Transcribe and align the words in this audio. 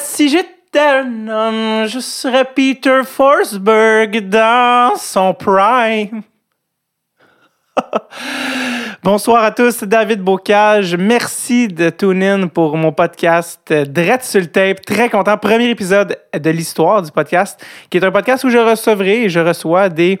Si 0.00 0.28
j'étais 0.28 0.78
un 0.78 1.28
homme, 1.28 1.86
je 1.86 1.98
serais 1.98 2.46
Peter 2.46 3.02
Forsberg 3.04 4.28
dans 4.28 4.94
son 4.96 5.34
prime. 5.34 6.22
Bonsoir 9.02 9.44
à 9.44 9.50
tous, 9.50 9.82
David 9.82 10.22
Bocage. 10.22 10.96
Merci 10.96 11.68
de 11.68 11.90
tune 11.90 12.22
in 12.22 12.46
pour 12.46 12.76
mon 12.78 12.92
podcast 12.92 13.70
Drette 13.70 14.24
sur 14.24 14.40
le 14.40 14.46
tape. 14.46 14.80
Très 14.86 15.10
content. 15.10 15.36
Premier 15.36 15.68
épisode 15.68 16.16
de 16.32 16.50
l'histoire 16.50 17.02
du 17.02 17.10
podcast, 17.10 17.62
qui 17.90 17.98
est 17.98 18.04
un 18.04 18.12
podcast 18.12 18.44
où 18.44 18.48
je 18.48 18.58
recevrai 18.58 19.24
et 19.24 19.28
je 19.28 19.40
reçois 19.40 19.90
des 19.90 20.18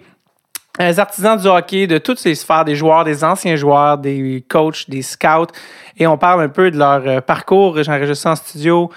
euh, 0.80 0.92
artisans 0.98 1.40
du 1.40 1.46
hockey 1.46 1.86
de 1.86 1.96
toutes 1.96 2.18
ces 2.18 2.34
sphères, 2.34 2.66
des 2.66 2.74
joueurs, 2.74 3.04
des 3.04 3.24
anciens 3.24 3.56
joueurs, 3.56 3.96
des 3.96 4.44
coachs, 4.48 4.90
des 4.90 5.02
scouts. 5.02 5.52
Et 5.96 6.06
on 6.06 6.18
parle 6.18 6.42
un 6.42 6.48
peu 6.50 6.70
de 6.70 6.76
leur 6.76 7.06
euh, 7.06 7.20
parcours. 7.22 7.82
J'enregistre 7.82 8.26
en 8.26 8.36
studio. 8.36 8.90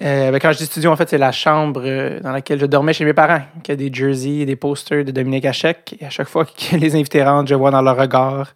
Euh, 0.00 0.30
ben, 0.30 0.38
quand 0.38 0.52
je 0.52 0.58
dis 0.58 0.66
studio, 0.66 0.90
en 0.90 0.96
fait, 0.96 1.08
c'est 1.08 1.18
la 1.18 1.32
chambre 1.32 1.82
euh, 1.84 2.20
dans 2.20 2.30
laquelle 2.30 2.60
je 2.60 2.66
dormais 2.66 2.92
chez 2.92 3.04
mes 3.04 3.12
parents, 3.12 3.42
qui 3.62 3.72
a 3.72 3.76
des 3.76 3.92
jerseys 3.92 4.40
et 4.40 4.46
des 4.46 4.56
posters 4.56 5.04
de 5.04 5.10
Dominique 5.10 5.44
Hachek. 5.44 5.96
Et 6.00 6.06
à 6.06 6.10
chaque 6.10 6.28
fois 6.28 6.44
que 6.70 6.76
les 6.76 6.94
invités 6.94 7.22
rentrent, 7.22 7.48
je 7.48 7.54
vois 7.54 7.70
dans 7.70 7.82
leur 7.82 7.96
regard 7.96 8.54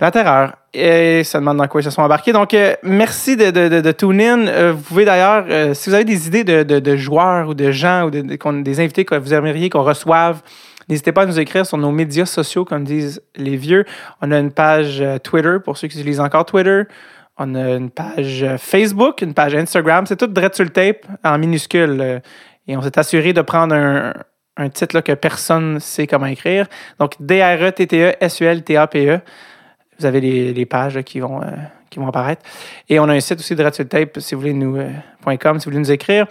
la 0.00 0.10
terreur. 0.10 0.52
Et 0.74 1.24
ça 1.24 1.40
demande 1.40 1.56
dans 1.56 1.66
quoi 1.66 1.80
ils 1.80 1.84
se 1.84 1.90
sont 1.90 2.02
embarqués. 2.02 2.32
Donc, 2.32 2.54
euh, 2.54 2.74
merci 2.82 3.36
de, 3.36 3.50
de, 3.50 3.80
de, 3.80 3.92
tune 3.92 4.20
in. 4.20 4.72
Vous 4.72 4.82
pouvez 4.82 5.04
d'ailleurs, 5.04 5.74
si 5.74 5.88
vous 5.88 5.94
avez 5.94 6.04
des 6.04 6.26
idées 6.28 6.44
de, 6.44 6.96
joueurs 6.96 7.48
ou 7.48 7.54
de 7.54 7.72
gens 7.72 8.04
ou 8.06 8.10
des 8.10 8.80
invités 8.80 9.04
que 9.04 9.16
vous 9.16 9.34
aimeriez 9.34 9.70
qu'on 9.70 9.82
reçoive, 9.82 10.42
n'hésitez 10.88 11.10
pas 11.10 11.22
à 11.22 11.26
nous 11.26 11.40
écrire 11.40 11.66
sur 11.66 11.78
nos 11.78 11.90
médias 11.90 12.26
sociaux, 12.26 12.64
comme 12.64 12.84
disent 12.84 13.22
les 13.34 13.56
vieux. 13.56 13.86
On 14.20 14.30
a 14.30 14.38
une 14.38 14.52
page 14.52 15.02
Twitter 15.24 15.56
pour 15.64 15.78
ceux 15.78 15.88
qui 15.88 15.98
utilisent 15.98 16.20
encore 16.20 16.44
Twitter. 16.44 16.82
On 17.38 17.54
a 17.54 17.76
une 17.76 17.90
page 17.90 18.44
Facebook, 18.58 19.22
une 19.22 19.32
page 19.32 19.54
Instagram. 19.54 20.06
C'est 20.06 20.16
tout 20.16 20.26
direct 20.26 20.56
sur 20.56 20.70
tape 20.72 21.06
en 21.24 21.38
minuscule. 21.38 22.20
Et 22.66 22.76
on 22.76 22.82
s'est 22.82 22.98
assuré 22.98 23.32
de 23.32 23.42
prendre 23.42 23.74
un, 23.74 24.68
titre 24.68 25.00
que 25.00 25.12
personne 25.12 25.74
ne 25.74 25.78
sait 25.78 26.06
comment 26.06 26.26
écrire. 26.26 26.66
Donc, 26.98 27.14
D-R-E-T-T-E-S-U-L-T-A-P-E. 27.20 29.20
Vous 29.98 30.06
avez 30.06 30.20
les, 30.20 30.66
pages 30.66 31.00
qui, 31.02 31.20
vont, 31.20 31.42
euh, 31.42 31.46
qui 31.90 31.98
vont 31.98 32.08
apparaître. 32.08 32.42
Et 32.88 33.00
on 33.00 33.08
a 33.08 33.14
un 33.14 33.20
site 33.20 33.38
aussi 33.38 33.54
le 33.54 33.70
tape, 33.70 34.18
si 34.18 34.34
vous 34.34 34.40
voulez 34.40 34.52
nous, 34.52 34.76
euh, 34.76 35.90
écrire 35.90 36.26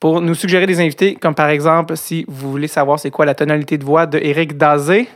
pour 0.00 0.22
nous 0.22 0.34
suggérer 0.34 0.66
des 0.66 0.80
invités, 0.80 1.14
comme 1.14 1.34
par 1.34 1.50
exemple, 1.50 1.96
si 1.96 2.24
vous 2.26 2.50
voulez 2.50 2.68
savoir 2.68 2.98
c'est 2.98 3.10
quoi 3.10 3.26
la 3.26 3.34
tonalité 3.34 3.76
de 3.76 3.84
voix 3.84 4.06
de 4.06 4.18
Eric 4.18 4.56
Dazé, 4.56 5.08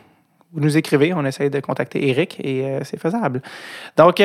vous 0.53 0.61
nous 0.61 0.77
écrivez, 0.77 1.13
on 1.15 1.25
essaye 1.25 1.51
de 1.51 1.59
contacter 1.61 2.07
Eric 2.09 2.39
et 2.39 2.65
euh, 2.65 2.81
c'est 2.85 3.01
faisable. 3.01 3.41
Donc, 3.97 4.21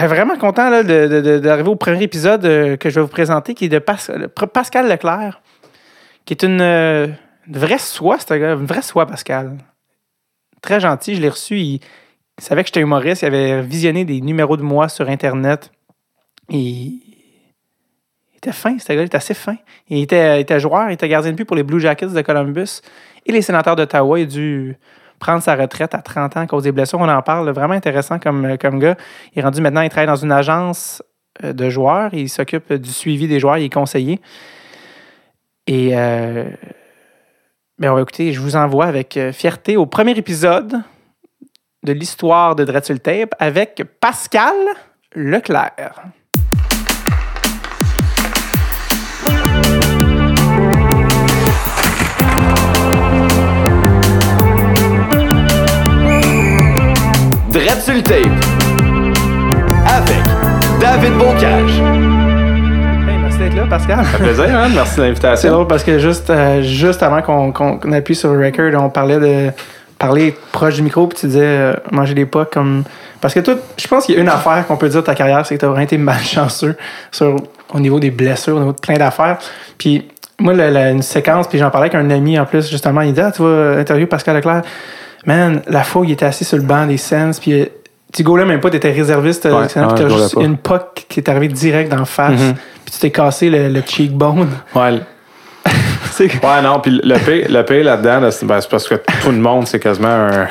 vraiment 0.00 0.36
content 0.36 0.70
d'arriver 0.82 1.68
au 1.68 1.76
premier 1.76 2.02
épisode 2.02 2.42
que 2.42 2.90
je 2.90 2.94
vais 2.94 3.00
vous 3.00 3.08
présenter, 3.08 3.54
qui 3.54 3.66
est 3.66 3.68
de 3.68 3.78
Pascal 3.78 4.88
Leclerc, 4.88 5.40
qui 6.24 6.34
est 6.34 6.42
une, 6.44 7.16
vraie 7.48 7.78
soie, 7.78 8.18
c'est 8.18 8.36
une 8.36 8.66
vraie 8.66 8.82
soie, 8.82 9.06
Pascal. 9.06 9.58
Très 10.60 10.80
gentil, 10.80 11.16
je 11.16 11.20
l'ai 11.20 11.28
reçu. 11.28 11.58
Il, 11.58 11.80
savait 12.38 12.62
que 12.62 12.68
j'étais 12.68 12.80
humoriste, 12.80 13.22
il 13.22 13.26
avait 13.26 13.62
visionné 13.62 14.04
des 14.04 14.20
numéros 14.20 14.56
de 14.56 14.62
moi 14.62 14.88
sur 14.88 15.08
Internet. 15.08 15.70
Et 16.48 16.56
il 16.58 17.00
était 18.36 18.52
fin, 18.52 18.78
ce 18.78 18.92
gars, 18.92 19.02
il 19.02 19.06
était 19.06 19.16
assez 19.16 19.34
fin. 19.34 19.56
Il 19.88 20.02
était, 20.02 20.40
était 20.40 20.58
joueur, 20.58 20.88
il 20.88 20.94
était 20.94 21.08
gardien 21.08 21.32
de 21.32 21.36
but 21.36 21.44
pour 21.44 21.56
les 21.56 21.62
Blue 21.62 21.80
Jackets 21.80 22.08
de 22.08 22.22
Columbus 22.22 22.80
et 23.26 23.32
les 23.32 23.42
sénateurs 23.42 23.76
d'Ottawa. 23.76 24.18
Il 24.18 24.22
a 24.22 24.26
dû 24.26 24.76
prendre 25.22 25.40
sa 25.40 25.54
retraite 25.54 25.94
à 25.94 26.02
30 26.02 26.36
ans 26.36 26.40
à 26.40 26.46
cause 26.48 26.64
des 26.64 26.72
blessures. 26.72 26.98
On 26.98 27.08
en 27.08 27.22
parle, 27.22 27.48
vraiment 27.50 27.74
intéressant 27.74 28.18
comme, 28.18 28.58
comme 28.58 28.80
gars. 28.80 28.96
Il 29.32 29.38
est 29.38 29.42
rendu 29.42 29.60
maintenant, 29.60 29.82
il 29.82 29.88
travaille 29.88 30.08
dans 30.08 30.16
une 30.16 30.32
agence 30.32 31.00
euh, 31.44 31.52
de 31.52 31.70
joueurs. 31.70 32.12
Il 32.12 32.28
s'occupe 32.28 32.72
du 32.72 32.90
suivi 32.90 33.28
des 33.28 33.38
joueurs, 33.38 33.56
il 33.58 33.64
est 33.64 33.72
conseiller. 33.72 34.20
Et 35.68 35.90
euh, 35.92 36.50
ben, 37.78 37.96
écoutez, 37.98 38.32
je 38.32 38.40
vous 38.40 38.56
envoie 38.56 38.86
avec 38.86 39.16
euh, 39.16 39.32
fierté 39.32 39.76
au 39.76 39.86
premier 39.86 40.18
épisode 40.18 40.82
de 41.84 41.92
l'histoire 41.92 42.56
de 42.56 42.64
Dreadful 42.64 42.98
Tape 42.98 43.34
avec 43.38 43.84
Pascal 44.00 44.56
Leclerc. 45.14 46.02
Dreadful 57.52 58.02
Tape 58.02 58.16
avec 59.86 60.24
David 60.80 61.12
Bocage. 61.18 61.70
Hey, 63.06 63.18
merci 63.20 63.38
d'être 63.38 63.54
là, 63.54 63.66
Pascal. 63.68 63.98
Ça 63.98 64.04
fait 64.04 64.24
plaisir, 64.24 64.44
hein? 64.56 64.68
merci 64.74 64.96
de 64.96 65.02
l'invitation. 65.02 65.36
C'est 65.36 65.50
drôle 65.50 65.66
parce 65.66 65.84
que 65.84 65.98
juste, 65.98 66.30
euh, 66.30 66.62
juste 66.62 67.02
avant 67.02 67.20
qu'on 67.20 67.92
appuie 67.92 68.14
sur 68.14 68.32
le 68.32 68.46
record, 68.46 68.82
on 68.82 68.88
parlait 68.88 69.20
de 69.20 69.50
parler 69.98 70.34
proche 70.50 70.76
du 70.76 70.82
micro 70.82 71.06
puis 71.06 71.18
tu 71.18 71.26
disais 71.26 71.40
euh, 71.42 71.74
manger 71.90 72.14
des 72.14 72.24
pas 72.24 72.46
comme 72.46 72.84
parce 73.20 73.34
que 73.34 73.40
toi 73.40 73.54
je 73.76 73.86
pense 73.86 74.06
qu'il 74.06 74.16
y 74.16 74.18
a 74.18 74.20
une 74.20 74.28
affaire 74.28 74.66
qu'on 74.66 74.76
peut 74.76 74.88
dire 74.88 75.02
de 75.02 75.06
ta 75.06 75.14
carrière 75.14 75.46
c'est 75.46 75.54
que 75.54 75.60
tu 75.60 75.64
as 75.64 75.68
vraiment 75.68 75.84
été 75.84 75.96
malchanceux 75.98 76.74
sur 77.12 77.36
au 77.72 77.78
niveau 77.78 78.00
des 78.00 78.10
blessures 78.10 78.56
au 78.56 78.58
niveau 78.58 78.72
de 78.72 78.80
plein 78.80 78.96
d'affaires 78.96 79.38
puis 79.78 80.08
moi 80.40 80.54
la, 80.54 80.90
une 80.90 81.02
séquence 81.02 81.46
puis 81.46 81.58
j'en 81.58 81.70
parlais 81.70 81.88
avec 81.88 81.94
un 81.94 82.10
ami 82.10 82.36
en 82.36 82.46
plus 82.46 82.68
justement 82.68 83.02
il 83.02 83.12
dit 83.12 83.20
ah 83.20 83.30
tu 83.30 83.42
vas 83.42 83.78
interviewer 83.78 84.08
Pascal 84.08 84.34
Leclerc 84.34 84.62
man 85.26 85.62
la 85.66 85.82
fois 85.82 86.04
il 86.04 86.12
était 86.12 86.26
assis 86.26 86.44
sur 86.44 86.56
le 86.56 86.62
banc 86.64 86.86
des 86.86 86.96
Sens 86.96 87.40
puis 87.40 87.68
tu 88.12 88.22
gaulais 88.22 88.44
même 88.44 88.60
pas 88.60 88.70
t'étais 88.70 88.92
réserviste 88.92 89.44
ouais, 89.44 89.66
tu 89.68 89.78
as 89.78 90.08
juste 90.08 90.36
une 90.40 90.56
puck 90.56 91.06
qui 91.08 91.20
est 91.20 91.28
arrivée 91.28 91.48
direct 91.48 91.90
d'en 91.90 92.04
face 92.04 92.40
Mm-hmm. 92.40 92.54
puis 92.84 92.94
tu 92.94 92.98
t'es 93.00 93.10
cassé 93.10 93.50
le, 93.50 93.68
le 93.68 93.82
cheekbone 93.86 94.48
ouais 94.74 95.00
Ouais, 96.20 96.62
non, 96.62 96.80
puis 96.80 97.00
le 97.02 97.16
P, 97.18 97.46
le 97.48 97.82
là-dedans, 97.82 98.20
ben, 98.20 98.30
c'est 98.30 98.46
parce 98.46 98.88
que 98.88 98.96
tout 99.22 99.30
le 99.30 99.38
monde, 99.38 99.66
c'est 99.66 99.80
quasiment 99.80 100.08
un. 100.08 100.46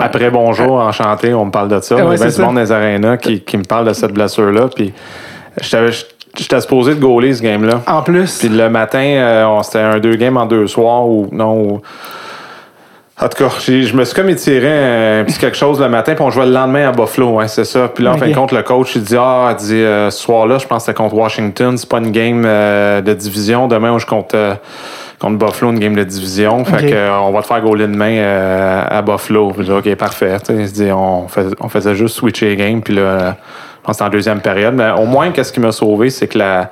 Après 0.00 0.30
bonjour, 0.30 0.74
enchanté, 0.74 1.34
on 1.34 1.46
me 1.46 1.50
parle 1.50 1.68
de 1.68 1.80
ça. 1.80 1.96
Ah 1.98 2.04
ouais, 2.04 2.16
Il 2.16 2.20
y 2.20 2.22
a 2.22 2.26
bien 2.26 2.36
du 2.36 2.42
monde 2.42 2.54
dans 2.54 2.60
les 2.60 2.72
arénas 2.72 3.16
qui, 3.16 3.40
qui 3.40 3.56
me 3.56 3.64
parle 3.64 3.88
de 3.88 3.92
cette 3.92 4.12
blessure-là. 4.12 4.68
Puis 4.74 4.92
j'étais 5.60 6.60
supposé 6.60 6.94
de 6.94 7.00
gauler 7.00 7.34
ce 7.34 7.42
game-là. 7.42 7.82
En 7.86 8.02
plus. 8.02 8.38
Puis 8.38 8.48
le 8.48 8.68
matin, 8.68 9.02
euh, 9.02 9.62
c'était 9.62 9.80
un 9.80 9.98
deux 9.98 10.14
games 10.16 10.36
en 10.36 10.46
deux 10.46 10.66
soirs 10.66 11.06
ou 11.06 11.28
non. 11.32 11.82
En 13.22 13.28
tout 13.28 13.44
cas, 13.44 13.50
je 13.60 13.94
me 13.94 14.04
suis 14.04 14.14
comme 14.14 14.28
étiré 14.30 15.20
un 15.20 15.24
petit 15.24 15.38
quelque 15.38 15.56
chose 15.56 15.80
le 15.80 15.88
matin, 15.88 16.14
puis 16.14 16.24
on 16.24 16.30
jouait 16.30 16.46
le 16.46 16.52
lendemain 16.52 16.88
à 16.88 16.92
Buffalo, 16.92 17.30
ouais, 17.36 17.48
c'est 17.48 17.64
ça. 17.64 17.88
Puis 17.88 18.02
là, 18.02 18.12
en 18.12 18.18
fin 18.18 18.28
de 18.28 18.34
compte, 18.34 18.52
le 18.52 18.62
coach, 18.62 18.96
il 18.96 19.02
dit 19.02 19.16
Ah, 19.18 19.54
il 19.58 19.64
dit, 19.64 19.74
euh, 19.74 20.10
ce 20.10 20.18
soir-là, 20.22 20.58
je 20.58 20.66
pense 20.66 20.78
que 20.82 20.86
c'était 20.86 20.96
contre 20.96 21.14
Washington, 21.14 21.76
c'est 21.78 21.88
pas 21.88 21.98
une 21.98 22.10
game 22.10 22.42
euh, 22.44 23.00
de 23.00 23.14
division. 23.14 23.68
Demain, 23.68 23.96
je 23.98 24.06
compte 24.06 24.34
euh, 24.34 24.54
contre 25.20 25.38
Buffalo, 25.38 25.70
une 25.72 25.78
game 25.78 25.94
de 25.94 26.04
division. 26.04 26.64
Fait 26.64 26.76
Okay. 26.76 26.90
que, 26.90 26.94
euh, 26.96 27.18
on 27.20 27.30
va 27.30 27.42
te 27.42 27.46
faire 27.46 27.60
gauler 27.60 27.86
demain 27.86 28.16
euh, 28.16 28.84
à 28.88 29.02
Buffalo. 29.02 29.52
Puis 29.52 29.66
dis, 29.66 29.70
OK, 29.70 29.94
parfait. 29.94 30.38
Tu 30.40 30.46
sais, 30.46 30.60
il 30.60 30.68
se 30.68 30.74
dit, 30.74 30.90
on, 30.90 31.26
on 31.60 31.68
faisait 31.68 31.94
juste 31.94 32.16
switcher 32.16 32.48
les 32.48 32.56
games, 32.56 32.82
puis 32.82 32.94
là, 32.94 33.18
je 33.18 33.86
pense 33.86 33.86
que 33.86 33.92
c'était 33.92 34.04
en 34.04 34.08
deuxième 34.08 34.40
période. 34.40 34.74
Mais 34.74 34.90
au 34.90 35.06
moins, 35.06 35.30
qu'est-ce 35.30 35.52
qui 35.52 35.60
m'a 35.60 35.72
sauvé, 35.72 36.10
c'est 36.10 36.26
que 36.26 36.38
la. 36.38 36.70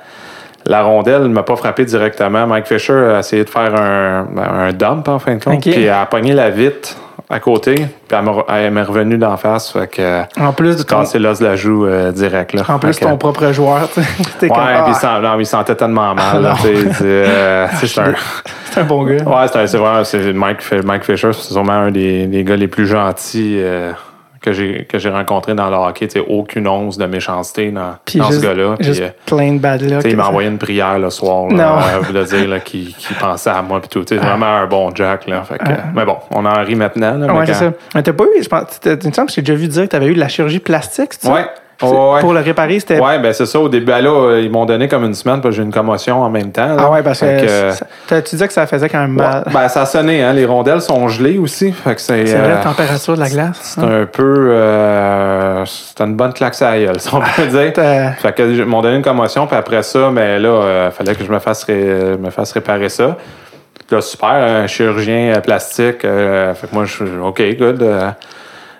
La 0.65 0.83
rondelle 0.83 1.23
ne 1.23 1.27
m'a 1.29 1.43
pas 1.43 1.55
frappé 1.55 1.85
directement. 1.85 2.45
Mike 2.47 2.67
Fisher 2.67 2.93
a 3.15 3.19
essayé 3.19 3.43
de 3.43 3.49
faire 3.49 3.73
un, 3.75 4.25
un 4.37 4.71
dump 4.73 5.07
en 5.07 5.19
fin 5.19 5.35
de 5.35 5.43
compte. 5.43 5.55
Ok. 5.55 5.61
Puis 5.71 5.83
elle 5.83 5.89
a 5.89 6.05
pogné 6.05 6.33
la 6.33 6.49
vitre 6.49 6.95
à 7.29 7.39
côté. 7.39 7.75
Puis 7.75 8.17
elle 8.49 8.71
m'est 8.71 8.83
revenue 8.83 9.17
d'en 9.17 9.37
face. 9.37 9.71
Fait 9.71 9.87
que 9.87 10.21
En 10.39 10.51
plus 10.53 10.75
de 10.77 10.83
ton, 10.83 10.99
l'os 11.19 11.39
de 11.39 11.45
la 11.45 11.55
joue 11.55 11.85
euh, 11.85 12.11
direct. 12.11 12.53
Là. 12.53 12.63
en 12.67 12.77
plus 12.77 12.93
Fait 12.93 13.05
que- 13.05 13.09
ton 13.09 13.17
propre 13.17 13.51
joueur, 13.53 13.89
tu 13.93 14.01
sais. 14.03 14.07
Ouais, 14.41 14.47
comme, 14.49 14.57
ah, 14.59 14.83
puis 14.85 14.93
il 15.03 15.21
non, 15.39 15.43
sentait 15.45 15.75
tellement 15.75 16.13
mal. 16.13 16.41
là, 16.41 16.53
Ah, 16.55 16.61
c'est, 16.93 17.03
euh, 17.05 17.67
un- 17.97 18.81
un 18.81 18.83
bon 18.83 19.03
gars. 19.03 19.23
Ouais, 19.23 19.65
c'est, 19.65 19.77
vraiment 19.77 20.03
Mike, 20.33 20.59
Mike 20.85 21.03
Fisher, 21.05 21.31
c'est 21.33 21.53
sûrement 21.53 21.71
un 21.73 21.91
des, 21.91 22.27
des 22.27 22.43
gars 22.43 22.55
les 22.57 22.67
plus 22.67 22.85
gentils 22.85 23.57
euh, 23.59 23.91
que 24.41 24.51
j'ai 24.53 24.85
que 24.85 24.97
j'ai 24.97 25.09
rencontré 25.09 25.53
dans 25.53 25.69
le 25.69 25.75
hockey. 25.75 26.07
Aucune 26.27 26.67
once 26.67 26.97
de 26.97 27.05
méchanceté 27.05 27.71
dans, 27.71 27.95
Puis 28.05 28.19
dans 28.19 28.25
juste, 28.25 28.41
ce 28.41 28.45
gars-là. 28.47 28.75
Puis, 28.77 28.87
juste 28.87 29.01
euh, 29.01 29.09
plein 29.25 29.53
de 29.53 29.59
bad 29.59 29.81
luck. 29.81 30.01
il 30.03 30.17
m'a 30.17 30.27
envoyé 30.27 30.49
une 30.49 30.57
prière 30.57 30.97
le 30.99 31.09
soir, 31.11 31.47
là, 31.49 31.55
Non. 31.55 31.79
euh, 32.09 32.11
le 32.13 32.23
dire, 32.25 32.47
là, 32.49 32.59
qui, 32.59 32.95
qui 32.97 33.13
pensait 33.13 33.49
à 33.51 33.61
moi 33.61 33.79
puis 33.79 33.89
tout. 33.89 34.03
Tu 34.03 34.15
sais, 34.17 34.21
vraiment 34.21 34.47
un 34.47 34.65
bon 34.67 34.93
Jack. 34.95 35.27
Là, 35.27 35.43
fait 35.43 35.57
que, 35.59 35.63
mais 35.93 36.05
bon, 36.05 36.17
on 36.31 36.45
en 36.45 36.63
rit 36.63 36.75
maintenant. 36.75 37.17
Là, 37.17 37.27
Ah 37.29 37.33
mais 37.33 37.45
c'est 37.45 37.53
ça. 37.53 37.71
Mais 37.95 38.03
t'as 38.03 38.13
pas 38.13 38.23
eu, 38.25 38.41
je 38.43 38.49
pense, 38.49 38.79
tu 38.81 38.89
me 38.89 39.13
semble 39.13 39.27
que 39.27 39.33
j'ai 39.33 39.41
déjà 39.43 39.55
vu 39.57 39.67
dire 39.67 39.83
que 39.83 39.87
t'avais 39.89 40.07
eu 40.07 40.13
de 40.15 40.19
la 40.19 40.27
chirurgie 40.27 40.59
plastique, 40.59 41.13
c'est 41.13 41.27
ça? 41.27 41.33
Ouais. 41.33 41.45
C'est- 41.45 41.61
Ouais. 41.87 42.19
Pour 42.21 42.33
le 42.33 42.39
réparer, 42.41 42.79
c'était. 42.79 42.99
Ouais, 42.99 43.19
ben 43.19 43.33
c'est 43.33 43.45
ça. 43.45 43.59
Au 43.59 43.69
début, 43.69 43.85
ben 43.85 44.01
là, 44.01 44.09
euh, 44.09 44.41
ils 44.41 44.51
m'ont 44.51 44.65
donné 44.65 44.87
comme 44.87 45.03
une 45.03 45.13
semaine 45.13 45.41
parce 45.41 45.53
que 45.55 45.57
j'ai 45.57 45.63
une 45.63 45.73
commotion 45.73 46.21
en 46.21 46.29
même 46.29 46.51
temps. 46.51 46.67
là. 46.67 46.77
Ah 46.79 46.89
ouais, 46.91 47.01
parce 47.03 47.19
que. 47.21 47.71
Fait 48.07 48.21
tu 48.23 48.31
disais 48.35 48.47
que 48.47 48.53
ça 48.53 48.67
faisait 48.67 48.89
quand 48.89 48.99
même 48.99 49.17
Ouais. 49.17 49.23
mal. 49.25 49.43
Ben, 49.51 49.67
ça 49.67 49.85
sonné, 49.85 50.21
hein. 50.23 50.33
Les 50.33 50.45
rondelles 50.45 50.81
sont 50.81 51.07
gelées 51.07 51.37
aussi. 51.37 51.71
Fait 51.71 51.95
que 51.95 52.01
c'est. 52.01 52.25
c'est 52.25 52.37
vrai, 52.37 52.47
euh, 52.51 52.55
la 52.55 52.63
température 52.63 53.15
de 53.15 53.19
la 53.19 53.29
glace. 53.29 53.59
c'est 53.61 53.81
un 53.83 54.05
peu. 54.05 54.49
Euh, 54.51 55.63
c'est 55.65 56.01
une 56.03 56.15
bonne 56.15 56.33
claque 56.33 56.61
à 56.61 56.77
gueule, 56.77 56.99
si 56.99 57.13
on 57.13 57.19
peut 57.21 57.47
dire. 57.47 57.73
Fait 58.19 58.33
que 58.35 58.43
ils 58.43 58.65
m'ont 58.65 58.81
donné 58.81 58.97
une 58.97 59.01
commotion, 59.03 59.47
puis 59.47 59.55
après 59.55 59.83
ça, 59.83 60.09
mais 60.11 60.39
là, 60.39 60.87
il 60.87 60.91
fallait 60.91 61.15
que 61.15 61.23
je 61.23 61.31
me 61.31 61.39
fasse, 61.39 61.63
ré- 61.63 62.17
me 62.19 62.29
fasse 62.29 62.51
réparer 62.51 62.89
ça. 62.89 63.17
Là, 63.89 63.99
super, 64.01 64.29
un 64.29 64.67
chirurgien 64.67 65.33
euh, 65.35 65.39
plastique. 65.41 66.05
euh, 66.05 66.53
fait 66.53 66.67
que 66.67 66.73
moi, 66.73 66.85
je 66.85 66.93
suis 66.93 67.03
OK, 67.21 67.41
good. 67.57 67.85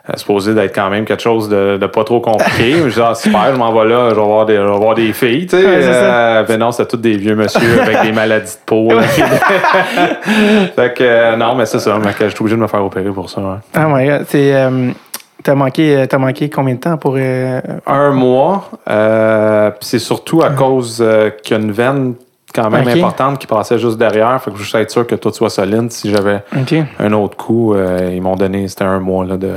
Euh, 0.09 0.13
supposé 0.17 0.53
d'être 0.53 0.73
quand 0.73 0.89
même 0.89 1.05
quelque 1.05 1.21
chose 1.21 1.47
de, 1.49 1.77
de 1.77 1.85
pas 1.87 2.03
trop 2.03 2.19
compliqué. 2.21 2.73
je 2.87 2.93
dis, 2.93 3.01
ah, 3.03 3.13
super, 3.15 3.53
je 3.53 3.57
m'en 3.59 3.71
vais 3.71 3.87
là, 3.89 4.09
je 4.09 4.15
vais 4.15 4.21
voir 4.21 4.45
des, 4.45 4.55
je 4.55 4.61
vais 4.61 4.77
voir 4.77 4.95
des 4.95 5.13
filles, 5.13 5.45
tu 5.47 5.57
sais. 5.57 5.65
Ouais, 5.65 5.81
c'est. 5.81 5.89
Euh, 5.91 6.43
ben 6.43 6.59
non, 6.59 6.71
c'était 6.71 6.89
tous 6.89 6.97
des 6.97 7.17
vieux 7.17 7.35
monsieur 7.35 7.81
avec 7.81 8.01
des 8.01 8.11
maladies 8.11 8.53
de 8.53 8.59
peau. 8.65 8.89
fait 10.75 10.93
que, 10.93 11.03
euh, 11.03 11.35
non, 11.35 11.55
mais 11.55 11.65
c'est 11.65 11.79
ça, 11.79 11.97
mais 12.03 12.11
je 12.19 12.27
suis 12.27 12.39
obligé 12.41 12.55
de 12.55 12.61
me 12.61 12.67
faire 12.67 12.83
opérer 12.83 13.09
pour 13.11 13.29
ça. 13.29 13.41
ouais. 13.41 13.55
Ah 13.73 13.87
ouais, 13.89 14.21
c'est. 14.27 14.53
euh, 14.55 14.89
T'as 15.43 15.55
manqué, 15.55 16.05
t'as 16.07 16.19
manqué 16.19 16.51
combien 16.51 16.75
de 16.75 16.79
temps 16.79 16.97
pour. 16.97 17.17
Un 17.17 18.11
mois, 18.11 18.69
puis 18.85 19.87
c'est 19.87 19.97
surtout 19.97 20.43
à 20.43 20.51
cause 20.51 20.99
euh, 21.01 21.31
qu'il 21.31 21.57
y 21.57 21.59
a 21.59 21.63
une 21.63 21.71
veine 21.71 22.13
quand 22.53 22.69
même 22.69 22.87
importante 22.87 23.39
qui 23.39 23.47
passait 23.47 23.79
juste 23.79 23.97
derrière. 23.97 24.39
Fait 24.39 24.51
que 24.51 24.57
je 24.57 24.63
suis 24.63 24.77
être 24.77 24.91
sûr 24.91 25.07
que 25.07 25.15
tout 25.15 25.31
soit 25.31 25.49
solide. 25.49 25.91
Si 25.91 26.11
j'avais 26.11 26.43
un 26.99 27.13
autre 27.13 27.37
coup, 27.37 27.73
euh, 27.73 28.11
ils 28.13 28.21
m'ont 28.21 28.35
donné, 28.35 28.67
c'était 28.67 28.83
un 28.83 28.99
mois 28.99 29.25
là, 29.25 29.35
de. 29.37 29.53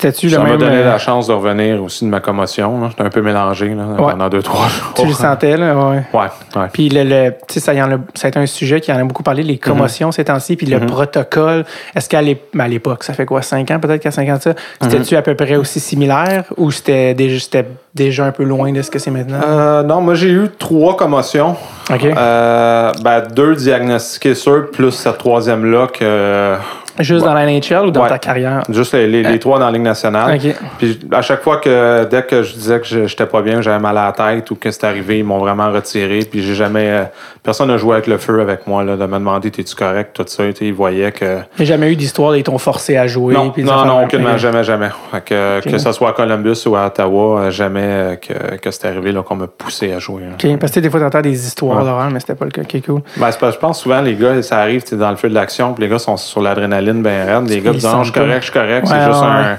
C'était-tu 0.00 0.26
le 0.28 0.32
Ça 0.36 0.42
m'a 0.44 0.56
donné 0.56 0.76
euh, 0.76 0.84
la 0.84 0.98
chance 0.98 1.26
de 1.26 1.32
revenir 1.32 1.82
aussi 1.82 2.04
de 2.04 2.10
ma 2.10 2.20
commotion. 2.20 2.88
J'étais 2.88 3.02
un 3.02 3.08
peu 3.10 3.20
mélangé 3.20 3.68
là, 3.74 3.82
Ouais. 3.98 4.12
pendant 4.12 4.28
deux, 4.28 4.42
trois 4.42 4.68
jours. 4.68 4.92
Tu 4.94 5.06
le 5.06 5.12
sentais, 5.12 5.56
là, 5.56 5.74
ouais. 5.74 6.02
Ouais, 6.14 6.26
ouais. 6.56 6.66
Puis 6.72 6.88
le, 6.88 7.02
le- 7.02 7.30
tu 7.48 7.54
sais, 7.54 7.60
ça, 7.60 7.74
y 7.74 7.82
en 7.82 7.90
a, 7.90 7.96
ça 8.14 8.26
a 8.26 8.28
été 8.28 8.38
un 8.38 8.46
sujet 8.46 8.80
qui 8.80 8.92
en 8.92 8.96
a 8.98 9.02
beaucoup 9.04 9.24
parlé, 9.24 9.42
les 9.42 9.58
commotions 9.58 10.12
ces 10.12 10.24
temps-ci, 10.24 10.54
puis 10.56 10.66
le 10.66 10.80
protocole. 10.86 11.64
Est-ce 11.96 12.08
qu'à 12.08 12.22
l'époque, 12.22 13.02
ça 13.02 13.12
fait 13.12 13.26
quoi, 13.26 13.42
5 13.42 13.68
ans 13.72 13.80
peut-être 13.80 14.02
qu'à 14.02 14.10
5 14.12 14.28
ans 14.28 14.36
de 14.36 14.42
ça, 14.42 14.54
c'était-tu 14.80 15.16
à 15.16 15.22
peu 15.22 15.34
près 15.34 15.56
aussi 15.56 15.80
similaire 15.80 16.44
ou 16.56 16.70
c'était 16.70 17.14
déjà, 17.14 17.40
c'était 17.40 17.66
déjà 17.94 18.24
un 18.26 18.30
peu 18.32 18.44
loin 18.44 18.70
de 18.72 18.82
ce 18.82 18.90
que 18.92 18.98
c'est 19.00 19.10
maintenant? 19.10 19.40
Euh, 19.44 19.82
non, 19.82 20.00
moi 20.00 20.14
j'ai 20.14 20.30
eu 20.30 20.48
trois 20.58 20.96
commotions. 20.96 21.56
OK. 21.90 22.04
Euh, 22.04 22.92
ben, 23.02 23.22
deux 23.34 23.56
diagnostiqués 23.56 24.34
sûrs, 24.36 24.70
plus 24.70 24.92
cette 24.92 25.18
troisième-là 25.18 25.88
que. 25.88 26.54
Juste 27.00 27.24
dans 27.24 27.34
la 27.34 27.46
NHL 27.46 27.86
ou 27.86 27.90
dans 27.90 28.02
Ouais. 28.02 28.08
ta 28.08 28.18
carrière? 28.18 28.62
Juste 28.68 28.94
les, 28.94 29.06
les- 29.06 29.22
les 29.22 29.38
trois 29.38 29.58
dans 29.58 29.66
la 29.66 29.72
Ligue 29.72 29.82
nationale. 29.82 30.38
Puis 30.78 30.98
à 31.12 31.22
chaque 31.22 31.42
fois 31.42 31.58
que, 31.58 32.04
dès 32.04 32.22
que 32.22 32.42
je 32.42 32.54
disais 32.54 32.80
que 32.80 32.86
je 32.86 33.06
j'étais 33.06 33.26
pas 33.26 33.42
bien, 33.42 33.60
j'avais 33.60 33.78
mal 33.78 33.96
à 33.98 34.06
la 34.06 34.12
tête 34.12 34.50
ou 34.50 34.54
que 34.56 34.70
c'était 34.70 34.86
arrivé, 34.86 35.18
ils 35.18 35.24
m'ont 35.24 35.38
vraiment 35.38 35.70
retiré. 35.72 36.20
Puis 36.30 36.42
j'ai 36.42 36.54
jamais. 36.54 36.88
euh, 36.88 37.04
personne 37.42 37.68
n'a 37.68 37.76
joué 37.76 37.94
avec 37.94 38.06
le 38.06 38.18
feu 38.18 38.40
avec 38.40 38.66
moi, 38.66 38.84
là, 38.84 38.96
de 38.96 39.06
me 39.06 39.14
demander 39.14 39.50
t'es-tu 39.50 39.74
correct, 39.74 40.10
tout 40.14 40.24
ça. 40.26 40.44
Ils 40.60 40.72
voyaient 40.72 41.12
que. 41.12 41.38
A 41.58 41.64
jamais 41.64 41.92
eu 41.92 41.96
d'histoire 41.96 42.34
ils 42.36 42.42
t'ont 42.42 42.58
forcé 42.58 42.96
à 42.96 43.06
jouer. 43.06 43.34
Non, 43.34 43.50
puis 43.50 43.62
non, 43.64 43.84
non, 43.84 44.04
aucunement, 44.04 44.36
jamais, 44.38 44.64
jamais. 44.64 44.88
Que, 45.24 45.60
que 45.60 45.78
ce 45.78 45.92
soit 45.92 46.10
à 46.10 46.12
Columbus 46.12 46.56
ou 46.66 46.76
à 46.76 46.86
Ottawa, 46.86 47.40
euh, 47.40 47.50
jamais 47.50 47.80
euh, 47.82 48.16
que, 48.16 48.56
que 48.56 48.70
c'est 48.70 48.86
arrivé 48.86 49.12
qu'on 49.26 49.36
me 49.36 49.46
poussé 49.46 49.92
à 49.92 49.98
jouer. 49.98 50.22
là. 50.22 50.28
OK, 50.52 50.58
Parce 50.58 50.72
que 50.72 50.80
des 50.80 50.90
fois, 50.90 51.00
tu 51.00 51.06
entends 51.06 51.20
des 51.20 51.46
histoires 51.46 51.78
Ouais. 51.78 51.84
d'horreur, 51.84 52.10
mais 52.10 52.20
c'était 52.20 52.34
pas 52.34 52.44
le 52.44 52.50
cas. 52.50 52.62
OK, 52.62 52.82
cool. 52.86 53.00
Ben, 53.16 53.30
c'est 53.30 53.50
je 53.50 53.58
pense 53.58 53.80
souvent, 53.82 54.00
les 54.00 54.14
gars, 54.14 54.40
ça 54.42 54.58
arrive 54.58 54.84
sais, 54.84 54.96
dans 54.96 55.10
le 55.10 55.16
feu 55.16 55.28
de 55.28 55.34
l'action, 55.34 55.72
puis 55.74 55.82
les 55.84 55.90
gars 55.90 55.98
sont 55.98 56.16
sur 56.16 56.40
l'adrénaline 56.40 56.87
bien 56.94 57.24
raide. 57.24 57.48
Les 57.48 57.60
gars 57.60 57.72
disent, 57.72 57.84
non, 57.84 57.98
je 58.02 58.10
suis 58.10 58.12
correct, 58.12 58.38
je 58.40 58.44
suis 58.44 58.52
correct. 58.52 58.86
Ouais, 58.86 58.94
c'est 58.98 59.06
juste 59.06 59.22
ouais, 59.22 59.28
un. 59.28 59.58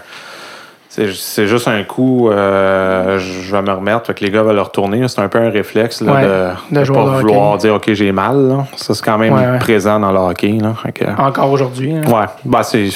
C'est 1.13 1.47
juste 1.47 1.67
un 1.67 1.83
coup, 1.83 2.29
euh, 2.29 3.19
je 3.19 3.55
vais 3.55 3.61
me 3.61 3.71
remettre. 3.71 4.07
Fait 4.07 4.13
que 4.15 4.25
les 4.25 4.31
gars 4.31 4.41
veulent 4.43 4.55
le 4.55 4.61
retourner. 4.61 5.07
C'est 5.07 5.21
un 5.21 5.29
peu 5.29 5.37
un 5.39 5.49
réflexe 5.49 6.01
là, 6.01 6.13
Ouais, 6.13 6.23
de 6.23 6.79
ne 6.79 6.85
pas 6.85 7.03
vouloir 7.19 7.51
hockey. 7.51 7.57
dire 7.61 7.75
OK, 7.75 7.93
j'ai 7.93 8.11
mal. 8.11 8.35
là. 8.49 8.65
Ça, 8.75 8.93
c'est 8.93 9.05
quand 9.05 9.17
même 9.17 9.59
présent 9.59 9.99
dans 9.99 10.11
le 10.11 10.17
hockey. 10.17 10.57
Là. 10.59 10.73
Que- 10.93 11.21
Encore 11.21 11.51
aujourd'hui. 11.51 11.93
hein. 11.95 12.01
Ouais, 12.11 12.25
ben 12.43 12.63
c'est. 12.63 12.89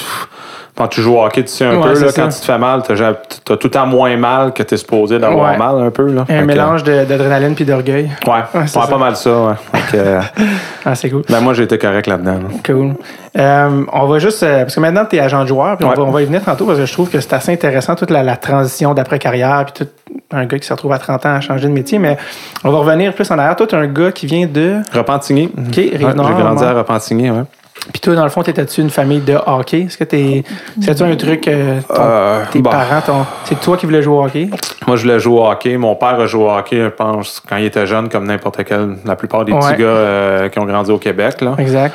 Quand 0.76 0.88
tu 0.88 1.02
joues 1.02 1.16
au 1.18 1.24
hockey, 1.24 1.44
tu 1.44 1.50
sais 1.50 1.66
un 1.66 1.76
Ouais, 1.80 1.94
peu, 1.94 2.00
là, 2.06 2.12
quand 2.16 2.30
tu 2.30 2.40
te 2.40 2.46
fais 2.46 2.58
mal, 2.58 2.82
t'as 2.82 2.96
ja- 2.96 3.14
t'as 3.46 3.58
tout 3.58 3.68
le 3.68 3.72
temps 3.72 3.86
moins 3.86 4.18
mal 4.18 4.54
que 4.54 4.64
t'es 4.64 4.76
supposé 4.78 5.20
d'avoir 5.20 5.52
Ouais. 5.52 5.58
mal 5.58 5.80
un 5.80 5.92
peu. 5.92 6.08
Là. 6.12 6.26
Un 6.28 6.46
mélange 6.46 6.84
d'adrénaline 6.84 7.54
puis 7.54 7.64
d'orgueil. 7.64 8.10
Ouais, 8.26 8.34
Ouais, 8.56 8.66
c'est 8.66 8.80
pas 8.90 8.98
mal 8.98 9.16
ça. 9.16 9.30
Ouais. 9.40 9.54
Euh, 9.94 10.22
Ah, 10.86 10.96
c'est 10.96 11.10
cool. 11.12 11.22
ben, 11.30 11.40
moi, 11.42 11.54
j'ai 11.54 11.64
été 11.64 11.78
correct 11.78 12.08
là-dedans. 12.08 12.34
là. 12.34 12.48
Cool. 12.66 12.96
Euh, 13.38 13.84
on 13.94 14.08
va 14.08 14.20
juste. 14.20 14.42
euh, 14.44 14.64
parce 14.64 14.74
que 14.76 14.80
maintenant, 14.80 15.06
tu 15.10 15.16
es 15.16 15.20
agent 15.20 15.44
de 15.44 15.48
joueur, 15.48 15.78
puis 15.78 15.86
on, 15.88 16.02
on 16.02 16.12
va 16.12 16.22
y 16.22 16.26
venir 16.26 16.44
tantôt 16.44 16.66
parce 16.66 16.80
que 16.80 16.86
je 16.86 16.94
trouve 16.94 17.10
que 17.10 17.20
c'est 17.20 17.34
assez 17.34 17.54
intéressant, 17.54 17.94
toute 17.96 18.10
la, 18.10 18.24
la 18.24 18.36
transition 18.36 18.94
d'après-carrière, 18.96 19.66
puis 19.72 19.86
tout 19.86 19.92
un 20.32 20.46
gars 20.46 20.58
qui 20.58 20.66
se 20.68 20.74
retrouve 20.74 20.92
à 20.92 20.98
30 20.98 21.26
ans 21.28 21.36
à 21.36 21.40
changer 21.42 21.68
de 21.68 21.74
métier. 21.74 22.00
Mais 22.00 22.18
on 22.64 22.72
va 22.72 22.80
revenir 22.80 23.14
plus 23.14 23.30
en 23.32 23.38
arrière. 23.38 23.56
Toi, 23.56 23.68
tu 23.68 23.76
es 23.76 23.78
un 23.78 23.88
gars 23.88 24.12
qui 24.12 24.26
vient 24.26 24.48
de. 24.48 24.78
Repentigny. 24.92 25.52
OK, 25.56 25.74
j'ai 25.76 25.98
grandi 26.00 26.64
à 26.64 26.74
Repentigny, 26.74 27.30
ouais. 27.30 27.44
Puis 27.92 28.00
toi, 28.00 28.16
dans 28.16 28.24
le 28.24 28.30
fond, 28.30 28.42
t'étais-tu 28.44 28.80
une 28.82 28.90
famille 28.90 29.20
de 29.20 29.36
hockey? 29.46 29.82
Est-ce 29.82 29.98
que 29.98 30.06
t'es. 30.06 30.44
C'est-tu 30.82 31.04
un 31.04 31.16
truc. 31.18 31.48
euh, 31.48 31.80
ton- 31.88 31.96
Euh, 32.00 32.44
tes 32.52 32.62
bon. 32.62 32.70
parents, 32.70 33.02
ton- 33.06 33.26
c'est 33.44 33.60
toi 33.60 33.76
qui 33.76 33.86
voulais 33.86 34.02
jouer 34.02 34.16
au 34.16 34.24
hockey? 34.26 34.50
Moi, 34.88 34.96
je 34.96 35.02
voulais 35.04 35.20
jouer 35.20 35.40
au 35.40 35.46
hockey. 35.46 35.76
Mon 35.78 35.96
père 35.96 36.20
a 36.20 36.26
joué 36.26 36.44
au 36.44 36.50
hockey, 36.52 36.78
je 36.78 36.88
pense, 36.88 37.42
quand 37.48 37.58
il 37.58 37.66
était 37.66 37.86
jeune, 37.86 38.08
comme 38.10 38.26
n'importe 38.26 38.64
quel, 38.64 38.96
la 39.06 39.16
plupart 39.18 39.44
des 39.44 39.52
Ouais. 39.52 39.60
petits 39.60 39.82
gars 39.82 39.88
euh, 39.88 40.50
qui 40.50 40.60
ont 40.60 40.66
grandi 40.66 40.92
au 40.92 40.98
Québec. 40.98 41.42
Là. 41.42 41.56
Exact. 41.58 41.94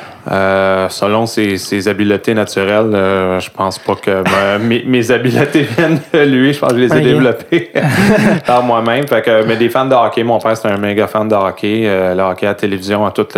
Selon 0.89 1.25
ses, 1.25 1.57
ses 1.57 1.87
habiletés 1.87 2.33
naturelles, 2.33 2.91
je 3.39 3.49
pense 3.49 3.79
pas 3.79 3.95
que 3.95 4.23
mes, 4.61 4.83
mes 4.85 5.11
habiletés 5.11 5.63
viennent 5.63 5.99
de 6.13 6.19
lui. 6.19 6.53
Je 6.53 6.59
pense 6.59 6.71
que 6.73 6.77
je 6.77 6.83
les 6.83 6.97
ai 6.97 7.01
développées 7.01 7.71
par 8.45 8.61
moi-même. 8.63 9.07
Fait 9.07 9.21
que, 9.23 9.43
mais 9.45 9.55
des 9.55 9.69
fans 9.69 9.85
de 9.85 9.95
hockey, 9.95 10.23
mon 10.23 10.39
père 10.39 10.55
c'était 10.55 10.69
un 10.73 10.77
méga 10.77 11.07
fan 11.07 11.27
de 11.27 11.35
hockey. 11.35 11.83
Le 12.15 12.21
hockey 12.21 12.45
à 12.45 12.49
la 12.51 12.55
télévision, 12.55 13.05
à 13.05 13.11
toute, 13.11 13.37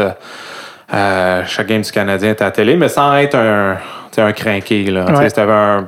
euh, 0.94 0.98
euh, 0.98 1.44
chaque 1.46 1.68
game 1.68 1.82
du 1.82 1.92
Canadien 1.92 2.32
était 2.32 2.44
à 2.44 2.48
la 2.48 2.52
télé, 2.52 2.76
mais 2.76 2.88
sans 2.90 3.16
être 3.16 3.36
un, 3.36 3.78
un 4.18 4.32
crinqué. 4.34 4.84
Là. 4.86 5.06
Ouais. 5.06 5.30
C'était 5.30 5.42
un, 5.42 5.88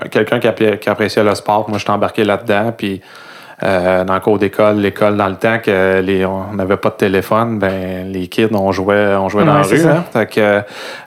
un- 0.00 0.08
quelqu'un 0.10 0.38
qui, 0.40 0.88
appréciait 0.88 1.24
le 1.24 1.34
sport. 1.34 1.68
Moi, 1.68 1.78
j'étais 1.78 1.90
embarqué 1.90 2.24
là-dedans. 2.24 2.72
Puis 2.76 3.00
euh, 3.62 4.04
dans 4.04 4.14
le 4.14 4.20
cours 4.20 4.38
d'école, 4.38 4.76
l'école, 4.76 5.16
dans 5.16 5.28
le 5.28 5.36
temps 5.36 5.58
que 5.62 6.00
les, 6.00 6.24
on 6.24 6.52
n'avait 6.54 6.76
pas 6.76 6.90
de 6.90 6.96
téléphone, 6.96 7.58
ben 7.58 8.10
les 8.12 8.26
kids, 8.26 8.48
on 8.52 8.72
jouait, 8.72 9.14
on 9.16 9.28
jouait 9.28 9.44
dans 9.44 9.60
Ouais, 9.62 9.76
la 9.78 9.90
rue. 9.90 9.96
hein. 9.98 10.04
Fait 10.12 10.26
que 10.26 10.62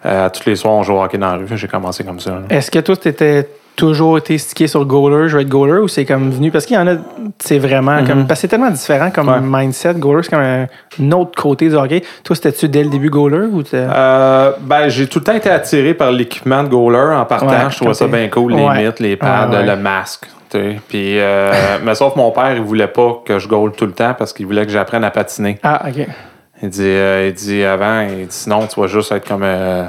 euh, 0.06 0.30
tous 0.30 0.46
les 0.50 0.56
soirs, 0.56 0.74
on 0.76 0.84
jouait 0.84 0.96
au 0.98 1.04
hockey 1.04 1.18
dans 1.18 1.32
la 1.32 1.38
rue. 1.38 1.46
J'ai 1.56 1.68
commencé 1.68 2.04
comme 2.04 2.20
ça. 2.20 2.40
Est-ce 2.50 2.72
que 2.72 2.80
toi, 2.80 2.96
t'étais 2.96 3.48
toujours 3.78 4.18
été 4.18 4.38
stické 4.38 4.68
sur 4.68 4.84
goaler, 4.86 5.30
je 5.30 5.38
vais 5.38 5.44
être 5.44 5.50
goaler, 5.50 5.80
ou 5.80 5.88
c'est 5.88 6.04
comme 6.04 6.32
venu? 6.32 6.52
Parce 6.52 6.66
qu'il 6.66 6.76
y 6.76 6.80
en 6.80 6.88
a, 6.88 6.96
c'est 7.40 7.60
vraiment 7.60 8.04
comme. 8.04 8.28
Parce 8.28 8.40
que 8.40 8.42
c'est 8.42 8.48
tellement 8.50 8.72
différent 8.72 9.10
comme 9.12 9.28
Mhm. 9.28 9.54
Ouais. 9.54 9.62
mindset. 9.62 9.94
Goaler, 9.94 10.24
c'est 10.24 10.32
comme 10.32 10.42
un, 10.42 11.12
autre 11.14 11.42
côté 11.42 11.70
du 11.70 11.76
hockey. 11.76 12.02
Toi, 12.26 12.36
c'était-tu 12.36 12.68
dès 12.68 12.84
le 12.84 12.90
début 12.90 13.10
goaler 13.10 13.46
ou 13.50 13.64
t'es- 13.64 13.78
Euh, 13.90 14.52
ben, 14.62 14.90
j'ai 14.90 15.08
tout 15.08 15.20
le 15.20 15.24
temps 15.24 15.34
été 15.36 15.50
attiré 15.50 15.94
par 15.94 16.12
l'équipement 16.12 16.64
de 16.64 16.68
goaler 16.70 17.16
en 17.16 17.24
partant. 17.26 17.48
Ouais, 17.48 17.70
je 17.70 17.76
trouvais 17.78 17.94
ça 17.94 18.08
bien 18.08 18.28
cool, 18.28 18.54
les 18.56 18.64
Ouais. 18.64 18.84
mythes, 18.84 19.00
les 19.00 19.16
pads, 19.16 19.48
le 19.64 19.76
masque. 19.78 20.26
Puis, 20.50 21.20
euh, 21.20 21.52
mais 21.84 21.94
sauf 21.94 22.16
mon 22.16 22.32
père, 22.32 22.54
il 22.56 22.62
voulait 22.64 22.88
pas 22.88 23.22
que 23.24 23.38
je 23.38 23.48
goal 23.48 23.72
tout 23.74 23.86
le 23.86 23.92
temps 23.92 24.16
parce 24.18 24.34
qu'il 24.34 24.46
voulait 24.48 24.66
que 24.66 24.72
j'apprenne 24.72 25.04
à 25.04 25.12
patiner. 25.12 25.60
Ah, 25.62 25.84
OK. 25.88 26.08
Il 26.64 26.70
dit, 26.70 26.82
euh, 26.84 27.28
il 27.28 27.34
dit 27.34 27.64
avant, 27.64 28.02
il 28.02 28.26
dit 28.28 28.36
sinon 28.36 28.66
tu 28.66 28.80
vas 28.82 28.88
juste 28.88 29.12
être 29.12 29.28
comme 29.28 29.44
euh, 29.44 29.84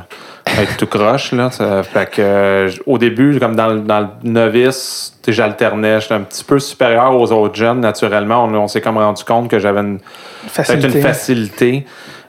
être 0.63 0.77
tout 0.77 0.87
croche 0.87 1.33
là. 1.33 1.51
Ça 1.51 1.83
fait 1.83 2.11
que 2.11 2.23
euh, 2.23 2.71
au 2.87 2.99
début, 2.99 3.39
comme 3.39 3.55
dans, 3.57 3.69
le- 3.69 3.81
dans 3.81 4.01
le 4.01 4.07
novice, 4.25 5.15
j'alternais, 5.27 6.01
j'étais 6.01 6.15
un 6.15 6.21
petit 6.21 6.45
peu 6.45 6.59
supérieur 6.59 7.15
aux 7.15 7.31
autres 7.33 7.55
jeunes 7.57 7.81
naturellement. 7.81 8.45
On, 8.45 8.55
on 8.55 8.69
s'est 8.69 8.81
comme 8.81 8.99
rendu 8.99 9.25
compte 9.25 9.49
que 9.51 9.59
j'avais 9.59 9.81
une 9.81 9.99
Facilité. 10.47 10.97
une 10.99 11.03
facilité 11.03 11.87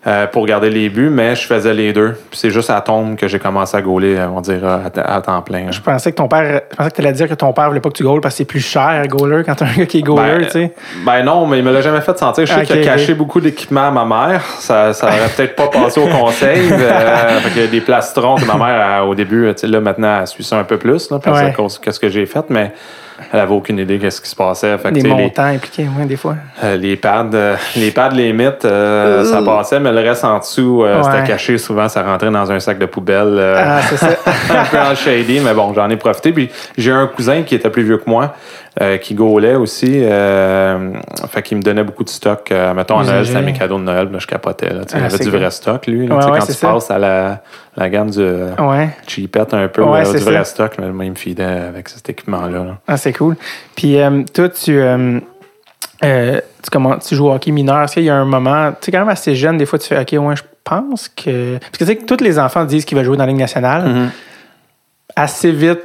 euh, 0.10 0.26
pour 0.26 0.46
garder 0.48 0.72
les 0.72 0.90
buts, 0.90 1.10
mais 1.12 1.36
je 1.36 1.46
faisais 1.46 1.74
les 1.74 1.94
deux. 1.94 2.14
Puis 2.32 2.40
c'est 2.40 2.50
juste 2.50 2.72
à 2.72 2.82
tombe 2.82 3.16
que 3.16 3.28
j'ai 3.28 3.38
commencé 3.38 3.78
à 3.78 3.82
gauler, 3.82 4.18
on 4.20 4.40
va 4.40 4.42
dire, 4.42 4.66
à, 4.66 5.22
temps 5.22 5.42
plein. 5.44 5.70
Je 5.70 5.80
pensais 5.80 6.12
que 6.12 6.18
ton 6.18 6.28
père. 6.28 6.62
Je 6.72 6.76
pensais 6.76 6.90
que 6.90 6.96
tu 6.96 7.02
allais 7.02 7.14
dire 7.14 7.30
que 7.30 7.36
ton 7.36 7.54
père 7.54 7.68
voulait 7.68 7.80
pas 7.80 7.90
que 7.90 7.96
tu 7.96 8.04
goal 8.04 8.20
parce 8.20 8.34
que 8.34 8.38
c'est 8.40 8.46
plus 8.46 8.60
cher, 8.60 9.04
goaler, 9.08 9.44
quand 9.46 9.54
t'as 9.54 9.66
un 9.68 9.76
gars 9.78 9.86
qui 9.86 10.00
est 10.00 10.02
goaler, 10.02 10.40
Ben, 10.40 10.46
tu 10.46 10.52
sais. 10.52 10.74
Ben 11.06 11.24
non, 11.24 11.46
mais 11.46 11.60
il 11.60 11.64
me 11.64 11.72
l'a 11.72 11.82
jamais 11.82 12.02
fait 12.02 12.18
sentir. 12.18 12.46
Je 12.46 12.52
sais 12.52 12.60
Ok, 12.62 12.66
qu'il 12.66 12.80
a 12.80 12.84
caché 12.84 13.14
beaucoup 13.14 13.40
d'équipements 13.40 13.90
à 13.90 13.92
ma 13.92 14.06
mère. 14.06 14.44
Ça, 14.60 14.94
ça 14.94 15.08
aurait 15.08 15.30
peut-être 15.36 15.56
pas 15.56 15.68
passé 15.68 16.00
au 16.00 16.08
conseil. 16.08 16.72
Euh, 16.72 17.40
fait 17.42 17.64
a 17.64 17.68
des 17.68 17.82
plastrons 17.82 18.36
que 18.36 18.46
ma 18.46 18.56
mère, 18.56 18.98
elle, 18.98 19.08
au 19.08 19.14
début, 19.14 19.48
tu 19.54 19.62
sais, 19.62 19.68
là, 19.68 19.80
maintenant, 19.80 20.22
elle 20.22 20.28
suit 20.28 20.44
ça 20.44 20.58
un 20.58 20.64
peu 20.64 20.78
plus, 20.78 21.12
là, 21.12 21.20
parce 21.20 21.40
Ouais. 21.40 21.48
à 21.48 21.52
cause 21.52 21.80
de 21.80 21.92
ce 21.92 22.00
que 22.00 22.10
j'ai 22.10 22.26
fait, 22.26 22.46
mais 22.50 22.74
elle 23.34 23.40
avait 23.40 23.54
aucune 23.54 23.80
idée 23.80 23.98
de 23.98 24.10
ce 24.10 24.22
qui 24.22 24.30
se 24.30 24.36
passait. 24.36 24.78
Fait 24.78 24.90
que, 24.90 24.94
Des 24.96 25.02
les- 25.02 25.10
montants 25.10 25.44
impliqués, 25.44 25.88
ouais, 25.98 26.06
des 26.06 26.16
fois. 26.16 26.36
Euh, 26.64 26.76
les 26.78 26.96
pads, 26.96 27.30
euh, 27.34 27.56
les 27.76 27.92
pads 27.92 28.10
limites, 28.10 28.66
euh, 28.66 29.24
ça 29.26 29.42
passait, 29.42 29.80
mais 29.80 29.92
le 29.92 30.00
reste 30.00 30.24
en 30.24 30.40
dessous, 30.40 30.84
Ouais. 30.84 30.92
c'était 31.04 31.24
caché. 31.28 31.58
Souvent, 31.58 31.88
ça 31.90 32.04
rentrait 32.04 32.32
dans 32.32 32.52
un 32.52 32.60
sac 32.60 32.78
de 32.80 32.86
poubelle. 32.86 33.40
Ah, 33.58 33.82
c'est 33.90 33.98
ça. 33.98 34.08
un 34.50 34.66
peu 34.66 34.78
en 34.80 34.96
shady, 34.96 35.40
mais 35.42 35.54
bon, 35.54 35.74
j'en 35.74 35.90
ai 35.90 35.98
profité. 35.98 36.32
Puis 36.32 36.50
j'ai 36.78 36.92
un 36.92 37.08
cousin 37.08 37.44
qui 37.44 37.56
était 37.56 37.70
plus 37.70 37.84
vieux 37.84 37.98
que 37.98 38.10
moi, 38.10 38.34
euh, 38.82 38.98
qui 38.98 39.14
gaulait 39.16 39.56
aussi. 39.56 40.02
Euh, 40.04 40.94
fait 41.30 41.42
qu'il 41.42 41.58
me 41.58 41.62
donnait 41.64 41.84
beaucoup 41.84 42.04
de 42.04 42.10
stock. 42.10 42.52
Euh, 42.52 42.74
mettons, 42.74 43.00
à 43.00 43.04
Noël, 43.04 43.26
c'était 43.26 43.42
mes 43.42 43.54
cadeaux 43.54 43.78
de 43.78 43.84
Noël, 43.84 44.10
là, 44.12 44.20
je 44.20 44.28
capotais. 44.28 44.70
Là, 44.70 44.82
Ah, 44.94 44.98
il 45.00 45.04
avait 45.06 45.18
du 45.18 45.30
cool. 45.32 45.40
vrai 45.40 45.52
stock, 45.52 45.88
lui. 45.88 46.08
là, 46.08 46.16
Ouais, 46.18 46.26
ouais, 46.26 46.40
quand 46.40 46.46
tu 46.46 46.54
ça. 46.54 46.68
passes 46.72 46.92
à 46.92 46.98
la, 47.00 47.42
la 47.76 47.90
gamme 47.90 48.10
du 48.12 48.22
Ouais. 48.22 48.90
cheapette 49.08 49.54
un 49.54 49.68
peu, 49.68 49.84
Ouais, 49.84 50.06
c'est 50.06 50.18
du 50.20 50.24
vrai 50.24 50.38
ça. 50.40 50.44
stock, 50.46 50.74
mais 50.80 50.88
moi, 50.92 51.06
il 51.06 51.12
me 51.12 51.16
fidait 51.16 51.44
avec 51.44 51.90
cet 51.90 52.10
équipement-là. 52.10 52.60
là. 52.64 52.78
Ah, 52.88 52.98
c'est 52.98 53.14
cool. 53.14 53.36
Puis, 53.76 53.98
toi, 54.34 54.50
tu, 54.50 54.80
tu, 56.02 56.72
tu 57.08 57.16
joues 57.16 57.28
au 57.28 57.34
hockey 57.34 57.52
mineur. 57.52 57.84
Est-ce 57.84 57.96
qu'il 57.96 58.04
y 58.04 58.10
a 58.10 58.16
un 58.16 58.26
moment, 58.26 58.72
tu 58.72 58.78
sais, 58.86 58.92
quand 58.92 59.00
même 59.00 59.10
assez 59.10 59.36
jeune, 59.36 59.58
des 59.58 59.66
fois, 59.66 59.80
tu 59.80 59.88
fais, 59.88 60.00
OK, 60.00 60.12
ouais, 60.26 60.36
je 60.36 60.44
pense 60.64 61.10
que. 61.10 61.58
Parce 61.58 61.72
que 61.72 61.78
tu 61.80 61.86
sais 61.86 61.96
que 61.96 62.06
tous 62.06 62.24
les 62.24 62.38
enfants 62.40 62.64
disent 62.66 62.86
qu'ils 62.86 62.98
veulent 62.98 63.06
jouer 63.06 63.18
dans 63.18 63.24
la 63.26 63.32
Ligue 63.32 63.40
nationale. 63.40 63.88
Mhm. 63.88 64.10
Assez 65.16 65.52
vite, 65.52 65.80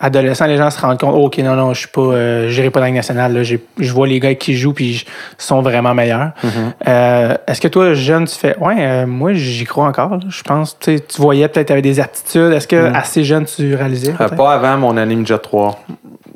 adolescent, 0.00 0.46
les 0.46 0.56
gens 0.56 0.70
se 0.70 0.80
rendent 0.80 0.98
compte, 0.98 1.14
OK, 1.14 1.38
non, 1.38 1.54
non, 1.54 1.74
je 1.74 1.80
suis 1.80 1.88
pas, 1.88 2.00
euh, 2.00 2.48
j'irai 2.48 2.70
pas 2.70 2.80
dans 2.80 2.86
la 2.86 2.92
nationale. 2.92 3.42
Je 3.44 3.92
vois 3.92 4.06
les 4.06 4.18
gars 4.20 4.34
qui 4.34 4.54
jouent 4.56 4.72
puis 4.72 5.04
ils 5.04 5.04
sont 5.38 5.62
vraiment 5.62 5.94
meilleurs. 5.94 6.30
Mm-hmm. 6.42 6.48
Euh, 6.88 7.34
Est-ce 7.46 7.60
que 7.60 7.68
toi, 7.68 7.94
jeune, 7.94 8.26
tu 8.26 8.34
fais, 8.34 8.56
ouais, 8.58 8.74
euh, 8.78 9.06
moi, 9.06 9.32
j'y 9.34 9.64
crois 9.64 9.86
encore. 9.86 10.18
Je 10.28 10.42
pense, 10.42 10.78
tu 10.78 10.98
voyais 11.18 11.46
peut-être 11.48 11.70
avec 11.70 11.84
des 11.84 12.00
aptitudes. 12.00 12.52
Est-ce 12.52 12.66
que 12.68 12.90
Mm. 12.90 12.94
assez 12.94 13.24
jeune, 13.24 13.44
tu 13.44 13.74
réalisais? 13.74 14.14
Euh, 14.20 14.28
pas 14.28 14.52
avant 14.54 14.76
mon 14.76 14.96
année 14.96 15.16
Jet 15.24 15.38
3. 15.38 15.78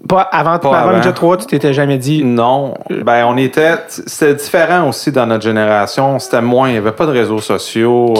Pas 0.08 0.23
avant, 0.23 0.58
pas 0.58 0.78
avant. 0.78 0.94
Midget 0.97 1.12
3, 1.12 1.37
tu 1.38 1.47
t'étais 1.47 1.75
jamais 1.75 1.99
dit? 1.99 2.23
Non. 2.25 2.75
Ben, 2.88 3.26
on 3.26 3.37
était. 3.37 3.75
C'était 3.88 4.35
différent 4.35 4.88
aussi 4.88 5.12
dans 5.12 5.26
notre 5.26 5.42
génération. 5.42 6.18
C'était 6.18 6.40
moins. 6.40 6.68
Il 6.68 6.73
n'y 6.73 6.78
avait 6.78 6.92
pas 6.92 7.04
de 7.04 7.11
réseaux 7.11 7.40
sociaux. 7.40 8.14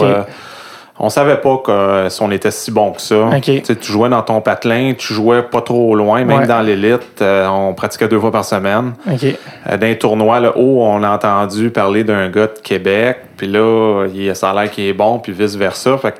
On 1.01 1.09
savait 1.09 1.37
pas 1.37 1.57
que, 1.63 1.71
euh, 1.71 2.09
si 2.09 2.21
on 2.21 2.29
était 2.31 2.51
si 2.51 2.71
bon 2.71 2.91
que 2.91 3.01
ça. 3.01 3.29
Tu 3.41 3.63
jouais 3.91 4.09
dans 4.09 4.21
ton 4.21 4.41
patelin, 4.41 4.93
tu 4.97 5.13
jouais 5.13 5.43
pas 5.43 5.61
trop 5.61 5.95
loin, 5.95 6.25
même 6.25 6.39
Ouais. 6.41 6.47
dans 6.47 6.59
l'élite. 6.61 7.21
euh, 7.21 7.47
on 7.47 7.73
pratiquait 7.73 8.07
deux 8.09 8.19
fois 8.19 8.31
par 8.31 8.43
semaine. 8.45 8.93
OK. 9.09 9.23
Euh, 9.69 9.77
D'un 9.77 9.95
tournoi, 9.95 10.39
là, 10.39 10.51
haut, 10.57 10.81
on 10.83 11.01
a 11.03 11.09
entendu 11.09 11.69
parler 11.69 12.03
d'un 12.03 12.29
gars 12.29 12.47
de 12.47 12.59
Québec, 12.61 13.17
puis 13.37 13.47
là, 13.47 14.05
il, 14.13 14.35
ça 14.35 14.49
a 14.51 14.53
l'air 14.61 14.69
qu'il 14.71 14.85
est 14.85 14.93
bon, 14.93 15.19
puis 15.19 15.31
vice-versa. 15.31 15.97
Fait 15.97 16.11
que 16.11 16.17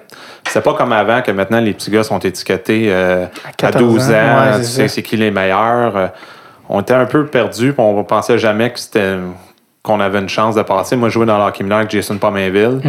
c'est 0.50 0.64
pas 0.64 0.74
comme 0.74 0.94
avant 0.94 1.22
que 1.22 1.32
maintenant 1.32 1.60
les 1.60 1.74
petits 1.74 1.92
gars 1.92 2.04
sont 2.04 2.20
étiquetés 2.20 2.86
euh, 2.90 3.26
à, 3.48 3.52
14 3.58 3.84
12 3.94 4.10
ans, 4.10 4.14
ans, 4.14 4.16
ouais, 4.16 4.58
tu 4.60 4.64
c'est 4.64 4.64
sais 4.64 4.88
c'est 4.88 5.04
qui 5.04 5.18
les 5.18 5.30
meilleurs. 5.32 6.12
On 6.70 6.82
était 6.82 6.94
un 6.94 7.06
peu 7.06 7.26
perdus, 7.26 7.74
on 7.78 8.04
pensait 8.04 8.38
jamais 8.38 8.72
que 8.72 8.80
c'était 8.80 9.16
qu'on 9.82 10.00
avait 10.02 10.20
une 10.20 10.28
chance 10.30 10.56
de 10.56 10.62
passer. 10.62 10.96
Moi, 10.98 11.08
je 11.10 11.14
jouais 11.14 11.26
dans 11.26 11.38
l'hockey 11.38 11.64
mineur 11.64 11.80
avec 11.80 11.90
Jason 11.90 12.18
Pomainville, 12.18 12.82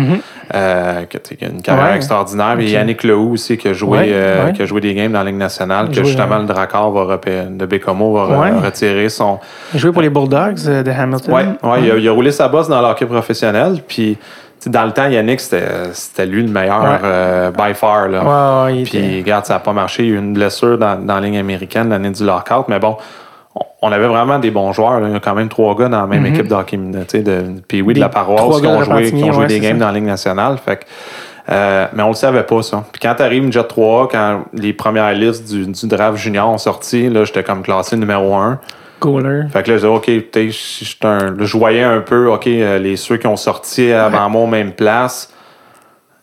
euh, 0.54 1.02
qui 1.04 1.16
a 1.16 1.20
qui 1.20 1.44
a 1.44 1.48
une 1.48 1.62
carrière. 1.62 1.90
Ouais. 1.90 1.96
extraordinaire. 1.96 2.58
Et. 2.58 2.68
Yannick 2.70 3.04
Lehoux 3.04 3.34
aussi, 3.34 3.56
qui 3.56 3.68
a, 3.68 3.72
joué, 3.72 3.98
Ouais, 3.98 4.08
euh, 4.10 4.46
ouais. 4.46 4.52
qui 4.52 4.62
a 4.62 4.66
joué 4.66 4.80
des 4.80 4.92
games 4.94 5.12
dans 5.12 5.20
la 5.20 5.26
Ligue 5.30 5.38
nationale, 5.38 5.88
que 5.88 5.94
Joué, 5.94 6.04
justement 6.06 6.38
le 6.38 6.46
Drakkar 6.46 6.90
va 6.90 7.16
de 7.16 7.66
Bécomo 7.66 8.12
va 8.14 8.60
retirer 8.60 9.08
son, 9.08 9.38
Il 9.72 9.78
jouait 9.78 9.92
pour 9.92 10.02
les 10.02 10.10
Bulldogs 10.10 10.58
euh, 10.66 10.82
de 10.82 10.90
Hamilton. 10.90 11.32
Ouais, 11.32 11.44
ouais, 11.70 11.82
il, 11.84 11.90
a, 11.92 11.96
il 11.96 12.08
a 12.08 12.12
roulé 12.12 12.32
sa 12.32 12.48
bosse 12.48 12.68
dans 12.68 12.80
le 12.80 12.88
hockey 12.88 13.06
professionnel. 13.06 13.76
Puis, 13.86 14.18
dans 14.66 14.84
le 14.84 14.90
temps, 14.90 15.06
Yannick, 15.06 15.38
c'était 15.40 16.26
lui 16.26 16.42
le 16.42 16.50
meilleur 16.50 17.00
euh, 17.04 17.50
by 17.52 17.72
far. 17.72 18.08
Là. 18.08 18.66
Puis, 18.84 18.98
était- 18.98 19.18
regarde, 19.20 19.46
ça 19.46 19.54
n'a 19.54 19.60
pas 19.60 19.72
marché. 19.72 20.02
Il 20.02 20.08
y 20.08 20.12
a 20.12 20.14
eu 20.16 20.18
une 20.18 20.34
blessure 20.34 20.76
dans, 20.76 20.96
dans 21.02 21.14
la 21.14 21.20
ligne 21.20 21.38
américaine 21.38 21.88
l'année 21.88 22.10
du 22.10 22.24
lockout. 22.24 22.64
Mais 22.68 22.78
bon, 22.80 22.96
on, 23.82 23.92
avait 23.92 24.06
vraiment 24.06 24.38
des 24.38 24.50
bons 24.50 24.72
joueurs. 24.72 25.00
là. 25.00 25.08
Il 25.08 25.12
y 25.12 25.16
a 25.16 25.20
quand 25.20 25.34
même 25.34 25.48
trois 25.48 25.74
gars 25.76 25.88
dans 25.88 26.00
la 26.02 26.06
même 26.06 26.26
équipe 26.26 26.46
de 26.48 26.54
hockey, 26.54 26.76
de, 26.76 27.60
puis 27.66 27.82
oui, 27.82 27.94
de 27.94 28.00
la 28.00 28.08
paroisse 28.08 28.60
qui 28.60 28.66
ont 28.66 28.82
joué, 28.82 29.10
qui 29.10 29.24
ont 29.24 29.32
joué 29.32 29.42
ouais, 29.42 29.46
des 29.48 29.60
games 29.60 29.78
ça. 29.78 29.86
dans 29.86 29.86
la 29.86 29.92
Ligue 29.98 30.04
nationale. 30.04 30.58
Fait 30.58 30.76
que, 30.76 30.84
euh, 31.50 31.86
mais 31.92 32.02
on 32.02 32.08
le 32.08 32.14
savait 32.14 32.44
pas, 32.44 32.62
ça. 32.62 32.84
Puis 32.92 33.00
quand 33.00 33.14
t'arrives 33.14 33.42
une 33.44 33.52
Jet 33.52 33.66
3, 33.66 34.08
quand 34.08 34.44
les 34.52 34.72
premières 34.72 35.12
listes 35.14 35.50
du, 35.52 35.66
du 35.66 35.86
draft 35.88 36.16
junior 36.18 36.48
ont 36.48 36.58
sorti, 36.58 37.08
là, 37.08 37.24
j'étais 37.24 37.42
comme 37.42 37.62
classé 37.62 37.96
numéro 37.96 38.34
un. 38.34 38.60
goaler. 39.00 39.48
Fait 39.50 39.62
que 39.62 39.70
là, 39.70 39.78
je 39.78 39.86
disais, 39.86 39.88
OK, 39.88 41.04
un- 41.04 41.30
là, 41.30 41.44
je 41.44 41.56
voyais 41.56 41.82
un 41.82 42.00
peu, 42.00 42.28
OK, 42.30 42.46
euh, 42.46 42.78
les 42.78 42.96
ceux 42.96 43.16
qui 43.16 43.26
ont 43.26 43.36
sorti 43.36 43.90
avant 43.90 44.28
moi 44.28 44.42
aux 44.42 44.46
mêmes 44.46 44.72
places, 44.72 45.32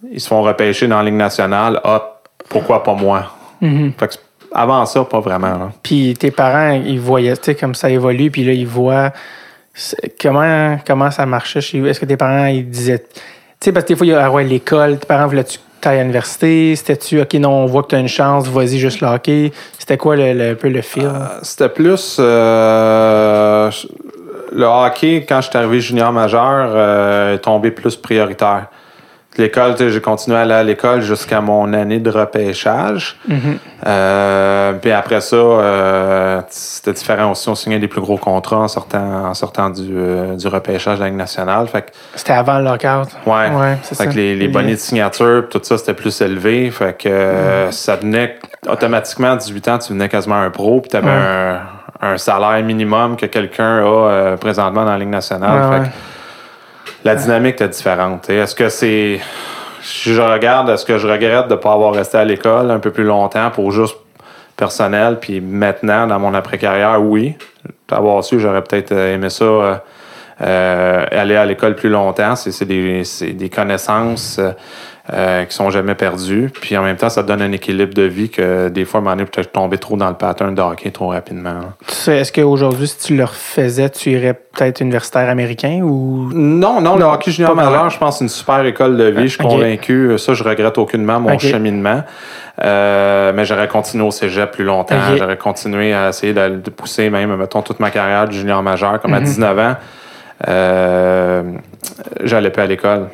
ils 0.10 0.22
se 0.22 0.28
font 0.28 0.44
repêcher 0.44 0.88
dans 0.88 0.98
la 1.00 1.04
Ligue 1.04 1.16
nationale. 1.16 1.82
Ah, 1.84 2.20
pourquoi 2.50 2.84
pas 2.84 2.94
moi? 2.94 3.24
Mhm. 3.60 3.94
Fait 3.98 4.08
que 4.08 4.14
avant 4.54 4.86
ça, 4.86 5.04
pas 5.04 5.20
vraiment. 5.20 5.48
là. 5.58 5.72
Puis 5.84 6.16
tes 6.20 6.32
parents, 6.32 6.72
ils 6.72 7.00
voyaient, 7.00 7.36
tu 7.38 7.44
sais, 7.46 7.56
comme 7.56 7.76
ça 7.76 7.90
évolue, 7.90 8.32
puis 8.32 8.44
là, 8.44 8.54
ils 8.54 8.68
voient 8.68 9.12
comment, 10.22 10.78
comment 10.86 11.12
ça 11.12 11.26
marchait 11.26 11.62
chez 11.62 11.80
vous. 11.80 11.88
Est-ce 11.88 12.00
que 12.00 12.06
tes 12.06 12.18
parents, 12.18 12.46
ils 12.48 12.68
disaient. 12.70 13.00
Tu 13.00 13.66
sais, 13.66 13.72
parce 13.72 13.84
que 13.86 13.90
des 13.90 13.96
fois, 13.96 14.06
il 14.08 14.10
y 14.12 14.14
a 14.14 14.26
ah 14.26 14.32
ouais, 14.32 14.44
l'école, 14.44 14.98
tes 15.00 15.06
parents 15.08 15.28
voulaient-tu 15.28 15.58
que 15.58 15.64
tu 15.82 15.88
ailles 15.88 15.98
à 16.00 16.02
l'université? 16.02 16.76
C'était-tu, 16.76 17.22
OK, 17.22 17.34
non, 17.36 17.50
on 17.52 17.66
voit 17.66 17.84
que 17.84 17.90
tu 17.90 17.96
as 17.96 18.00
une 18.00 18.08
chance, 18.08 18.48
vas-y 18.48 18.78
juste 18.80 19.02
le 19.02 19.08
hockey? 19.08 19.52
C'était 19.78 19.98
quoi 19.98 20.16
le, 20.16 20.34
le- 20.34 20.52
un 20.52 20.56
peu 20.56 20.70
le 20.70 20.82
feel? 20.82 21.06
Euh, 21.06 21.40
C'était 21.44 21.70
plus. 21.70 22.18
euh, 22.20 23.72
le 24.52 24.66
hockey, 24.66 25.26
quand 25.28 25.42
je 25.42 25.50
suis 25.50 25.58
arrivé 25.58 25.80
junior 25.82 26.12
majeur, 26.12 26.70
euh, 26.74 27.36
est 27.36 27.40
tombé 27.40 27.72
plus 27.72 27.96
prioritaire. 27.96 28.68
L'école, 29.38 29.76
j'ai 29.78 30.02
continué 30.02 30.36
à 30.38 30.42
aller 30.42 30.54
à 30.54 30.64
l'école 30.64 31.02
jusqu'à 31.02 31.42
mon 31.42 31.72
année 31.74 32.00
de 32.00 32.10
repêchage. 32.10 33.18
Euh, 33.86 34.74
puis 34.74 34.92
après 34.92 35.22
ça, 35.22 35.36
euh, 35.36 36.42
c'était 36.50 36.94
différent 36.94 37.32
aussi. 37.32 37.48
On 37.50 37.56
signait 37.56 37.80
des 37.80 37.88
plus 37.88 38.02
gros 38.02 38.18
contrats 38.18 38.58
en 38.58 38.68
sortant, 38.68 39.26
en 39.28 39.34
sortant 39.34 39.70
du, 39.70 39.84
euh, 39.96 40.36
du 40.36 40.48
repêchage 40.48 40.98
de 40.98 41.04
la 41.04 41.10
Ligue 41.10 41.18
nationale. 41.18 41.68
Fait 41.68 41.92
C'était 42.16 42.34
avant 42.34 42.58
le 42.58 42.66
lockout? 42.66 43.10
ouais, 43.26 43.50
Ouais, 43.52 43.78
c'est 43.84 43.96
fait 43.96 44.04
ça. 44.06 44.08
que 44.08 44.16
les, 44.16 44.36
les 44.36 44.48
bonnets 44.48 44.74
de 44.74 44.78
signature, 44.78 45.46
tout 45.50 45.60
ça, 45.62 45.78
c'était 45.78 45.94
plus 45.94 46.20
élevé. 46.22 46.70
Fait 46.72 46.98
que 46.98 47.08
euh, 47.10 47.72
ça 47.72 47.96
venait 47.96 48.38
automatiquement, 48.68 49.32
à 49.34 49.36
18 49.36 49.68
ans, 49.68 49.78
tu 49.78 49.94
venais 49.94 50.10
quasiment 50.10 50.36
un 50.42 50.50
pro, 50.50 50.82
puis 50.82 50.90
tu 50.90 50.98
avais 50.98 51.10
un, 51.12 51.60
un 52.02 52.18
salaire 52.18 52.64
minimum 52.64 53.16
que 53.16 53.28
quelqu'un 53.28 53.86
a 53.86 54.36
présentement 54.38 54.84
dans 54.84 54.92
la 54.92 54.98
Ligue 54.98 55.10
nationale. 55.10 55.62
Ouais, 55.62 55.76
Fait 55.78 55.82
ouais. 55.84 55.88
que 55.88 55.92
la 57.08 57.16
dynamique 57.16 57.62
est 57.62 57.70
différente. 57.70 58.30
Est-ce 58.30 58.54
que 58.54 58.68
c'est. 58.68 59.20
Je 59.82 60.22
regarde, 60.22 60.70
est-ce 60.70 60.86
que 60.86 60.98
je 60.98 61.08
regrette 61.08 61.48
de 61.48 61.54
ne 61.54 61.60
pas 61.60 61.72
avoir 61.72 61.94
resté 61.94 62.18
à 62.18 62.26
l'école 62.26 62.70
un 62.70 62.80
peu 62.80 62.92
plus 62.92 63.06
longtemps 63.06 63.50
pour 63.50 63.72
juste 63.72 63.96
personnel, 64.58 65.20
puis 65.22 65.40
maintenant, 65.40 66.08
dans 66.08 66.20
mon 66.20 66.34
après-carrière, 66.34 67.02
oui. 67.02 67.36
D'avoir 67.88 68.24
su, 68.24 68.40
j'aurais 68.40 68.64
peut-être 68.64 68.92
euh, 68.92 69.14
aimé 69.14 69.30
ça. 69.30 69.46
euh, 69.46 69.76
euh, 70.42 71.06
aller 71.12 71.36
à 71.36 71.46
l'école 71.46 71.76
plus 71.76 71.90
longtemps, 71.90 72.36
c'est 72.36 72.66
des, 72.66 73.50
connaissances 73.50 74.40
euh, 75.14 75.46
qui 75.46 75.56
sont 75.56 75.70
jamais 75.70 75.96
perdues. 75.96 76.52
Puis 76.62 76.76
en 76.76 76.84
même 76.84 76.98
temps, 76.98 77.08
ça 77.10 77.24
te 77.24 77.28
donne 77.28 77.42
un 77.42 77.52
équilibre 77.54 77.94
de 77.94 78.02
vie 78.04 78.30
que 78.30 78.68
des 78.68 78.84
fois, 78.84 79.00
à 79.00 79.02
un 79.02 79.04
moment 79.06 79.16
donné, 79.16 79.30
peut-être 79.30 79.52
tomber 79.54 79.78
trop 79.78 79.96
dans 79.96 80.10
le 80.10 80.16
pattern 80.16 80.54
de 80.54 80.62
hockey 80.62 80.92
trop 80.92 81.08
rapidement. 81.08 81.54
là. 81.54 81.74
Tu 81.88 81.94
sais, 81.96 82.18
Est-ce 82.18 82.34
qu'aujourd'hui, 82.34 82.88
si 82.88 82.98
tu 83.00 83.16
le 83.16 83.24
refaisais, 83.24 83.90
tu 83.90 84.10
irais 84.12 84.34
peut-être 84.34 84.82
universitaire 84.82 85.30
américain 85.30 85.80
ou? 85.82 86.30
Non, 86.34 86.82
non, 86.82 86.98
le 86.98 87.06
hockey 87.06 87.32
junior 87.32 87.56
pas 87.56 87.64
majeur, 87.64 87.90
je 87.90 87.98
pense, 87.98 88.18
c'est 88.18 88.26
une 88.26 88.30
super 88.30 88.66
école 88.66 88.98
de 88.98 89.06
vie. 89.06 89.24
Je 89.24 89.34
suis 89.36 89.38
convaincu. 89.38 90.18
Ça, 90.18 90.34
je 90.34 90.44
regrette 90.44 90.78
aucunement 90.78 91.20
mon 91.22 91.40
cheminement. 91.40 92.04
Euh, 92.64 93.32
mais 93.36 93.46
j'aurais 93.46 93.68
continué 93.68 94.04
au 94.04 94.12
cégep 94.12 94.52
plus 94.52 94.64
longtemps. 94.66 94.96
J'aurais 95.16 95.38
continué 95.38 95.94
à 95.94 96.10
essayer 96.10 96.34
de, 96.34 96.50
de 96.58 96.70
pousser 96.72 97.10
même, 97.10 97.36
mettons, 97.36 97.62
toute 97.62 97.80
ma 97.80 97.92
carrière 97.92 98.28
de 98.28 98.34
junior 98.34 98.62
majeur, 98.64 99.00
comme 99.00 99.14
à 99.14 99.20
Mhm. 99.20 99.26
19 99.26 99.60
ans. 99.60 99.76
Euh, 100.48 101.44
j'allais 102.24 102.50
plus 102.50 102.62
à 102.62 102.66
l'école. 102.66 103.08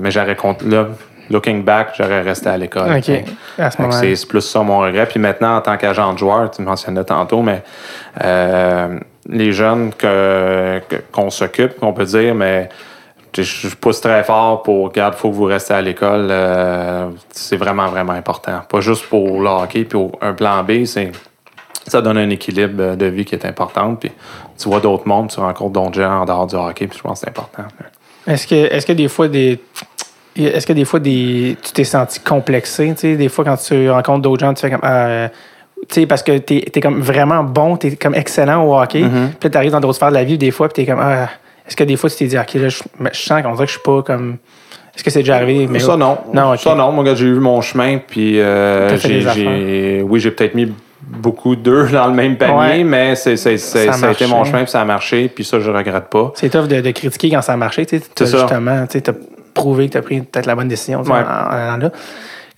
Mais 0.00 0.10
j'aurais 0.10 0.36
là, 0.66 0.88
looking 1.30 1.62
back, 1.64 1.90
j'aurais 1.96 2.22
resté 2.22 2.48
à 2.48 2.56
l'école. 2.56 2.96
OK. 2.96 3.10
À 3.58 3.70
ce 3.70 3.76
Fait 3.76 3.82
que 3.82 3.88
moment 3.88 3.92
C'est 4.00 4.26
plus 4.28 4.40
ça 4.40 4.60
mon 4.62 4.78
regret. 4.80 5.06
Puis 5.06 5.20
maintenant, 5.20 5.56
en 5.56 5.60
tant 5.60 5.76
qu'agent 5.76 6.12
de 6.12 6.18
joueur, 6.18 6.50
tu 6.50 6.62
mentionnais 6.62 7.04
tantôt, 7.04 7.42
mais 7.42 7.62
euh, 8.22 8.98
les 9.28 9.52
jeunes 9.52 9.92
que- 9.94 10.80
qu'on 11.12 11.30
s'occupe, 11.30 11.78
qu'on 11.78 11.92
peut 11.92 12.04
dire, 12.04 12.34
mais 12.34 12.68
je, 13.36 13.74
pousse 13.76 14.00
très 14.00 14.24
fort 14.24 14.62
pour, 14.62 14.86
regarde, 14.88 15.14
il 15.16 15.20
faut 15.20 15.30
que 15.30 15.34
vous 15.36 15.44
restez 15.44 15.74
à 15.74 15.80
l'école. 15.80 16.28
euh, 16.30 17.08
c'est 17.30 17.56
vraiment, 17.56 17.86
vraiment 17.88 18.12
important. 18.12 18.60
Pas 18.68 18.80
juste 18.80 19.06
pour 19.08 19.40
le 19.40 19.48
hockey, 19.48 19.84
puis 19.84 19.98
un 20.20 20.32
plan 20.34 20.62
B, 20.62 20.84
c'est 20.84 21.12
ça 21.86 22.00
donne 22.00 22.18
un 22.18 22.30
équilibre 22.30 22.94
de 22.94 23.06
vie 23.06 23.24
qui 23.24 23.34
est 23.34 23.44
important. 23.44 23.94
Puis 23.96 24.12
tu 24.56 24.68
vois 24.68 24.78
d'autres 24.80 25.06
mondes, 25.08 25.30
tu 25.30 25.40
rencontres 25.40 25.72
d'autres 25.72 25.94
gens 25.94 26.20
en 26.20 26.24
dehors 26.24 26.46
du 26.46 26.54
hockey, 26.54 26.86
puis 26.86 26.98
je 26.98 27.02
pense 27.02 27.20
que 27.20 27.24
c'est 27.26 27.30
important. 27.30 27.64
Est-ce 28.26 28.46
que, 28.46 28.54
est-ce 28.54 28.86
que 28.86 28.92
des 28.92 29.08
fois 29.08 29.26
des. 29.28 29.60
Est-ce 30.36 30.66
que 30.66 30.72
des 30.72 30.84
fois 30.84 31.00
des, 31.00 31.56
tu 31.62 31.72
t'es 31.72 31.84
senti 31.84 32.20
complexé? 32.20 32.88
tu 32.94 33.00
sais, 33.00 33.16
Des 33.16 33.28
fois, 33.28 33.44
quand 33.44 33.56
tu 33.56 33.90
rencontres 33.90 34.22
d'autres 34.22 34.44
gens, 34.44 34.54
tu 34.54 34.60
fais 34.60 34.70
comme. 34.70 34.80
ah, 34.82 35.28
tu 35.88 36.00
sais, 36.00 36.06
parce 36.06 36.22
que 36.22 36.38
t'es 36.38 36.64
es 36.74 36.80
comme 36.80 37.00
vraiment 37.00 37.42
bon, 37.42 37.76
t'es 37.76 37.96
comme 37.96 38.14
excellent 38.14 38.64
au 38.64 38.78
hockey. 38.78 39.00
Mm-hmm. 39.02 39.28
Puis 39.40 39.44
là, 39.44 39.50
t'arrives 39.50 39.72
dans 39.72 39.80
d'autres 39.80 39.96
sphères 39.96 40.10
de 40.10 40.14
la 40.14 40.24
vie, 40.24 40.38
des 40.38 40.50
fois, 40.50 40.68
puis 40.68 40.84
t'es 40.84 40.90
comme. 40.90 41.00
Ah, 41.02 41.28
est-ce 41.66 41.76
que 41.76 41.84
des 41.84 41.96
fois, 41.96 42.08
tu 42.08 42.16
t'es 42.16 42.26
dit, 42.26 42.38
OK, 42.38 42.54
là, 42.54 42.68
je, 42.68 42.78
sens 43.12 43.42
qu'on 43.42 43.52
dirait 43.52 43.66
que 43.66 43.72
je 43.72 43.78
suis 43.78 43.82
pas 43.84 44.02
comme. 44.02 44.36
Est-ce 44.94 45.04
que 45.04 45.10
c'est 45.10 45.20
déjà 45.20 45.36
arrivé? 45.36 45.66
Mais 45.68 45.78
ça, 45.78 45.96
non. 45.96 46.18
Non. 46.32 46.56
Ça, 46.56 46.74
non. 46.74 46.92
Moi, 46.92 47.14
j'ai 47.14 47.26
eu 47.26 47.34
mon 47.34 47.60
chemin, 47.60 47.98
puis 47.98 48.40
euh, 48.40 48.96
j'ai, 48.98 50.02
oui, 50.02 50.20
j'ai 50.20 50.30
peut-être 50.30 50.54
mis 50.54 50.72
beaucoup 51.00 51.56
d'œufs 51.56 51.92
dans 51.92 52.06
le 52.06 52.14
même 52.14 52.36
panier, 52.36 52.54
Ouais. 52.54 52.84
mais 52.84 53.14
c'est, 53.16 53.36
Ça 53.36 53.56
ça, 53.58 54.08
a 54.08 54.12
été 54.12 54.26
mon 54.26 54.44
chemin, 54.44 54.62
puis 54.62 54.70
ça 54.70 54.80
a 54.80 54.84
marché, 54.84 55.28
puis 55.28 55.44
ça, 55.44 55.60
je 55.60 55.70
regrette 55.70 56.08
pas. 56.08 56.32
C'est 56.36 56.50
tough 56.50 56.68
de, 56.68 56.80
de 56.80 56.90
critiquer 56.90 57.30
quand 57.30 57.42
ça 57.42 57.54
a 57.54 57.56
marché. 57.56 57.86
Tu 57.86 57.98
sais, 57.98 58.26
justement, 58.26 58.86
tu 58.86 58.98
as 58.98 59.14
prouvé 59.54 59.86
que 59.88 59.92
tu 59.92 59.98
as 59.98 60.02
pris 60.02 60.20
peut-être 60.20 60.46
la 60.46 60.54
bonne 60.54 60.68
décision 60.68 61.02
Ouais. 61.02 61.10
en, 61.12 61.16
allant 61.50 61.76
là. 61.76 61.90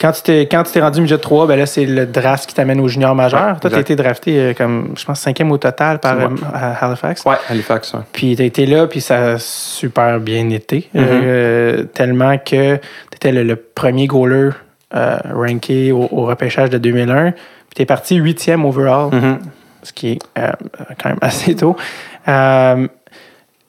Quand 0.01 0.11
tu 0.11 0.23
t'es, 0.23 0.41
quand 0.51 0.65
tu 0.65 0.73
t'es 0.73 0.81
rendu 0.81 1.01
midget 1.01 1.19
3, 1.19 1.47
ben 1.47 1.57
là, 1.57 1.67
c'est 1.67 1.87
le 1.87 2.05
draft 2.05 2.47
qui 2.49 2.55
t'amène 2.55 2.81
au 2.81 2.89
junior 2.89 3.15
majeur. 3.15 3.53
Ouais, 3.55 3.61
Toi, 3.61 3.71
tu 3.71 3.77
as 3.77 3.81
été 3.81 3.95
drafté 3.95 4.39
euh, 4.41 4.53
comme, 4.53 4.93
je 4.99 5.05
pense, 5.05 5.21
cinquième 5.21 5.53
au 5.53 5.57
total 5.57 6.01
par 6.01 6.17
euh, 6.19 6.29
Halifax. 6.81 7.25
Ouais, 7.25 7.37
Halifax, 7.49 7.95
ouais. 7.95 8.01
Puis 8.13 8.35
tu 8.35 8.43
as 8.43 8.45
été 8.45 8.67
là, 8.67 8.89
puis 8.89 9.01
ça 9.01 9.35
a 9.35 9.39
super 9.39 10.19
bien 10.19 10.51
été. 10.51 10.89
Mm-hmm. 10.95 10.99
Euh, 11.01 11.83
tellement 11.85 12.37
que 12.39 12.75
tu 12.77 12.81
étais 13.15 13.31
le, 13.31 13.45
le 13.45 13.55
premier 13.55 14.09
goaler 14.09 14.51
ranké 14.93 15.93
au, 15.93 16.09
au 16.11 16.25
repêchage 16.27 16.71
de 16.71 16.79
2001. 16.79 17.31
Puis 17.31 17.41
tu 17.77 17.83
es 17.83 17.87
parti 17.87 18.17
huitième 18.17 18.65
overall, 18.65 19.11
Mhm. 19.13 19.39
ce 19.85 19.93
qui 19.93 20.13
est 20.13 20.19
quand 20.35 21.09
même 21.09 21.19
assez 21.21 21.55
tôt. 21.55 21.77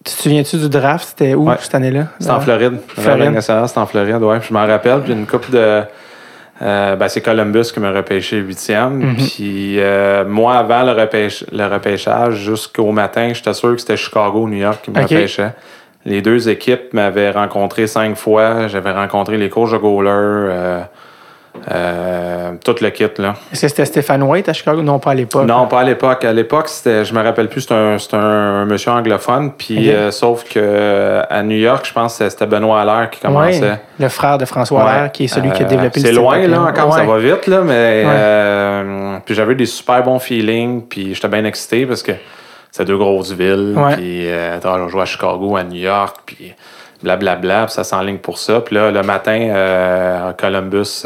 Tu 0.05 0.13
te 0.15 0.21
souviens-tu 0.21 0.57
du 0.57 0.69
draft? 0.69 1.07
C'était 1.09 1.33
où 1.33 1.49
Ouais. 1.49 1.55
cette 1.59 1.75
année-là? 1.75 2.05
C'était 2.19 2.31
en 2.31 2.37
Euh, 2.37 2.39
Floride. 2.41 2.77
Floride. 2.87 3.31
Nationale, 3.31 3.67
c'était 3.67 3.79
en 3.79 3.85
Floride, 3.87 4.21
ouais. 4.21 4.37
Je 4.47 4.53
m'en 4.53 4.65
rappelle, 4.67 5.01
puis 5.01 5.13
une 5.13 5.25
couple 5.25 5.51
de, 5.51 5.81
Euh, 6.61 6.95
ben, 6.95 7.09
c'est 7.09 7.19
Columbus 7.19 7.65
qui 7.73 7.81
m'a 7.81 7.91
repêché 7.91 8.37
huitième. 8.37 8.93
Mhm. 8.99 9.15
Puis 9.17 9.75
euh, 9.77 10.23
moi, 10.25 10.55
avant 10.55 10.83
le, 10.83 10.93
repêch- 10.93 11.43
le 11.51 11.65
repêchage, 11.67 12.35
jusqu'au 12.35 12.93
matin, 12.93 13.31
j'étais 13.33 13.53
sûr 13.53 13.73
que 13.75 13.81
c'était 13.81 13.97
Chicago 13.97 14.43
ou 14.43 14.47
New 14.47 14.59
York 14.59 14.79
qui 14.81 14.89
me 14.91 15.01
repêchait. 15.01 15.51
Les 16.05 16.21
deux 16.21 16.47
équipes 16.47 16.93
m'avaient 16.93 17.31
rencontré 17.31 17.87
cinq 17.87 18.15
fois. 18.15 18.67
J'avais 18.69 18.91
rencontré 18.93 19.35
les 19.37 19.49
coachs 19.49 19.73
de 19.73 19.77
goaler, 19.77 20.09
euh, 20.13 20.79
euh, 21.71 22.51
tout 22.63 22.75
le 22.81 22.89
kit. 22.89 23.07
Là. 23.17 23.33
Est-ce 23.51 23.61
que 23.63 23.67
c'était 23.67 23.85
Stéphane 23.85 24.23
White 24.23 24.49
à 24.49 24.53
Chicago? 24.53 24.81
Non, 24.81 24.99
pas 24.99 25.11
à 25.11 25.13
l'époque. 25.13 25.45
Non, 25.45 25.67
pas 25.67 25.81
à 25.81 25.83
l'époque. 25.83 26.23
À 26.25 26.33
l'époque, 26.33 26.67
c'était, 26.67 27.05
je 27.05 27.13
me 27.13 27.21
rappelle 27.23 27.47
plus, 27.49 27.61
c'était 27.61 27.73
un, 28.13 28.65
monsieur 28.65 28.91
anglophone. 28.91 29.51
Puis, 29.57 29.89
euh, 29.91 30.11
sauf 30.11 30.43
que 30.43 30.59
euh, 30.61 31.23
à 31.29 31.41
New 31.43 31.57
York, 31.57 31.85
je 31.87 31.93
pense 31.93 32.17
que 32.17 32.29
c'était 32.29 32.45
Benoît 32.45 32.81
Allaire 32.81 33.09
qui 33.09 33.19
commençait. 33.19 33.61
Ouais, 33.61 33.79
le 33.99 34.09
frère 34.09 34.37
de 34.37 34.45
François 34.45 34.83
Ouais. 34.83 34.91
Allaire, 34.91 35.11
qui 35.11 35.25
est 35.25 35.27
celui 35.27 35.51
qui 35.51 35.63
a 35.63 35.65
Euh, 35.65 35.69
développé 35.69 35.99
le 35.99 36.05
C'est 36.07 36.11
loin, 36.13 36.37
là, 36.47 36.61
encore, 36.61 36.93
ça 36.93 36.99
Ouais. 37.01 37.05
va 37.05 37.17
vite, 37.17 37.47
là, 37.47 37.61
mais. 37.61 38.05
Puis 39.25 39.33
j'avais 39.35 39.55
des 39.55 39.65
super 39.65 40.03
bons 40.03 40.19
feelings, 40.19 40.81
puis 40.87 41.15
j'étais 41.15 41.27
bien 41.29 41.45
excité 41.45 41.85
parce 41.85 42.03
que 42.03 42.11
c'est 42.71 42.85
deux 42.85 42.97
grosses 42.97 43.31
villes, 43.31 43.75
puis 43.95 44.27
on 44.65 44.87
jouait 44.89 45.01
à 45.01 45.05
Chicago, 45.05 45.55
à 45.57 45.63
New 45.63 45.79
York, 45.81 46.17
puis 46.25 46.53
blablabla, 47.03 47.65
puis 47.65 47.73
ça 47.73 47.83
s'enligne 47.83 48.17
pour 48.17 48.37
ça. 48.37 48.61
Puis 48.61 48.75
là, 48.75 48.91
le 48.91 49.01
matin, 49.03 49.53
à 50.29 50.33
Columbus, 50.33 51.03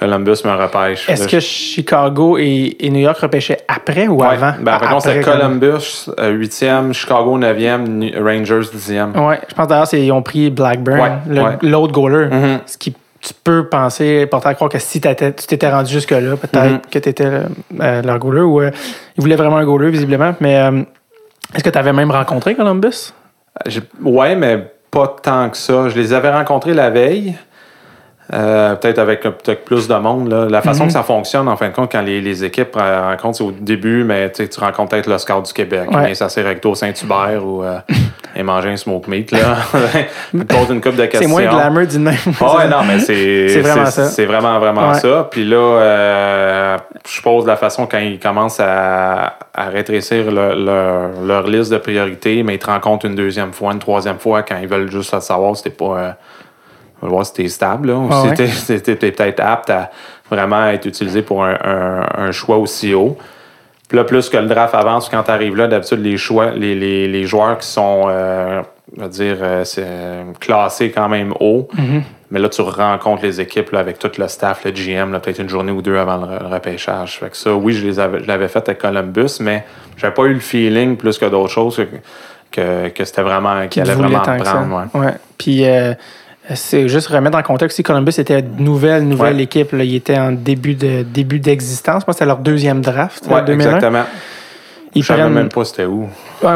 Columbus 0.00 0.38
me 0.44 0.50
repêche. 0.56 1.08
Est-ce 1.08 1.28
que 1.28 1.38
Chicago 1.40 2.38
et, 2.38 2.76
et 2.80 2.90
New 2.90 3.00
York 3.00 3.18
repêchaient 3.18 3.58
après 3.68 4.08
ou 4.08 4.20
Ouais. 4.22 4.28
avant? 4.28 4.54
Ben, 4.60 4.78
par 4.78 4.88
contre, 4.90 5.02
c'était 5.02 5.18
Après, 5.20 5.32
Columbus, 5.38 6.08
euh, 6.18 6.32
8e, 6.32 6.92
Chicago, 6.94 7.38
9e, 7.38 7.86
New- 7.86 8.12
Rangers, 8.24 8.62
10e. 8.74 9.12
Ouais, 9.16 9.38
je 9.48 9.54
pense 9.54 9.68
d'ailleurs 9.68 9.88
qu'ils 9.88 10.10
ont 10.12 10.22
pris 10.22 10.50
Blackburn, 10.50 11.20
Ouais, 11.28 11.38
ouais. 11.40 11.58
l'autre 11.62 11.92
goaler. 11.92 12.26
Mhm. 12.30 12.60
Ce 12.66 12.78
qui 12.78 12.94
tu 13.22 13.34
peux 13.44 13.68
penser, 13.68 14.24
porter 14.24 14.48
à 14.48 14.54
croire 14.54 14.70
que 14.70 14.78
si 14.78 14.98
tu 14.98 15.06
t'étais 15.14 15.68
rendu 15.70 15.92
jusque-là, 15.92 16.36
peut-être 16.38 16.70
Mhm. 16.72 16.80
que 16.90 16.98
tu 16.98 17.08
étais 17.10 17.28
leur 17.78 18.18
goaler 18.18 18.40
ou 18.40 18.62
euh, 18.62 18.70
ils 19.18 19.20
voulaient 19.20 19.36
vraiment 19.36 19.58
un 19.58 19.64
goaler, 19.66 19.90
visiblement. 19.90 20.34
Mais 20.40 20.56
euh, 20.56 20.80
est-ce 21.54 21.62
que 21.62 21.68
tu 21.68 21.78
avais 21.78 21.92
même 21.92 22.10
rencontré 22.10 22.54
Columbus? 22.54 23.12
Ouais, 24.02 24.34
mais 24.36 24.72
pas 24.90 25.16
tant 25.22 25.50
que 25.50 25.58
ça. 25.58 25.90
Je 25.90 25.96
les 25.96 26.14
avais 26.14 26.30
rencontrés 26.30 26.72
la 26.72 26.88
veille. 26.88 27.34
Euh, 28.32 28.76
peut-être 28.76 28.98
avec 29.00 29.22
peut-être 29.22 29.64
plus 29.64 29.88
de 29.88 29.94
monde. 29.96 30.30
là. 30.30 30.46
La 30.48 30.62
façon 30.62 30.82
Mhm. 30.84 30.88
que 30.88 30.92
ça 30.92 31.02
fonctionne, 31.02 31.48
en 31.48 31.56
fin 31.56 31.68
de 31.68 31.74
compte, 31.74 31.90
quand 31.90 32.00
les, 32.02 32.20
les 32.20 32.44
équipes 32.44 32.76
rencontrent, 32.76 33.38
c'est 33.38 33.44
au 33.44 33.50
début, 33.50 34.04
mais 34.04 34.30
tu 34.30 34.46
rencontres 34.60 34.90
peut-être 34.90 35.08
le 35.08 35.18
scout 35.18 35.44
du 35.44 35.52
Québec. 35.52 35.90
Ouais. 35.90 36.02
Mais 36.02 36.14
ça 36.14 36.28
c'est 36.28 36.42
recto 36.42 36.70
au 36.70 36.74
Saint-Hubert 36.76 37.44
ou 37.44 37.64
euh, 37.64 37.78
et 38.36 38.42
manger 38.44 38.70
un 38.70 38.76
smoke 38.76 39.10
meat. 39.10 39.32
Là. 39.32 39.56
Pose 40.48 40.70
une 40.70 40.80
coupe 40.80 40.94
de 40.94 41.06
questions. 41.06 41.20
C'est 41.22 41.26
moins 41.26 41.42
glamour 41.44 41.86
d'une 41.86 42.02
même. 42.04 42.14
Ah 42.40 42.56
ouais, 42.56 42.68
non, 42.68 42.84
mais 42.86 43.00
c'est 43.00 43.48
C'est 43.48 43.60
vraiment 43.62 43.86
ça. 43.86 44.04
C'est 44.06 44.26
vraiment, 44.26 44.58
vraiment 44.60 44.88
Ouais. 44.90 44.94
ça. 45.00 45.26
Puis 45.30 45.44
là, 45.44 45.56
euh, 45.56 46.76
je 47.08 47.20
pose 47.22 47.46
la 47.46 47.56
façon 47.56 47.86
quand 47.86 47.98
ils 47.98 48.20
commencent 48.20 48.60
à, 48.60 49.38
à 49.52 49.64
rétrécir 49.72 50.30
le- 50.30 50.54
leur, 50.64 51.10
leur 51.26 51.46
liste 51.48 51.72
de 51.72 51.78
priorités, 51.78 52.42
mais 52.44 52.54
ils 52.54 52.58
te 52.60 52.66
rencontrent 52.66 53.06
une 53.06 53.16
deuxième 53.16 53.52
fois, 53.52 53.72
une 53.72 53.78
troisième 53.80 54.18
fois, 54.18 54.42
quand 54.42 54.56
ils 54.62 54.68
veulent 54.68 54.90
juste 54.90 55.18
savoir 55.20 55.56
si 55.56 55.64
t'es 55.64 55.70
pas. 55.70 56.16
Ils 57.00 57.06
veulent 57.06 57.10
voir 57.12 57.26
si 57.26 57.32
t'es 57.32 57.48
stable, 57.48 57.88
là, 57.88 57.94
ou 57.96 58.08
Ah 58.10 58.22
si 58.34 58.42
ouais. 58.42 58.80
t'es- 58.96 59.10
peut-être 59.10 59.40
apte 59.40 59.70
à 59.70 59.90
vraiment 60.30 60.66
être 60.68 60.86
utilisé 60.86 61.22
pour 61.22 61.44
un, 61.44 61.56
un- 61.64 62.06
un 62.26 62.32
choix 62.32 62.56
aussi 62.58 62.94
haut. 62.94 63.16
Puis 63.88 63.96
là, 63.98 64.04
plus 64.04 64.28
que 64.28 64.36
le 64.36 64.46
draft 64.46 64.74
avance, 64.74 65.08
quand 65.08 65.24
tu 65.24 65.30
arrives 65.32 65.56
là, 65.56 65.66
d'habitude, 65.66 65.98
les 66.00 66.16
choix, 66.16 66.52
les, 66.52 66.76
les, 66.76 67.08
les 67.08 67.24
joueurs 67.24 67.58
qui 67.58 67.66
sont, 67.66 68.04
euh, 68.06 68.62
on 68.96 69.02
va 69.02 69.08
dire, 69.08 69.36
euh, 69.42 69.64
euh, 69.78 70.22
classés 70.38 70.92
quand 70.92 71.08
même 71.08 71.34
haut, 71.40 71.66
Mhm. 71.76 72.02
mais 72.30 72.38
là, 72.38 72.48
tu 72.48 72.60
rencontres 72.62 73.24
les 73.24 73.40
équipes 73.40 73.72
là, 73.72 73.80
avec 73.80 73.98
tout 73.98 74.10
le 74.16 74.28
staff, 74.28 74.64
le 74.64 74.70
GM, 74.70 75.10
peut-être 75.18 75.40
une 75.40 75.48
journée 75.48 75.72
ou 75.72 75.82
deux 75.82 75.96
avant 75.96 76.18
le, 76.18 76.38
le 76.38 76.46
repêchage. 76.54 77.18
Fait 77.18 77.30
que 77.30 77.36
ça, 77.36 77.52
oui, 77.52 77.72
je 77.72 77.84
les 77.84 77.98
avais, 77.98 78.20
je 78.22 78.28
l'avais 78.28 78.46
fait 78.46 78.58
avec 78.68 78.78
Columbus, 78.78 79.38
mais 79.40 79.64
j'avais 79.96 80.14
pas 80.14 80.22
eu 80.26 80.34
le 80.34 80.40
feeling 80.40 80.96
plus 80.96 81.18
que 81.18 81.26
d'autres 81.26 81.50
choses 81.52 81.76
que, 81.76 81.82
que, 82.52 82.88
que 82.90 83.04
c'était 83.04 83.22
vraiment, 83.22 83.58
qu'il 83.62 83.70
Qui 83.70 83.80
allait 83.80 83.94
vraiment 83.94 84.20
prendre. 84.20 84.88
Ouais. 84.94 85.14
Puis, 85.36 85.64
euh, 85.66 85.94
c'est 86.54 86.88
juste 86.88 87.08
remettre 87.08 87.36
en 87.38 87.42
contexte 87.42 87.76
si 87.76 87.82
Columbus 87.82 88.12
était 88.18 88.40
une 88.40 88.64
nouvelle, 88.64 89.06
nouvelle 89.06 89.36
Ouais. 89.36 89.42
équipe. 89.42 89.72
Là, 89.72 89.84
ils 89.84 89.96
étaient 89.96 90.18
en 90.18 90.32
début 90.32 90.74
de 90.74 91.02
début 91.02 91.38
d'existence. 91.40 92.06
Moi, 92.06 92.12
c'était 92.14 92.26
leur 92.26 92.38
deuxième 92.38 92.80
draft, 92.80 93.24
Ouais, 93.28 93.40
en 93.40 93.44
2001. 93.44 93.66
exactement. 93.76 94.04
Ils 94.94 95.02
je 95.02 95.06
savais 95.06 95.20
prennent- 95.22 95.32
même 95.34 95.48
pas 95.48 95.64
c'était 95.64 95.84
où. 95.84 96.08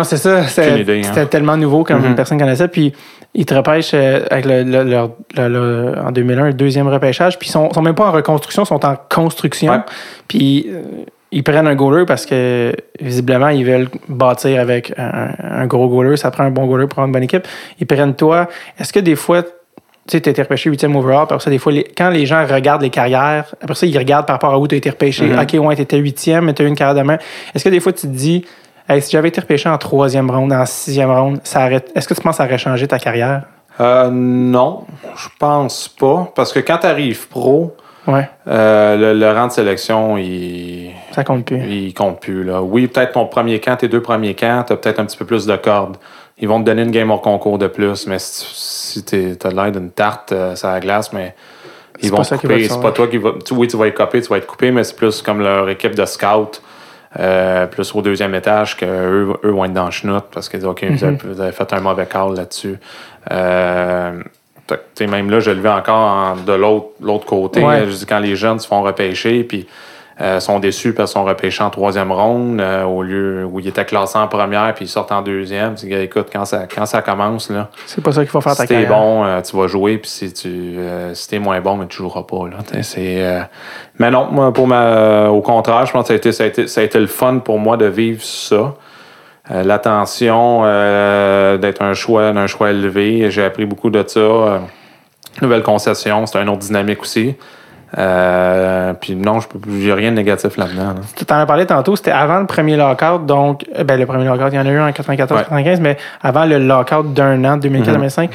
C'est 0.04 0.16
ça. 0.16 0.42
C'était 0.48 0.84
hein. 0.98 1.02
c'était 1.04 1.26
tellement 1.26 1.56
nouveau 1.56 1.84
comme 1.84 2.02
Mhm. 2.02 2.14
personne 2.16 2.38
connaissait. 2.38 2.66
Puis 2.68 2.92
ils 3.34 3.46
te 3.46 3.54
repêchent 3.54 3.92
euh, 3.94 4.24
avec 4.30 4.44
le, 4.44 4.64
le- 4.64 4.82
leur- 4.82 5.10
le- 5.36 5.94
en 6.04 6.10
2001 6.10 6.46
le 6.46 6.52
deuxième 6.52 6.88
repêchage. 6.88 7.38
Puis 7.38 7.48
ils 7.48 7.52
sont, 7.52 7.72
sont 7.72 7.82
même 7.82 7.94
pas 7.94 8.06
en 8.08 8.12
reconstruction, 8.12 8.64
ils 8.64 8.66
sont 8.66 8.84
en 8.84 8.96
construction. 9.08 9.72
Ouais. 9.72 9.78
Puis 10.26 10.66
euh, 10.68 10.82
ils 11.30 11.44
prennent 11.44 11.68
un 11.68 11.74
goaler 11.76 12.06
parce 12.06 12.26
que 12.26 12.72
visiblement 13.00 13.48
ils 13.50 13.64
veulent 13.64 13.88
bâtir 14.08 14.60
avec 14.60 14.92
un, 14.98 15.28
un 15.38 15.66
gros 15.66 15.88
goaler. 15.88 16.16
Ça 16.16 16.32
prend 16.32 16.42
un 16.42 16.50
bon 16.50 16.66
goaler 16.66 16.88
pour 16.88 16.98
avoir 16.98 17.06
une 17.06 17.12
bonne 17.12 17.22
équipe. 17.22 17.46
Ils 17.78 17.86
prennent 17.86 18.14
toi. 18.16 18.48
Est-ce 18.80 18.92
que 18.92 18.98
des 19.00 19.14
fois 19.14 19.42
tu 20.06 20.12
sais, 20.16 20.20
tu 20.20 20.28
été 20.30 20.42
repêché 20.42 20.70
8e 20.70 20.94
overall, 20.96 21.22
après 21.24 21.40
ça, 21.40 21.50
des 21.50 21.58
fois, 21.58 21.72
les- 21.72 21.84
quand 21.84 22.10
les 22.10 22.26
gens 22.26 22.44
regardent 22.46 22.82
les 22.82 22.90
carrières, 22.90 23.54
après 23.62 23.74
ça, 23.74 23.86
ils 23.86 23.96
regardent 23.96 24.26
par 24.26 24.34
rapport 24.34 24.52
à 24.52 24.58
où 24.58 24.66
tu 24.68 24.74
as 24.74 24.78
été 24.78 24.90
repêché. 24.90 25.24
Mhm. 25.26 25.38
OK, 25.38 25.66
ouais, 25.66 25.76
tu 25.76 25.82
étais 25.82 25.96
8e, 25.98 26.40
mais 26.44 26.52
tu 26.54 26.62
as 26.62 26.64
eu 26.66 26.68
une 26.68 26.76
carrière 26.76 26.94
de 27.02 27.06
main. 27.06 27.18
Est-ce 27.54 27.64
que 27.64 27.70
des 27.70 27.80
fois, 27.80 27.92
tu 27.92 28.02
te 28.02 28.12
dis, 28.12 28.44
Hey, 28.86 29.00
si 29.00 29.12
j'avais 29.12 29.28
été 29.28 29.40
repêché 29.40 29.66
en 29.70 29.78
troisième 29.78 30.30
ronde, 30.30 30.52
en 30.52 30.66
sixième 30.66 31.10
ronde, 31.10 31.40
ça 31.42 31.64
aurait... 31.64 31.82
est-ce 31.94 32.06
que 32.06 32.12
tu 32.12 32.20
penses 32.20 32.32
que 32.36 32.42
ça 32.42 32.44
aurait 32.44 32.58
changé 32.58 32.86
ta 32.86 32.98
carrière? 32.98 33.44
Euh, 33.80 34.10
non, 34.12 34.84
je 35.16 35.26
pense 35.38 35.88
pas. 35.88 36.30
Parce 36.34 36.52
que 36.52 36.60
quand 36.60 36.76
tu 36.78 36.86
arrives 36.86 37.26
pro, 37.28 37.74
Ouais, 38.06 38.28
euh, 38.46 39.14
le, 39.14 39.18
le 39.18 39.32
rang 39.32 39.46
de 39.46 39.52
sélection, 39.52 40.18
il, 40.18 40.90
ça 41.12 41.24
compte 41.24 41.46
plus. 41.46 41.56
il 41.66 41.94
compte 41.94 42.20
plus. 42.20 42.44
Là. 42.44 42.60
Oui, 42.60 42.86
peut-être 42.86 43.12
ton 43.12 43.24
premier 43.24 43.58
camp, 43.60 43.76
tes 43.76 43.88
deux 43.88 44.02
premiers 44.02 44.34
camps, 44.34 44.62
tu 44.66 44.74
as 44.74 44.76
peut-être 44.76 45.00
un 45.00 45.06
petit 45.06 45.16
peu 45.16 45.24
plus 45.24 45.46
de 45.46 45.56
cordes. 45.56 45.96
Ils 46.38 46.48
vont 46.48 46.60
te 46.60 46.64
donner 46.66 46.82
une 46.82 46.90
game 46.90 47.10
hors 47.10 47.20
concours 47.22 47.58
de 47.58 47.66
plus, 47.68 48.06
mais 48.06 48.16
si, 48.18 49.04
tu 49.04 49.36
as 49.44 49.50
l'air 49.50 49.70
d'une 49.72 49.90
tarte, 49.90 50.32
euh, 50.32 50.56
ça 50.56 50.72
la 50.72 50.80
glace, 50.80 51.12
mais 51.12 51.34
ils 52.02 52.10
vont 52.10 52.16
pas 52.18 52.22
te 52.24 52.28
ça 52.30 52.38
couper. 52.38 52.68
C'est 52.68 52.80
pas 52.80 52.90
toi 52.92 53.06
qui 53.06 53.18
va. 53.18 53.30
tu- 53.44 53.54
oui, 53.54 53.68
tu 53.68 53.76
vas 53.76 53.86
être 53.86 53.96
coupé, 53.96 54.20
tu 54.20 54.28
vas 54.28 54.38
être 54.38 54.46
coupé, 54.46 54.70
mais 54.72 54.82
c'est 54.84 54.96
plus 54.96 55.22
comme 55.22 55.40
leur 55.40 55.68
équipe 55.68 55.94
de 55.94 56.04
scout. 56.04 56.60
euh, 57.20 57.66
plus 57.68 57.94
au 57.94 58.02
deuxième 58.02 58.34
étage 58.34 58.76
qu'eux 58.76 59.36
eux 59.44 59.50
vont 59.50 59.64
être 59.66 59.72
dans 59.72 59.84
le 59.84 59.92
chenoute 59.92 60.24
parce 60.32 60.48
qu'ils 60.48 60.58
disent 60.58 60.68
OK, 60.68 60.82
vous, 60.84 61.04
avez, 61.04 61.16
vous 61.24 61.40
avez 61.40 61.52
fait 61.52 61.72
un 61.72 61.78
mauvais 61.78 62.06
call 62.06 62.34
là-dessus. 62.34 62.76
Euh, 63.30 64.20
même 65.00 65.30
là, 65.30 65.38
je 65.38 65.52
le 65.52 65.60
vais 65.60 65.68
encore 65.68 65.96
en- 65.96 66.34
de 66.36 66.52
l'autre 66.54 67.26
côté. 67.26 67.62
Ouais. 67.62 67.84
Je 67.86 67.92
dis 67.92 68.06
quand 68.06 68.18
les 68.18 68.34
jeunes 68.34 68.58
se 68.58 68.66
font 68.66 68.82
repêcher, 68.82 69.44
puis 69.44 69.68
euh, 70.20 70.38
sont 70.38 70.60
déçus 70.60 70.92
parce 70.92 71.10
qu'ils 71.10 71.20
sont 71.20 71.26
repêchés 71.26 71.64
en 71.64 71.70
troisième 71.70 72.12
ronde 72.12 72.60
euh, 72.60 72.84
au 72.84 73.02
lieu 73.02 73.44
où 73.44 73.58
ils 73.58 73.66
étaient 73.66 73.84
classés 73.84 74.16
en 74.16 74.28
première 74.28 74.72
puis 74.72 74.84
ils 74.84 74.88
sortent 74.88 75.10
en 75.10 75.22
deuxième. 75.22 75.74
Tu 75.74 75.92
écoute, 75.92 76.28
quand 76.32 76.44
ça, 76.44 76.66
quand 76.72 76.86
ça 76.86 77.02
commence, 77.02 77.50
là, 77.50 77.68
C'est 77.86 78.00
pas 78.00 78.12
ça 78.12 78.20
qu'il 78.20 78.30
faut 78.30 78.40
faire 78.40 78.54
ta 78.54 78.62
si 78.62 78.68
t'es 78.68 78.86
bon, 78.86 79.24
euh, 79.24 79.40
tu 79.40 79.56
vas 79.56 79.66
jouer, 79.66 79.98
puis 79.98 80.08
si 80.08 80.32
tu 80.32 80.76
si 81.14 81.28
t'es 81.28 81.40
moins 81.40 81.60
bon, 81.60 81.76
mais 81.76 81.86
tu 81.88 81.96
joueras 81.96 82.22
pas. 82.22 82.46
Là, 82.48 82.82
c'est, 82.82 83.24
Mais 83.98 84.12
non, 84.12 84.28
moi, 84.30 84.52
pour 84.52 84.68
ma, 84.68 85.30
au 85.30 85.40
contraire, 85.40 85.84
je 85.86 85.92
pense 85.92 86.02
que 86.02 86.08
ça 86.08 86.14
a, 86.14 86.16
été, 86.16 86.30
ça, 86.30 86.44
a 86.44 86.46
été, 86.46 86.68
ça 86.68 86.80
a 86.80 86.84
été 86.84 87.00
le 87.00 87.08
fun 87.08 87.38
pour 87.38 87.58
moi 87.58 87.76
de 87.76 87.86
vivre 87.86 88.22
ça. 88.22 88.74
L'attention, 89.50 90.62
d'être 91.58 91.82
un 91.82 91.94
choix, 91.94 92.32
d'un 92.32 92.46
choix 92.46 92.70
élevé. 92.70 93.30
J'ai 93.30 93.44
appris 93.44 93.66
beaucoup 93.66 93.90
de 93.90 94.04
ça. 94.06 94.60
Nouvelle 95.42 95.62
concession, 95.64 96.24
c'est 96.26 96.40
une 96.40 96.48
autre 96.48 96.60
dynamique 96.60 97.02
aussi. 97.02 97.34
Euh, 97.96 98.92
puis 99.00 99.14
non, 99.14 99.38
je 99.40 99.46
n'ai 99.68 99.92
rien 99.92 100.10
de 100.10 100.16
négatif 100.16 100.56
là-dedans. 100.56 100.88
là. 100.88 100.94
Tu 101.16 101.24
t'en 101.24 101.36
as 101.38 101.46
parlé 101.46 101.64
tantôt, 101.66 101.94
c'était 101.96 102.10
avant 102.10 102.40
le 102.40 102.46
premier 102.46 102.76
lockout, 102.76 103.24
donc, 103.26 103.64
euh, 103.78 103.84
ben, 103.84 103.98
le 103.98 104.06
premier 104.06 104.24
lockout, 104.24 104.48
il 104.52 104.56
y 104.56 104.58
en 104.58 104.66
a 104.66 104.70
eu 104.70 104.80
en 104.80 104.90
94-95, 104.90 105.80
mais 105.80 105.96
avant 106.22 106.44
le 106.44 106.58
lockout 106.58 107.12
d'un 107.14 107.44
an, 107.44 107.56
2004-2005, 107.58 108.30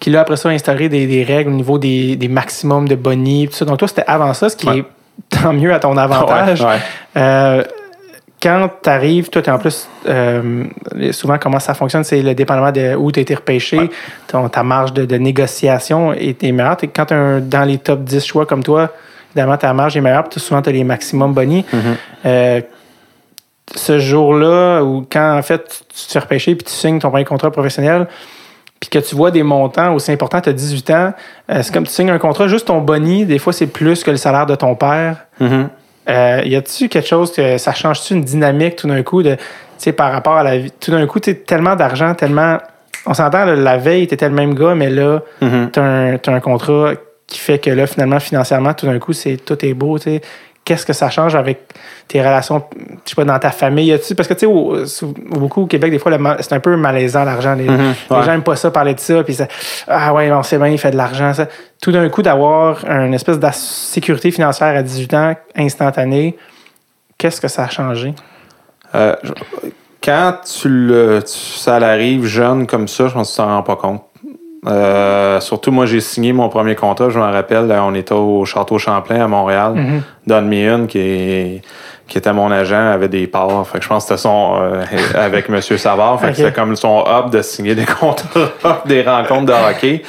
qui 0.00 0.10
là, 0.10 0.20
après 0.20 0.36
ça, 0.36 0.48
a 0.48 0.52
instauré 0.52 0.88
des, 0.88 1.06
des 1.06 1.24
règles 1.24 1.50
au 1.50 1.54
niveau 1.54 1.78
des, 1.78 2.16
des 2.16 2.28
maximums 2.28 2.86
de 2.88 2.94
bonnies, 2.94 3.48
tout 3.48 3.54
ça. 3.54 3.64
Donc, 3.64 3.78
toi, 3.78 3.88
c'était 3.88 4.04
avant 4.06 4.32
ça, 4.34 4.48
ce 4.48 4.56
qui 4.56 4.68
Ouais. 4.68 4.78
est 4.78 4.84
tant 5.30 5.52
mieux 5.52 5.72
à 5.72 5.78
ton 5.78 5.96
avantage. 5.96 6.60
Ouais. 6.62 6.76
Euh, 7.16 7.62
quand 8.44 8.68
tu 8.82 8.88
arrives, 8.90 9.28
toi, 9.30 9.40
tu 9.42 9.50
en 9.50 9.58
plus, 9.58 9.88
euh, 10.06 10.64
souvent, 11.12 11.38
comment 11.38 11.58
ça 11.58 11.74
fonctionne, 11.74 12.04
c'est 12.04 12.22
le 12.22 12.34
dépendamment 12.34 12.70
de 12.70 12.94
où 12.94 13.10
tu 13.10 13.18
as 13.18 13.22
été 13.22 13.34
repêché, 13.34 13.78
Ouais. 13.78 13.90
ton- 14.28 14.48
ta 14.48 14.62
marge 14.62 14.92
de, 14.92 15.04
de 15.06 15.16
négociation 15.16 16.12
est, 16.12 16.44
est 16.44 16.52
meilleure. 16.52 16.76
T'es- 16.76 16.88
Quand 16.88 17.06
tu 17.06 17.14
es 17.14 17.40
dans 17.40 17.64
les 17.64 17.78
top 17.78 18.04
10 18.04 18.24
choix 18.24 18.44
comme 18.46 18.62
toi, 18.62 18.90
évidemment, 19.34 19.56
ta 19.56 19.72
marge 19.72 19.96
est 19.96 20.00
meilleure, 20.00 20.24
puis 20.28 20.38
souvent, 20.38 20.60
tu 20.62 20.68
as 20.68 20.72
les 20.72 20.84
maximum 20.84 21.32
bonnies. 21.32 21.64
Mhm. 21.72 21.80
Euh, 22.26 22.60
ce 23.74 23.98
jour-là, 23.98 24.82
ou 24.82 25.06
quand 25.10 25.38
en 25.38 25.42
fait 25.42 25.84
tu 25.88 26.06
te 26.06 26.12
fais 26.12 26.18
repêcher 26.18 26.54
puis 26.54 26.64
tu 26.66 26.72
signes 26.72 26.98
ton 26.98 27.08
premier 27.10 27.24
contrat 27.24 27.50
professionnel, 27.50 28.06
puis 28.78 28.90
que 28.90 28.98
tu 28.98 29.14
vois 29.16 29.30
des 29.30 29.42
montants 29.42 29.94
aussi 29.94 30.12
importants, 30.12 30.42
tu 30.42 30.50
as 30.50 30.52
18 30.52 30.90
ans, 30.90 31.14
euh, 31.50 31.62
c'est 31.62 31.72
comme 31.72 31.84
tu 31.86 31.92
signes 31.92 32.10
un 32.10 32.18
contrat, 32.18 32.46
juste 32.46 32.66
ton 32.66 32.82
boni, 32.82 33.24
des 33.24 33.38
fois 33.38 33.54
c'est 33.54 33.66
plus 33.66 34.04
que 34.04 34.10
le 34.10 34.18
salaire 34.18 34.44
de 34.44 34.54
ton 34.54 34.74
père. 34.74 35.24
Mhm. 35.40 35.70
Euh, 36.08 36.42
y 36.44 36.56
a-tu 36.56 36.88
quelque 36.88 37.08
chose 37.08 37.32
que 37.32 37.58
ça 37.58 37.72
change-tu 37.72 38.14
une 38.14 38.22
dynamique 38.22 38.76
tout 38.76 38.86
d'un 38.86 39.02
coup 39.02 39.22
de, 39.22 39.34
tu 39.34 39.40
sais, 39.78 39.92
par 39.92 40.12
rapport 40.12 40.36
à 40.36 40.42
la 40.42 40.58
vie? 40.58 40.70
Tout 40.70 40.90
d'un 40.90 41.06
coup, 41.06 41.20
tu 41.20 41.34
tellement 41.34 41.76
d'argent, 41.76 42.14
tellement. 42.14 42.58
On 43.06 43.14
s'entend, 43.14 43.44
la 43.44 43.76
veille, 43.76 44.06
t'étais 44.06 44.28
le 44.28 44.34
même 44.34 44.54
gars, 44.54 44.74
mais 44.74 44.90
là, 44.90 45.22
t'as 45.72 45.82
un, 45.82 46.18
t'as 46.18 46.32
un 46.32 46.40
contrat 46.40 46.92
qui 47.26 47.38
fait 47.38 47.58
que 47.58 47.70
là, 47.70 47.86
finalement, 47.86 48.20
financièrement, 48.20 48.74
tout 48.74 48.86
d'un 48.86 48.98
coup, 48.98 49.12
c'est 49.12 49.36
tout 49.36 49.62
est 49.64 49.74
beau, 49.74 49.98
tu 49.98 50.04
sais. 50.04 50.20
Qu'est-ce 50.64 50.86
que 50.86 50.94
ça 50.94 51.10
change 51.10 51.34
avec 51.36 51.60
tes 52.08 52.20
relations, 52.22 52.62
je 53.04 53.10
sais 53.10 53.14
pas, 53.14 53.24
dans 53.24 53.38
ta 53.38 53.50
famille? 53.50 53.90
Parce 54.16 54.26
que, 54.28 54.32
tu 54.34 54.40
sais, 54.40 54.46
au- 54.46 54.76
beaucoup 55.30 55.62
au 55.62 55.66
Québec, 55.66 55.90
des 55.90 55.98
fois, 55.98 56.10
c'est 56.40 56.54
un 56.54 56.60
peu 56.60 56.74
malaisant, 56.76 57.22
l'argent. 57.24 57.54
Les, 57.54 57.64
Mhm, 57.68 57.94
ouais. 58.10 58.22
gens 58.22 58.26
n'aiment 58.26 58.42
pas 58.42 58.56
ça, 58.56 58.70
parler 58.70 58.94
de 58.94 59.00
ça. 59.00 59.22
Puis 59.24 59.34
ça, 59.34 59.46
ah 59.88 60.14
ouais, 60.14 60.32
on 60.32 60.42
sait 60.42 60.56
bien, 60.56 60.68
il 60.68 60.78
fait 60.78 60.90
de 60.90 60.96
l'argent. 60.96 61.34
ça. 61.34 61.48
Tout 61.82 61.92
d'un 61.92 62.08
coup, 62.08 62.22
d'avoir 62.22 62.82
une 62.88 63.12
espèce 63.12 63.38
de 63.38 63.46
sécurité 63.52 64.30
financière 64.30 64.74
à 64.74 64.82
18 64.82 65.12
ans, 65.12 65.34
instantanée, 65.54 66.34
qu'est-ce 67.18 67.42
que 67.42 67.48
ça 67.48 67.64
a 67.64 67.68
changé? 67.68 68.14
Euh, 68.94 69.14
quand 70.02 70.34
tu 70.60 70.68
le, 70.70 71.20
tu- 71.22 71.58
ça 71.58 71.76
arrive 71.76 72.24
jeune 72.24 72.66
comme 72.66 72.88
ça, 72.88 73.08
je 73.08 73.12
pense 73.12 73.28
que 73.28 73.32
tu 73.34 73.36
t'en 73.36 73.48
rends 73.48 73.62
pas 73.62 73.76
compte. 73.76 74.02
Euh, 74.66 75.40
surtout, 75.40 75.70
moi, 75.70 75.86
j'ai 75.86 76.00
signé 76.00 76.32
mon 76.32 76.48
premier 76.48 76.74
contrat. 76.74 77.10
Je 77.10 77.18
m'en 77.18 77.30
rappelle, 77.30 77.70
on 77.82 77.94
était 77.94 78.14
au 78.14 78.44
Château 78.44 78.78
Champlain 78.78 79.24
à 79.24 79.28
Montréal. 79.28 79.72
Mhm. 79.74 80.02
Don 80.26 80.42
Meehan, 80.42 80.86
qui, 80.86 80.98
est- 80.98 81.62
qui 82.08 82.18
était 82.18 82.32
mon 82.32 82.50
agent, 82.50 82.92
avait 82.92 83.08
des 83.08 83.26
parts. 83.26 83.66
Fait 83.66 83.78
que 83.78 83.84
je 83.84 83.88
pense 83.88 84.04
que 84.04 84.08
c'était 84.10 84.22
son. 84.22 84.56
euh, 84.60 84.82
avec 85.14 85.48
M. 85.50 85.60
Savard. 85.60 86.20
Fait 86.20 86.28
que 86.30 86.36
c'était 86.36 86.52
comme 86.52 86.76
son 86.76 87.04
hub 87.06 87.30
de 87.30 87.42
signer 87.42 87.74
des 87.74 87.84
contrats, 88.00 88.82
des 88.86 89.02
rencontres 89.02 89.46
de 89.46 89.52
hockey. 89.52 90.02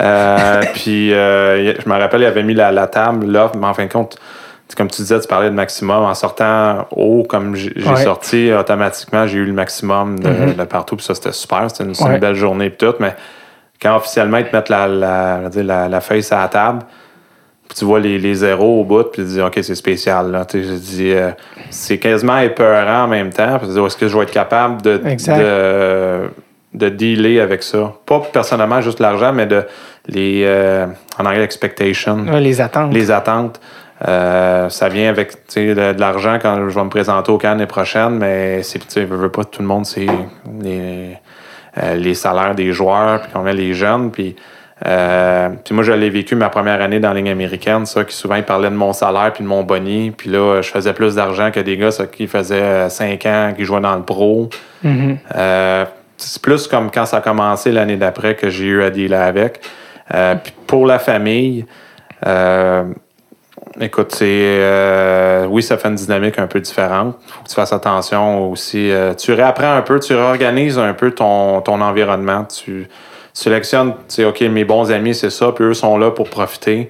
Euh, 0.00 0.60
puis, 0.74 1.12
euh, 1.12 1.74
je 1.80 1.88
me 1.88 1.98
rappelle, 1.98 2.22
il 2.22 2.26
avait 2.26 2.42
mis 2.42 2.54
la, 2.54 2.72
la 2.72 2.86
table, 2.88 3.26
l'offre, 3.26 3.54
mais 3.56 3.66
en 3.66 3.74
fin 3.74 3.84
de 3.86 3.92
compte, 3.92 4.16
comme 4.76 4.88
tu 4.88 5.02
disais, 5.02 5.18
tu 5.20 5.26
parlais 5.28 5.50
de 5.50 5.54
maximum. 5.54 6.04
En 6.04 6.14
sortant 6.14 6.86
haut, 6.92 7.24
comme 7.28 7.54
j'ai 7.56 7.72
Ouais. 7.84 7.96
sorti, 8.02 8.52
automatiquement, 8.52 9.26
j'ai 9.26 9.38
eu 9.38 9.44
le 9.44 9.52
maximum 9.52 10.18
de, 10.20 10.28
Mhm. 10.28 10.54
de 10.54 10.64
partout. 10.64 10.96
Puis 10.96 11.04
ça, 11.04 11.14
c'était 11.14 11.32
super. 11.32 11.64
C'était 11.68 11.84
une, 11.84 11.94
c'est 11.94 12.04
Ouais. 12.04 12.14
une 12.14 12.18
belle 12.20 12.36
journée. 12.36 12.70
Puis 12.70 12.86
tout. 12.88 12.94
Mais 13.00 13.14
quand 13.80 13.96
officiellement, 13.96 14.38
ils 14.38 14.44
te 14.46 14.54
mettent 14.54 14.68
la, 14.68 14.86
la, 14.88 15.40
la, 15.54 15.88
la 15.88 16.00
feuille 16.00 16.22
sur 16.22 16.36
la 16.36 16.48
table, 16.48 16.80
puis 17.68 17.78
tu 17.78 17.84
vois 17.84 18.00
les, 18.00 18.18
les 18.18 18.34
zéros 18.34 18.80
au 18.80 18.84
bout, 18.84 19.04
puis 19.04 19.22
tu 19.22 19.28
dis, 19.28 19.40
OK, 19.40 19.58
c'est 19.62 19.74
spécial. 19.74 20.30
Là. 20.32 20.44
Tu 20.44 20.62
sais, 20.62 20.68
je 20.68 20.74
dis, 20.74 21.12
euh, 21.12 21.30
c'est 21.70 21.98
quasiment 21.98 22.38
épeurant 22.38 23.04
en 23.04 23.08
même 23.08 23.30
temps. 23.32 23.58
Puis 23.58 23.68
tu 23.68 23.74
dis, 23.74 23.80
est-ce 23.80 23.96
que 23.96 24.08
je 24.08 24.16
vais 24.16 24.24
être 24.24 24.32
capable 24.32 24.82
de, 24.82 24.98
de, 24.98 26.28
de 26.74 26.88
dealer 26.88 27.40
avec 27.40 27.62
ça? 27.62 27.92
Pas 28.06 28.20
personnellement 28.32 28.80
juste 28.80 28.98
l'argent, 28.98 29.32
mais 29.32 29.46
de 29.46 29.64
les, 30.08 30.42
euh, 30.44 30.86
en 31.18 31.24
anglais, 31.24 31.44
expectation 31.44 32.24
Ouais, 32.26 32.40
les 32.40 32.60
attentes. 32.60 32.92
les 32.92 33.10
attentes. 33.10 33.60
Euh, 34.08 34.68
ça 34.70 34.88
vient 34.88 35.10
avec 35.10 35.30
tu 35.30 35.36
sais, 35.48 35.66
de, 35.74 35.92
de 35.92 36.00
l'argent 36.00 36.38
quand 36.40 36.68
je 36.68 36.74
vais 36.74 36.84
me 36.84 36.88
présenter 36.88 37.30
au 37.30 37.36
Cannes 37.38 37.58
l'année 37.58 37.66
prochaine, 37.66 38.16
mais 38.18 38.62
c'est, 38.62 38.78
tu 38.78 38.86
sais, 38.88 39.00
je 39.02 39.14
veux 39.14 39.28
pas 39.30 39.44
tout 39.44 39.60
le 39.62 39.68
monde, 39.68 39.84
c'est 39.86 40.06
les, 40.60 41.18
euh, 41.82 41.94
les 41.94 42.14
salaires 42.14 42.54
des 42.54 42.72
joueurs, 42.72 43.22
puis 43.22 43.32
qu'on 43.32 43.42
met 43.42 43.54
les 43.54 43.74
jeunes. 43.74 44.10
Puis, 44.10 44.36
euh, 44.86 45.50
puis 45.64 45.74
moi, 45.74 45.84
je 45.84 45.92
l'ai 45.92 46.10
vécu 46.10 46.34
ma 46.34 46.48
première 46.48 46.80
année 46.80 47.00
dans 47.00 47.08
la 47.08 47.14
ligne 47.14 47.30
américaine, 47.30 47.86
ça, 47.86 48.04
qui 48.04 48.14
souvent 48.14 48.36
ils 48.36 48.44
parlaient 48.44 48.70
de 48.70 48.74
mon 48.74 48.92
salaire 48.92 49.32
puis 49.32 49.44
de 49.44 49.48
mon 49.48 49.62
boni. 49.62 50.10
Puis 50.10 50.30
là, 50.30 50.62
je 50.62 50.70
faisais 50.70 50.92
plus 50.92 51.14
d'argent 51.16 51.50
que 51.50 51.60
des 51.60 51.76
gars 51.76 51.90
ça, 51.90 52.06
qui 52.06 52.26
faisaient 52.26 52.88
5 52.88 53.26
ans, 53.26 53.52
qui 53.56 53.64
jouaient 53.64 53.80
dans 53.80 53.96
le 53.96 54.02
pro. 54.02 54.48
Mhm. 54.82 55.18
Euh, 55.36 55.84
c'est 56.16 56.42
plus 56.42 56.66
comme 56.66 56.90
quand 56.90 57.06
ça 57.06 57.18
a 57.18 57.20
commencé 57.20 57.72
l'année 57.72 57.96
d'après 57.96 58.34
que 58.34 58.50
j'ai 58.50 58.66
eu 58.66 58.82
à 58.82 58.90
dealer 58.90 59.20
avec. 59.20 59.60
Euh, 60.14 60.34
puis 60.36 60.52
pour 60.66 60.86
la 60.86 60.98
famille, 60.98 61.64
euh, 62.26 62.84
écoute, 63.80 64.12
c'est 64.14 64.24
euh, 64.26 65.46
oui, 65.48 65.62
ça 65.62 65.76
fait 65.78 65.88
une 65.88 65.94
dynamique 65.94 66.38
un 66.38 66.46
peu 66.46 66.60
différente. 66.60 67.16
faut 67.26 67.42
que 67.44 67.48
tu 67.48 67.54
fasses 67.54 67.72
attention 67.72 68.50
aussi. 68.50 68.90
Euh, 68.90 69.14
tu 69.14 69.32
réapprends 69.32 69.74
un 69.76 69.82
peu, 69.82 70.00
tu 70.00 70.14
réorganises 70.14 70.78
un 70.78 70.94
peu 70.94 71.10
ton, 71.12 71.60
ton 71.60 71.80
environnement. 71.80 72.44
Tu 72.44 72.88
sélectionnes, 73.32 73.92
tu 73.92 73.96
sais, 74.08 74.24
OK, 74.24 74.40
mes 74.40 74.64
bons 74.64 74.90
amis, 74.90 75.14
c'est 75.14 75.30
ça, 75.30 75.52
puis 75.52 75.64
eux 75.64 75.74
sont 75.74 75.96
là 75.98 76.10
pour 76.10 76.28
profiter. 76.28 76.88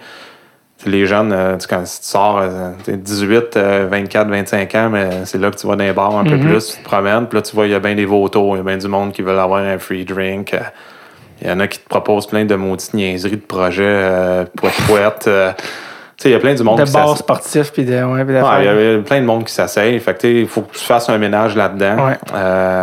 Les 0.87 1.05
jeunes, 1.05 1.33
euh, 1.33 1.57
tu 1.57 1.61
sais, 1.61 1.67
quand 1.69 1.83
tu 1.83 1.91
sors, 2.01 2.39
euh, 2.43 2.71
t'es 2.83 2.97
18, 2.97 3.57
euh, 3.59 3.87
24, 3.91 4.29
25 4.31 4.75
ans, 4.77 4.89
mais 4.91 5.11
c'est 5.27 5.37
là 5.37 5.51
que 5.51 5.57
tu 5.57 5.67
vas 5.67 5.77
dans 5.77 5.85
les 5.85 5.93
bars 5.93 6.17
un 6.17 6.25
peu 6.25 6.37
Mhm. 6.37 6.49
plus, 6.49 6.73
tu 6.77 6.79
te 6.79 6.85
promènes, 6.85 7.27
puis 7.27 7.37
là, 7.37 7.43
tu 7.43 7.55
vois, 7.55 7.67
il 7.67 7.73
y 7.73 7.75
a 7.75 7.81
bien 7.81 7.95
des 7.95 8.07
vautours, 8.07 8.57
il 8.57 8.59
y 8.59 8.61
a 8.61 8.65
bien 8.65 8.79
du 8.79 8.89
monde 8.89 9.13
qui 9.13 9.21
veulent 9.21 9.39
avoir 9.39 9.61
un 9.63 9.79
free 9.79 10.07
drink. 10.07 10.55
euh, 10.55 10.59
Il 11.43 11.49
y 11.49 11.53
en 11.53 11.61
a 11.61 11.67
qui 11.69 11.79
te 11.79 11.89
proposent 11.89 12.27
plein 12.27 12.45
de 12.47 12.55
maudites 12.55 12.93
niaiseries 12.95 13.37
de 13.37 13.37
projets, 13.37 14.45
poète-poète. 14.59 15.29
Euh, 16.27 16.29
il 16.29 16.33
y 16.33 16.35
a 16.35 16.39
plein 16.39 16.55
du 16.55 16.63
monde 16.63 16.79
De 16.79 16.85
qui 16.85 16.93
bars 16.93 17.17
sportifs, 17.17 17.73
puis 17.73 17.85
de. 17.85 17.93
Ouais, 17.93 18.25
il 18.27 18.35
y 18.35 18.97
a- 18.97 19.03
plein 19.03 19.21
de 19.21 19.27
monde 19.27 19.45
qui 19.45 19.53
s'asseye. 19.53 19.99
Fait 20.01 20.17
que, 20.19 20.27
il 20.27 20.47
faut 20.47 20.63
que 20.63 20.73
tu 20.77 20.85
fasses 20.85 21.09
un 21.09 21.19
ménage 21.19 21.57
là-dedans. 21.57 22.07
Ouais. 22.07 22.19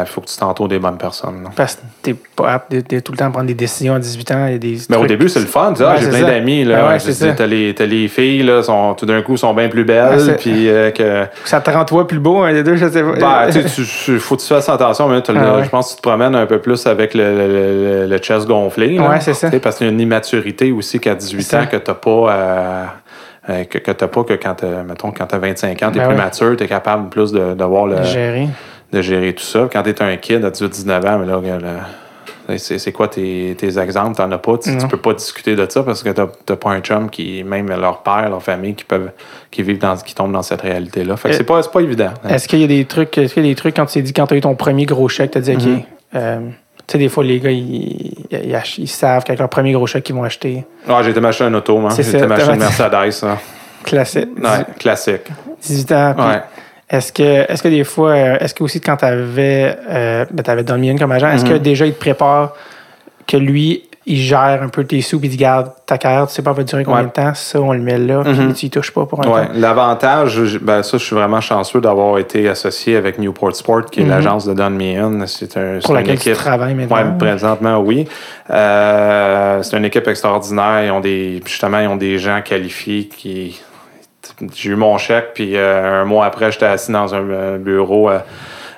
Il 0.02 0.06
faut 0.08 0.22
que 0.22 0.28
tu 0.28 0.38
t'entoures 0.38 0.68
des 0.68 0.80
bonnes 0.80 0.98
personnes. 0.98 1.44
là. 1.44 1.50
Parce 1.56 1.76
que 1.76 1.82
t'es 2.02 2.14
pas 2.36 2.52
apte 2.54 2.72
de, 2.72 2.82
de 2.82 3.00
tout 3.00 3.12
le 3.12 3.18
temps 3.18 3.30
prendre 3.32 3.48
des 3.48 3.54
décisions 3.54 3.96
à 3.96 4.00
18 4.00 4.32
ans. 4.32 4.46
A 4.46 4.58
des 4.58 4.78
Mais 4.90 4.98
au 4.98 5.06
début, 5.06 5.30
c'est 5.30 5.40
le 5.40 5.46
fun. 5.46 5.74
Tu 5.76 5.84
ah, 5.84 5.94
Ouais, 5.94 6.02
j'ai 6.02 6.10
plein 6.10 6.22
d'amis. 6.22 6.66
Ben 6.66 6.70
Là. 6.78 7.00
ça. 7.00 7.34
T'as 7.34 7.46
les, 7.46 7.74
t'as 7.76 7.86
les 7.86 8.08
filles, 8.08 8.44
là, 8.44 8.64
sont, 8.64 8.94
tout 8.96 9.06
d'un 9.06 9.22
coup, 9.22 9.38
sont 9.38 9.54
bien 9.54 9.70
plus 9.70 9.82
Ouais, 9.82 9.86
belles. 9.86 10.36
puis 10.40 10.70
euh, 10.70 10.92
que. 10.92 11.26
Ça 11.46 11.62
te 11.62 11.70
rend 11.70 11.86
toi 11.86 12.08
plus 12.08 12.20
beau, 12.20 12.42
un 12.42 12.54
des 12.54 12.64
deux, 12.64 12.76
je 12.76 12.90
sais 12.90 13.04
pas. 13.04 13.46
Ben, 13.48 13.52
tu 13.52 13.86
faut 14.20 14.36
que 14.36 14.42
tu 14.42 14.48
fasses 14.48 14.70
attention, 14.70 15.08
mais 15.08 15.22
Ah 15.28 15.62
je 15.64 15.70
pense 15.70 15.88
que 15.90 15.96
tu 15.96 16.02
te 16.02 16.08
promènes 16.08 16.36
un 16.36 16.46
peu 16.46 16.60
plus 16.60 16.86
avec 16.88 17.14
le, 17.14 17.24
le, 17.36 17.48
le- 17.48 18.06
le 18.08 18.18
chest 18.18 18.48
gonflé. 18.48 18.96
là. 18.96 19.10
Ouais, 19.10 19.20
c'est 19.22 19.34
ça. 19.34 19.50
Parce 19.62 19.78
qu'il 19.78 19.88
y 19.88 19.90
a 19.90 19.94
une 19.94 20.00
immaturité 20.02 20.72
aussi 20.72 21.00
qu'à 21.00 21.16
18 21.16 21.44
C'est 21.44 21.50
ça. 21.50 21.62
ans 21.62 21.66
que 21.68 21.78
t'as 21.78 21.94
pas 21.94 22.88
euh, 23.50 23.64
que, 23.66 23.78
que 23.78 23.92
t'as 23.92 24.08
pas 24.08 24.24
que 24.24 24.34
quand 24.34 24.56
t'as, 24.56 24.84
mettons, 24.84 25.12
quand 25.12 25.26
t'as 25.26 25.38
25 25.38 25.82
ans, 25.84 25.92
t'es 25.92 26.00
Ben 26.00 26.08
plus 26.10 26.18
mature, 26.18 26.58
t'es 26.58 26.68
capable 26.68 27.10
plus 27.10 27.32
de, 27.32 27.54
de 27.54 27.64
voir 27.64 27.86
le, 27.88 28.04
Gérer. 28.04 28.48
de 28.92 29.02
gérer 29.02 29.34
tout 29.34 29.44
ça. 29.44 29.68
Quand 29.72 29.84
t'es 29.84 30.02
un 30.02 30.16
kid 30.18 30.44
à 30.44 30.50
18-19 30.52 31.08
ans, 31.08 31.20
mais 31.20 31.26
là, 31.26 31.80
c'est, 32.58 32.92
quoi 32.94 33.10
tes, 33.10 33.56
tes 33.58 33.78
exemples? 33.78 34.16
T'en 34.16 34.32
as 34.32 34.38
pas. 34.38 34.58
Tu, 34.58 34.70
tu 34.72 34.78
Non. 34.78 34.88
peux 34.88 34.98
pas 34.98 35.14
discuter 35.14 35.56
de 35.56 35.66
ça 35.70 35.84
parce 35.84 36.02
que 36.02 36.10
t'as, 36.10 36.28
t'as 36.46 36.56
pas 36.56 36.70
un 36.72 36.80
chum 36.80 37.10
qui, 37.10 37.44
même 37.44 37.68
leur 37.68 38.04
père, 38.04 38.30
leur 38.30 38.42
famille, 38.42 38.74
qui 38.74 38.86
peuvent 38.86 39.12
qui 39.52 39.64
vivent 39.64 39.80
dans, 39.80 39.98
qui 39.98 40.16
tombent 40.16 40.32
dans 40.32 40.42
cette 40.44 40.62
réalité-là. 40.62 41.18
Fait 41.18 41.30
que 41.30 41.34
Euh, 41.34 41.38
c'est 41.38 41.44
pas, 41.44 41.62
c'est 41.62 41.72
pas 41.72 41.82
évident. 41.82 42.12
Est-ce 42.28 42.48
qu'il 42.48 42.60
y 42.60 42.64
a 42.64 42.68
des 42.68 42.86
trucs, 42.86 43.18
est-ce 43.18 43.34
qu'il 43.34 43.44
y 43.44 43.48
a 43.48 43.50
des 43.52 43.56
trucs 43.56 43.76
quand 43.76 43.86
tu 43.86 43.96
t'es 43.96 44.02
dit, 44.02 44.14
quand 44.14 44.28
tu 44.28 44.34
as 44.34 44.38
eu 44.38 44.42
ton 44.42 44.56
premier 44.56 44.86
gros 44.86 45.10
chèque, 45.10 45.32
tu 45.32 45.38
as 45.40 45.42
dit, 45.42 45.56
OK, 45.56 45.62
Mhm. 45.64 45.82
euh, 46.16 46.40
tu 46.40 46.54
sais, 46.94 46.98
des 46.98 47.10
fois, 47.10 47.24
les 47.24 47.40
gars, 47.40 47.52
ils, 47.52 48.14
ils, 48.32 48.88
savent 48.88 49.24
qu'avec 49.24 49.40
leur 49.40 49.50
premier 49.50 49.74
gros 49.74 49.88
chèque 49.88 50.04
qu'ils 50.06 50.16
vont 50.16 50.24
acheter. 50.24 50.64
Ah, 50.88 51.02
j'ai 51.04 51.10
été 51.12 51.20
m'acheter 51.20 51.44
un 51.44 51.54
auto. 51.54 51.82
C'est 51.90 52.04
J'ai 52.04 52.18
été 52.18 52.28
m'acheter 52.28 52.54
une 52.54 52.60
Mercedes. 52.60 53.24
hein. 53.26 53.38
Classique. 53.84 54.28
Ouais, 54.42 54.66
classique. 54.80 55.28
18 55.62 55.92
ans. 55.94 56.14
puis 56.18 56.26
Ouais. 56.26 56.42
Est-ce 56.90 57.12
que, 57.12 57.52
est-ce 57.52 57.62
que 57.62 57.68
des 57.68 57.84
fois, 57.84 58.12
euh, 58.12 58.38
est-ce 58.40 58.54
que 58.54 58.64
aussi 58.64 58.80
quand 58.80 58.96
tu 58.98 59.06
avais, 59.06 59.76
euh, 59.90 60.26
ben, 60.32 60.44
t'avais 60.44 60.64
Don 60.64 60.78
Million 60.78 60.96
comme 60.98 61.12
agent, 61.12 61.30
est-ce 61.32 61.44
Mhm. 61.44 61.50
que 61.52 61.58
déjà 61.58 61.86
il 61.86 61.94
te 61.94 62.00
prépare 62.00 62.54
que 63.28 63.36
lui, 63.36 63.84
il 64.10 64.16
gère 64.18 64.62
un 64.64 64.70
peu 64.70 64.86
tes 64.86 65.02
sous 65.02 65.20
puis 65.20 65.28
il 65.28 65.32
dit, 65.32 65.38
garde 65.38 65.72
ta 65.86 65.98
carrière, 65.98 66.28
tu 66.28 66.34
sais 66.34 66.42
pas, 66.42 66.54
va 66.54 66.64
durer 66.64 66.84
combien 66.86 67.02
Ouais. 67.02 67.06
de 67.08 67.12
temps, 67.12 67.34
ça, 67.34 67.60
on 67.62 67.74
le 67.74 67.80
met 67.80 67.98
là, 67.98 68.22
puis 68.24 68.32
Mhm. 68.34 68.54
tu 68.54 68.66
y 68.68 68.70
touches 68.70 68.92
pas 68.92 69.06
pour 69.06 69.20
un 69.20 69.30
Ouais. 69.30 69.46
temps. 69.48 69.52
L'avantage, 69.56 70.60
ben 70.62 70.82
ça, 70.82 70.98
je 70.98 71.04
suis 71.04 71.16
vraiment 71.16 71.42
chanceux 71.42 71.82
d'avoir 71.82 72.18
été 72.18 72.48
associé 72.48 72.96
avec 72.96 73.20
Newport 73.20 73.56
Sport, 73.56 73.86
qui 73.86 74.00
est 74.00 74.04
Mhm. 74.04 74.10
l'agence 74.10 74.46
de 74.46 74.54
Don 74.54 74.70
Meehan. 74.70 75.28
C'est 75.28 75.58
un, 75.58 75.80
Pour 75.84 75.94
laquelle 75.94 76.18
tu 76.20 76.32
travailles 76.34 76.74
maintenant. 76.74 76.96
Ouais, 76.96 77.18
présentement, 77.20 77.80
oui. 77.80 78.08
Euh, 78.50 79.62
c'est 79.64 79.78
une 79.78 79.86
équipe 79.86 80.08
extraordinaire. 80.08 80.84
Ils 80.86 80.92
ont 80.92 81.00
des, 81.00 81.42
justement, 81.46 81.80
ils 81.80 81.88
ont 81.88 81.96
des 81.96 82.18
gens 82.18 82.42
qualifiés 82.44 83.06
qui. 83.08 83.62
J'ai 84.56 84.72
eu 84.72 84.76
mon 84.76 84.98
chèque, 84.98 85.30
puis 85.34 85.56
euh, 85.56 86.02
un 86.02 86.06
mois 86.06 86.26
après, 86.26 86.52
j'étais 86.52 86.66
assis 86.66 86.92
dans 86.92 87.14
un 87.16 87.58
bureau 87.58 88.10
euh, 88.10 88.20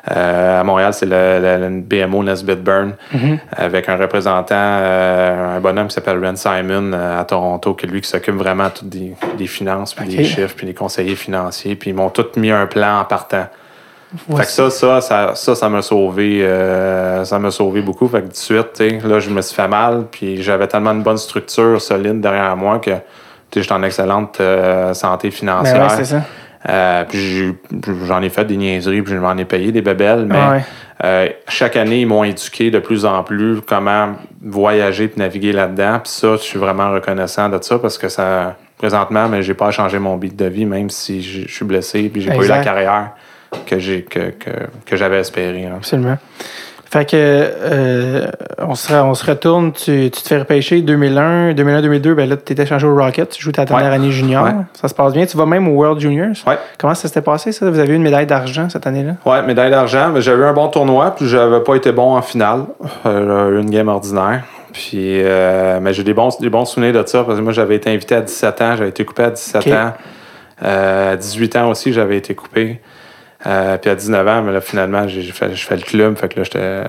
à 0.06 0.64
Montréal, 0.64 0.94
c'est 0.94 1.06
le, 1.06 1.40
le- 1.42 1.68
le 1.70 1.82
BMO 1.82 2.24
Nesbitt 2.24 2.64
Burn, 2.64 2.94
Mhm. 3.14 3.40
avec 3.56 3.90
un 3.90 3.98
représentant, 3.98 4.56
euh, 4.56 5.58
un 5.58 5.60
bonhomme 5.60 5.88
qui 5.88 5.94
s'appelle 5.96 6.24
Ren 6.24 6.36
Simon 6.36 6.92
euh, 6.94 7.20
à 7.20 7.24
Toronto, 7.26 7.74
qui 7.74 7.86
est 7.86 7.90
lui 7.90 8.02
qui 8.02 8.10
s'occupe 8.10 8.36
vraiment 8.36 8.70
toutes 8.70 8.90
des, 8.90 9.14
des 9.38 9.48
finances, 9.48 9.94
puis 9.94 10.08
des 10.08 10.24
chiffres, 10.24 10.54
puis 10.56 10.66
des 10.66 10.74
conseillers 10.74 11.16
financiers, 11.16 11.76
puis 11.76 11.92
ils 11.92 11.96
m'ont 11.96 12.10
tous 12.10 12.38
mis 12.40 12.52
un 12.52 12.66
plan 12.66 13.00
en 13.00 13.06
partant. 13.06 13.48
Fait 14.36 14.42
que 14.44 14.46
ça, 14.48 14.70
ça, 14.72 15.02
ça, 15.02 15.36
ça, 15.36 15.54
ça 15.54 15.70
m'a 15.70 15.84
sauvé, 15.84 16.40
euh, 16.44 17.24
ça 17.26 17.38
m'a 17.38 17.52
sauvé 17.52 17.82
beaucoup. 17.82 18.08
Fait 18.08 18.22
que 18.22 18.26
tout 18.26 18.32
de 18.32 18.36
suite, 18.38 18.74
tu 18.76 18.90
sais, 19.00 19.08
là, 19.08 19.20
je 19.20 19.30
me 19.30 19.40
suis 19.42 19.56
fait 19.56 19.68
mal, 19.68 20.06
puis 20.10 20.42
j'avais 20.42 20.66
tellement 20.68 20.94
une 20.94 21.04
bonne 21.04 21.18
structure 21.20 21.80
solide 21.80 22.20
derrière 22.20 22.58
moi 22.58 22.80
que, 22.80 22.90
j'étais 23.56 23.72
en 23.72 23.84
excellente 23.84 24.40
euh, 24.42 24.96
santé 24.96 25.30
Ben 25.30 25.36
financière. 25.36 25.82
ouais, 25.84 25.90
c'est 25.98 26.06
ça. 26.06 26.22
Euh, 26.68 27.06
puis 27.08 27.54
j'en 28.06 28.22
ai 28.22 28.30
fait 28.30 28.44
des 28.46 28.58
niaiseries, 28.58 29.02
puis 29.02 29.14
je 29.14 29.20
m'en 29.20 29.38
ai 29.38 29.46
payé 29.46 29.72
des 29.72 29.82
bébelles, 29.82 30.26
mais 30.28 30.36
Ouais. 30.50 30.62
euh, 31.06 31.30
chaque 31.48 31.78
année, 31.78 32.02
ils 32.02 32.06
m'ont 32.08 32.24
éduqué 32.26 32.70
de 32.70 32.80
plus 32.80 33.06
en 33.06 33.24
plus 33.24 33.62
comment 33.62 34.14
voyager 34.44 35.08
puis 35.08 35.20
naviguer 35.20 35.54
là-dedans. 35.54 36.00
Puis 36.04 36.12
ça, 36.12 36.34
je 36.36 36.42
suis 36.42 36.60
vraiment 36.60 36.92
reconnaissant 36.92 37.48
de 37.48 37.58
ça 37.62 37.80
parce 37.80 37.98
que 37.98 38.10
ça, 38.10 38.58
présentement, 38.78 39.30
mais 39.30 39.42
j'ai 39.42 39.54
pas 39.54 39.72
changé 39.72 40.00
mon 40.00 40.18
beat 40.18 40.36
de 40.36 40.46
vie, 40.46 40.66
même 40.66 40.90
si 40.90 41.22
je 41.22 41.48
suis 41.50 41.66
blessé 41.66 42.10
puis 42.10 42.22
j'ai 42.22 42.30
pas 42.32 42.44
eu 42.44 42.48
la 42.48 42.64
carrière 42.64 43.12
que 43.66 43.80
j'ai 43.80 44.04
que, 44.04 44.30
que, 44.32 44.50
que 44.86 44.96
j'avais 44.98 45.20
espéré. 45.20 45.66
hein. 45.66 45.76
Absolument. 45.78 46.18
Fait 46.92 47.06
que, 47.06 47.12
euh, 47.16 48.28
on, 48.58 48.74
se, 48.74 48.92
on 48.94 49.14
se 49.14 49.24
retourne, 49.24 49.72
tu, 49.74 50.10
tu 50.10 50.22
te 50.24 50.28
fais 50.28 50.40
repêcher 50.40 50.82
2001, 50.82 51.54
2001, 51.54 51.82
2002, 51.84 52.16
ben 52.16 52.28
là, 52.28 52.36
tu 52.36 52.52
étais 52.54 52.66
changé 52.66 52.88
au 52.88 52.96
Rocket, 52.96 53.30
tu 53.30 53.44
joues 53.44 53.52
ta 53.52 53.64
dernière 53.66 53.90
Ouais. 53.90 53.96
année 53.96 54.10
junior. 54.12 54.44
Ouais. 54.46 54.52
Ça 54.74 54.88
se 54.88 54.96
passe 54.96 55.14
bien. 55.14 55.28
Tu 55.28 55.38
vas 55.38 55.46
même 55.46 55.68
au 55.68 55.74
World 55.74 56.00
Juniors. 56.00 56.34
Ouais. 56.48 56.58
Comment 56.80 56.96
ça 56.96 57.08
s'était 57.08 57.22
passé, 57.22 57.52
ça? 57.52 57.70
Vous 57.70 57.78
avez 57.78 57.94
eu 57.94 57.96
une 57.96 58.02
médaille 58.02 58.26
d'argent 58.26 58.70
cette 58.70 58.88
année-là? 58.88 59.14
Ouais, 59.24 59.44
médaille 59.44 59.70
d'argent. 59.70 60.10
mais 60.12 60.22
J'avais 60.22 60.42
eu 60.42 60.46
un 60.46 60.54
bon 60.54 60.68
tournoi, 60.70 61.14
puis 61.16 61.28
j'avais 61.28 61.60
pas 61.60 61.76
été 61.76 61.92
bon 61.92 62.16
en 62.16 62.24
finale. 62.24 62.62
Euh, 63.06 63.62
une 63.62 63.70
game 63.70 63.88
ordinaire. 63.88 64.42
Puis, 64.74 65.22
euh, 65.24 65.80
mais 65.82 65.94
j'ai 65.94 66.04
des 66.04 66.14
bons, 66.16 66.30
des 66.40 66.50
bons 66.50 66.66
souvenirs 66.66 66.94
de 67.04 67.08
ça 67.08 67.24
parce 67.24 67.38
que 67.38 67.44
moi, 67.44 67.54
j'avais 67.54 67.76
été 67.76 67.92
invité 67.92 68.16
à 68.16 68.22
17 68.22 68.62
ans, 68.64 68.76
j'avais 68.76 68.90
été 68.90 69.06
coupé 69.06 69.24
à 69.24 69.30
17 69.30 69.68
Ok. 69.68 69.74
ans. 69.74 69.94
Euh, 70.64 71.14
à 71.14 71.16
18 71.16 71.56
ans 71.56 71.70
aussi, 71.70 71.94
j'avais 71.94 72.18
été 72.18 72.34
coupé. 72.36 72.82
Euh, 73.48 73.78
puis 73.78 73.90
à 73.90 73.96
19 73.96 74.28
ans, 74.28 74.42
mais 74.44 74.52
là, 74.52 74.62
finalement, 74.62 75.08
j'ai 75.08 75.22
fait, 75.24 75.56
je 75.56 75.66
fais 75.66 75.76
le 75.78 75.82
club. 75.84 76.18
Fait 76.18 76.28
que 76.30 76.40
là, 76.40 76.44
j'étais. 76.44 76.84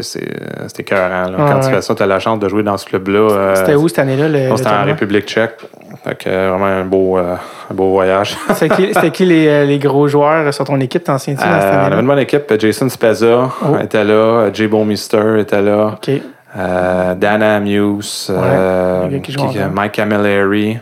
C'était 0.00 0.80
écœurant. 0.80 1.28
là. 1.30 1.36
Ah, 1.38 1.46
Quand 1.52 1.60
tu 1.60 1.66
ouais. 1.66 1.74
fais 1.74 1.82
ça, 1.82 1.94
tu 1.94 2.02
as 2.02 2.06
la 2.06 2.18
chance 2.18 2.38
de 2.38 2.48
jouer 2.48 2.62
dans 2.62 2.78
ce 2.78 2.86
club-là. 2.86 3.18
euh, 3.18 3.54
C'était 3.54 3.74
où 3.74 3.88
cette 3.88 3.98
année-là? 3.98 4.56
C'était 4.56 4.70
en? 4.70 4.84
République 4.84 5.26
tchèque. 5.26 5.56
Fait 6.02 6.14
que 6.14 6.30
euh, 6.30 6.48
vraiment 6.48 6.64
un 6.64 6.84
beau, 6.86 7.18
euh, 7.18 7.34
un 7.70 7.74
beau 7.74 7.90
voyage. 7.90 8.34
C'était 8.54 8.74
qui, 8.74 9.10
qui 9.10 9.24
les, 9.26 9.66
les 9.66 9.78
gros 9.78 10.08
joueurs 10.08 10.52
sur 10.54 10.64
ton 10.64 10.80
équipe? 10.80 11.04
T'en 11.04 11.18
souviens-tu 11.18 11.46
dans 11.46 11.60
cette 11.60 11.64
Euh, 11.64 11.66
on 11.66 11.76
avait 11.76 11.84
année-là? 11.88 12.00
une 12.00 12.06
bonne 12.06 12.18
équipe. 12.20 12.54
Jason 12.58 12.88
Spezza 12.88 13.50
Oh. 13.62 13.76
était 13.82 14.02
là. 14.04 14.48
Jay 14.50 14.66
Bowmister 14.66 15.38
était 15.40 15.60
là. 15.60 15.88
OK. 15.92 16.10
Euh, 16.56 17.14
Dana 17.14 17.56
Amuse. 17.56 18.32
le 18.34 19.08
gars 19.10 19.18
qui 19.18 19.36
qui-. 19.36 19.58
Mike 19.74 19.92
Camilleri. 19.92 20.78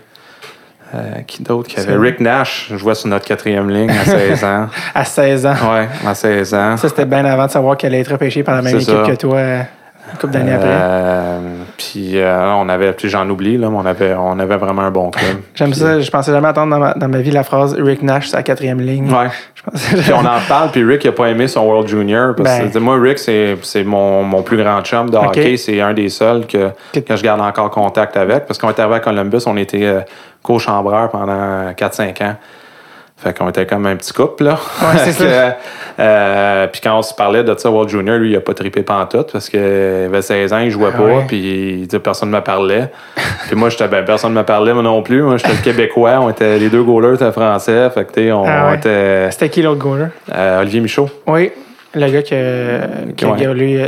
Euh, 0.93 1.21
qui 1.25 1.43
d'autre 1.45 1.69
qui 1.69 1.79
avait 1.79 1.97
Rick 1.97 2.19
Nash, 2.19 2.67
je 2.71 2.77
jouais 2.77 2.97
sur 2.97 3.09
notre 3.09 3.25
quatrième 3.25 3.71
ligne 3.71 3.91
à 3.91 4.05
16 4.05 4.45
ans. 4.45 4.67
À 4.95 5.05
16 5.05 5.47
ans. 5.47 5.55
Ouais, 5.73 5.89
à 6.05 6.15
16 6.15 6.55
ans. 6.55 6.77
Ça, 6.77 6.89
c'était 6.89 7.05
bien 7.05 7.25
avant 7.25 7.47
de 7.47 7.51
savoir 7.53 7.77
qu'elle 7.77 7.93
allait 7.93 8.01
être 8.01 8.11
repêchée 8.11 8.43
par 8.43 8.57
la 8.57 8.63
même 8.63 8.75
équipe 8.75 8.89
ça. 8.89 9.05
que 9.07 9.15
toi 9.15 9.37
euh, 9.37 9.63
une 10.13 10.19
couple 10.19 10.33
d'années 10.33 10.53
après. 10.53 10.69
Euh, 10.71 11.39
puis 11.77 12.19
euh, 12.19 12.53
on 12.55 12.69
avait, 12.69 12.95
j'en 13.05 13.29
oublie 13.29 13.57
là, 13.57 13.69
mais 13.71 13.77
on 13.77 13.87
avait, 13.87 14.15
on 14.15 14.39
avait 14.39 14.57
vraiment 14.57 14.83
un 14.83 14.91
bon 14.91 15.11
club. 15.11 15.39
J'aime 15.55 15.75
ça. 15.75 16.01
Je 16.01 16.11
pensais 16.11 16.33
jamais 16.33 16.49
entendre 16.49 16.71
dans 16.71 16.79
ma, 16.79 16.95
dans 16.95 17.09
ma 17.09 17.19
vie 17.19 17.31
la 17.31 17.45
phrase 17.45 17.75
Rick 17.79 18.03
Nash, 18.03 18.29
sa 18.29 18.43
quatrième 18.43 18.81
ligne. 18.81 19.11
Ouais. 19.11 19.29
Puis 19.75 20.13
on 20.13 20.21
en 20.21 20.41
parle, 20.49 20.71
puis 20.71 20.83
Rick 20.83 21.05
il 21.05 21.09
a 21.09 21.13
pas 21.13 21.29
aimé 21.29 21.47
son 21.47 21.61
World 21.61 21.87
Junior. 21.87 22.35
Parce 22.35 22.73
Ben. 22.73 22.81
moi, 22.81 22.99
Rick, 22.99 23.19
c'est 23.19 23.85
mon, 23.85 24.23
mon 24.23 24.43
plus 24.43 24.57
grand 24.57 24.81
chum 24.83 25.11
de 25.11 25.17
hockey. 25.17 25.59
C'est 25.59 25.81
un 25.83 25.93
des 25.93 26.09
seuls 26.09 26.47
que, 26.47 26.71
que 26.93 27.17
je 27.17 27.23
garde 27.23 27.43
encore 27.43 27.71
contact 27.71 28.17
avec. 28.17 28.47
Parce 28.47 28.59
qu'on 28.59 28.71
était 28.71 28.81
arrivé 28.81 28.97
à 28.97 29.01
Columbus, 29.01 29.43
on 29.47 29.59
était 29.59 29.85
euh, 29.85 30.01
co-chambreur 30.43 31.11
pendant 31.11 31.71
4-5 31.73 32.25
ans. 32.25 32.37
Fait 33.23 33.37
qu'on 33.37 33.51
était 33.51 33.67
comme 33.67 33.85
un 33.85 33.97
petit 33.97 34.15
couple, 34.15 34.45
là. 34.45 34.59
Ouais, 34.81 35.13
euh, 36.01 36.67
puis 36.69 36.81
quand 36.81 36.99
on 36.99 37.03
se 37.03 37.13
parlait 37.13 37.45
de 37.45 37.55
ça, 37.59 37.71
World 37.71 37.91
Junior, 37.91 38.17
lui, 38.17 38.31
il 38.31 38.37
a 38.37 38.41
pas 38.41 38.55
trippé 38.55 38.83
pantoute 38.83 39.31
parce 39.33 39.51
qu'il 39.51 39.61
avait 39.61 40.23
16 40.23 40.53
ans, 40.55 40.59
il 40.61 40.71
jouait 40.71 40.91
Ah 40.95 40.97
pas, 40.97 41.23
puis 41.29 41.87
personne 42.03 42.31
ne 42.31 42.37
me 42.37 42.41
parlait. 42.43 42.91
puis 43.47 43.57
moi, 43.57 43.69
j'étais, 43.69 43.89
ben, 43.89 44.05
personne 44.07 44.33
ne 44.33 44.39
me 44.39 44.45
parlait, 44.45 44.73
moi 44.73 44.83
non 44.83 45.03
plus. 45.03 45.21
Moi, 45.23 45.37
j'étais 45.37 45.53
le 45.53 45.63
Québécois, 45.63 46.19
on 46.21 46.31
était, 46.31 46.59
les 46.59 46.71
deux 46.71 46.83
goalers 46.83 47.15
étaient 47.17 47.31
français. 47.33 47.91
Fait 47.91 48.11
que, 48.11 48.33
on, 48.33 48.45
Ah 48.47 48.71
ouais. 48.71 48.77
était 48.77 49.31
C'était 49.33 49.51
qui 49.51 49.61
l'autre 49.63 49.81
goaler? 49.81 50.07
euh, 50.35 50.61
Olivier 50.63 50.81
Michaud. 50.81 51.11
Oui, 51.27 51.53
le 51.95 52.09
gars 52.09 52.23
qui, 52.23 52.35
a- 52.35 52.87
qui 53.17 53.25
Ouais. 53.25 53.33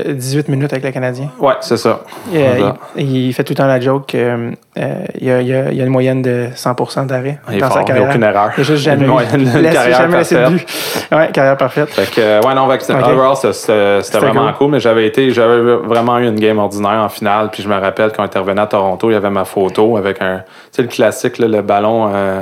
euh, 0.09 0.12
18 0.15 0.49
minutes 0.49 0.73
avec 0.73 0.85
le 0.85 0.91
Canadien. 0.91 1.29
Ouais, 1.38 1.55
c'est 1.61 1.77
ça. 1.77 2.01
Il, 2.33 2.37
euh, 2.38 2.49
Voilà. 2.59 2.75
il- 2.97 3.27
il 3.29 3.33
fait 3.33 3.45
tout 3.45 3.53
le 3.53 3.57
temps 3.59 3.67
la 3.67 3.79
joke 3.79 4.07
qu'il 4.07 4.21
y, 4.21 4.81
a, 4.81 5.41
il 5.41 5.47
y 5.47 5.55
a- 5.55 5.71
il 5.71 5.77
y 5.77 5.81
a 5.81 5.85
une 5.85 5.91
moyenne 5.91 6.21
de 6.23 6.49
100% 6.55 7.05
d'arrêt 7.07 7.38
Il 7.51 7.59
dans 7.61 7.67
fort, 7.69 7.75
sa 7.77 7.81
il 7.83 7.85
n'y 7.85 7.91
a 7.91 7.95
carrière. 7.95 8.11
aucune 8.11 8.23
erreur. 8.25 8.51
Il 8.57 8.61
a 8.61 8.65
juste 8.65 8.83
jamais, 8.83 9.07
eu- 9.07 9.09
une, 9.38 9.71
carrière 9.71 9.99
jamais 9.99 10.17
laissé 10.19 10.35
de 10.35 10.41
parfaite. 10.41 10.59
but. 11.11 11.17
Ouais, 11.17 11.29
carrière 11.33 11.57
parfaite. 11.57 11.91
Fait 11.91 12.11
que, 12.11 12.21
euh, 12.21 12.41
ouais, 12.43 12.55
non, 12.55 12.67
que 12.79 12.83
c'était- 14.03 14.19
vraiment 14.19 14.47
cool. 14.49 14.55
cool, 14.59 14.71
mais 14.73 14.81
j'avais 14.81 15.07
été, 15.07 15.31
j'avais 15.31 15.61
vraiment 15.77 16.19
eu 16.19 16.27
une 16.27 16.41
game 16.41 16.59
ordinaire 16.59 17.01
en 17.05 17.09
finale, 17.09 17.51
puis 17.53 17.62
je 17.62 17.69
me 17.69 17.79
rappelle 17.79 18.11
quand 18.17 18.25
on 18.25 18.27
revenu 18.41 18.61
à 18.61 18.67
Toronto, 18.67 19.11
il 19.11 19.15
y 19.15 19.17
avait 19.17 19.31
ma 19.31 19.45
photo 19.45 19.97
avec 19.97 20.21
un, 20.21 20.38
tu 20.38 20.45
sais, 20.73 20.83
le 20.83 20.88
classique, 20.88 21.38
là, 21.38 21.47
le 21.47 21.62
ballon, 21.62 22.11
euh, 22.12 22.41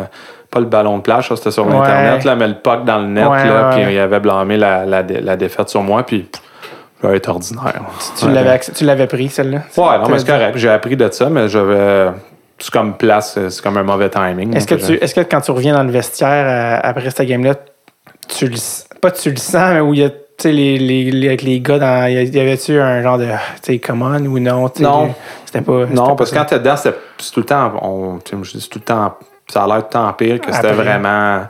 pas 0.50 0.60
le 0.60 0.66
ballon 0.66 0.98
de 0.98 1.02
plage, 1.02 1.28
ça, 1.28 1.36
c'était 1.36 1.50
sur 1.52 1.66
Ouais. 1.66 1.76
Internet, 1.76 2.24
là, 2.24 2.34
mais 2.36 2.48
le 2.48 2.54
puck 2.54 2.84
dans 2.84 2.98
le 2.98 3.06
net, 3.06 3.26
Ouais, 3.28 3.44
là, 3.48 3.70
puis 3.72 3.82
il 3.94 3.98
avait 3.98 4.20
blâmé 4.20 4.56
la, 4.56 4.84
la, 4.84 5.02
dé- 5.02 5.20
la 5.20 5.36
défaite 5.36 5.68
sur 5.68 5.82
moi, 5.82 6.02
puis 6.04 6.28
j'avais 7.02 7.18
été 7.18 7.28
ordinaire. 7.30 7.80
Tu 8.18 8.28
l'avais 8.30 8.58
tu 8.58 8.84
l'avais 8.84 9.06
pris, 9.06 9.28
celle-là? 9.28 9.58
Ouais, 9.76 9.98
non, 9.98 10.08
mais 10.08 10.18
c'est 10.18 10.26
correct, 10.26 10.56
j'ai 10.56 10.68
appris 10.70 10.96
de 10.96 11.08
ça, 11.10 11.30
mais 11.30 11.48
j'avais, 11.48 12.08
c'est 12.58 12.70
comme 12.72 12.96
place, 12.96 13.38
c'est 13.48 13.62
comme 13.62 13.76
un 13.76 13.82
mauvais 13.84 14.08
timing. 14.10 14.56
Est-ce 14.56 14.66
que, 14.66 14.74
tu, 14.74 14.94
est-ce 14.94 15.14
que 15.14 15.20
quand 15.20 15.40
tu 15.40 15.50
reviens 15.52 15.74
dans 15.74 15.84
le 15.84 15.90
vestiaire 15.92 16.78
euh, 16.78 16.80
après 16.82 17.10
cette 17.10 17.28
game-là, 17.28 17.54
tu 18.28 18.46
le, 18.48 18.56
pas 19.00 19.10
tu 19.12 19.30
le 19.30 19.36
sens, 19.36 19.72
mais 19.74 19.80
où 19.80 19.94
il 19.94 20.00
y 20.00 20.04
a, 20.04 20.10
tu 20.10 20.16
sais, 20.38 20.52
les, 20.52 20.78
les, 20.78 21.10
les- 21.10 21.28
avec 21.28 21.42
les 21.42 21.60
gars, 21.60 21.78
dans, 21.78 22.06
y 22.06 22.38
avait-tu 22.40 22.78
un 22.80 23.02
genre 23.02 23.18
de, 23.18 23.26
tu 23.26 23.30
sais, 23.74 23.78
come 23.78 24.02
on 24.02 24.24
ou 24.26 24.38
non? 24.40 24.70
Non. 24.80 25.14
C'était 25.46 25.60
pas. 25.62 25.82
c'était 25.82 25.94
Non, 25.94 26.06
pas 26.08 26.14
parce 26.16 26.30
que 26.30 26.36
quand 26.36 26.44
t'es 26.44 26.58
dedans, 26.58 26.76
c'est 26.76 26.94
c'est 27.18 27.32
tout 27.32 27.40
le 27.40 27.46
temps. 27.46 27.72
On, 27.82 28.18
c'est 28.24 28.68
tout 28.68 28.78
le 28.78 28.84
temps. 28.84 29.14
Ça 29.50 29.64
a 29.64 29.66
l'air 29.66 29.88
temps 29.88 30.12
pire 30.12 30.40
que 30.40 30.52
c'était 30.52 30.72
vraiment. 30.72 31.42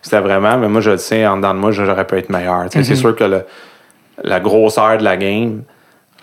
C'était 0.00 0.20
vraiment. 0.20 0.56
Mais 0.58 0.68
moi, 0.68 0.80
je 0.80 0.90
le 0.90 0.98
sais, 0.98 1.26
en 1.26 1.36
dedans 1.36 1.54
de 1.54 1.58
moi, 1.58 1.70
j'aurais 1.72 2.06
pu 2.06 2.16
être 2.16 2.30
meilleur. 2.30 2.64
C'est 2.70 2.78
Mhm. 2.88 2.94
sûr 2.96 3.16
que 3.16 3.24
le- 3.24 3.44
la 4.22 4.40
grosseur 4.40 4.98
de 4.98 5.04
la 5.04 5.16
game, 5.16 5.62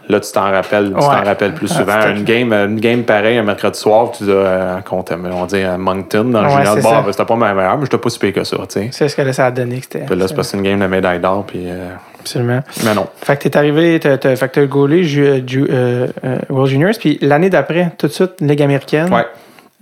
là, 0.08 0.20
tu 0.20 0.32
t'en 0.32 0.50
rappelles, 0.52 0.88
tu 0.94 1.00
t'en 1.00 1.24
rappelles 1.24 1.54
plus 1.54 1.70
Ah, 1.72 1.76
souvent. 1.80 2.10
une 2.16 2.24
game, 2.24 2.54
une 2.54 2.80
game 2.80 3.04
pareille 3.04 3.38
un 3.38 3.44
mercredi 3.44 3.78
soir, 3.80 4.12
tu 4.12 4.24
dis, 4.24 4.30
euh, 4.32 4.78
on 4.92 5.46
dit 5.46 5.62
à 5.62 5.78
Moncton 5.78 6.26
dans 6.26 6.42
le 6.42 6.48
Ouais, 6.48 6.56
junior, 6.66 6.80
ça. 6.82 7.02
ben, 7.02 7.12
c'était 7.12 7.26
pas 7.26 7.36
ma 7.36 7.54
meilleure, 7.54 7.78
mais 7.78 7.86
j'étais 7.86 7.98
pas 7.98 8.10
si 8.10 8.20
pire 8.20 8.34
que 8.34 8.44
ça. 8.44 8.58
Tu 8.58 8.64
sais. 8.70 8.90
C'est 8.92 9.10
ce 9.10 9.16
que 9.16 9.32
ça 9.32 9.48
a 9.48 9.52
donné 9.52 9.78
que 9.78 9.84
c'était. 9.84 10.06
Puis 10.06 10.16
là, 10.16 10.28
c'est 10.28 10.44
c'est 10.44 10.58
une 10.58 10.64
game 10.64 10.80
de 10.80 10.88
médaille 10.88 11.20
d'or. 11.20 11.44
Puis, 11.46 11.64
euh, 11.68 11.90
Absolument. 12.22 12.62
mais 12.86 12.94
non. 12.94 13.08
Fait 13.24 13.36
que 13.38 13.44
t'es 13.44 13.58
arrivé, 13.58 14.00
t'as, 14.00 14.18
fait 14.18 14.48
que 14.50 14.60
t'as 14.62 14.66
goalé 14.66 15.04
ju- 15.04 15.44
ju- 15.46 15.68
euh, 15.70 16.08
euh, 16.24 16.38
World 16.50 16.70
Juniors, 16.70 16.94
puis 17.00 17.18
l'année 17.22 17.50
d'après, 17.50 17.92
tout 17.98 18.08
de 18.08 18.12
suite, 18.14 18.40
Ligue 18.42 18.62
américaine. 18.62 19.14
Ouais. 19.14 19.26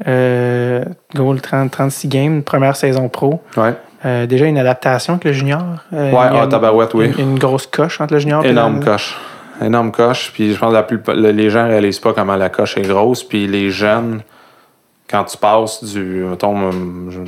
Euh, 0.07 0.83
goal 1.15 1.39
30, 1.41 1.71
36 1.71 2.07
games, 2.07 2.41
première 2.43 2.75
saison 2.75 3.09
pro. 3.09 3.41
Ouais. 3.57 3.73
Euh, 4.05 4.25
déjà 4.25 4.45
une 4.47 4.57
adaptation 4.57 5.13
avec 5.13 5.23
le 5.25 5.33
junior. 5.33 5.61
Euh, 5.93 6.11
Ouais, 6.11 6.17
ah, 6.31 6.43
une- 6.43 6.49
tabarouette, 6.49 6.93
oui. 6.93 7.13
Une, 7.17 7.31
une 7.33 7.39
grosse 7.39 7.67
coche 7.67 8.01
entre 8.01 8.13
le 8.13 8.19
junior 8.19 8.43
et 8.43 8.49
Énorme 8.49 8.79
le- 8.79 8.85
coche. 8.85 9.15
Énorme 9.63 9.91
coche. 9.91 10.31
Puis 10.33 10.53
je 10.53 10.59
pense 10.59 10.73
que 10.73 11.11
la 11.13 11.31
les 11.31 11.49
gens 11.49 11.63
ne 11.63 11.69
réalisent 11.69 11.99
pas 11.99 12.11
comment 12.13 12.35
la 12.35 12.49
coche 12.49 12.75
est 12.77 12.81
grosse. 12.81 13.23
Puis 13.23 13.47
les 13.47 13.69
jeunes, 13.69 14.21
quand 15.09 15.23
tu 15.25 15.37
passes 15.37 15.83
du. 15.83 16.25
Mettons, 16.27 16.71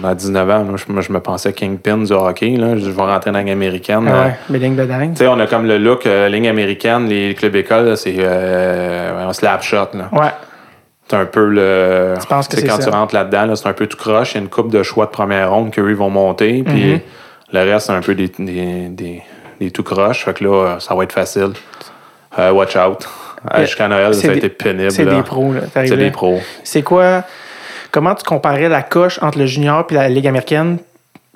à 0.04 0.16
19 0.16 0.50
ans, 0.50 0.64
moi, 0.66 0.76
je, 0.78 0.92
moi, 0.92 1.02
je 1.02 1.14
me 1.14 1.20
pensais 1.22 1.54
kingpin 1.54 1.98
du 2.00 2.12
hockey. 2.12 2.58
Là. 2.58 2.76
Je 2.78 2.90
vais 2.90 3.02
rentrer 3.04 3.30
dans 3.32 3.38
la 3.38 3.44
ligne 3.44 3.54
américaine. 3.54 4.10
Ah 4.12 4.26
ouais, 4.26 4.36
mais 4.50 4.58
ligne 4.60 4.76
de 4.76 4.86
dingue. 4.86 5.12
Tu 5.14 5.20
sais, 5.20 5.28
on 5.28 5.40
a 5.40 5.46
comme 5.48 5.66
le 5.68 5.78
look, 5.78 6.08
euh, 6.08 6.28
ligne 6.28 6.50
américaine, 6.50 7.06
les 7.08 7.36
clubs 7.36 7.56
écoles, 7.56 7.96
c'est 7.96 8.18
un 8.26 9.32
slap 9.32 9.62
shot. 9.62 9.90
Là. 9.94 10.10
Ouais. 10.12 10.32
C'est 11.08 11.16
un 11.18 11.26
peu 11.26 11.46
le. 11.48 12.16
Tu 12.20 12.28
penses 12.28 12.48
que 12.48 12.58
c'est 12.58 12.66
quand 12.68 12.78
ça? 12.82 12.84
tu 12.84 12.90
rentres 12.90 13.14
là-dedans, 13.14 13.46
là, 13.46 13.56
c'est 13.56 13.68
un 13.68 13.74
peu 13.74 13.86
tout 13.88 13.98
croche. 13.98 14.34
Il 14.34 14.36
y 14.36 14.38
a 14.40 14.42
une 14.42 14.50
coupe 14.50 14.72
de 14.72 14.82
choix 14.84 15.06
de 15.06 15.12
première 15.12 15.52
ronde 15.52 15.72
qu'eux 15.72 15.90
ils 15.90 15.96
vont 15.96 16.10
monter. 16.10 16.64
Puis 16.64 16.94
Mhm. 16.94 17.00
le 17.54 17.60
reste, 17.72 17.88
c'est 17.88 17.94
un 17.94 18.02
peu 18.02 18.16
des, 18.16 18.32
des, 18.40 18.88
des, 18.90 19.22
des 19.60 19.72
tout 19.72 19.84
croches. 19.84 20.26
Fait 20.26 20.34
que 20.34 20.44
là, 20.44 20.78
ça 20.80 20.96
va 20.96 21.04
être 21.04 21.14
facile. 21.14 21.52
Euh, 22.40 22.52
watch 22.52 22.76
out. 22.76 23.08
Euh, 23.54 23.62
Jusqu'à 23.62 23.88
Noël, 23.88 24.14
ça 24.16 24.30
a 24.32 24.34
été 24.34 24.50
pénible. 24.50 24.92
C'est 24.92 25.06
là. 25.06 25.14
des 25.16 25.22
pros, 25.24 25.54
là. 25.54 25.62
C'est 25.74 25.96
des 25.96 26.10
pros. 26.12 26.40
C'est 26.64 26.82
quoi. 26.82 27.24
Comment 27.92 28.16
tu 28.16 28.24
comparais 28.26 28.68
la 28.68 28.82
coche 28.82 29.20
entre 29.22 29.38
le 29.38 29.46
junior 29.46 29.86
et 29.90 29.94
la 29.94 30.10
Ligue 30.10 30.28
américaine? 30.28 30.80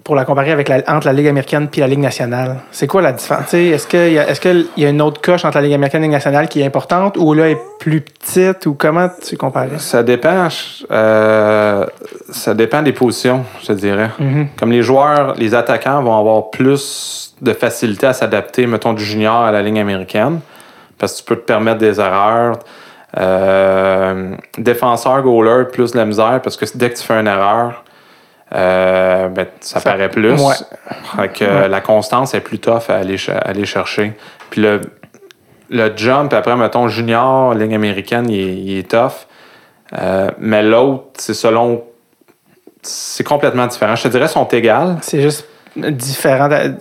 Pour 0.10 0.15
la 0.15 0.26
comparer 0.26 0.52
avec 0.52 0.69
la, 0.69 0.82
entre 0.88 1.06
la 1.06 1.13
Ligue 1.13 1.28
américaine 1.28 1.67
puis 1.67 1.82
la 1.82 1.88
Ligue 1.88 2.00
nationale? 2.00 2.62
C'est 2.72 2.88
quoi 2.88 3.04
la 3.04 3.12
différence? 3.12 3.54
Est-ce 3.54 3.86
qu'il 3.86 4.08
y, 4.08 4.82
y 4.82 4.86
a 4.88 4.89
une 4.89 5.04
autre 5.04 5.22
coche 5.22 5.45
entre 5.45 5.58
la 5.58 5.62
Ligue 5.62 5.76
américaine 5.76 6.02
et 6.02 6.08
la 6.08 6.08
Ligue 6.08 6.13
nationale 6.13 6.48
qui 6.48 6.62
est 6.62 6.65
importante 6.65 7.15
ou 7.15 7.36
là 7.36 7.48
est 7.48 7.60
plus 7.80 8.02
petite 8.02 8.65
ou 8.65 8.74
comment 8.74 9.08
tu 9.24 9.38
comparais? 9.38 9.78
Ça 9.78 10.02
dépend. 10.02 10.48
euh, 10.89 11.86
ça 12.32 12.56
dépend 12.56 12.82
des 12.82 12.91
positions, 12.91 13.45
je 13.62 13.67
te 13.67 13.74
dirais. 13.74 14.10
Mhm. 14.17 14.48
Comme 14.58 14.72
les 14.72 14.82
joueurs, 14.82 15.36
les 15.38 15.54
attaquants 15.54 16.02
vont 16.02 16.17
avoir 16.17 16.50
plus 16.50 17.36
de 17.39 17.54
facilité 17.54 18.08
à 18.08 18.13
s'adapter, 18.13 18.65
mettons, 18.65 18.93
du 18.93 19.06
junior 19.06 19.43
à 19.43 19.52
la 19.52 19.62
ligne 19.62 19.80
américaine, 19.80 20.39
parce 20.98 21.13
que 21.13 21.17
tu 21.19 21.24
peux 21.26 21.36
te 21.36 21.45
permettre 21.45 21.78
des 21.78 22.00
erreurs. 22.00 22.58
Euh, 23.15 24.34
défenseur, 24.58 25.22
goaler, 25.22 25.65
plus 25.65 25.91
de 25.91 25.98
la 25.98 26.06
misère, 26.06 26.39
parce 26.43 26.58
que 26.58 26.65
dès 26.74 26.89
que 26.89 26.98
tu 26.98 27.04
fais 27.04 27.19
une 27.19 27.28
erreur, 27.28 27.84
euh, 28.56 29.28
ben, 29.30 29.48
ça, 29.60 29.80
Ça- 29.80 29.92
paraît 29.92 30.10
plus. 30.10 30.32
ouais. 30.34 30.56
Fait 31.16 31.30
que, 31.30 31.44
euh, 31.46 31.68
la 31.68 31.82
constance 31.82 32.34
est 32.34 32.40
plus 32.42 32.60
tough 32.60 32.90
à 32.90 32.96
aller, 32.96 33.18
à 33.30 33.38
aller 33.38 33.66
chercher. 33.66 34.14
Puis 34.50 34.62
le, 34.62 34.82
le 35.70 35.92
jump, 35.96 36.34
après, 36.34 36.56
mettons, 36.56 36.88
junior, 36.88 37.54
ligne 37.54 37.76
américaine, 37.76 38.30
il 38.30 38.40
est, 38.40 38.56
il 38.56 38.78
est 38.80 38.90
tough. 38.90 39.28
Euh, 40.00 40.30
mais 40.40 40.64
l'autre, 40.64 41.06
c'est 41.18 41.34
selon. 41.34 41.84
C'est 42.82 43.24
complètement 43.26 43.68
différent. 43.68 43.96
Je 43.96 44.04
te 44.04 44.08
dirais, 44.08 44.28
sont 44.28 44.46
égales. 44.48 44.98
C'est 45.02 45.22
juste 45.22 45.46
différent. 45.89 46.48
de- 46.50 46.76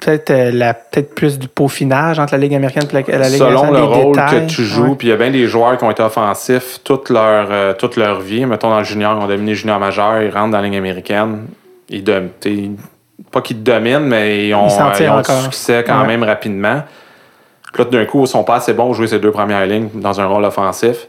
Peut-être 0.00 0.30
euh, 0.30 0.50
la- 0.52 0.74
peut-être 0.74 1.14
plus 1.14 1.38
du 1.38 1.46
peaufinage 1.46 2.18
entre 2.18 2.32
la 2.34 2.38
Ligue 2.38 2.56
américaine 2.56 2.82
et 2.90 3.12
la, 3.12 3.18
la 3.18 3.28
Ligue 3.28 3.38
selon 3.38 3.70
le 3.70 3.82
rôle 3.84 4.16
détails. 4.16 4.46
que 4.48 4.50
tu 4.52 4.64
joues. 4.64 4.96
Puis 4.96 5.06
il 5.06 5.10
y 5.10 5.14
a 5.14 5.16
bien 5.16 5.30
des 5.30 5.46
joueurs 5.46 5.78
qui 5.78 5.84
ont 5.84 5.90
été 5.92 6.02
offensifs 6.02 6.80
toute 6.82 7.08
leur, 7.08 7.46
euh, 7.52 7.72
toute 7.72 7.94
leur 7.96 8.20
vie. 8.20 8.44
Mettons, 8.44 8.70
dans 8.70 8.78
le 8.78 8.84
junior, 8.84 9.16
ils 9.16 9.22
ont 9.24 9.28
dominé 9.28 9.54
junior 9.54 9.78
majeur, 9.78 10.20
ils 10.22 10.30
rentrent 10.30 10.50
dans 10.50 10.58
la 10.58 10.64
ligne 10.64 10.76
américaine. 10.76 11.46
Ils 11.88 12.02
dom- 12.02 12.30
t'sais, 12.40 12.70
pas 13.30 13.42
qu'ils 13.42 13.62
dominent, 13.62 14.00
mais 14.06 14.48
ils 14.48 14.54
ont, 14.54 14.66
Ils 14.66 15.04
euh, 15.04 15.12
ont 15.12 15.20
du 15.20 15.42
succès 15.44 15.84
quand 15.86 16.00
Ouais. 16.00 16.08
même 16.08 16.24
rapidement. 16.24 16.82
Puis 17.72 17.84
là, 17.84 17.88
d'un 17.88 18.04
coup, 18.04 18.22
ils 18.22 18.26
sont 18.26 18.42
pas 18.42 18.56
assez 18.56 18.72
bons 18.72 18.86
pour 18.86 18.94
jouer 18.94 19.06
ces 19.06 19.20
deux 19.20 19.30
premières 19.30 19.64
lignes 19.66 19.88
dans 19.94 20.20
un 20.20 20.26
rôle 20.26 20.44
offensif. 20.44 21.06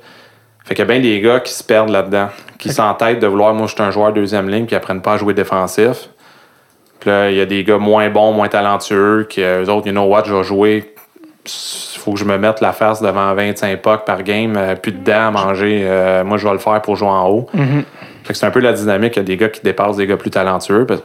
Fait 0.65 0.75
qu'il 0.75 0.85
y 0.87 0.87
a 0.87 0.93
bien 0.93 1.01
des 1.01 1.19
gars 1.19 1.39
qui 1.39 1.51
se 1.51 1.63
perdent 1.63 1.89
là-dedans, 1.89 2.27
qui 2.59 2.71
s'entêtent 2.71 3.19
de 3.19 3.27
vouloir, 3.27 3.55
moi, 3.55 3.65
je 3.65 3.73
suis 3.73 3.81
un 3.83 3.89
joueur 3.91 4.13
deuxième 4.13 4.47
ligne, 4.49 4.65
puis 4.65 4.75
ils 4.75 4.77
apprennent 4.77 5.01
pas 5.01 5.13
à 5.13 5.17
jouer 5.17 5.33
défensif. 5.33 6.09
Puis 7.03 7.11
là, 7.11 7.29
il 7.29 7.35
y 7.35 7.41
a 7.41 7.45
des 7.45 7.65
gars 7.65 7.79
moins 7.79 8.09
bons, 8.09 8.31
moins 8.31 8.47
talentueux, 8.47 9.27
qui, 9.29 9.43
euh, 9.43 9.65
eux 9.65 9.69
autres, 9.69 9.87
you 9.87 9.91
know 9.91 10.05
what, 10.05 10.23
je 10.25 10.33
vais 10.33 10.43
jouer 10.43 10.89
il 11.45 11.99
faut 11.99 12.13
que 12.13 12.19
je 12.19 12.23
me 12.23 12.37
mette 12.37 12.61
la 12.61 12.71
face 12.71 13.01
devant 13.01 13.33
25 13.33 13.81
pucks 13.81 14.05
par 14.05 14.23
game, 14.23 14.55
euh, 14.55 14.75
plus 14.75 14.93
de 14.93 15.03
dents 15.03 15.27
à 15.27 15.31
manger. 15.31 15.81
euh, 15.83 16.23
moi, 16.23 16.37
je 16.37 16.47
vais 16.47 16.53
le 16.53 16.59
faire 16.59 16.81
pour 16.81 16.95
jouer 16.95 17.09
en 17.09 17.27
haut. 17.27 17.47
Mhm. 17.53 17.83
Fait 18.23 18.31
que 18.31 18.39
c'est 18.39 18.45
un 18.45 18.51
peu 18.51 18.61
la 18.61 18.71
dynamique. 18.71 19.17
Il 19.17 19.19
y 19.19 19.19
a 19.19 19.23
des 19.23 19.35
gars 19.35 19.49
qui 19.49 19.59
dépassent 19.61 19.97
des 19.97 20.07
gars 20.07 20.15
plus 20.15 20.29
talentueux. 20.29 20.85
Puis 20.85 20.97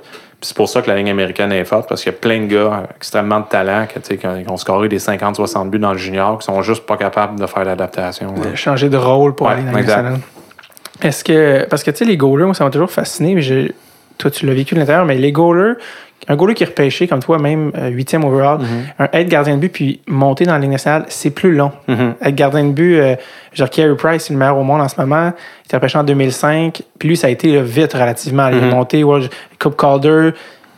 c'est 0.43 0.57
pour 0.57 0.69
ça 0.69 0.81
que 0.81 0.89
la 0.89 0.95
ligne 0.95 1.11
américaine 1.11 1.51
est 1.51 1.65
forte, 1.65 1.89
parce 1.89 2.05
qu'il 2.05 2.13
y 2.13 2.15
a 2.15 2.19
plein 2.19 2.39
de 2.43 2.47
gars 2.47 2.85
extrêmement 2.95 3.41
de 3.41 3.47
talent 3.47 3.87
qui, 3.89 4.19
ont 4.49 4.57
scoré 4.57 4.89
des 4.89 5.01
50-60 5.01 5.71
buts 5.71 5.81
dans 5.81 5.91
le 5.91 5.99
junior, 5.99 6.39
qui 6.39 6.45
sont 6.47 6.63
juste 6.63 6.87
pas 6.87 6.97
capables 6.97 7.41
de 7.41 7.47
faire 7.47 7.65
l'adaptation. 7.65 8.33
de 8.33 8.55
changer 8.55 8.89
de 8.89 8.97
rôle 8.97 9.35
pour 9.35 9.49
Ouais, 9.49 9.55
aller 9.55 9.83
dans. 9.83 10.21
Est-ce 11.03 11.25
que. 11.25 11.67
Parce 11.69 11.83
que, 11.83 11.91
tu 11.91 11.97
sais, 11.99 12.05
les 12.05 12.17
goalers, 12.17 12.45
moi, 12.45 12.55
ça 12.55 12.63
m'a 12.63 12.71
toujours 12.71 12.93
fasciné. 12.93 13.35
Mais 13.35 13.43
j'ai- 13.43 13.75
toi, 14.19 14.31
tu 14.31 14.47
l'as 14.47 14.55
vécu 14.55 14.75
de 14.75 14.81
l'intérieur, 14.81 15.05
mais 15.07 15.17
les 15.17 15.33
goalers, 15.33 15.75
un 16.27 16.37
goaler 16.37 16.55
qui 16.55 16.63
est 16.65 16.67
repêché, 16.67 17.07
comme 17.07 17.21
toi, 17.21 17.39
même 17.39 17.71
euh, 17.77 17.89
huitième 17.89 18.25
overall, 18.25 18.59
un 18.99 19.09
être 19.13 19.29
gardien 19.29 19.55
de 19.55 19.61
but 19.61 19.69
puis 19.73 20.01
monter 20.07 20.45
dans 20.45 20.53
la 20.53 20.59
Ligue 20.59 20.73
nationale, 20.73 21.05
c'est 21.09 21.31
plus 21.31 21.55
long. 21.55 21.73
Mhm. 21.87 22.15
Être 22.21 22.35
gardien 22.35 22.65
de 22.65 22.73
but, 22.73 22.97
euh, 22.99 23.15
genre 23.53 23.71
Carey 23.71 23.95
Price, 23.97 24.25
c'est 24.25 24.33
le 24.35 24.39
meilleur 24.39 24.59
au 24.59 24.63
monde 24.65 24.81
en 24.83 24.89
ce 24.89 25.01
moment. 25.01 25.33
Il 25.65 25.67
était 25.67 25.77
repêché 25.77 25.97
en 25.97 26.05
2005. 26.05 26.83
Puis 26.99 27.09
lui, 27.09 27.17
ça 27.17 27.29
a 27.29 27.31
été 27.31 27.53
là, 27.55 27.63
vite 27.63 27.93
relativement. 27.95 28.49
Il 28.49 28.59
est 28.59 28.61
Mhm. 28.61 28.71
monté, 28.71 29.05
World 29.05 29.31
Cup 29.59 29.75
Calder. 29.77 30.31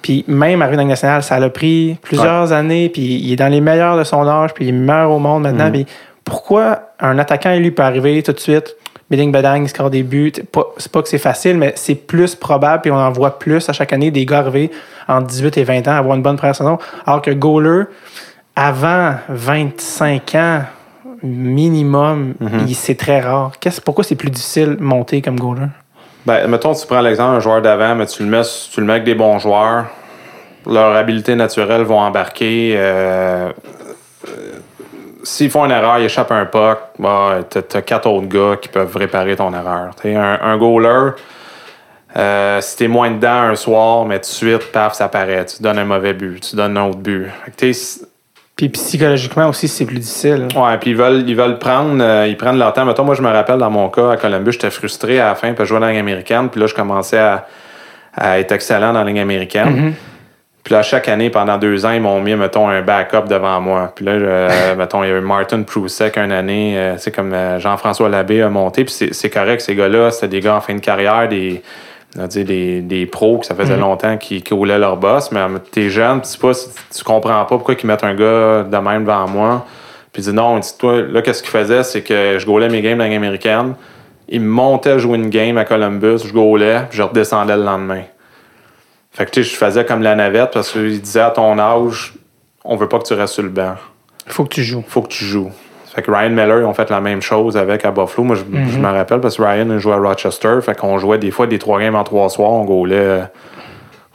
Puis 0.03 0.25
même 0.29 0.63
arrivé 0.63 0.77
dans 0.77 0.83
la 0.83 0.85
Ligue 0.85 0.91
nationale, 0.91 1.23
ça 1.23 1.39
l'a 1.41 1.51
pris 1.51 1.97
plusieurs 2.03 2.53
années. 2.53 2.89
Puis 2.89 3.03
il 3.03 3.33
est 3.33 3.37
dans 3.37 3.49
les 3.49 3.61
meilleurs 3.61 3.97
de 3.99 4.05
son 4.05 4.27
âge. 4.29 4.55
Puis 4.55 4.67
il 4.67 4.69
est 4.69 4.73
meilleur 4.73 5.11
au 5.11 5.19
monde 5.19 5.43
maintenant. 5.45 5.67
Mhm. 5.67 5.73
Puis 5.73 5.87
pourquoi 6.25 6.91
un 7.01 7.19
attaquant 7.19 7.51
élu 7.51 7.73
peut 7.73 7.83
arriver 7.83 8.23
tout 8.23 8.33
de 8.33 8.39
suite, 8.39 8.77
Bidding 9.11 9.33
Badang, 9.33 9.63
il 9.63 9.69
score 9.69 9.91
des 9.91 10.03
buts. 10.05 10.33
C'est 10.35 10.91
pas, 10.93 11.03
que 11.03 11.09
c'est 11.09 11.19
facile, 11.19 11.57
mais 11.59 11.73
c'est 11.77 11.95
plus 11.97 12.35
probable. 12.37 12.83
Puis 12.83 12.91
on 12.91 12.97
en 12.97 13.11
voit 13.11 13.39
plus 13.39 13.69
à 13.69 13.73
chaque 13.73 13.93
année 13.93 14.11
des 14.11 14.25
gars 14.25 14.39
arriver 14.39 14.71
en 15.09 15.21
18 15.21 15.59
et 15.59 15.65
20 15.65 15.89
ans 15.89 15.97
avoir 15.97 16.17
une 16.17 16.23
bonne 16.23 16.37
première 16.37 16.55
saison. 16.55 16.79
Alors 17.07 17.21
que 17.21 17.31
goaler, 17.33 17.85
avant 18.55 19.15
25 19.29 20.35
ans 20.37 20.63
minimum, 21.23 22.35
Mhm. 22.41 22.69
c'est 22.69 22.95
très 22.95 23.21
rare. 23.21 23.53
Pourquoi 23.85 24.05
c'est 24.05 24.15
plus 24.15 24.31
difficile 24.31 24.77
de 24.77 24.83
monter 24.83 25.21
comme 25.23 25.39
goaler? 25.39 25.67
Ben, 26.27 26.47
mettons, 26.49 26.75
tu 26.75 26.87
prends 26.87 27.01
l'exemple 27.01 27.35
d'un 27.35 27.41
joueur 27.41 27.63
d'avant, 27.63 27.95
mais 27.95 28.07
tu 28.07 28.23
le, 28.23 28.29
mets, 28.29 28.43
tu 28.73 28.81
le 28.81 28.87
mets 28.87 28.93
avec 28.95 29.05
des 29.05 29.15
bons 29.15 29.39
joueurs. 29.39 29.87
Leurs 30.67 30.95
habiletés 30.95 31.35
naturelles 31.35 31.83
vont 31.83 31.99
embarquer. 31.99 32.75
euh, 32.77 33.51
S'ils 35.23 35.51
font 35.51 35.65
une 35.65 35.71
erreur, 35.71 35.99
ils 35.99 36.05
échappent 36.05 36.33
un 36.33 36.47
puck, 36.47 36.79
bah, 36.99 37.41
t'as 37.49 37.83
quatre 37.83 38.09
autres 38.09 38.29
gars 38.29 38.57
qui 38.61 38.69
peuvent 38.69 38.97
réparer 38.97 39.37
ton 39.37 39.53
erreur. 39.53 39.95
T'sais, 39.95 40.15
un, 40.15 40.39
un 40.43 40.57
goaler, 40.57 41.13
euh, 42.17 42.61
si 42.61 42.77
t'es 42.77 42.89
moins 42.89 43.11
dedans 43.11 43.43
un 43.43 43.55
soir, 43.55 44.05
mais 44.05 44.17
tout 44.17 44.23
de 44.23 44.27
suite, 44.27 44.73
paf, 44.73 44.95
ça 44.95 45.09
paraît. 45.09 45.45
Tu 45.47 45.63
donnes 45.63 45.79
un 45.79 45.85
mauvais 45.85 46.13
but, 46.13 46.41
tu 46.41 46.57
donnes 46.57 46.77
un 46.77 46.89
autre 46.89 46.99
but. 46.99 47.27
Puis 48.57 48.69
psychologiquement 48.69 49.49
aussi, 49.49 49.69
c'est 49.69 49.87
plus 49.87 50.01
difficile. 50.01 50.49
Ouais, 50.55 50.77
puis 50.79 50.91
ils 50.91 50.97
veulent, 50.97 51.25
ils 51.27 51.37
veulent 51.37 51.59
prendre, 51.59 52.03
euh, 52.03 52.27
ils 52.27 52.37
prennent 52.37 52.59
leur 52.59 52.73
temps. 52.73 52.85
Mettons, 52.85 53.05
moi, 53.05 53.15
je 53.15 53.23
me 53.23 53.31
rappelle 53.31 53.59
dans 53.59 53.71
mon 53.71 53.89
cas 53.89 54.11
à 54.11 54.17
Columbus, 54.17 54.53
j'étais 54.53 54.71
frustré 54.71 55.19
à 55.19 55.29
la 55.29 55.35
fin, 55.35 55.53
puis 55.55 55.65
je 55.65 55.69
jouais 55.69 55.81
dans 55.81 55.87
la 55.87 55.93
Ligue 55.93 56.01
américaine, 56.01 56.49
puis 56.51 56.61
là, 56.61 56.67
je 56.67 56.75
commençais 56.75 57.19
à, 57.19 57.47
à 58.15 58.39
être 58.39 58.53
excellent 58.53 58.93
dans 58.93 58.99
la 58.99 59.05
Ligue 59.07 59.21
américaine. 59.21 59.71
Mhm. 59.71 59.95
Puis 60.63 60.75
là, 60.75 60.83
chaque 60.83 61.09
année, 61.09 61.31
pendant 61.31 61.57
deux 61.57 61.87
ans, 61.87 61.91
ils 61.93 62.03
m'ont 62.03 62.21
mis, 62.21 62.35
mettons, 62.35 62.69
un 62.69 62.83
backup 62.83 63.27
devant 63.29 63.61
moi. 63.61 63.93
Puis 63.95 64.05
là, 64.05 64.75
mettons, 64.77 65.03
il 65.03 65.09
y 65.09 65.13
a 65.13 65.17
eu 65.17 65.21
Martin 65.21 65.63
Prusek 65.63 66.19
une 66.19 66.33
année, 66.33 66.79
euh, 66.79 66.99
c'est 66.99 67.11
comme 67.15 67.33
euh, 67.33 67.59
Jean-François 67.59 68.09
Labbé 68.09 68.43
a 68.43 68.49
monté, 68.51 68.85
puis 68.85 68.93
c'est- 69.13 69.31
correct, 69.31 69.61
ces 69.63 69.75
gars-là, 69.75 70.11
c'était 70.11 70.29
des 70.29 70.41
gars 70.41 70.57
en 70.57 70.61
fin 70.61 70.75
de 70.75 70.81
carrière, 70.81 71.29
des, 71.29 71.63
on 72.19 72.27
des, 72.27 72.83
des 72.83 73.07
pros 73.07 73.39
que 73.39 73.47
ça 73.47 73.55
faisait 73.55 73.75
Mhm. 73.75 73.81
longtemps 73.81 74.17
qui, 74.19 74.43
qui 74.43 74.53
roulaient 74.53 74.79
leur 74.79 74.97
boss, 74.99 75.33
mais 75.33 75.41
euh, 75.41 75.59
t'es 75.73 75.89
jeune, 75.89 76.21
c'est 76.25 76.41
pas, 76.41 76.53
tu 76.95 77.05
comprends 77.05 77.41
pas 77.45 77.47
pourquoi 77.47 77.75
ils 77.81 77.87
mettent 77.87 78.05
un 78.05 78.15
gars 78.15 78.65
de 78.65 78.77
même 78.77 79.05
devant 79.05 79.29
moi. 79.29 79.65
Puis 80.13 80.23
dit 80.25 80.33
non, 80.33 80.57
il 80.59 80.61
dit, 80.61 80.75
toi, 80.79 81.01
là, 81.03 81.23
qu'est-ce 81.23 81.41
qu'il 81.43 81.53
faisait, 81.53 81.85
c'est 81.85 82.03
que 82.03 82.37
je 82.39 82.45
gaulais 82.45 82.69
mes 82.69 82.83
games 82.83 82.99
dans 82.99 83.07
la 83.09 83.15
américaine, 83.15 83.75
il 84.29 84.41
me 84.41 84.49
montait 84.51 84.99
jouer 84.99 85.17
une 85.17 85.31
game 85.31 85.57
à 85.57 85.65
Columbus, 85.65 86.19
je 86.27 86.33
gaulais, 86.33 86.81
puis 86.91 86.99
je 86.99 87.03
redescendais 87.03 87.57
le 87.57 87.63
lendemain. 87.65 88.03
Fait 89.13 89.27
que 89.27 89.31
tu 89.31 89.43
sais, 89.43 89.51
je 89.51 89.57
faisais 89.57 89.85
comme 89.85 90.03
la 90.03 90.15
navette 90.15 90.51
parce 90.53 90.73
qu'il 90.73 91.01
disait 91.01 91.21
à 91.21 91.31
ton 91.31 91.59
âge, 91.59 92.15
on 92.65 92.77
veut 92.77 92.89
pas 92.89 92.99
que 92.99 93.05
tu 93.05 93.15
restes 93.15 93.35
sur 93.35 93.43
le 93.43 93.49
banc. 93.49 93.75
Il 94.27 94.33
faut 94.33 94.45
que 94.45 94.55
tu 94.55 94.63
joues. 94.63 94.85
Faut 94.87 95.03
que 95.03 95.09
tu 95.09 95.25
joues. 95.25 95.51
Fait 95.93 96.03
que 96.03 96.11
Ryan 96.11 96.31
Miller, 96.31 96.61
ils 96.61 96.65
ont 96.65 96.75
fait 96.75 96.89
la 96.89 97.01
même 97.01 97.21
chose 97.21 97.57
avec 97.57 97.85
à 97.85 97.91
Buffalo. 97.91 98.23
Moi, 98.23 98.37
je, 98.37 98.43
je 98.43 98.79
me 98.79 98.87
rappelle 98.87 99.21
parce 99.21 99.37
que 99.37 99.43
Ryan 99.43 99.77
jouait 99.79 99.95
à 99.95 99.99
Rochester. 99.99 100.59
Fait 100.63 100.79
qu'on 100.79 100.99
jouait 100.99 101.19
des 101.19 101.33
fois 101.33 101.49
des 101.49 101.59
trois 101.59 101.81
games 101.81 101.97
en 101.97 102.05
trois 102.05 102.29
soirs. 102.29 102.51
On 102.53 102.65
gaulait. 102.65 103.23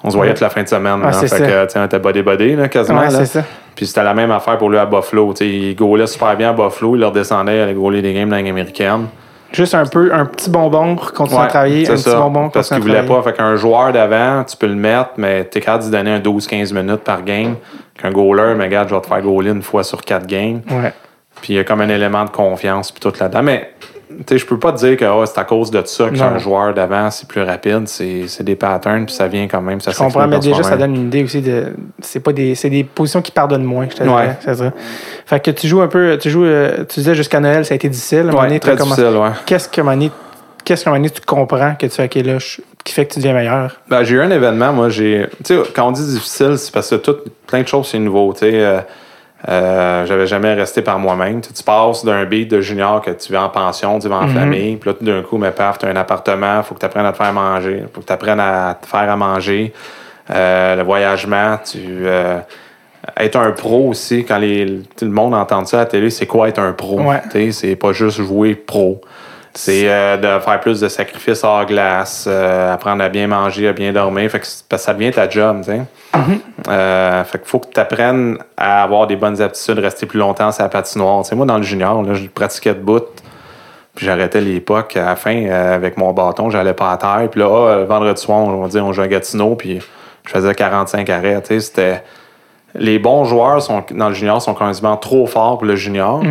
On 0.01 0.10
se 0.10 0.15
voyait 0.15 0.34
toute 0.34 0.41
la 0.41 0.49
fin 0.49 0.63
de 0.63 0.69
semaine. 0.69 1.01
Ah, 1.03 1.12
c'est 1.12 1.27
fait 1.27 1.39
ça. 1.39 1.65
que, 1.65 1.71
tu 1.71 1.79
on 1.79 1.86
était 1.86 1.99
body-body, 1.99 2.69
quasiment. 2.69 3.01
Ouais, 3.01 3.10
là. 3.10 3.25
ça. 3.25 3.43
Puis 3.75 3.88
c'était 3.88 4.03
la 4.03 4.13
même 4.13 4.31
affaire 4.31 4.58
pour 4.58 4.69
lui 4.69 4.77
à 4.77 4.86
Buffalo. 4.86 5.34
Il 5.41 5.75
gaulait 5.75 6.08
super 6.08 6.38
bien 6.38 6.51
à 6.51 6.53
Buffalo. 6.53 6.95
Il 6.95 6.99
leur 6.99 7.12
descendait, 7.12 7.58
il 7.58 7.62
allait 7.62 7.73
gauler 7.73 8.01
des 8.01 8.13
games 8.13 8.29
dans 8.29 8.38
la 8.38 8.41
Ligue 8.41 8.51
américaine. 8.51 9.08
Juste 9.56 9.74
un 9.74 9.86
peu, 9.86 10.13
un 10.13 10.26
petit 10.26 10.50
bonbon 10.50 10.98
pour 10.98 11.13
continuer 11.13 11.41
à 11.41 11.48
travailler. 11.48 11.89
Un 11.89 11.96
petit 11.96 12.10
bonbon 12.10 12.50
Parce 12.50 12.68
qu'il 12.68 12.78
à 12.78 12.80
voulait 12.82 13.06
pas. 13.06 13.22
Fait 13.24 13.34
qu'un 13.34 13.56
joueur 13.56 13.94
d'avant, 13.94 14.44
tu 14.44 14.58
peux 14.58 14.68
le 14.68 14.76
mettre, 14.76 15.12
mais 15.15 15.46
t'es 15.46 15.62
capable 15.62 15.86
d'y 15.86 15.91
donner 15.91 16.12
un 16.12 16.20
12-15 16.20 16.74
minutes 16.74 17.04
par 17.04 17.24
game. 17.24 17.56
Qu'un 17.98 18.12
goaler, 18.12 18.54
mais 18.58 18.65
regarde, 18.65 18.89
je 18.89 18.96
vais 18.96 19.00
te 19.00 19.08
faire 19.08 19.22
goaler 19.22 19.52
une 19.52 19.62
fois 19.62 19.86
sur 19.86 20.02
quatre 20.02 20.28
games. 20.28 20.62
Ouais. 20.70 20.91
Puis 21.41 21.54
il 21.54 21.56
y 21.58 21.60
a 21.60 21.63
comme 21.63 21.82
un 21.82 21.89
élément 21.89 22.26
de 22.26 22.30
confiance, 22.32 22.91
puis 22.91 23.00
tout 23.02 23.13
là-dedans. 23.19 23.43
Mais, 23.43 23.71
tu 24.10 24.15
sais, 24.30 24.38
je 24.38 24.45
peux 24.45 24.58
pas 24.58 24.71
te 24.71 24.78
dire 24.78 24.98
que 24.98 25.06
oh, 25.06 25.24
c'est 25.26 25.38
à 25.39 25.43
cause 25.43 25.69
de 25.71 25.82
ça 25.86 26.10
que 26.10 26.19
un 26.19 26.38
joueur 26.39 26.74
d'avant, 26.74 27.12
c'est 27.12 27.28
plus 27.28 27.41
rapide. 27.41 27.84
C'est 27.88 28.43
des 28.43 28.56
patterns, 28.56 29.06
puis 29.06 29.13
ça 29.13 29.28
vient 29.28 29.48
quand 29.48 29.62
même. 29.62 29.80
Ça 29.82 29.91
Je 29.91 29.98
comprends, 29.98 30.28
mais 30.28 30.39
déjà, 30.39 30.63
ça 30.63 30.78
donne 30.78 30.95
une 30.95 31.08
idée 31.08 31.24
aussi 31.24 31.41
de. 31.41 31.74
C'est 32.02 32.19
pas 32.21 32.32
des. 32.32 32.56
C'est 32.56 32.69
des 32.69 32.84
positions 32.84 33.21
qui 33.21 33.32
pardonnent 33.32 33.63
moins, 33.63 33.88
je 33.89 33.95
te 33.98 34.04
Ouais. 34.04 34.36
dirais. 34.54 34.71
Fait 35.26 35.39
que 35.39 35.52
tu 35.52 35.67
joues 35.67 35.82
un 35.82 35.88
peu. 35.88 36.17
Tu 36.19 36.30
joues. 36.30 36.45
euh, 36.45 36.86
tu 36.88 37.00
disais 37.02 37.15
jusqu'à 37.15 37.39
Noël, 37.39 37.65
ça 37.65 37.74
a 37.74 37.76
été 37.76 37.89
difficile. 37.89 38.30
Ouais, 38.34 38.60
très 38.60 38.76
difficile, 38.76 39.06
ouais. 39.17 39.30
Qu'est-ce 39.45 39.69
moment 39.82 39.91
donné- 39.93 40.12
Qu'est-ce 40.63 40.84
qu'à 40.84 40.89
un 40.89 40.93
moment 40.93 41.04
donné, 41.04 41.12
tu 41.12 41.21
comprends 41.21 41.76
que 41.76 41.86
tu 41.86 42.02
OK, 42.02 42.15
là, 42.26 42.38
qui 42.84 42.93
fait 42.93 43.06
que 43.06 43.13
tu 43.13 43.19
deviens 43.19 43.36
meilleur? 43.36 43.76
Ben, 43.88 44.04
j'ai 44.04 44.15
eu 44.15 44.21
un 44.21 44.32
événement, 44.32 44.74
moi, 44.74 44.89
j'ai. 44.89 45.28
Tu 45.43 45.56
sais, 45.56 45.62
quand 45.76 45.88
on 45.88 45.91
dit 45.91 46.04
difficile, 46.08 46.58
c'est 46.58 46.74
parce 46.74 46.89
que 46.89 46.95
tout, 46.95 47.17
plein 47.45 47.62
de 47.62 47.67
choses, 47.67 47.88
c'est 47.91 48.00
nouveau. 48.00 48.34
Tu 48.34 48.39
sais, 48.39 48.52
euh, 48.54 48.80
euh, 49.47 50.05
j'avais 50.05 50.25
jamais 50.27 50.53
resté 50.53 50.81
par 50.81 50.97
moi-même. 50.99 51.41
Tu 51.41 51.63
passes 51.63 52.03
d'un 52.03 52.25
beat 52.25 52.49
de 52.49 52.62
junior 52.62 53.01
que 53.01 53.12
tu 53.12 53.31
vas 53.31 53.43
en 53.43 53.49
pension, 53.49 53.99
tu 53.99 54.08
vas 54.08 54.17
en 54.17 54.27
Mhm. 54.27 54.34
famille, 54.34 54.75
puis 54.77 54.89
là, 54.89 54.95
tout 54.97 55.05
d'un 55.05 55.21
coup, 55.21 55.38
mais 55.38 55.51
paf, 55.51 55.77
tu 55.77 55.86
as 55.86 55.89
un 55.89 55.95
appartement, 55.95 56.63
faut 56.63 56.73
que 56.75 56.79
tu 56.79 56.86
apprennes 56.86 57.05
à 57.05 57.12
te 57.12 57.17
faire 57.17 57.34
manger, 57.34 57.84
faut 57.93 58.01
que 58.01 58.05
tu 58.08 58.13
apprennes 58.13 58.39
à 58.39 58.77
te 58.81 58.88
faire 58.88 59.10
à 59.12 59.15
manger. 59.15 59.71
Euh, 60.31 60.75
le 60.75 60.84
voyagement, 60.84 61.58
tu. 61.63 61.79
euh, 62.08 62.39
être 63.17 63.36
un 63.36 63.51
pro 63.51 63.89
aussi, 63.89 64.25
quand 64.25 64.39
les, 64.39 64.81
tout 64.97 65.05
le 65.05 65.12
monde 65.12 65.36
entend 65.36 65.63
ça 65.65 65.77
à 65.77 65.79
la 65.81 65.86
télé, 65.86 66.10
c'est 66.10 66.25
quoi 66.25 66.49
être 66.49 66.58
un 66.58 66.73
pro? 66.73 66.99
Ouais. 67.01 67.21
C'est 67.51 67.75
pas 67.75 67.91
juste 67.91 68.17
jouer 68.23 68.55
pro. 68.55 68.99
C'est 69.58 69.89
euh, 69.89 70.18
de 70.18 70.44
faire 70.44 70.60
plus 70.60 70.82
de 70.82 70.89
sacrifices 70.89 71.44
hors 71.46 71.65
glace, 71.65 72.26
euh, 72.28 72.74
apprendre 72.74 73.02
à 73.02 73.08
bien 73.08 73.26
manger, 73.28 73.70
à 73.70 73.74
bien 73.74 73.94
dormir. 73.94 74.30
Fait 74.30 74.41
que, 74.41 74.46
c'est- 74.46 74.65
parce 74.68 74.82
que 74.82 74.86
ça 74.88 74.94
devient 74.94 75.12
ta 75.12 75.30
job, 75.30 75.60
tu 75.63 75.72
sais. 75.72 75.82
Euh, 76.70 77.24
fait 77.24 77.38
qu'il 77.39 77.48
faut 77.48 77.60
que 77.60 77.70
tu 77.74 77.80
apprennes 77.80 78.38
à 78.58 78.84
avoir 78.84 79.08
des 79.08 79.15
bonnes 79.15 79.41
aptitudes, 79.41 79.80
rester 79.80 80.06
plus 80.06 80.20
longtemps 80.20 80.52
sur 80.52 80.63
la 80.63 80.70
patinoire. 80.70 81.24
Tu 81.24 81.30
sais, 81.30 81.36
moi, 81.36 81.46
dans 81.46 81.58
le 81.58 81.63
junior, 81.63 82.02
là, 82.04 82.13
je 82.15 82.28
pratiquais 82.28 82.74
debout. 82.74 83.00
Puis 83.96 84.06
j'arrêtais 84.06 84.41
l'époque. 84.41 84.98
À 84.98 85.06
la 85.06 85.15
fin, 85.15 85.46
avec 85.50 85.96
mon 85.98 86.12
bâton, 86.12 86.50
j'allais 86.50 86.74
pas 86.74 86.91
à 86.91 86.98
terre. 86.98 87.30
Puis 87.32 87.39
là, 87.39 87.48
ah, 87.50 87.76
le 87.78 87.84
vendredi 87.86 88.22
soir, 88.22 88.39
on 88.39 88.62
va 88.62 88.68
dire, 88.68 88.86
on 88.86 88.91
jouait 88.91 89.06
à 89.06 89.08
Gatineau, 89.08 89.56
puis 89.56 89.80
je 90.26 90.30
faisais 90.32 90.54
45 90.54 91.10
arrêts. 91.10 91.41
Tu 91.41 91.48
sais, 91.48 91.60
c'était... 91.62 92.04
Les 92.78 93.00
bons 93.00 93.24
joueurs 93.24 93.62
sont, 93.62 93.86
dans 93.91 94.10
le 94.10 94.13
junior 94.15 94.41
sont 94.41 94.54
quasiment 94.54 94.98
trop 94.98 95.28
forts 95.28 95.60
pour 95.60 95.65
le 95.65 95.78
junior. 95.78 96.22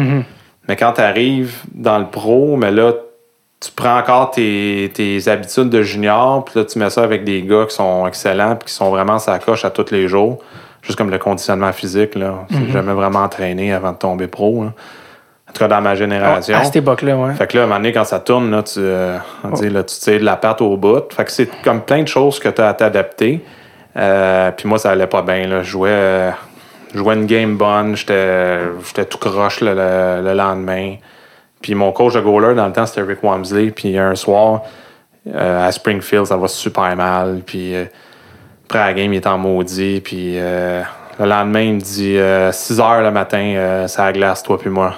Mais 0.68 0.76
quand 0.76 0.92
tu 0.92 1.00
arrives 1.00 1.54
dans 1.72 1.98
le 1.98 2.04
pro, 2.06 2.56
mais 2.56 2.70
là, 2.70 2.92
tu 3.64 3.70
prends 3.74 3.98
encore 3.98 4.30
tes, 4.30 4.90
tes 4.94 5.26
habitudes 5.28 5.70
de 5.70 5.82
junior, 5.82 6.44
puis 6.44 6.58
là, 6.58 6.64
tu 6.64 6.78
mets 6.78 6.90
ça 6.90 7.02
avec 7.02 7.24
des 7.24 7.42
gars 7.42 7.64
qui 7.68 7.74
sont 7.74 8.06
excellents, 8.06 8.56
puis 8.56 8.66
qui 8.68 8.74
sont 8.74 8.90
vraiment 8.90 9.18
sa 9.18 9.38
coche 9.38 9.64
à 9.64 9.70
tous 9.70 9.90
les 9.90 10.08
jours. 10.08 10.38
Juste 10.82 10.98
comme 10.98 11.10
le 11.10 11.18
conditionnement 11.18 11.72
physique, 11.72 12.14
là. 12.14 12.44
C'est 12.50 12.70
jamais 12.72 12.92
vraiment 12.92 13.20
entraîné 13.20 13.72
avant 13.72 13.92
de 13.92 13.96
tomber 13.96 14.26
pro. 14.26 14.64
là. 14.64 14.72
En 15.48 15.52
tout 15.52 15.58
cas, 15.60 15.68
dans 15.68 15.80
ma 15.80 15.94
génération. 15.94 16.56
À 16.58 16.64
cette 16.64 16.76
époque-là, 16.76 17.16
ouais. 17.16 17.34
Fait 17.34 17.46
que 17.46 17.56
là, 17.56 17.62
à 17.62 17.64
un 17.64 17.68
moment 17.68 17.78
donné, 17.80 17.92
quand 17.92 18.04
ça 18.04 18.18
tourne, 18.20 18.50
là, 18.50 18.62
tu, 18.62 18.80
euh, 18.80 19.16
on 19.44 19.50
dit, 19.50 19.70
là, 19.70 19.82
tu 19.84 19.96
tires 19.98 20.18
de 20.20 20.24
la 20.24 20.36
patte 20.36 20.60
au 20.60 20.76
bout. 20.76 21.04
Fait 21.14 21.24
que 21.24 21.30
c'est 21.30 21.48
comme 21.62 21.80
plein 21.82 22.02
de 22.02 22.08
choses 22.08 22.38
que 22.38 22.48
tu 22.48 22.60
as 22.60 22.68
à 22.68 22.74
t'adapter. 22.74 23.42
Euh, 23.96 24.50
puis 24.50 24.68
moi, 24.68 24.78
ça 24.78 24.90
allait 24.90 25.06
pas 25.06 25.22
bien. 25.22 25.46
Là. 25.46 25.62
Je 25.62 25.70
jouais, 25.70 25.88
euh, 25.92 26.30
jouais 26.94 27.14
une 27.14 27.26
game 27.26 27.56
bonne. 27.56 27.96
J'étais 27.96 28.58
j'étais 28.86 29.04
tout 29.04 29.18
croche 29.18 29.60
le, 29.60 29.74
le- 29.74 30.22
le 30.22 30.34
lendemain. 30.34 30.96
Puis 31.64 31.74
mon 31.74 31.92
coach 31.92 32.12
de 32.12 32.20
goaler, 32.20 32.54
dans 32.54 32.66
le 32.66 32.74
temps, 32.74 32.84
c'était 32.84 33.00
Rick 33.00 33.22
Wamsley. 33.22 33.70
Puis 33.70 33.96
un 33.96 34.14
soir, 34.14 34.64
euh, 35.34 35.66
à 35.66 35.72
Springfield, 35.72 36.26
ça 36.26 36.36
va 36.36 36.46
super 36.46 36.94
mal. 36.94 37.40
Puis 37.46 37.74
euh, 37.74 37.86
après 38.66 38.80
la 38.80 38.92
game, 38.92 39.14
il 39.14 39.16
est 39.16 39.26
en 39.26 39.38
maudit. 39.38 40.02
Puis 40.04 40.34
euh, 40.34 40.82
le 41.18 41.24
lendemain, 41.24 41.62
il 41.62 41.74
me 41.76 41.80
dit 41.80 42.18
6 42.54 42.80
heures 42.80 43.00
le 43.00 43.10
matin, 43.10 43.86
ça 43.88 44.12
glace, 44.12 44.42
toi 44.42 44.58
puis 44.58 44.68
moi. 44.68 44.92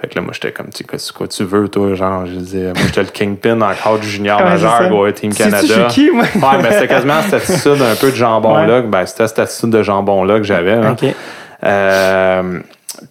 Fait 0.00 0.06
que 0.06 0.14
là, 0.14 0.20
moi, 0.20 0.30
j'étais 0.32 0.52
comme, 0.52 0.68
tu 0.68 0.84
sais, 0.96 1.12
quoi, 1.12 1.26
tu 1.26 1.42
veux, 1.42 1.68
toi? 1.68 1.92
Genre, 1.94 2.24
je 2.24 2.34
disais, 2.34 2.66
moi, 2.66 2.84
j'étais 2.86 3.02
le 3.02 3.08
kingpin 3.08 3.60
encore 3.60 3.98
du 3.98 4.08
junior 4.08 4.38
Ouais, 4.44 4.56
c'est 4.56 4.62
majeur, 4.62 4.90
Goa 4.90 5.10
Team 5.10 5.34
Canada. 5.34 5.66
suis 5.66 5.86
qui, 5.88 6.10
moi? 6.12 6.22
Ouais, 6.22 6.62
mais 6.62 6.70
c'était 6.70 6.86
quasiment 6.94 7.20
cette 7.22 7.34
attitude 7.34 7.82
un 7.82 7.96
peu 7.96 8.12
de 8.12 8.14
jambon-là. 8.14 8.82
Ben, 8.82 9.04
c'était 9.06 9.26
cette 9.26 9.40
attitude 9.40 9.70
de 9.70 9.82
jambon-là 9.82 10.36
que 10.36 10.44
j'avais. 10.44 10.76
là. 10.76 10.92
OK. 10.92 11.04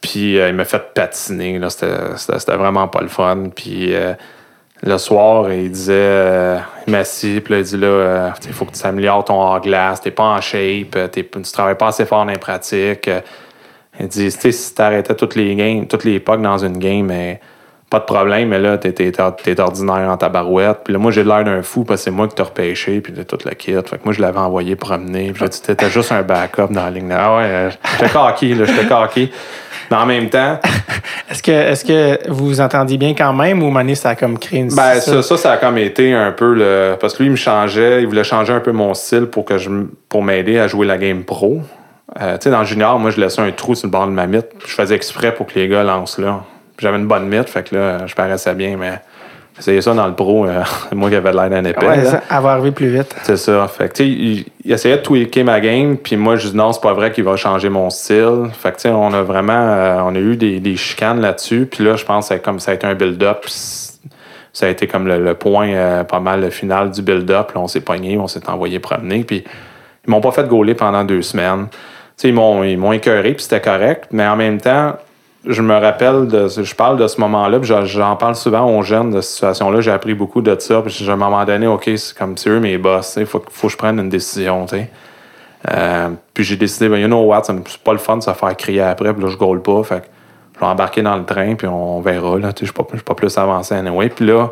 Puis 0.01 0.39
euh, 0.39 0.49
il 0.49 0.55
m'a 0.55 0.65
fait 0.65 0.93
patiner. 0.93 1.59
là. 1.59 1.69
C'était 1.69 2.55
vraiment 2.55 2.88
pas 2.88 3.01
le 3.01 3.07
fun. 3.07 3.45
Puis 3.55 3.93
euh, 3.95 4.13
le 4.83 4.97
soir, 4.97 5.51
il 5.51 5.71
disait, 5.71 5.93
euh, 5.95 6.57
il 6.88 7.41
puis 7.41 7.53
là, 7.53 7.57
il 7.59 7.63
dit 7.63 7.77
là, 7.77 7.88
euh, 7.88 8.29
il 8.45 8.53
faut 8.53 8.65
que 8.65 8.73
tu 8.73 8.81
t'améliores 8.81 9.25
ton 9.25 9.41
hors-glace, 9.41 10.01
t'es 10.01 10.11
pas 10.11 10.23
en 10.23 10.41
shape, 10.41 11.11
t'es- 11.11 11.23
tu 11.23 11.51
travailles 11.51 11.77
pas 11.77 11.88
assez 11.88 12.05
fort 12.05 12.25
dans 12.25 12.31
les 12.31 12.38
pratiques. 12.38 13.09
Il 13.99 14.07
dit, 14.07 14.29
tu 14.38 14.51
si 14.51 14.75
t'arrêtais 14.75 15.15
toutes 15.15 15.35
les 15.35 15.55
games, 15.55 15.88
toutes 15.88 16.03
les 16.03 16.19
pucks 16.19 16.41
dans 16.41 16.59
une 16.59 16.77
game, 16.77 17.07
mais 17.07 17.39
pas 17.89 17.99
de 17.99 18.03
problème, 18.03 18.49
mais 18.49 18.59
là, 18.59 18.77
t'es, 18.77 19.19
ordinaire 19.59 20.09
en 20.11 20.17
tabarouette. 20.17 20.79
Puis 20.83 20.93
là, 20.93 20.99
moi, 20.99 21.09
j'ai 21.09 21.23
l'air 21.23 21.43
d'un 21.43 21.63
fou 21.63 21.83
parce 21.83 22.01
que 22.01 22.05
c'est 22.05 22.11
moi 22.11 22.27
qui 22.27 22.35
t'ai 22.35 22.43
repêché, 22.43 23.01
puis 23.01 23.13
tout 23.25 23.38
le 23.45 23.51
kit. 23.51 23.71
Fait 23.73 23.81
que 23.81 24.03
moi, 24.03 24.13
je 24.13 24.21
l'avais 24.21 24.38
envoyé 24.39 24.75
promener. 24.75 25.31
Puis 25.31 25.39
j'ai 25.39 25.49
dit, 25.49 25.61
t'étais 25.61 25.89
juste 25.89 26.11
un 26.11 26.21
backup 26.21 26.67
dans 26.69 26.83
la 26.83 26.91
ligne. 26.91 27.11
Ah 27.11 27.38
ouais, 27.38 27.69
j'étais 27.93 28.11
cocky, 28.11 28.53
là, 28.53 28.65
j'étais 28.65 28.85
cocky. 28.85 29.31
Mais 29.89 29.97
en 29.97 30.05
même 30.05 30.29
temps, 30.29 30.59
Est-ce 31.29 31.43
que, 31.43 31.51
est-ce 31.51 31.83
que 31.83 32.29
vous 32.31 32.45
vous 32.47 32.61
entendiez 32.61 32.97
bien 32.97 33.13
quand 33.13 33.33
même 33.33 33.61
ou 33.61 33.69
Mané, 33.69 33.95
ça 33.95 34.09
a 34.09 34.15
comme 34.15 34.39
créé 34.39 34.61
une 34.61 34.73
Ben, 34.73 34.99
ça, 34.99 35.21
ça, 35.21 35.38
ça 35.38 35.51
a 35.51 35.57
comme 35.57 35.77
été 35.77 36.13
un 36.13 36.31
peu 36.31 36.53
le. 36.53 36.95
Parce 36.99 37.13
que 37.13 37.23
lui, 37.23 37.27
il 37.27 37.31
me 37.31 37.35
changeait, 37.38 38.01
il 38.01 38.07
voulait 38.07 38.23
changer 38.23 38.53
un 38.53 38.59
peu 38.61 38.71
mon 38.71 38.93
style 38.93 39.25
pour 39.25 39.43
que 39.43 39.57
je 39.57 39.69
pour 40.07 40.23
m'aider 40.23 40.57
à 40.57 40.67
jouer 40.67 40.88
la 40.88 40.97
game 40.97 41.23
pro. 41.23 41.61
Euh, 42.21 42.38
tu 42.38 42.43
sais, 42.43 42.49
dans 42.49 42.59
le 42.59 42.65
junior, 42.65 42.97
moi, 42.97 43.11
je 43.11 43.19
laissais 43.19 43.41
un 43.41 43.51
trou 43.51 43.75
sur 43.75 43.88
le 43.88 43.91
bord 43.91 44.07
de 44.07 44.11
ma 44.11 44.25
mythe. 44.25 44.47
Je 44.65 44.73
faisais 44.73 44.95
exprès 44.95 45.33
pour 45.33 45.47
que 45.47 45.55
les 45.55 45.67
gars 45.67 45.83
lancent 45.83 46.17
là. 46.17 46.43
J'avais 46.79 46.97
une 46.97 47.07
bonne 47.07 47.27
mythe, 47.27 47.49
fait 47.49 47.63
que 47.63 47.75
là, 47.75 48.07
je 48.07 48.15
paraissais 48.15 48.53
bien, 48.53 48.77
mais 48.77 49.01
j'essayais 49.58 49.82
ça 49.82 49.93
dans 49.93 50.08
le 50.08 50.14
pro. 50.14 50.45
euh, 50.45 50.64
moi 50.95 51.10
qui 51.10 51.16
avais 51.16 51.34
l'air 51.34 51.49
d'un 51.49 51.64
épais. 51.66 51.86
Ouais, 51.86 52.03
ça, 52.05 52.22
elle 52.30 52.41
va 52.41 52.51
arriver 52.53 52.72
plus 52.72 52.89
vite. 52.89 53.16
C'est 53.24 53.38
ça. 53.38 53.68
Fait 53.68 53.91
que, 53.91 54.03
il, 54.03 54.45
il 54.64 54.72
essayait 54.72 54.97
de 54.97 55.01
tweaker 55.01 55.43
ma 55.43 55.60
game, 55.60 55.97
puis 55.97 56.16
moi, 56.16 56.36
je 56.36 56.49
dis 56.49 56.55
non, 56.55 56.72
c'est 56.74 56.82
pas 56.82 56.93
vrai 56.93 57.12
qu'il 57.12 57.24
va 57.24 57.36
changer 57.36 57.70
mon 57.70 57.89
style. 57.89 58.49
Fait 58.53 58.72
que, 58.76 58.88
on 58.89 59.14
a 59.14 59.22
vraiment, 59.22 59.53
euh, 59.53 59.99
on 60.05 60.16
a 60.16 60.20
eu 60.20 60.36
des, 60.38 60.60
des 60.60 60.76
chicanes 60.76 61.20
là-dessus, 61.22 61.68
puis 61.70 61.84
là, 61.84 61.95
je 61.95 62.05
pense 62.05 62.30
que 62.30 62.36
comme 62.36 62.60
ça 62.60 62.72
a 62.72 62.74
été 62.76 62.88
un 62.88 62.95
build-up, 62.95 63.45
ça 63.47 64.66
a 64.66 64.70
été 64.70 64.88
comme 64.88 65.08
le, 65.08 65.24
le 65.24 65.34
point 65.36 65.70
euh, 65.70 66.03
pas 66.03 66.20
mal 66.20 66.41
le 66.41 66.49
final 66.49 66.89
du 66.91 67.01
build-up. 67.01 67.51
On 67.55 67.68
s'est 67.68 67.82
pogné, 67.82 68.18
on 68.18 68.28
s'est 68.28 68.49
envoyé 68.49 68.80
promener, 68.80 69.24
puis 69.24 69.43
ils 70.08 70.10
m'ont 70.10 70.22
pas 70.22 70.32
fait 70.32 70.47
gauler 70.47 70.74
pendant 70.74 71.03
deux 71.03 71.22
semaines. 71.22 71.68
Tu 71.70 71.76
sais, 72.24 72.30
ils 72.30 72.34
m'ont, 72.34 72.64
ils 72.64 72.78
m'ont 72.78 72.91
écœuré, 72.93 73.34
puis 73.34 73.43
c'était 73.43 73.62
correct, 73.62 74.05
mais 74.12 74.26
en 74.26 74.36
même 74.36 74.60
temps, 74.60 74.95
je 75.45 75.61
me 75.61 75.75
rappelle 75.77 76.27
de 76.27 76.47
je 76.47 76.75
parle 76.75 76.97
de 76.97 77.07
ce 77.07 77.19
moment-là 77.21 77.59
puis 77.59 77.71
j'en- 77.85 78.15
parle 78.15 78.35
souvent 78.35 78.65
aux 78.77 78.81
jeunes 78.81 79.11
de 79.11 79.21
cette 79.21 79.33
situation-là. 79.35 79.81
J'ai 79.81 79.91
appris 79.91 80.13
beaucoup 80.13 80.41
de 80.41 80.55
ça 80.59 80.81
puis 80.81 81.05
à 81.07 81.13
un 81.13 81.15
moment 81.15 81.45
donné 81.45 81.67
ok 81.67 81.89
c'est 81.95 82.17
comme 82.17 82.35
c'est 82.38 82.49
eux 82.49 82.59
mes 82.59 82.77
boss 82.77 83.15
il 83.19 83.25
faut, 83.25 83.41
faut 83.49 83.67
que 83.67 83.73
je 83.73 83.77
prenne 83.77 83.99
une 83.99 84.09
décision 84.09 84.65
Euh, 85.69 86.09
puis 86.33 86.43
j'ai 86.43 86.55
décidé 86.55 86.88
ben, 86.88 86.97
you 86.97 87.07
know 87.07 87.23
what 87.25 87.43
c'est 87.45 87.77
pas 87.83 87.91
le 87.91 87.97
fun 87.97 88.17
de 88.17 88.23
se 88.23 88.31
faire 88.31 88.55
crier 88.55 88.81
après 88.81 89.13
puis 89.13 89.23
là 89.23 89.29
je 89.29 89.38
gaule 89.38 89.61
pas 89.61 89.83
fait 89.83 90.03
je 90.55 90.59
vais 90.59 90.65
embarquer 90.65 91.01
dans 91.01 91.15
le 91.17 91.25
train 91.25 91.55
puis 91.55 91.67
on 91.67 91.99
verra 92.01 92.38
là 92.38 92.51
je 92.59 92.65
suis 92.65 92.73
pas, 92.73 92.83
pas 92.83 93.15
plus 93.15 93.35
avancé 93.38 93.73
anyway. 93.75 94.09
Puis 94.09 94.25
là 94.25 94.49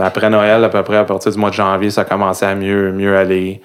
après 0.00 0.30
Noël 0.30 0.64
à 0.64 0.68
peu 0.68 0.82
près 0.82 0.96
à 0.96 1.04
partir 1.04 1.30
du 1.32 1.38
mois 1.38 1.50
de 1.50 1.54
janvier 1.54 1.90
ça 1.90 2.04
commençait 2.04 2.46
à 2.46 2.54
mieux 2.54 2.92
mieux 2.92 3.16
aller 3.16 3.60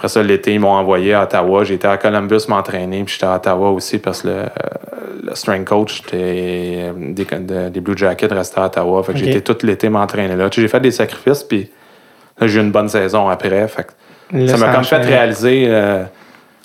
après 0.00 0.08
ça, 0.08 0.22
l'été, 0.22 0.54
ils 0.54 0.60
m'ont 0.60 0.70
envoyé 0.72 1.12
à 1.12 1.24
Ottawa. 1.24 1.62
J'étais 1.62 1.86
à 1.86 1.98
Columbus 1.98 2.40
m'entraîner, 2.48 3.04
puis 3.04 3.12
j'étais 3.12 3.26
à 3.26 3.36
Ottawa 3.36 3.68
aussi 3.70 3.98
parce 3.98 4.22
que 4.22 4.28
le, 4.28 4.34
euh, 4.34 4.46
le 5.24 5.34
strength 5.34 5.66
coach 5.68 6.00
était- 6.00 6.90
des, 6.96 7.24
de- 7.26 7.68
des 7.68 7.80
Blue 7.80 7.94
Jackets 7.98 8.32
restait 8.32 8.60
à 8.60 8.64
Ottawa. 8.66 9.02
Fait 9.02 9.12
que 9.12 9.18
j'étais 9.18 9.42
tout 9.42 9.58
l'été 9.66 9.90
m'entraîner 9.90 10.36
là. 10.36 10.48
J'ai 10.50 10.66
fait 10.68 10.80
des 10.80 10.90
sacrifices, 10.90 11.42
puis 11.42 11.70
là, 12.40 12.46
j'ai 12.46 12.60
eu 12.60 12.62
une 12.62 12.72
bonne 12.72 12.88
saison 12.88 13.28
après. 13.28 13.68
Fait 13.68 13.82
que 13.84 13.90
Là, 14.32 14.48
ça 14.48 14.56
m'a 14.56 14.72
comme 14.72 14.84
fait 14.84 14.96
réaliser 15.04 15.64
euh, 15.68 16.04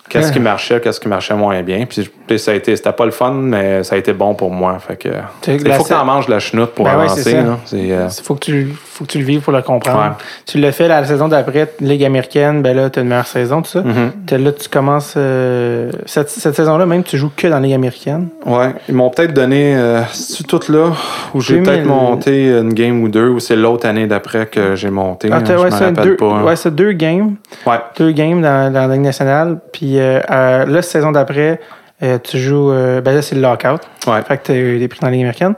qu'est-ce 0.09 0.31
qui 0.31 0.39
marchait, 0.39 0.79
qu'est-ce 0.81 0.99
qui 0.99 1.07
marchait 1.07 1.33
moins 1.35 1.61
bien. 1.63 1.85
Puis, 1.85 2.09
puis 2.27 2.39
ça 2.39 2.51
a 2.51 2.53
été, 2.53 2.75
c'était 2.75 2.91
pas 2.91 3.05
le 3.05 3.11
fun, 3.11 3.31
mais 3.33 3.83
ça 3.83 3.95
a 3.95 3.97
été 3.97 4.13
bon 4.13 4.33
pour 4.35 4.51
moi. 4.51 4.77
Fait 4.79 4.95
que 4.95 5.09
il 5.47 5.59
faut 5.73 5.83
que 5.83 5.89
sa- 5.89 5.95
tu 5.95 6.01
en 6.01 6.05
manges 6.05 6.25
de 6.27 6.31
la 6.31 6.39
chenoute 6.39 6.71
pour 6.71 6.85
Ben 6.85 6.91
avancer. 6.91 7.21
c'est. 7.23 7.35
C'est, 7.65 7.91
euh, 7.91 8.07
Il 8.17 8.23
faut 8.23 8.35
que, 8.35 8.39
tu, 8.39 8.67
faut 8.83 9.05
que 9.05 9.11
tu 9.11 9.17
le 9.19 9.25
vives 9.25 9.41
pour 9.41 9.53
le 9.53 9.61
comprendre. 9.61 9.99
Ouais. 9.99 10.25
Tu 10.45 10.57
l'as 10.59 10.71
fait 10.71 10.87
la 10.87 11.03
saison 11.05 11.27
d'après, 11.27 11.71
Ligue 11.79 12.03
américaine, 12.03 12.61
ben 12.61 12.75
là, 12.75 12.89
tu 12.89 12.99
as 12.99 13.01
une 13.01 13.09
meilleure 13.09 13.27
saison, 13.27 13.61
tout 13.61 13.69
ça. 13.69 13.83
T'as- 14.27 14.37
Là, 14.37 14.51
tu 14.51 14.69
commences. 14.69 15.13
euh, 15.17 15.91
cette, 16.05 16.29
cette 16.29 16.55
saison-là, 16.55 16.85
même, 16.85 17.03
tu 17.03 17.17
joues 17.17 17.31
que 17.35 17.47
dans 17.47 17.55
la 17.55 17.61
Ligue 17.61 17.73
américaine. 17.73 18.27
Ouais, 18.45 18.73
ils 18.87 18.95
m'ont 18.95 19.09
peut-être 19.09 19.33
donné, 19.33 19.75
euh, 19.75 20.01
c'est 20.13 20.45
tout 20.45 20.59
là, 20.69 20.91
où 21.33 21.41
j'ai 21.41 21.55
2000. 21.55 21.69
peut-être 21.71 21.85
monté 21.85 22.47
une 22.49 22.73
game 22.73 23.01
ou 23.03 23.09
deux, 23.09 23.29
ou 23.29 23.39
c'est 23.39 23.55
l'autre 23.55 23.87
année 23.87 24.07
d'après 24.07 24.45
que 24.47 24.75
j'ai 24.75 24.89
monté. 24.89 25.29
Ah, 25.31 25.37
hein, 25.37 25.57
ouais, 25.57 25.69
rappelle 25.69 25.93
deux, 25.93 26.17
hein. 26.21 26.43
ouais, 26.43 26.55
c'est 26.55 26.73
deux 26.73 26.91
games. 26.93 27.35
Ouais. 27.65 27.77
Deux 27.97 28.11
games 28.11 28.41
dans, 28.41 28.71
dans 28.71 28.87
la 28.87 28.93
Ligue 28.93 29.03
nationale. 29.03 29.59
Puis 29.73 29.94
euh, 29.99 30.19
euh, 30.29 30.65
là, 30.65 30.81
saison 30.81 31.11
d'après, 31.11 31.59
euh, 32.03 32.17
tu 32.23 32.37
joues. 32.37 32.69
ben 32.69 33.15
là, 33.15 33.21
c'est 33.21 33.35
le 33.35 33.41
lockout. 33.41 33.81
Ouais. 34.07 34.21
Fait 34.23 34.37
que 34.37 34.45
tu 34.45 34.51
as 34.51 34.55
eu 34.55 34.79
des 34.79 34.87
prix 34.87 34.99
dans 34.99 35.07
la 35.07 35.11
Ligue 35.13 35.21
américaine. 35.21 35.55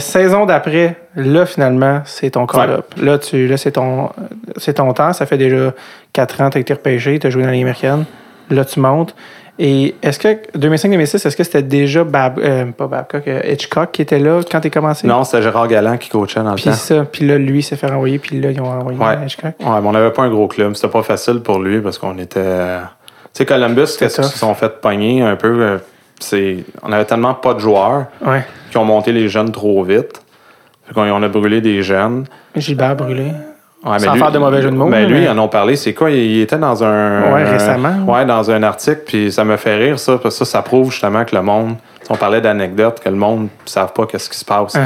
Saison 0.00 0.46
d'après, 0.46 0.96
là, 1.16 1.46
finalement, 1.46 2.00
c'est 2.04 2.30
ton 2.30 2.46
call-up. 2.46 2.86
Là, 3.00 3.18
tu, 3.18 3.46
là 3.46 3.56
c'est 3.56 3.72
ton, 3.72 4.10
c'est 4.56 4.74
ton 4.74 4.92
temps. 4.92 5.12
Ça 5.12 5.26
fait 5.26 5.38
déjà 5.38 5.72
4 6.12 6.40
ans 6.40 6.46
que 6.46 6.52
tu 6.52 6.58
as 6.58 6.60
été 6.60 6.74
repêché, 6.74 7.18
tu 7.18 7.26
as 7.26 7.30
joué 7.30 7.42
dans 7.42 7.48
la 7.48 7.54
Ligue 7.54 7.62
américaine. 7.62 8.04
Là, 8.50 8.64
tu 8.64 8.80
montes. 8.80 9.14
Et 9.60 9.96
est-ce 10.02 10.20
que 10.20 10.38
2005-2006, 10.56 11.26
est-ce 11.26 11.36
que 11.36 11.42
c'était 11.42 11.62
déjà 11.62 12.04
Bab, 12.04 12.38
euh, 12.38 12.66
pas 12.66 12.86
Babcock, 12.86 13.26
euh, 13.26 13.40
Hitchcock 13.44 13.90
qui 13.90 14.02
était 14.02 14.20
là 14.20 14.40
quand 14.48 14.60
tu 14.60 14.70
commencé? 14.70 15.04
Non, 15.06 15.24
c'était 15.24 15.42
Gérard 15.42 15.66
Galland 15.66 15.96
qui 15.96 16.08
coachait 16.10 16.40
dans 16.40 16.50
le 16.50 16.54
Puis 16.54 16.64
temps. 16.64 16.72
ça, 16.72 17.04
puis 17.04 17.26
là, 17.26 17.38
lui 17.38 17.60
s'est 17.64 17.74
fait 17.74 17.88
renvoyer, 17.88 18.20
puis 18.20 18.40
là, 18.40 18.52
ils 18.52 18.60
ont 18.60 18.66
envoyé 18.66 18.98
Ouais. 18.98 19.26
Hitchcock. 19.26 19.54
Ouais, 19.58 19.80
mais 19.82 19.88
on 19.88 19.92
n'avait 19.92 20.12
pas 20.12 20.22
un 20.22 20.30
gros 20.30 20.46
club. 20.46 20.74
C'était 20.74 20.86
pas 20.88 21.02
facile 21.02 21.40
pour 21.40 21.58
lui 21.58 21.80
parce 21.80 21.98
qu'on 21.98 22.16
était. 22.18 22.40
Sais, 23.38 23.46
Columbus, 23.46 23.96
qu'est-ce 23.98 24.16
qu'ils 24.16 24.24
se 24.24 24.38
sont 24.38 24.54
fait 24.54 24.80
pogner 24.80 25.22
un 25.22 25.36
peu? 25.36 25.60
euh, 25.62 25.78
c'est... 26.20 26.58
On 26.82 26.92
avait 26.92 27.04
tellement 27.04 27.34
pas 27.34 27.54
de 27.54 27.60
joueurs 27.60 28.06
Ouais. 28.24 28.44
qui 28.70 28.76
ont 28.78 28.84
monté 28.84 29.12
les 29.12 29.28
jeunes 29.28 29.52
trop 29.52 29.82
vite. 29.84 30.20
Fait 30.86 30.94
qu'on 30.94 31.02
on 31.10 31.22
a 31.22 31.28
brûlé 31.28 31.60
des 31.60 31.82
jeunes. 31.82 32.24
Gilbert 32.56 32.96
brûlé. 32.96 33.32
Ouais, 33.84 33.98
Sans 34.00 34.16
faire 34.16 34.32
de 34.32 34.38
mauvais 34.38 34.60
jeu 34.60 34.70
de 34.70 34.76
mots, 34.76 34.88
Ben 34.88 35.06
lui, 35.06 35.14
mais- 35.20 35.24
ils 35.24 35.28
en 35.28 35.38
ont 35.38 35.46
parlé. 35.48 35.76
C'est 35.76 35.94
quoi? 35.94 36.10
Il, 36.10 36.40
était 36.40 36.58
dans 36.58 36.82
un. 36.82 37.32
Ouais, 37.32 37.42
un- 37.42 37.50
récemment. 37.52 38.12
Ouais, 38.12 38.24
dans 38.26 38.50
un 38.50 38.62
article. 38.64 39.02
Puis 39.06 39.30
ça 39.30 39.44
me 39.44 39.56
fait 39.56 39.76
rire, 39.76 39.98
ça. 40.00 40.18
Parce 40.18 40.36
que 40.36 40.44
ça, 40.44 40.50
ça 40.50 40.62
prouve 40.62 40.90
justement 40.90 41.24
que 41.24 41.36
le 41.36 41.42
monde. 41.42 41.76
On 42.10 42.16
parlait 42.16 42.40
d'anecdotes, 42.40 42.98
que 42.98 43.08
le 43.08 43.14
monde 43.14 43.42
ne 43.44 43.48
savent 43.66 43.92
pas 43.92 44.06
qu'est-ce 44.06 44.28
qui 44.28 44.36
se 44.38 44.44
passe. 44.44 44.74
Uh-huh. 44.74 44.80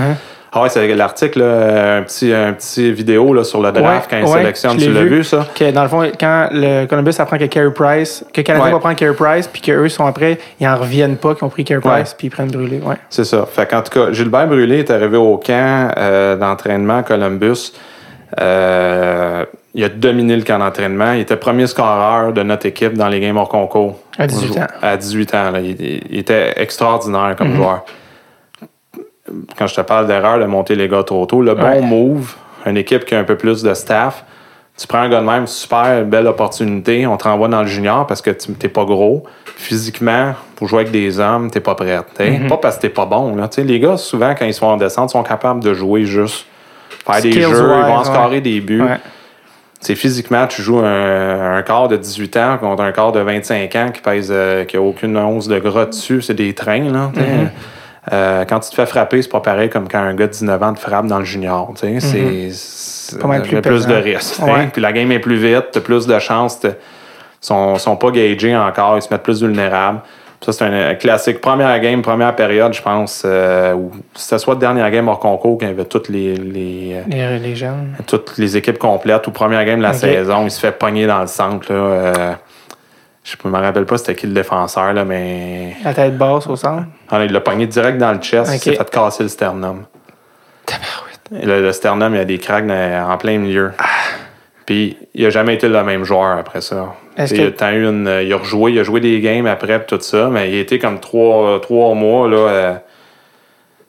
Ah 0.54 0.60
ouais, 0.62 0.68
c'est 0.68 0.86
l'article, 0.94 1.38
là, 1.40 1.96
un 1.96 2.02
petit, 2.02 2.30
un 2.32 2.52
petit 2.52 2.92
vidéo 2.92 3.32
là, 3.32 3.42
sur 3.42 3.62
le 3.62 3.72
draft 3.72 4.12
Ouais, 4.12 4.18
quand 4.20 4.26
il 4.26 4.30
ouais, 4.30 4.38
sélectionne. 4.40 4.76
Tu 4.76 4.90
l'as 4.92 5.00
vu. 5.02 5.08
vu, 5.16 5.24
ça? 5.24 5.46
Que 5.54 5.70
dans 5.70 5.82
le 5.82 5.88
fond, 5.88 6.02
quand 6.20 6.48
le 6.52 6.84
Columbus 6.86 7.14
apprend 7.18 7.38
que 7.38 7.46
Carey 7.46 7.72
Price, 7.72 8.22
que 8.34 8.42
Canada 8.42 8.66
Ouais. 8.66 8.72
va 8.72 8.78
prendre 8.78 8.96
Carey 8.96 9.14
Price, 9.16 9.46
puis 9.46 9.62
qu'eux 9.62 9.88
sont 9.88 10.04
après, 10.04 10.38
ils 10.60 10.68
en 10.68 10.76
reviennent 10.76 11.16
pas, 11.16 11.34
qu'ils 11.34 11.44
ont 11.44 11.48
pris 11.48 11.64
Carey. 11.64 11.80
Price, 11.80 12.12
puis 12.12 12.26
ils 12.26 12.30
prennent 12.30 12.50
brûlé. 12.50 12.80
Ouais. 12.84 12.96
C'est 13.08 13.24
ça. 13.24 13.46
Fait 13.50 13.66
qu'en 13.66 13.80
tout 13.80 13.92
cas, 13.98 14.12
Gilbert 14.12 14.46
Brûlé 14.46 14.80
est 14.80 14.90
arrivé 14.90 15.16
au 15.16 15.38
camp 15.38 15.90
euh, 15.96 16.36
d'entraînement 16.36 16.98
à 16.98 17.02
Columbus. 17.02 17.72
Euh, 18.40 19.44
il 19.74 19.84
a 19.84 19.88
dominé 19.88 20.36
le 20.36 20.42
camp 20.42 20.58
d'entraînement. 20.58 21.12
Il 21.12 21.20
était 21.20 21.36
premier 21.36 21.66
scoreur 21.66 22.32
de 22.32 22.42
notre 22.42 22.66
équipe 22.66 22.94
dans 22.94 23.08
les 23.08 23.20
games 23.20 23.36
hors 23.36 23.48
concours. 23.48 23.98
À 24.18 24.26
18 24.26 24.58
ans. 24.58 24.66
À 24.82 24.96
18 24.96 25.34
ans. 25.34 25.50
là. 25.50 25.60
Il, 25.60 25.76
il 26.10 26.18
était 26.18 26.52
extraordinaire 26.56 27.34
comme 27.38 27.48
Mhm. 27.52 27.56
joueur. 27.56 27.84
Quand 29.56 29.66
je 29.66 29.74
te 29.74 29.80
parle 29.80 30.06
d'erreur 30.06 30.38
de 30.38 30.44
monter 30.44 30.74
les 30.74 30.88
gars 30.88 31.02
trop 31.04 31.24
tôt, 31.26 31.42
le 31.42 31.54
bon 31.54 31.62
Ouais. 31.62 31.80
move, 31.80 32.34
une 32.66 32.76
équipe 32.76 33.04
qui 33.04 33.14
a 33.14 33.18
un 33.20 33.24
peu 33.24 33.36
plus 33.36 33.62
de 33.62 33.72
staff, 33.74 34.24
tu 34.76 34.86
prends 34.86 34.98
un 34.98 35.08
gars 35.08 35.20
de 35.20 35.26
même, 35.26 35.46
super 35.46 36.04
belle 36.04 36.26
opportunité, 36.26 37.06
on 37.06 37.16
te 37.16 37.24
renvoie 37.24 37.48
dans 37.48 37.60
le 37.60 37.68
junior 37.68 38.06
parce 38.06 38.22
que 38.22 38.30
tu 38.30 38.50
n'es 38.50 38.68
pas 38.68 38.84
gros. 38.84 39.24
Physiquement, 39.56 40.34
pour 40.56 40.66
jouer 40.66 40.80
avec 40.80 40.92
des 40.92 41.20
hommes, 41.20 41.50
t'es 41.50 41.60
pas 41.60 41.74
t'sais. 41.74 42.30
Mhm. 42.30 42.48
Pas 42.48 42.56
parce 42.56 42.76
que 42.76 42.82
t'es 42.82 42.88
pas 42.88 43.06
bon. 43.06 43.36
Là. 43.36 43.48
Les 43.58 43.78
gars, 43.78 43.96
souvent, 43.96 44.34
quand 44.34 44.46
ils 44.46 44.54
sont 44.54 44.66
en 44.66 44.76
descente, 44.76 45.10
sont 45.10 45.22
capables 45.22 45.62
de 45.62 45.72
jouer 45.74 46.04
juste. 46.04 46.46
Faire 47.06 47.20
des 47.20 47.32
jeux, 47.32 47.48
ils 47.50 47.86
vont 47.86 48.04
scorer 48.04 48.40
des 48.40 48.60
buts. 48.60 48.82
C'est 49.80 49.96
physiquement, 49.96 50.46
tu 50.46 50.62
joues 50.62 50.78
un, 50.78 51.56
un 51.56 51.62
corps 51.62 51.88
de 51.88 51.96
18 51.96 52.36
ans 52.36 52.58
contre 52.58 52.82
un 52.84 52.92
corps 52.92 53.10
de 53.10 53.18
25 53.18 53.74
ans 53.76 53.88
qui 53.92 54.00
pèse, 54.00 54.28
euh, 54.30 54.64
qui 54.64 54.76
a 54.76 54.80
aucune 54.80 55.16
once 55.16 55.48
de 55.48 55.58
gras 55.58 55.86
dessus. 55.86 56.22
C'est 56.22 56.34
des 56.34 56.54
trains, 56.54 56.88
là. 56.90 57.10
Euh, 58.10 58.44
quand 58.48 58.58
tu 58.60 58.70
te 58.70 58.74
fais 58.74 58.86
frapper, 58.86 59.22
c'est 59.22 59.28
pas 59.30 59.40
pareil 59.40 59.70
comme 59.70 59.86
quand 59.88 60.00
un 60.00 60.14
gars 60.14 60.26
de 60.26 60.32
19 60.32 60.60
ans 60.62 60.74
te 60.74 60.80
frappe 60.80 61.06
dans 61.06 61.18
le 61.20 61.24
junior. 61.24 61.72
Mhm. 61.82 62.00
Pas 63.20 63.26
mal 63.28 63.42
plus 63.42 63.50
il 63.50 63.54
y 63.54 63.58
a 63.58 63.62
plus 63.62 63.70
pesant. 63.74 63.88
de 63.90 63.94
risques. 63.94 64.42
Ouais. 64.42 64.68
Puis 64.72 64.82
la 64.82 64.92
game 64.92 65.12
est 65.12 65.20
plus 65.20 65.36
vite, 65.36 65.66
tu 65.72 65.78
as 65.78 65.82
plus 65.82 66.06
de 66.06 66.18
chances. 66.18 66.58
Ils 66.64 66.74
sont, 67.40 67.76
sont 67.76 67.96
pas 67.96 68.10
gagés 68.10 68.56
encore, 68.56 68.96
ils 68.96 69.02
se 69.02 69.08
mettent 69.12 69.22
plus 69.22 69.42
vulnérables. 69.42 70.00
Ça, 70.44 70.50
c'est 70.52 70.64
un, 70.64 70.90
un 70.90 70.94
classique. 70.96 71.40
Première 71.40 71.78
game, 71.78 72.02
première 72.02 72.34
période, 72.34 72.72
je 72.74 72.82
pense, 72.82 73.22
euh, 73.24 73.74
ou 73.74 73.92
c'était 74.16 74.38
soit 74.38 74.56
dernière 74.56 74.90
game 74.90 75.06
hors 75.06 75.20
concours 75.20 75.56
quand 75.58 75.66
il 75.66 75.68
y 75.68 75.72
avait 75.72 75.84
toutes 75.84 76.08
les, 76.08 76.34
les, 76.34 76.94
euh, 76.96 77.02
Les, 77.06 77.38
les 77.38 77.54
jeunes. 77.54 77.94
toutes 78.08 78.36
les 78.38 78.56
équipes 78.56 78.78
complètes 78.78 79.24
ou 79.28 79.30
première 79.30 79.64
game 79.64 79.78
de 79.78 79.84
la 79.84 79.92
saison. 79.92 80.42
Il 80.44 80.50
se 80.50 80.58
fait 80.58 80.72
pogner 80.72 81.06
dans 81.06 81.20
le 81.20 81.28
centre. 81.28 81.72
Là, 81.72 81.78
euh, 81.78 82.32
je 83.24 83.36
ne 83.44 83.50
me 83.50 83.58
rappelle 83.58 83.86
pas 83.86 83.98
c'était 83.98 84.14
qui 84.14 84.26
le 84.26 84.32
défenseur, 84.34 84.92
là, 84.92 85.04
mais 85.04 85.76
La 85.84 85.94
tête 85.94 86.16
basse 86.18 86.46
au 86.48 86.56
centre. 86.56 86.84
Ah, 87.10 87.24
il 87.24 87.32
l'a 87.32 87.40
pogné 87.40 87.66
direct 87.66 87.98
dans 87.98 88.12
le 88.12 88.18
chest. 88.18 88.50
Il 88.52 88.58
s'est 88.58 88.74
fait 88.74 88.90
casser 88.90 89.22
le 89.22 89.28
sternum. 89.28 89.84
Et 91.40 91.46
Le, 91.46 91.62
le 91.62 91.72
sternum, 91.72 92.14
il 92.14 92.18
y 92.18 92.20
a 92.20 92.24
des 92.24 92.38
cracks 92.38 92.66
dans- 92.66 93.10
en 93.10 93.16
plein 93.16 93.38
milieu. 93.38 93.72
Ah. 93.78 93.84
Puis 94.66 94.96
il 95.14 95.24
n'a 95.24 95.30
jamais 95.30 95.54
été 95.54 95.68
le 95.68 95.82
même 95.82 96.04
joueur 96.04 96.36
après 96.38 96.60
ça. 96.60 96.94
Est-ce 97.16 97.34
Il, 97.34 97.40
a, 97.46 97.50
que- 97.50 97.74
eu 97.74 97.88
une- 97.88 98.20
il 98.24 98.32
a 98.32 98.36
rejoué, 98.36 98.72
il 98.72 98.78
a 98.78 98.82
joué 98.84 99.00
des 99.00 99.20
games 99.20 99.46
après 99.46 99.84
tout 99.84 99.98
ça, 100.00 100.28
mais 100.28 100.50
il 100.50 100.56
a 100.58 100.60
été 100.60 100.78
comme 100.78 101.00
trois, 101.00 101.60
trois 101.60 101.94
mois, 101.94 102.28
là, 102.28 102.36
euh, 102.36 102.74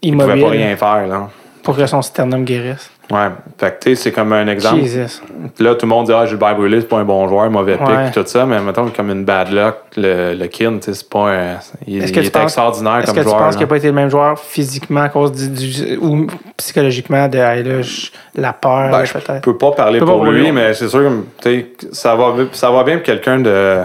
il 0.01 0.13
pouvait 0.17 0.25
Immobile 0.37 0.43
pas 0.43 0.49
rien 0.49 0.75
faire, 0.75 1.07
là. 1.07 1.29
pour 1.63 1.75
que 1.77 1.85
son 1.85 2.01
sternum 2.01 2.43
guérisse. 2.43 2.91
Ouais. 3.11 3.27
Fait 3.59 3.71
que, 3.77 3.83
tu 3.83 3.95
sais, 3.95 4.01
c'est 4.03 4.11
comme 4.13 4.31
un 4.31 4.47
exemple. 4.47 4.81
Jesus. 4.81 5.21
Là, 5.59 5.75
tout 5.75 5.85
le 5.85 5.89
monde 5.89 6.05
dit, 6.05 6.13
ah, 6.13 6.25
Gilbert 6.25 6.55
Brûlé, 6.55 6.79
c'est 6.79 6.87
pas 6.87 6.97
un 6.99 7.03
bon 7.03 7.27
joueur, 7.27 7.49
mauvais 7.51 7.73
Ouais. 7.77 8.05
pis 8.07 8.11
tout 8.13 8.25
ça, 8.25 8.45
mais 8.45 8.59
mettons, 8.61 8.87
comme 8.89 9.11
une 9.11 9.25
bad 9.25 9.51
luck, 9.51 9.75
le, 9.97 10.33
le 10.33 10.47
Kin, 10.47 10.77
tu 10.77 10.85
sais, 10.85 10.93
c'est 10.93 11.09
pas 11.09 11.29
un. 11.29 11.57
Il, 11.85 11.97
Est-ce 11.97 12.07
il 12.07 12.15
que 12.15 12.19
tu 12.21 12.27
était 12.27 12.29
penses- 12.31 12.43
extraordinaire 12.43 12.99
Est-ce 12.99 13.07
comme 13.07 13.15
que 13.15 13.19
tu 13.21 13.27
joueur. 13.27 13.37
penses 13.39 13.55
qu'il 13.55 13.63
n'a 13.63 13.67
pas 13.67 13.77
été 13.77 13.87
le 13.87 13.93
même 13.93 14.09
joueur 14.09 14.39
physiquement 14.39 15.01
à 15.01 15.09
cause 15.09 15.31
du, 15.33 15.49
du- 15.49 15.97
ou 15.97 16.27
psychologiquement 16.57 17.27
de 17.27 17.37
hey, 17.39 17.61
là, 17.63 17.81
je- 17.81 18.07
la 18.35 18.53
peur 18.53 18.89
Ben, 18.89 18.99
là, 18.99 19.05
je 19.05 19.13
peut-être? 19.13 19.41
peux 19.41 19.57
pas 19.57 19.71
parler 19.71 19.99
Peux 19.99 20.05
pas 20.05 20.11
pour 20.13 20.23
pour 20.23 20.31
lui, 20.31 20.43
lui. 20.43 20.51
mais 20.53 20.73
c'est 20.73 20.87
sûr 20.87 21.01
que 21.01 21.09
tu 21.41 21.49
sais, 21.49 21.67
ça 21.91 22.15
va, 22.15 22.33
ça 22.53 22.71
va 22.71 22.83
bien 22.85 22.95
pour 22.95 23.03
quelqu'un 23.03 23.39
de 23.39 23.79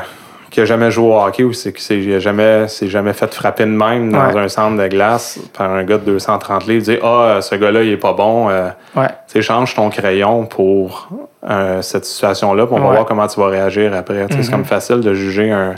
qui 0.51 0.61
a 0.61 0.65
jamais 0.65 0.91
joué 0.91 1.07
au 1.09 1.21
hockey 1.21 1.45
ou 1.45 1.53
c'est 1.53 1.73
qui 1.73 1.83
s'est 1.83 2.21
jamais, 2.21 2.69
s'est 2.69 2.89
jamais 2.89 3.13
fait 3.13 3.33
frapper 3.35 3.65
de 3.65 3.71
même 3.71 4.11
dans 4.13 4.33
Ouais. 4.33 4.41
un 4.41 4.49
centre 4.49 4.83
de 4.83 4.89
glace 4.89 5.39
par 5.57 5.71
un 5.71 5.85
gars 5.85 5.99
de 5.99 6.05
230 6.05 6.67
livres, 6.67 6.85
dire 6.85 7.01
Ah, 7.05 7.39
ce 7.43 7.55
gars-là, 7.55 7.83
il 7.83 7.91
est 7.93 7.97
pas 7.97 8.13
bon. 8.15 8.49
euh, 8.49 8.69
Ouais. 8.97 9.07
tu 9.09 9.13
sais, 9.35 9.43
change 9.43 9.75
ton 9.75 9.91
crayon 9.91 10.47
pour 10.47 11.09
euh, 11.49 11.83
cette 11.83 12.05
situation-là, 12.05 12.67
puis 12.67 12.75
on 12.77 12.81
va 12.81 12.87
Ouais. 12.89 12.93
voir 12.95 13.05
comment 13.07 13.27
tu 13.27 13.39
vas 13.41 13.47
réagir 13.49 13.95
après. 13.95 14.27
C'est 14.31 14.39
Mhm. 14.39 14.51
comme 14.51 14.65
facile 14.65 15.01
de 15.01 15.15
juger 15.15 15.51
un. 15.51 15.75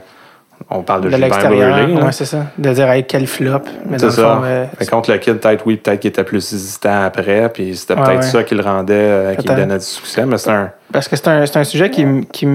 On 0.73 0.83
parle 0.83 1.01
de, 1.03 1.11
De 1.11 1.17
l'extérieur, 1.17 1.89
ouais, 2.05 2.13
c'est 2.13 2.25
ça. 2.25 2.47
De 2.57 2.73
dire, 2.73 2.89
hey, 2.91 3.05
quel 3.05 3.27
flop. 3.27 3.59
Mais 3.89 3.99
C'est 3.99 4.11
ça. 4.11 4.37
fond, 4.37 4.43
euh, 4.45 4.65
contre 4.89 5.11
le 5.11 5.19
kid, 5.19 5.35
peut-être 5.39 5.67
oui, 5.67 5.77
peut-être 5.77 5.99
qu'il 5.99 6.11
était 6.11 6.23
plus 6.23 6.53
hésitant 6.53 7.03
après, 7.05 7.51
puis 7.53 7.77
c'était 7.77 7.97
peut-être 7.97 8.17
ouais. 8.17 8.23
ça 8.23 8.45
qui 8.45 8.55
le 8.55 8.63
rendait, 8.63 8.95
euh, 8.95 9.35
qui 9.35 9.49
lui 9.49 9.55
donnait 9.57 9.79
du 9.79 9.85
succès, 9.85 10.25
mais 10.25 10.39
c'est 10.39 10.51
un. 10.51 10.71
Parce 10.93 11.09
que 11.09 11.17
c'est 11.17 11.27
un, 11.29 11.43
un 11.53 11.65
sujet 11.65 11.91
qui, 11.91 12.05
qui, 12.33 12.47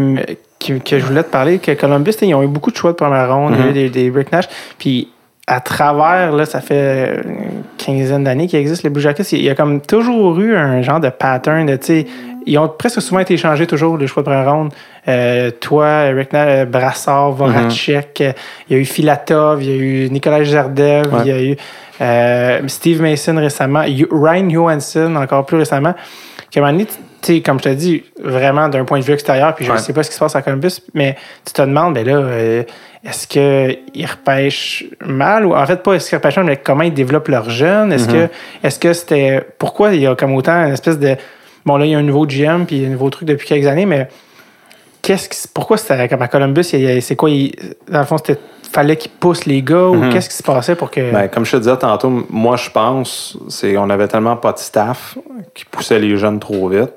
qui- 0.59 0.80
que 0.80 0.97
je 0.97 1.05
voulais 1.05 1.24
te 1.24 1.30
parler, 1.30 1.59
que 1.59 1.72
Columbus, 1.74 2.13
ils 2.22 2.34
ont 2.34 2.41
eu 2.41 2.47
beaucoup 2.47 2.72
de 2.72 2.78
choix 2.78 2.91
de 2.91 2.95
première 2.95 3.34
ronde, 3.36 3.53
Mhm. 3.57 3.74
des, 3.74 3.89
des 3.89 4.09
Rick 4.16 4.32
Nash, 4.32 4.45
puis 4.78 5.09
à 5.47 5.59
travers, 5.59 6.32
là, 6.32 6.45
ça 6.45 6.59
fait 6.61 7.22
une 7.24 7.61
quinzaine 7.78 8.24
d'années 8.24 8.47
qu'ils 8.47 8.59
existent, 8.59 8.88
les 8.88 8.89
Blue 8.89 9.01
Jackets, 9.01 9.26
il 9.34 9.43
y 9.43 9.49
a 9.49 9.53
comme 9.55 9.80
toujours 9.82 10.39
eu 10.39 10.55
un 10.55 10.82
genre 10.82 10.99
de 10.99 11.09
pattern 11.09 11.66
de, 11.68 11.76
tu 11.76 11.86
sais, 11.86 12.07
ils 12.45 12.57
ont 12.57 12.67
presque 12.67 13.01
souvent 13.01 13.19
été 13.19 13.33
échangés 13.33 13.67
toujours, 13.67 13.97
les 13.97 14.07
choix 14.07 14.23
de 14.23 14.27
première 14.29 14.51
ronde. 14.51 14.71
Euh, 15.07 15.51
toi, 15.51 16.03
Rick 16.09 16.33
Nash, 16.33 16.47
euh, 16.49 16.65
Brassard, 16.65 17.31
Voracek, 17.31 18.21
euh, 18.21 18.31
il 18.69 18.75
y 18.75 18.79
a 18.79 18.81
eu 18.81 18.85
Filatov, 18.85 19.63
il 19.63 19.69
y 19.69 19.73
a 19.73 19.75
eu 19.75 20.09
Nicolas 20.09 20.43
Jardev, 20.43 21.13
Ouais. 21.13 21.21
il 21.25 21.27
y 21.27 21.31
a 21.31 21.41
eu 21.43 21.57
euh, 22.01 22.59
Steve 22.67 23.01
Mason 23.01 23.35
récemment, 23.37 23.81
Ryan 24.11 24.49
Johansson 24.49 25.15
encore 25.15 25.45
plus 25.45 25.57
récemment. 25.57 25.93
Qu'à 26.51 26.59
un 26.59 26.63
moment 26.63 26.73
donné, 26.73 26.85
tu 26.85 26.95
tu 27.21 27.33
sais, 27.37 27.41
comme 27.41 27.57
je 27.57 27.63
te 27.63 27.69
dis, 27.69 28.03
vraiment 28.23 28.69
d'un 28.69 28.85
point 28.85 28.99
de 28.99 29.03
vue 29.03 29.13
extérieur, 29.13 29.55
puis 29.55 29.65
je 29.65 29.71
ne 29.71 29.77
Ouais. 29.77 29.81
sais 29.81 29.93
pas 29.93 30.03
ce 30.03 30.09
qui 30.09 30.13
se 30.15 30.19
passe 30.19 30.35
à 30.35 30.43
Columbus, 30.43 30.79
mais 30.93 31.15
tu 31.43 31.53
te 31.53 31.61
demandes, 31.63 31.95
ben 31.95 32.05
là, 32.05 32.17
euh, 32.17 32.61
est-ce 33.03 33.25
qu'ils 33.27 34.05
repêchent 34.05 34.85
mal 35.03 35.43
ou 35.47 35.55
en 35.55 35.65
fait 35.65 35.81
pas 35.81 35.93
est-ce 35.93 36.07
qu'ils 36.09 36.17
repêchent 36.19 36.35
mal, 36.35 36.45
mais 36.45 36.57
comment 36.57 36.83
ils 36.83 36.93
développent 36.93 37.29
leurs 37.29 37.49
jeunes? 37.49 37.91
Est-ce 37.91 38.07
que 38.07 38.27
est-ce 38.63 38.77
que 38.77 38.93
c'était. 38.93 39.43
Pourquoi 39.57 39.95
il 39.95 40.01
y 40.01 40.07
a 40.07 40.13
comme 40.13 40.35
autant 40.35 40.53
une 40.67 40.73
espèce 40.73 40.99
de. 40.99 41.15
Bon, 41.66 41.78
là, 41.78 41.86
il 41.86 41.91
y 41.91 41.95
a 41.95 41.97
un 41.97 42.03
nouveau 42.03 42.26
GM 42.28 42.66
puis 42.66 42.86
un 42.86 42.89
nouveau 42.89 43.09
truc 43.09 43.28
depuis 43.28 43.47
quelques 43.47 43.66
années, 43.68 43.86
mais 43.86 44.07
qu'est-ce 45.01 45.28
qui, 45.30 45.47
pourquoi 45.53 45.78
c'était 45.78 46.07
comme 46.07 46.22
à 46.22 46.28
Columbus, 46.28 46.66
il 46.74 46.82
y 46.82 46.88
a- 46.91 47.01
c'est 47.01 47.16
quoi? 47.16 47.30
il- 47.30 47.53
dans 47.89 47.99
le 47.99 48.05
fond, 48.05 48.18
c'était 48.18 48.39
fallait 48.72 48.97
qu'ils 48.97 49.11
poussent 49.11 49.45
les 49.45 49.61
gars 49.61 49.86
ou 49.86 49.95
Mhm. 49.95 50.09
qu'est-ce 50.11 50.28
qui 50.30 50.36
se 50.36 50.43
passait 50.43 50.76
pour 50.76 50.91
que. 50.91 51.11
Ben, 51.11 51.30
comme 51.30 51.45
je 51.45 51.51
te 51.53 51.57
disais 51.57 51.78
tantôt, 51.78 52.26
moi 52.30 52.57
je 52.57 52.70
pense 52.70 53.38
c'est 53.47 53.78
on 53.78 53.89
avait 53.89 54.07
tellement 54.09 54.36
pas 54.36 54.51
de 54.51 54.57
staff 54.59 55.18
qui 55.53 55.63
poussait 55.66 55.97
les 55.99 56.18
jeunes 56.18 56.39
trop 56.41 56.68
vite. 56.68 56.89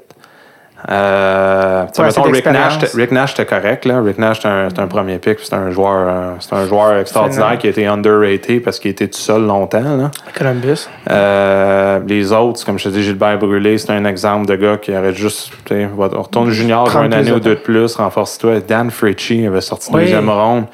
Euh, 0.88 1.82
Ouais, 1.98 2.04
mettons, 2.04 2.24
c'est 2.24 2.30
Rick 2.30 2.46
Nash, 2.46 2.78
Rick 2.94 3.10
Nash 3.10 3.34
correct. 3.44 3.84
Là. 3.84 4.00
Rick 4.00 4.18
Nash 4.18 4.36
c'était 4.36 4.48
un, 4.48 4.68
un 4.76 4.86
premier 4.86 5.18
pick, 5.18 5.36
puis 5.38 5.46
c'est 5.46 5.54
un 5.56 5.70
joueur, 5.70 6.06
euh, 6.08 6.32
c'est 6.38 6.54
un 6.54 6.66
joueur 6.66 6.96
extraordinaire 6.98 7.58
qui 7.58 7.66
a 7.66 7.70
été 7.70 7.86
underrated 7.86 8.62
parce 8.62 8.78
qu'il 8.78 8.90
était 8.92 9.08
tout 9.08 9.18
seul 9.18 9.42
longtemps. 9.44 9.96
Là. 9.96 10.10
Columbus. 10.36 10.88
Euh, 11.10 11.98
les 12.06 12.32
autres, 12.32 12.64
comme 12.64 12.78
je 12.78 12.84
te 12.84 12.88
dis, 12.90 13.02
Gilbert 13.02 13.38
Brûlé, 13.38 13.76
c'est 13.78 13.90
un 13.90 14.04
exemple 14.04 14.46
de 14.46 14.54
gars 14.56 14.76
qui 14.76 14.96
aurait 14.96 15.14
juste, 15.14 15.50
retourne 15.68 16.50
junior, 16.50 16.88
joue 16.88 17.00
une 17.00 17.14
année 17.14 17.32
ou 17.32 17.40
deux 17.40 17.56
de 17.56 17.60
plus, 17.60 17.96
renforce-toi. 17.96 18.60
Dan 18.60 18.90
Fritchie 18.90 19.46
avait 19.46 19.60
sorti 19.60 19.90
Oui. 19.92 20.02
deuxième 20.02 20.30
ronde, 20.30 20.66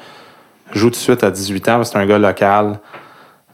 joue 0.71 0.87
tout 0.87 0.91
de 0.91 0.95
suite 0.97 1.23
à 1.23 1.31
18 1.31 1.69
ans, 1.69 1.75
parce 1.77 1.89
que 1.89 1.93
c'est 1.97 2.03
un 2.03 2.05
gars 2.07 2.19
local, 2.19 2.73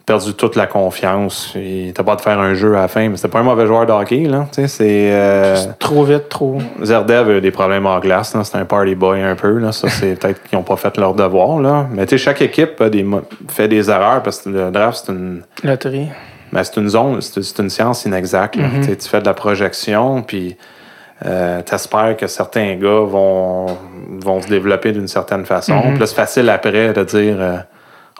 perdu 0.04 0.34
toute 0.34 0.56
la 0.56 0.66
confiance. 0.66 1.52
Il 1.54 1.88
était 1.88 2.02
pas 2.02 2.16
de 2.16 2.20
faire 2.20 2.38
un 2.38 2.54
jeu 2.54 2.76
à 2.76 2.82
la 2.82 2.88
fin, 2.88 3.08
mais 3.08 3.16
c'était 3.16 3.28
pas 3.28 3.38
un 3.40 3.44
mauvais 3.44 3.66
joueur 3.66 3.86
de 3.86 3.92
hockey, 3.92 4.24
là. 4.28 4.46
Tu 4.52 4.62
sais, 4.62 4.68
c'est. 4.68 5.10
euh, 5.12 5.56
Trop 5.78 6.04
vite, 6.04 6.28
trop. 6.28 6.58
Zerdev 6.82 7.28
a 7.30 7.32
eu 7.34 7.40
des 7.40 7.50
problèmes 7.50 7.86
en 7.86 7.98
glace, 8.00 8.34
là. 8.34 8.42
C'est 8.44 8.56
un 8.58 8.64
party 8.64 8.94
boy 8.94 9.22
un 9.22 9.36
peu, 9.36 9.58
là. 9.58 9.72
Ça, 9.72 9.88
c'est 9.88 10.14
peut-être 10.20 10.42
qu'ils 10.42 10.58
n'ont 10.58 10.64
pas 10.64 10.76
fait 10.76 10.96
leur 10.96 11.14
devoir, 11.14 11.60
là. 11.60 11.86
Mais 11.92 12.04
tu 12.06 12.10
sais, 12.10 12.18
chaque 12.24 12.42
équipe 12.42 12.80
a 12.80 12.88
des, 12.90 13.06
fait 13.48 13.68
des 13.68 13.90
erreurs 13.90 14.22
parce 14.22 14.42
que 14.42 14.48
le 14.50 14.70
draft, 14.70 15.04
c'est 15.06 15.12
une. 15.12 15.42
Loterie. 15.62 16.08
Ben, 16.52 16.62
c'est 16.64 16.76
une 16.78 16.88
zone, 16.88 17.20
c'est 17.22 17.58
une 17.60 17.70
science 17.70 18.04
inexacte. 18.04 18.56
Mhm. 18.56 18.82
Tu 18.84 19.08
fais 19.08 19.20
de 19.20 19.26
la 19.26 19.32
projection, 19.32 20.20
puis 20.22 20.56
euh, 21.24 21.62
t'espères 21.62 22.14
que 22.16 22.26
certains 22.26 22.74
gars 22.74 23.00
vont, 23.06 23.66
vont 24.18 24.42
se 24.42 24.48
développer 24.48 24.92
d'une 24.92 25.08
certaine 25.08 25.46
façon. 25.46 25.80
Puis 25.90 25.98
là, 25.98 26.06
c'est 26.06 26.14
facile 26.16 26.50
après 26.50 26.92
de 26.92 27.04
dire 27.04 27.36
euh, 27.38 27.56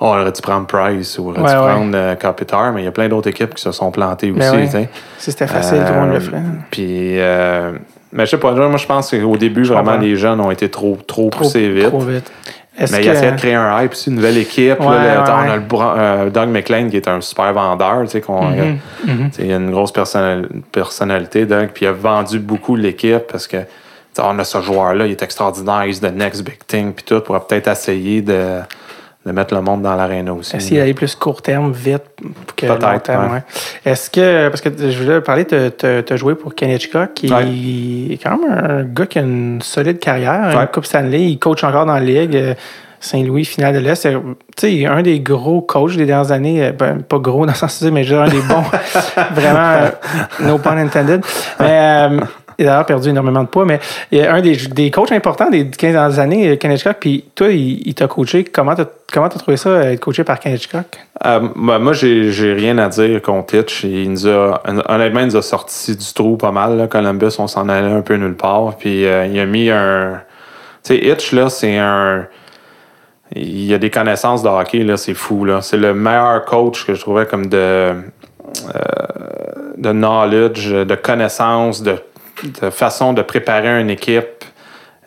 Oh, 0.04 0.06
on 0.06 0.20
aurait 0.20 0.32
dû 0.32 0.40
prendre 0.42 0.66
Price 0.66 1.16
ou 1.18 1.28
on 1.28 1.30
aurait 1.30 1.38
dû 1.38 1.44
Ouais, 1.44 1.52
prendre 1.54 1.92
euh, 1.94 2.72
mais 2.74 2.80
il 2.82 2.84
y 2.84 2.88
a 2.88 2.90
plein 2.90 3.08
d'autres 3.08 3.28
équipes 3.30 3.54
qui 3.54 3.62
se 3.62 3.70
sont 3.70 3.92
plantées 3.92 4.32
Ben 4.32 4.64
aussi. 4.64 4.88
Si 5.18 5.30
c'était 5.30 5.46
facile, 5.46 5.84
tout 5.86 5.92
le 5.92 6.00
monde 6.00 6.10
le 6.10 6.16
Euh, 6.16 6.20
ferait. 6.20 6.42
Puis, 6.72 7.20
euh, 7.20 7.72
mais 8.12 8.26
je 8.26 8.30
sais 8.32 8.36
pas, 8.38 8.50
moi 8.52 8.76
je 8.78 8.86
pense 8.86 9.10
qu'au 9.12 9.36
début, 9.36 9.64
Je 9.64 9.72
vraiment, 9.72 9.92
comprends. 9.92 10.04
les 10.04 10.16
jeunes 10.16 10.40
ont 10.40 10.50
été 10.50 10.68
trop, 10.68 10.98
trop, 11.06 11.30
Trop, 11.30 11.44
poussés 11.44 11.68
vite. 11.68 11.86
trop 11.88 12.00
vite. 12.00 12.32
Mais 12.80 12.86
que... 12.86 12.94
il 13.04 13.08
essaie 13.10 13.30
de 13.30 13.36
créer 13.36 13.54
un 13.54 13.80
hype, 13.82 13.92
aussi, 13.92 14.10
une 14.10 14.16
nouvelle 14.16 14.38
équipe. 14.38 14.80
Ouais, 14.80 14.86
ouais. 14.86 15.14
On 15.18 15.50
a 15.50 15.56
le 15.56 15.62
euh, 15.72 16.30
Doug 16.30 16.48
McLean 16.48 16.88
qui 16.88 16.96
est 16.96 17.06
un 17.06 17.20
super 17.20 17.52
vendeur. 17.52 18.00
Tu 18.02 18.08
sais, 18.08 18.20
qu'on, 18.22 18.42
Mhm, 18.50 18.78
mhm. 19.06 19.30
Il 19.38 19.52
a 19.52 19.56
une 19.56 19.70
grosse 19.70 19.92
personnal- 19.92 20.48
personnalité, 20.72 21.46
Doug, 21.46 21.68
puis 21.72 21.84
il 21.84 21.88
a 21.88 21.92
vendu 21.92 22.38
beaucoup 22.40 22.74
l'équipe 22.74 23.22
parce 23.30 23.46
que 23.46 23.58
on 24.18 24.38
a 24.38 24.44
ce 24.44 24.60
joueur-là, 24.60 25.06
il 25.06 25.12
est 25.12 25.22
extraordinaire, 25.22 25.84
il 25.86 25.90
est 25.90 26.00
the 26.00 26.14
next 26.14 26.42
big 26.44 26.58
thing, 26.66 26.92
puis 26.92 27.04
tout, 27.04 27.20
pour 27.20 27.38
peut-être 27.46 27.68
essayer 27.68 28.20
de, 28.20 28.58
de 29.24 29.32
mettre 29.32 29.54
le 29.54 29.60
monde 29.60 29.82
dans 29.82 29.94
l'aréna 29.94 30.32
aussi. 30.34 30.56
Essayer 30.56 30.80
d'aller 30.80 30.94
plus 30.94 31.14
court 31.14 31.42
terme, 31.42 31.70
vite, 31.72 32.02
que 32.56 32.66
long 32.66 32.98
terme. 32.98 33.26
ouais. 33.26 33.32
ouais. 33.34 33.42
Est-ce 33.84 34.10
que, 34.10 34.48
parce 34.48 34.60
que 34.60 34.70
je 34.90 34.98
voulais 35.02 35.20
parler, 35.20 35.44
tu 35.46 35.54
as 35.86 36.16
joué 36.16 36.34
pour 36.34 36.54
Ken 36.54 36.70
Hitchcock, 36.70 37.14
qui 37.14 37.32
Ouais. 37.32 37.44
est 38.14 38.18
quand 38.22 38.36
même 38.38 38.50
un 38.50 38.82
gars 38.84 39.06
qui 39.06 39.18
a 39.18 39.22
une 39.22 39.60
solide 39.62 39.98
carrière, 40.00 40.54
Ouais. 40.56 40.62
une 40.62 40.66
Coupe 40.68 40.86
Stanley, 40.86 41.22
il 41.30 41.38
coach 41.38 41.62
encore 41.64 41.86
dans 41.86 41.94
la 41.94 42.00
Ligue. 42.00 42.34
euh, 42.36 42.54
Saint-Louis, 43.04 43.44
finale 43.44 43.74
de 43.74 43.80
l'Est. 43.80 43.96
C'est, 43.96 44.12
Tu 44.56 44.82
sais, 44.82 44.86
un 44.86 45.02
des 45.02 45.18
gros 45.18 45.60
coachs 45.60 45.96
des 45.96 46.06
dernières 46.06 46.30
années, 46.30 46.64
euh, 46.66 46.70
ben, 46.70 47.02
pas 47.02 47.18
gros 47.18 47.44
dans 47.46 47.50
le 47.50 47.58
sens 47.58 47.82
mais 47.82 48.04
genre 48.04 48.22
un 48.22 48.28
des 48.28 48.40
bons, 48.42 48.62
vraiment, 49.34 49.58
euh, 49.72 49.88
no 50.40 50.58
pun 50.58 50.76
intended. 50.78 51.20
Mais 51.58 51.66
euh, 52.12 52.20
il 52.58 52.68
a 52.68 52.82
perdu 52.84 53.10
énormément 53.10 53.42
de 53.42 53.48
poids, 53.48 53.64
mais 53.64 53.80
il 54.10 54.20
a 54.20 54.34
un 54.34 54.40
des, 54.40 54.56
des 54.56 54.90
coachs 54.90 55.12
importants 55.12 55.50
des 55.50 55.68
15 55.68 55.92
dernières 55.92 56.18
années, 56.18 56.48
euh, 56.50 56.56
Ken 56.56 56.72
Hitchcock, 56.72 56.96
puis 57.00 57.24
toi, 57.34 57.48
il, 57.48 57.94
t'a 57.94 58.06
coaché. 58.06 58.44
Comment 58.44 58.74
t'as, 58.74 59.28
trouvé 59.28 59.56
ça, 59.56 59.84
être 59.84 60.00
coaché 60.00 60.24
par 60.24 60.40
Ken 60.40 60.54
Hitchcock? 60.54 60.98
Euh, 61.24 61.40
moi, 61.54 61.78
moi, 61.78 61.92
j'ai, 61.92 62.52
rien 62.52 62.78
à 62.78 62.88
dire 62.88 63.22
contre 63.22 63.54
Hitch. 63.54 63.84
Il 63.84 64.10
nous 64.10 64.26
a, 64.26 64.62
honnêtement, 64.88 65.20
il 65.20 65.26
nous 65.26 65.36
a 65.36 65.42
sorti 65.42 65.96
du 65.96 66.12
trou 66.12 66.36
pas 66.36 66.50
mal. 66.50 66.76
Là. 66.76 66.86
Columbus, 66.86 67.36
on 67.38 67.46
s'en 67.46 67.68
allait 67.68 67.92
un 67.92 68.02
peu 68.02 68.14
nulle 68.14 68.36
part. 68.36 68.76
Puis 68.76 69.06
euh, 69.06 69.26
il 69.26 69.38
a 69.38 69.46
mis 69.46 69.70
un. 69.70 70.20
Tu 70.82 70.94
sais, 70.94 70.98
Hitch, 70.98 71.32
là, 71.32 71.48
c'est 71.48 71.78
un. 71.78 72.26
Il 73.34 73.72
a 73.72 73.78
des 73.78 73.90
connaissances 73.90 74.42
de 74.42 74.48
hockey, 74.48 74.80
là, 74.80 74.96
c'est 74.96 75.14
fou. 75.14 75.44
Là. 75.44 75.62
C'est 75.62 75.78
le 75.78 75.94
meilleur 75.94 76.44
coach 76.44 76.84
que 76.86 76.94
je 76.94 77.00
trouvais 77.00 77.26
comme 77.26 77.46
de. 77.46 77.56
euh, 77.56 77.92
de 79.76 79.92
knowledge, 79.92 80.70
de 80.70 80.94
connaissances, 80.94 81.82
de, 81.82 81.96
de 82.44 82.70
façon 82.70 83.12
de 83.12 83.22
préparer 83.22 83.80
une 83.80 83.90
équipe. 83.90 84.44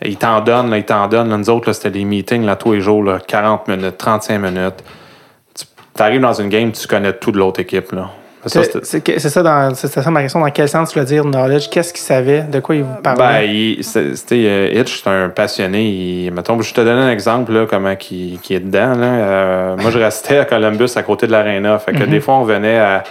Il 0.03 0.17
t'en 0.17 0.41
donne, 0.41 0.69
là, 0.69 0.77
il 0.77 0.83
t'en 0.85 1.07
donne. 1.07 1.29
Là, 1.29 1.37
nous 1.37 1.49
autres, 1.49 1.71
c'était 1.73 1.89
des 1.91 2.03
meetings 2.05 2.45
là, 2.45 2.55
tous 2.55 2.73
les 2.73 2.81
jours, 2.81 3.03
là, 3.03 3.19
40 3.25 3.67
minutes, 3.67 3.97
35 3.97 4.39
minutes. 4.39 4.83
Tu 5.95 6.01
arrives 6.03 6.21
dans 6.21 6.33
une 6.33 6.49
game, 6.49 6.71
tu 6.71 6.87
connais 6.87 7.13
tout 7.13 7.31
de 7.31 7.37
l'autre 7.37 7.61
équipe. 7.61 7.91
Là. 7.93 8.09
C'est, 8.47 8.63
ça, 9.19 9.41
dans, 9.41 9.73
c'est 9.73 9.87
ça 9.87 10.11
ma 10.11 10.21
question. 10.21 10.39
Dans 10.39 10.49
quel 10.51 10.69
sens 10.69 10.91
tu 10.91 10.99
veux 10.99 11.05
dire 11.05 11.23
knowledge? 11.23 11.67
Qu'est-ce 11.69 11.91
qu'il 11.93 12.03
savait? 12.03 12.41
De 12.43 12.59
quoi 12.59 12.75
il 12.75 12.83
vous 12.83 12.93
Ben, 13.03 13.15
parlait? 13.15 13.47
il- 13.49 13.83
c'est- 13.83 14.15
c'était 14.15 14.45
euh, 14.45 14.69
Hitch, 14.81 15.01
c'est 15.01 15.09
un 15.09 15.29
passionné. 15.29 15.83
Il, 16.25 16.31
mettons, 16.31 16.61
je 16.61 16.71
te 16.71 16.81
donne 16.81 16.99
un 16.99 17.09
exemple, 17.09 17.53
là, 17.53 17.65
comment 17.67 17.95
qui 17.95 18.37
est 18.51 18.59
dedans. 18.59 18.93
Là. 18.95 19.05
Euh, 19.07 19.77
moi, 19.77 19.89
je 19.89 19.97
restais 19.97 20.37
à 20.37 20.45
Columbus, 20.45 20.89
à 20.95 21.01
côté 21.01 21.25
de 21.25 21.31
l'aréna. 21.31 21.79
Fait 21.79 21.93
que 21.93 22.03
Mhm. 22.03 22.09
des 22.09 22.19
fois, 22.19 22.35
on 22.35 22.43
venait 22.43 22.77
à 22.77 23.03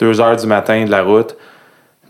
2 0.00 0.20
heures 0.20 0.36
du 0.36 0.46
matin 0.46 0.84
de 0.84 0.90
la 0.90 1.02
route. 1.02 1.36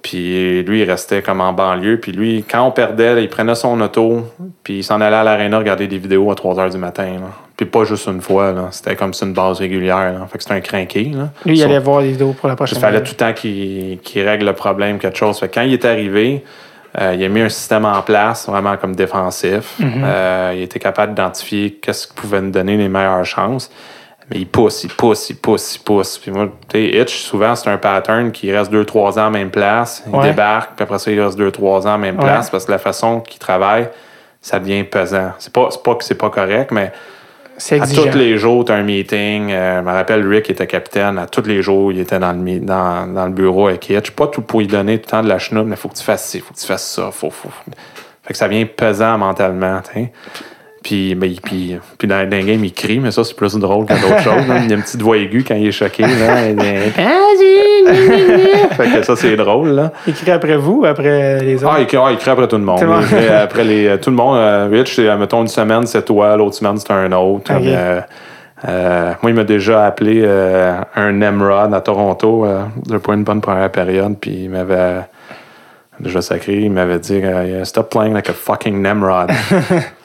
Puis 0.03 0.63
lui, 0.63 0.83
il 0.83 0.91
restait 0.91 1.23
comme 1.23 1.41
en 1.41 1.53
banlieue. 1.53 1.99
Puis 2.01 2.13
lui, 2.13 2.45
quand 2.49 2.63
on 2.63 2.71
perdait, 2.71 3.23
il 3.23 3.29
prenait 3.29 3.55
son 3.55 3.81
auto. 3.81 4.23
Puis 4.63 4.79
il 4.79 4.85
s'en 4.85 5.01
allait 5.01 5.17
à 5.17 5.25
l'aréna 5.25 5.59
regarder 5.59 5.87
des 5.89 5.99
vidéos 5.99 6.31
à 6.31 6.35
3 6.35 6.61
heures 6.61 6.71
du 6.71 6.79
matin. 6.79 7.05
là. 7.15 7.29
Puis 7.57 7.67
pas 7.67 7.85
juste 7.85 8.07
une 8.07 8.21
fois. 8.21 8.53
là. 8.53 8.69
C'était 8.71 8.95
comme 8.97 9.15
sur 9.15 9.27
une 9.27 9.33
base 9.33 9.59
régulière. 9.59 10.13
là. 10.13 10.27
Fait 10.31 10.39
que 10.39 10.45
c'était 10.45 10.55
un 10.57 10.61
crinqué. 10.61 11.05
Là. 11.15 11.31
Lui, 11.45 11.57
il 11.59 11.63
allait 11.65 11.79
voir 11.79 12.03
les 12.03 12.11
vidéos 12.13 12.33
pour 12.39 12.49
la 12.49 12.55
Il 12.55 12.57
prochaine 12.57 12.79
fallait 12.79 12.99
fois. 12.99 13.07
tout 13.07 13.13
le 13.13 13.17
temps 13.17 13.33
qu'il 13.33 13.99
qu'il 14.03 14.23
règle 14.29 14.47
le 14.47 14.53
problème, 14.53 14.99
quelque 14.99 15.19
chose. 15.19 15.39
Fait 15.39 15.49
que 15.49 15.55
quand 15.55 15.63
il 15.63 15.73
est 15.73 15.85
arrivé, 15.85 16.45
Euh, 16.99 17.15
il 17.15 17.23
a 17.25 17.29
mis 17.29 17.43
un 17.43 17.51
système 17.51 17.85
en 17.85 18.01
place, 18.01 18.49
vraiment 18.49 18.75
comme 18.79 18.97
défensif. 18.97 19.75
Mhm. 19.79 20.03
Euh, 20.03 20.53
il 20.57 20.63
était 20.63 20.79
capable 20.79 21.13
d'identifier 21.15 21.73
qu'est-ce 21.83 22.07
qui 22.07 22.15
pouvait 22.15 22.41
nous 22.41 22.51
donner 22.51 22.79
les 22.79 22.89
meilleures 22.89 23.23
chances. 23.27 23.71
Mais 24.31 24.39
il 24.39 24.47
pousse, 24.47 24.83
il 24.85 24.91
pousse, 24.91 25.31
il 25.31 25.37
pousse, 25.37 25.77
il 25.77 25.81
pousse. 25.81 26.19
Puis 26.19 26.33
moi, 26.33 26.49
tu 26.69 26.79
sais, 26.79 26.99
Hitch, 27.01 27.17
souvent, 27.23 27.55
c'est 27.55 27.71
un 27.71 27.77
pattern 27.79 28.33
qui 28.33 28.51
reste 28.53 28.73
2-3 28.73 29.19
ans 29.21 29.27
à 29.27 29.31
même 29.31 29.51
place. 29.51 30.03
Il 30.07 30.15
Ouais. 30.17 30.25
débarque, 30.31 30.71
puis 30.75 30.83
après 30.83 30.99
ça, 30.99 31.11
il 31.13 31.21
reste 31.21 31.39
2-3 31.39 31.87
ans 31.87 31.95
à 31.95 31.99
même 31.99 32.17
Ouais. 32.19 32.25
place 32.25 32.51
parce 32.51 32.65
que 32.65 32.73
la 32.73 32.79
façon 32.79 33.21
qu'il 33.21 33.39
travaille, 33.39 33.89
ça 34.41 34.59
devient 34.59 34.83
pesant. 34.85 35.31
C'est 35.39 35.53
pas, 35.53 35.69
pas 35.85 35.95
que 35.95 36.03
c'est 36.05 36.17
pas 36.17 36.31
correct, 36.31 36.73
mais 36.73 36.91
à 37.71 37.87
tous 37.87 38.19
les 38.19 38.37
jours, 38.37 38.65
tu 38.65 38.73
as 38.73 38.75
un 38.75 38.83
meeting. 38.83 39.53
Euh, 39.53 39.79
je 39.79 39.85
me 39.87 39.93
rappelle, 39.93 40.27
Rick 40.29 40.51
était 40.51 40.67
capitaine. 40.67 41.19
À 41.19 41.27
tous 41.27 41.45
les 41.47 41.63
jours, 41.63 41.93
il 41.93 42.01
était 42.01 42.19
dans 42.19 42.33
le, 42.33 42.59
dans, 42.61 43.07
dans 43.07 43.27
le 43.27 43.33
bureau 43.33 43.69
avec 43.69 43.89
Hitch. 43.89 44.11
Pas 44.11 44.27
tout 44.27 44.43
pour 44.43 44.59
lui 44.61 44.67
donner 44.67 44.99
tout 44.99 45.07
le 45.07 45.11
temps 45.13 45.23
de 45.23 45.29
la 45.29 45.39
chenoute, 45.39 45.67
mais 45.67 45.77
faut 45.77 45.89
que 45.89 45.95
tu 45.97 46.03
fasses 46.05 46.27
ci, 46.27 46.41
faut 46.41 46.53
que 46.53 46.59
tu 46.59 46.67
fasses 46.67 46.87
ça. 46.91 47.11
Faut, 47.13 47.31
faut. 47.31 47.49
Fait 48.25 48.33
que 48.33 48.37
ça 48.37 48.49
vient 48.49 48.67
pesant 48.67 49.17
mentalement. 49.19 49.81
tu 49.83 50.01
sais. 50.01 50.13
Puis, 50.87 51.17
ben, 51.17 51.35
puis, 51.43 51.77
puis 51.99 52.07
dans, 52.07 52.31
dans 52.31 52.37
le 52.37 52.45
game, 52.45 52.65
il 52.65 52.73
crie, 52.73 53.01
mais 53.01 53.11
ça, 53.11 53.25
c'est 53.25 53.35
plus 53.35 53.57
drôle 53.57 53.87
que 53.87 53.95
d'autres 53.95 54.21
choses. 54.23 54.47
là. 54.47 54.59
Il 54.63 54.71
y 54.71 54.73
a 54.73 54.77
une 54.77 54.83
petite 54.83 55.03
voix 55.03 55.17
aiguë 55.17 55.43
quand 55.43 55.57
il 55.57 55.67
est 55.67 55.73
choqué. 55.73 56.05
Là. 56.05 56.53
Dit, 56.53 56.63
fait 58.77 58.85
que 58.95 59.03
ça, 59.03 59.17
c'est 59.17 59.35
drôle. 59.35 59.71
Là. 59.71 59.93
Il 60.07 60.15
crie 60.15 60.31
après 60.31 60.57
vous, 60.57 60.85
après 60.87 61.41
les 61.41 61.57
autres? 61.57 61.75
Ah, 61.77 61.81
il 61.81 61.89
crie, 61.89 61.97
ah, 62.01 62.13
il 62.13 62.19
crie 62.19 62.31
après 62.31 62.47
tout 62.47 62.57
le 62.57 62.63
monde. 62.63 62.79
C'est 62.79 62.87
bon. 62.87 63.01
Il 63.01 63.07
crie 63.09 63.29
après 63.29 63.65
les, 63.65 63.99
tout 63.99 64.11
le 64.11 64.17
monde. 64.17 64.37
Euh, 64.37 64.69
Rich, 64.71 65.01
euh, 65.01 65.17
mettons, 65.17 65.41
une 65.43 65.49
semaine, 65.49 65.87
c'est 65.87 66.05
toi. 66.05 66.37
L'autre 66.37 66.55
semaine, 66.55 66.77
c'est 66.79 66.93
un 66.93 67.11
autre. 67.11 67.53
Ok. 67.53 67.67
Euh, 67.67 68.01
euh, 68.69 69.13
moi, 69.23 69.31
il 69.33 69.35
m'a 69.35 69.43
déjà 69.43 69.87
appelé 69.87 70.23
euh, 70.25 70.77
un 70.95 71.11
Nemrod 71.11 71.75
à 71.75 71.81
Toronto 71.81 72.47
euh, 72.47 72.63
pour 73.03 73.13
une 73.13 73.25
bonne 73.25 73.41
première 73.41 73.73
période. 73.73 74.17
Puis 74.21 74.45
il 74.45 74.51
m'avait 74.51 75.01
déjà 75.99 76.23
sacré. 76.23 76.61
Il 76.61 76.71
m'avait 76.71 77.01
dit 77.01 77.21
euh, 77.25 77.65
Stop 77.65 77.91
playing 77.91 78.15
like 78.15 78.31
a 78.31 78.35
fucking 78.35 78.81
Nemrod. 78.81 79.31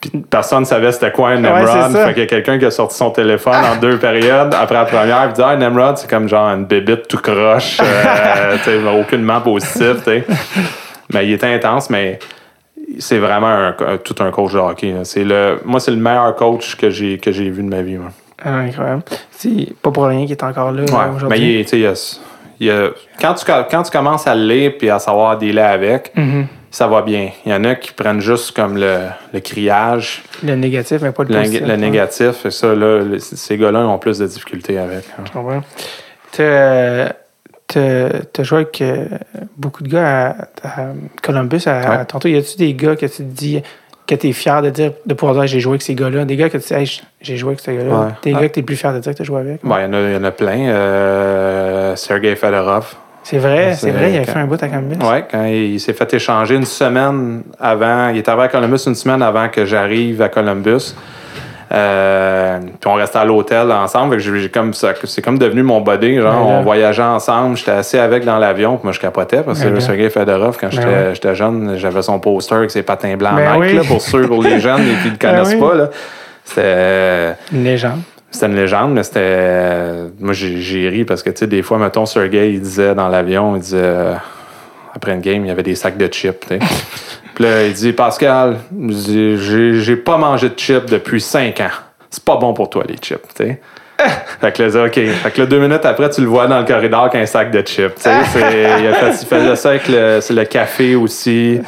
Puis 0.00 0.10
personne 0.30 0.60
ne 0.60 0.64
savait 0.64 0.92
c'était 0.92 1.10
quoi 1.10 1.30
un 1.30 1.34
Ouais, 1.36 1.40
Nemrod. 1.40 1.66
ça. 1.92 2.06
fait 2.06 2.12
qu'il 2.14 2.22
y 2.22 2.26
a 2.26 2.28
quelqu'un 2.28 2.58
qui 2.58 2.64
a 2.64 2.70
sorti 2.70 2.96
son 2.96 3.10
téléphone 3.10 3.54
en 3.54 3.76
deux 3.80 3.98
périodes 3.98 4.54
après 4.54 4.74
la 4.76 4.84
première. 4.84 5.24
Il 5.26 5.32
dit 5.32 5.42
Ah, 5.44 5.56
Nemrod, 5.56 5.96
c'est 5.98 6.08
comme 6.08 6.28
genre 6.28 6.46
une 6.50 6.66
bébite 6.66 7.08
tout 7.08 7.18
croche. 7.18 7.78
euh, 7.82 9.00
aucunement 9.00 9.40
positif. 9.40 9.96
Mais 11.12 11.26
il 11.26 11.32
était 11.32 11.52
intense, 11.52 11.90
mais 11.90 12.18
c'est 12.98 13.18
vraiment 13.18 13.48
un- 13.48 13.74
tout 14.04 14.14
un 14.20 14.30
coach 14.30 14.52
de 14.52 14.58
hockey. 14.58 14.94
C'est 15.04 15.24
le, 15.24 15.58
moi, 15.64 15.80
c'est 15.80 15.90
le 15.90 15.96
meilleur 15.96 16.34
coach 16.36 16.76
que 16.76 16.90
j'ai, 16.90 17.18
que 17.18 17.32
j'ai 17.32 17.50
vu 17.50 17.62
de 17.62 17.68
ma 17.68 17.82
vie. 17.82 17.96
moi. 17.96 18.10
Ah, 18.44 18.58
incroyable. 18.58 19.02
C'est 19.32 19.74
pas 19.82 19.90
pour 19.90 20.04
rien 20.06 20.20
qu'il 20.22 20.30
est 20.32 20.42
encore 20.44 20.70
là 20.70 20.82
Ouais, 20.82 20.88
mais 21.08 21.16
aujourd'hui. 21.16 21.38
il 21.38 21.78
il 21.78 21.80
y 21.80 21.86
a- 21.86 21.94
il 22.60 22.66
y 22.66 22.70
a- 22.70 22.90
quand, 23.20 23.34
tu, 23.34 23.44
quand 23.70 23.82
tu 23.82 23.90
commences 23.90 24.26
à 24.28 24.34
le 24.34 24.42
lire 24.46 24.72
et 24.80 24.90
à 24.90 24.98
savoir 25.00 25.36
dealer 25.38 25.64
avec, 25.64 26.12
Mhm. 26.16 26.46
Ça 26.70 26.86
va 26.86 27.02
bien. 27.02 27.30
Il 27.46 27.52
y 27.52 27.54
en 27.54 27.64
a 27.64 27.74
qui 27.74 27.92
prennent 27.92 28.20
juste 28.20 28.54
comme 28.54 28.76
le, 28.76 28.98
le 29.32 29.40
criage, 29.40 30.22
Le 30.42 30.54
négatif, 30.54 31.00
mais 31.02 31.12
pas 31.12 31.24
le 31.24 31.30
le, 31.30 31.34
positif. 31.40 31.60
le 31.62 31.66
Ouais, 31.68 31.76
négatif. 31.76 32.46
Et 32.46 32.50
ça, 32.50 32.74
là, 32.74 33.02
ces 33.18 33.56
gars-là 33.56 33.80
ont 33.86 33.98
plus 33.98 34.18
de 34.18 34.26
difficultés 34.26 34.78
avec. 34.78 35.04
hein. 35.18 35.22
je 35.26 35.32
comprends. 35.32 35.62
T'as- 36.32 37.12
T'as 37.70 38.08
t'as 38.32 38.42
joué 38.44 38.60
avec 38.60 38.80
euh, 38.80 39.04
beaucoup 39.58 39.82
de 39.82 39.88
gars 39.90 40.38
à, 40.62 40.70
à 40.80 40.86
Columbus, 41.22 41.60
à, 41.66 41.80
à 41.80 41.98
Ouais. 41.98 42.04
Toronto. 42.06 42.26
Y 42.26 42.36
a-tu 42.38 42.56
des 42.56 42.72
gars 42.72 42.96
que 42.96 43.04
tu 43.04 43.16
te 43.18 43.22
dis 43.22 43.62
que 44.06 44.14
tu 44.14 44.28
es 44.28 44.32
fier 44.32 44.62
de 44.62 44.70
dire, 44.70 44.92
de 45.04 45.12
pouvoir 45.12 45.34
dire 45.34 45.46
j'ai 45.46 45.60
joué 45.60 45.72
avec 45.72 45.82
ces 45.82 45.94
gars-là? 45.94 46.24
Des 46.24 46.36
gars 46.36 46.48
que 46.48 46.56
tu 46.56 46.66
dis, 46.68 46.72
Hey, 46.72 47.00
j'ai 47.20 47.36
joué 47.36 47.48
avec 47.50 47.60
ces 47.60 47.76
gars-là. 47.76 47.90
Ouais. 48.00 48.06
Des 48.22 48.32
Ah. 48.34 48.40
gars 48.40 48.48
que 48.48 48.54
tu 48.54 48.60
es 48.60 48.62
plus 48.62 48.76
fier 48.76 48.94
de 48.94 49.00
dire 49.00 49.12
que 49.12 49.16
tu 49.18 49.22
as 49.22 49.24
joué 49.26 49.40
avec? 49.40 49.60
Bon, 49.62 49.76
il, 49.76 49.82
y 49.82 49.84
en 49.84 49.92
a, 49.92 50.00
il 50.00 50.12
y 50.14 50.16
en 50.16 50.24
a 50.24 50.30
plein. 50.30 50.68
Euh, 50.70 51.94
Sergei 51.96 52.34
Fedorov. 52.36 52.94
C'est 53.30 53.38
vrai, 53.38 53.74
C'est- 53.74 53.90
vrai, 53.90 54.10
il 54.12 54.16
avait 54.16 54.24
quand- 54.26 54.32
fait 54.32 54.38
un 54.38 54.46
bout 54.46 54.62
à 54.62 54.68
Columbus. 54.68 54.96
Oui, 55.02 55.18
quand 55.30 55.44
il, 55.44 55.74
il 55.74 55.80
s'est 55.80 55.92
fait 55.92 56.14
échanger 56.14 56.54
une 56.54 56.64
semaine 56.64 57.42
avant. 57.60 58.08
Il 58.08 58.16
est 58.16 58.28
arrivé 58.28 58.44
à 58.44 58.48
Columbus 58.48 58.80
une 58.86 58.94
semaine 58.94 59.20
avant 59.22 59.48
que 59.48 59.66
j'arrive 59.66 60.22
à 60.22 60.28
Columbus. 60.30 60.94
Euh, 61.70 62.58
puis 62.60 62.90
on 62.90 62.94
restait 62.94 63.18
à 63.18 63.26
l'hôtel 63.26 63.70
ensemble. 63.70 64.18
J'ai- 64.18 64.48
comme 64.48 64.72
c'est 64.72 65.20
comme 65.22 65.38
devenu 65.38 65.62
mon 65.62 65.82
buddy. 65.82 66.16
Genre, 66.16 66.24
Ben 66.32 66.38
là. 66.38 66.44
on 66.58 66.62
voyageait 66.62 67.02
ensemble. 67.02 67.58
J'étais 67.58 67.72
assis 67.72 67.98
avec 67.98 68.24
dans 68.24 68.38
l'avion. 68.38 68.76
Puis 68.76 68.84
moi, 68.84 68.92
je 68.92 69.00
capotais 69.00 69.42
parce 69.42 69.62
que 69.62 69.68
Ben. 69.68 69.80
Sergei 69.80 70.08
Fedorov, 70.08 70.56
quand 70.58 70.74
Ben 70.74 71.12
j'étais 71.12 71.34
jeune, 71.34 71.74
j'avais 71.76 72.00
son 72.00 72.18
poster 72.20 72.54
avec 72.54 72.70
ses 72.70 72.82
patins 72.82 73.14
blancs 73.18 73.36
Ben 73.36 73.52
Nike, 73.52 73.60
oui. 73.60 73.72
là, 73.74 73.82
pour 73.86 74.00
ceux, 74.00 74.26
pour 74.26 74.42
les 74.42 74.58
jeunes 74.60 74.80
et 74.80 74.94
qui 75.02 75.08
ne 75.08 75.12
le 75.12 75.18
Ben 75.18 75.30
connaissent 75.30 75.54
oui. 75.54 75.60
pas. 75.60 75.74
là. 75.74 75.90
C'était. 76.44 77.34
Une 77.52 77.64
légende. 77.64 78.00
C'était 78.30 78.46
une 78.46 78.56
légende, 78.56 78.92
mais 78.92 79.02
c'était. 79.02 80.10
Moi, 80.20 80.32
j'ai 80.34 80.88
ri 80.88 81.04
parce 81.04 81.22
que, 81.22 81.30
tu 81.30 81.38
sais, 81.38 81.46
des 81.46 81.62
fois, 81.62 81.78
mettons, 81.78 82.04
Sergei, 82.06 82.52
il 82.52 82.60
disait 82.60 82.94
dans 82.94 83.08
l'avion, 83.08 83.56
il 83.56 83.62
disait. 83.62 83.78
euh, 83.80 84.14
Après 84.94 85.12
une 85.12 85.20
game, 85.20 85.44
il 85.44 85.48
y 85.48 85.50
avait 85.50 85.62
des 85.62 85.74
sacs 85.74 85.96
de 85.96 86.06
chips, 86.12 86.40
tu 86.40 86.48
sais. 86.48 86.58
Puis 87.34 87.44
là, 87.44 87.64
il 87.66 87.72
dit 87.72 87.92
Pascal, 87.92 88.56
j'ai 88.98 89.96
pas 89.96 90.16
mangé 90.18 90.48
de 90.48 90.58
chips 90.58 90.86
depuis 90.86 91.20
cinq 91.20 91.60
ans. 91.60 91.70
C'est 92.10 92.24
pas 92.24 92.36
bon 92.36 92.52
pour 92.52 92.68
toi, 92.68 92.84
les 92.88 92.96
chips, 92.96 93.20
tu 93.36 93.44
sais. 93.44 93.60
Fait 94.40 94.52
que 94.52 94.62
là, 94.62 94.84
OK. 94.86 94.92
Fait 94.94 95.30
que 95.32 95.40
là, 95.40 95.46
deux 95.46 95.58
minutes 95.60 95.84
après, 95.84 96.08
tu 96.10 96.20
le 96.20 96.26
vois 96.26 96.46
dans 96.46 96.58
le 96.60 96.64
corridor 96.64 97.02
avec 97.02 97.14
un 97.16 97.26
sac 97.26 97.50
de 97.50 97.60
chips. 97.62 97.94
tu 97.96 98.02
sais. 98.02 98.10
Il, 98.80 98.86
a 98.86 98.92
fait- 98.94 99.22
il 99.22 99.26
faisait 99.26 99.56
ça 99.56 99.70
avec 99.70 99.88
le, 99.88 100.18
c'est 100.20 100.34
le 100.34 100.44
café 100.44 100.94
aussi. 100.96 101.60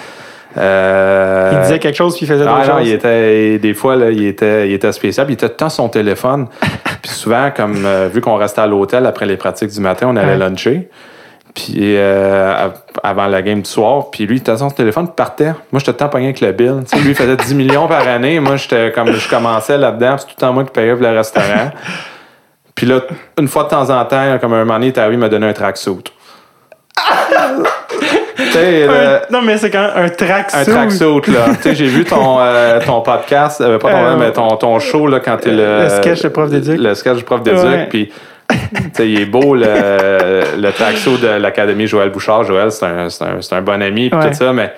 Euh, 0.59 1.51
Il 1.55 1.61
disait 1.61 1.79
quelque 1.79 1.97
chose 1.97 2.17
puis 2.17 2.27
il 2.27 2.29
faisait 2.29 2.45
ah 2.47 2.57
d'autres 2.59 2.73
non, 2.73 2.79
choses. 2.79 2.89
il 2.89 2.93
était, 2.93 3.59
des 3.59 3.75
fois, 3.75 3.95
là, 3.97 4.11
il, 4.11 4.27
était, 4.27 4.69
il 4.69 4.73
était 4.75 4.91
spécial. 4.93 5.27
Puis 5.27 5.37
il 5.41 5.45
était 5.45 5.55
sur 5.59 5.71
son 5.71 5.89
téléphone. 5.89 6.47
puis 7.03 7.11
souvent, 7.11 7.51
comme 7.55 7.85
euh, 7.87 8.09
vu 8.13 8.21
qu'on 8.21 8.37
restait 8.37 8.61
à 8.63 8.67
l'hôtel 8.67 9.07
après 9.07 9.27
les 9.27 9.37
pratiques 9.37 9.71
du 9.71 9.81
matin, 9.81 10.07
on 10.11 10.17
allait 10.17 10.33
Ouais. 10.33 10.37
luncher. 10.49 10.89
Puis 11.55 11.75
euh, 11.97 12.55
av- 12.67 12.83
avant 13.03 13.27
la 13.27 13.43
game 13.43 13.61
du 13.63 13.69
soir, 13.71 14.11
puis 14.11 14.25
lui, 14.27 14.37
il 14.37 14.41
était 14.41 14.57
sur 14.57 14.69
son 14.69 14.75
téléphone, 14.75 15.09
partait. 15.09 15.53
Moi, 15.73 15.79
j'étais 15.79 15.93
temps 15.95 16.09
pogné 16.09 16.27
avec 16.27 16.41
le 16.41 16.53
bill. 16.53 16.83
Lui, 17.03 17.09
il 17.11 17.15
faisait 17.15 17.37
10 17.37 17.55
millions 17.55 17.89
par 17.89 18.07
année. 18.07 18.39
Moi, 18.39 18.55
j'étais 18.57 18.93
comme 18.93 19.13
je 19.13 19.29
commençais 19.29 19.77
là-dedans, 19.79 20.17
c'est 20.19 20.27
tout 20.27 20.35
le 20.37 20.41
temps 20.41 20.53
moi 20.53 20.63
qui 20.65 20.71
payais 20.71 20.93
pour 20.95 21.03
le 21.03 21.11
restaurant. 21.17 21.71
Puis 22.77 22.87
là, 22.87 23.01
une 23.39 23.49
fois 23.49 23.65
de 23.65 23.69
temps 23.69 23.91
en 23.91 24.05
temps, 24.05 24.39
comme 24.41 24.53
un 24.53 24.61
moment 24.61 24.75
donné, 24.75 24.87
il 24.87 24.89
est 24.91 24.99
arrivé, 24.99 25.15
il 25.15 25.19
m'a 25.19 25.29
donné 25.29 25.49
un 25.49 25.53
tracksuit. 25.53 26.05
le- 28.55 28.89
Un- 28.91 29.21
non, 29.31 29.43
mais 29.43 29.57
c'est 29.59 29.71
quand 29.71 29.81
même 29.83 30.05
un 30.05 30.09
track 30.09 30.51
un 30.55 30.65
tracksuit, 30.65 31.31
là. 31.33 31.47
j'ai 31.73 31.87
vu 31.87 32.05
ton, 32.05 32.39
euh, 32.41 32.81
ton 32.85 33.01
podcast, 33.01 33.61
euh, 33.61 33.79
pas 33.79 33.91
ton, 33.91 33.97
Euh, 34.05 34.17
mais 34.19 34.33
ton, 34.33 34.49
ton 34.57 34.79
show, 34.79 35.07
là, 35.07 35.21
quand 35.21 35.37
t'es 35.39 35.51
le... 35.51 35.83
le 35.85 35.89
sketch 35.89 36.23
de 36.23 36.29
prof 36.29 36.51
d'éduc. 36.51 36.79
Le 36.81 36.95
sketch 36.95 37.17
du 37.19 37.25
prof 37.25 37.43
d'éduc, 37.43 37.89
puis... 37.89 38.13
tu 38.51 38.57
sais, 38.95 39.09
il 39.09 39.21
est 39.21 39.27
beau, 39.27 39.55
le, 39.55 39.65
le 40.61 40.71
tracksuit 40.73 41.19
de 41.19 41.29
l'Académie 41.29 41.87
Joël 41.87 42.11
Bouchard. 42.11 42.43
Joël, 42.45 42.73
c'est 42.73 42.85
un, 42.87 43.07
un, 43.07 43.57
un 43.57 43.63
bon 43.63 43.81
ami, 43.83 44.11
puis 44.11 44.19
Ouais. 44.19 44.29
tout 44.31 44.35
ça, 44.37 44.53
mais... 44.53 44.73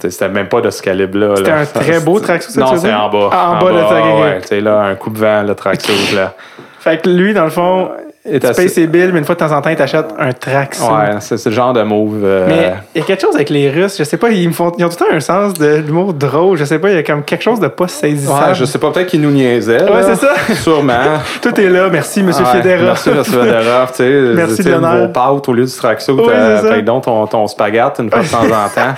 C'était 0.00 0.30
même 0.30 0.48
pas 0.48 0.62
de 0.62 0.70
ce 0.70 0.80
calibre-là. 0.80 1.36
C'était 1.36 1.50
un 1.50 1.66
très 1.66 2.00
beau 2.00 2.18
tracksuit, 2.20 2.58
Non, 2.58 2.74
c'est 2.76 2.90
en 2.92 3.10
bas. 3.10 3.28
Ah, 3.30 3.50
en 3.50 3.58
bas, 3.64 3.70
le 3.70 3.80
track, 3.80 4.04
ok. 4.04 4.50
ouais. 4.50 4.60
Là, 4.62 4.80
un 4.80 4.94
coup 4.94 5.10
de 5.10 5.18
vent, 5.18 5.42
le 5.42 5.54
tracksuit, 5.54 6.14
là. 6.16 6.32
Fait 6.80 7.02
que 7.02 7.08
lui, 7.10 7.34
dans 7.34 7.44
le 7.44 7.50
fond, 7.50 7.90
assez- 8.26 8.52
payes 8.62 8.68
ses 8.70 8.86
billes, 8.86 9.10
mais 9.12 9.18
une 9.18 9.24
fois 9.24 9.34
de 9.34 9.40
temps 9.40 9.52
en 9.52 9.60
temps, 9.60 9.70
il 9.70 9.76
t'achète 9.76 10.06
un 10.18 10.32
tracksuit. 10.32 10.84
Ouais, 10.84 11.16
c'est 11.20 11.44
le 11.44 11.50
genre 11.52 11.72
de 11.74 11.82
move. 11.82 12.20
euh, 12.24 12.46
Mais 12.48 12.72
il 12.94 13.00
y 13.00 13.04
a 13.04 13.06
quelque 13.06 13.20
chose 13.20 13.34
avec 13.34 13.50
les 13.50 13.70
Russes, 13.70 13.96
je 13.98 14.04
sais 14.04 14.16
pas, 14.16 14.30
ils, 14.30 14.48
me 14.48 14.52
font, 14.54 14.72
ils 14.78 14.84
ont 14.84 14.88
tout 14.88 14.96
le 15.00 15.06
temps 15.10 15.14
un 15.16 15.20
sens 15.20 15.54
de 15.54 15.76
l'humour 15.86 16.14
drôle, 16.14 16.56
je 16.56 16.64
sais 16.64 16.78
pas, 16.78 16.90
il 16.90 16.94
y 16.96 16.98
a 16.98 17.02
comme 17.02 17.22
quelque 17.22 17.42
chose 17.42 17.60
de 17.60 17.68
pas 17.68 17.86
saisissable. 17.88 18.48
ouais, 18.48 18.54
je 18.54 18.64
sais 18.64 18.78
pas, 18.78 18.90
peut-être 18.90 19.08
qu'ils 19.08 19.20
nous 19.20 19.30
niaisaient. 19.30 19.82
Ouais, 19.84 20.02
c'est 20.02 20.16
ça. 20.16 20.32
Sûrement. 20.54 20.92
Tout 21.42 21.60
est 21.60 21.68
là, 21.68 21.88
merci 21.90 22.22
Monsieur 22.22 22.44
Ouais, 22.44 22.62
Fiedera. 22.62 22.82
Merci, 22.84 23.10
M. 23.10 23.24
Federer. 23.24 23.86
Tu 23.88 23.94
sais, 23.94 24.20
Merci 24.34 24.62
de 24.64 24.70
vos 24.72 25.08
pâtes 25.08 25.48
au 25.48 25.52
lieu 25.52 25.64
du 25.64 25.72
tracksuit. 25.72 26.12
Oui, 26.14 26.24
euh, 26.28 26.82
donc 26.82 27.04
ton, 27.04 27.26
ton 27.26 27.46
spaghette 27.46 27.96
une 27.98 28.10
fois 28.10 28.20
de 28.20 28.28
temps 28.28 28.42
en 28.44 28.68
temps. 28.68 28.94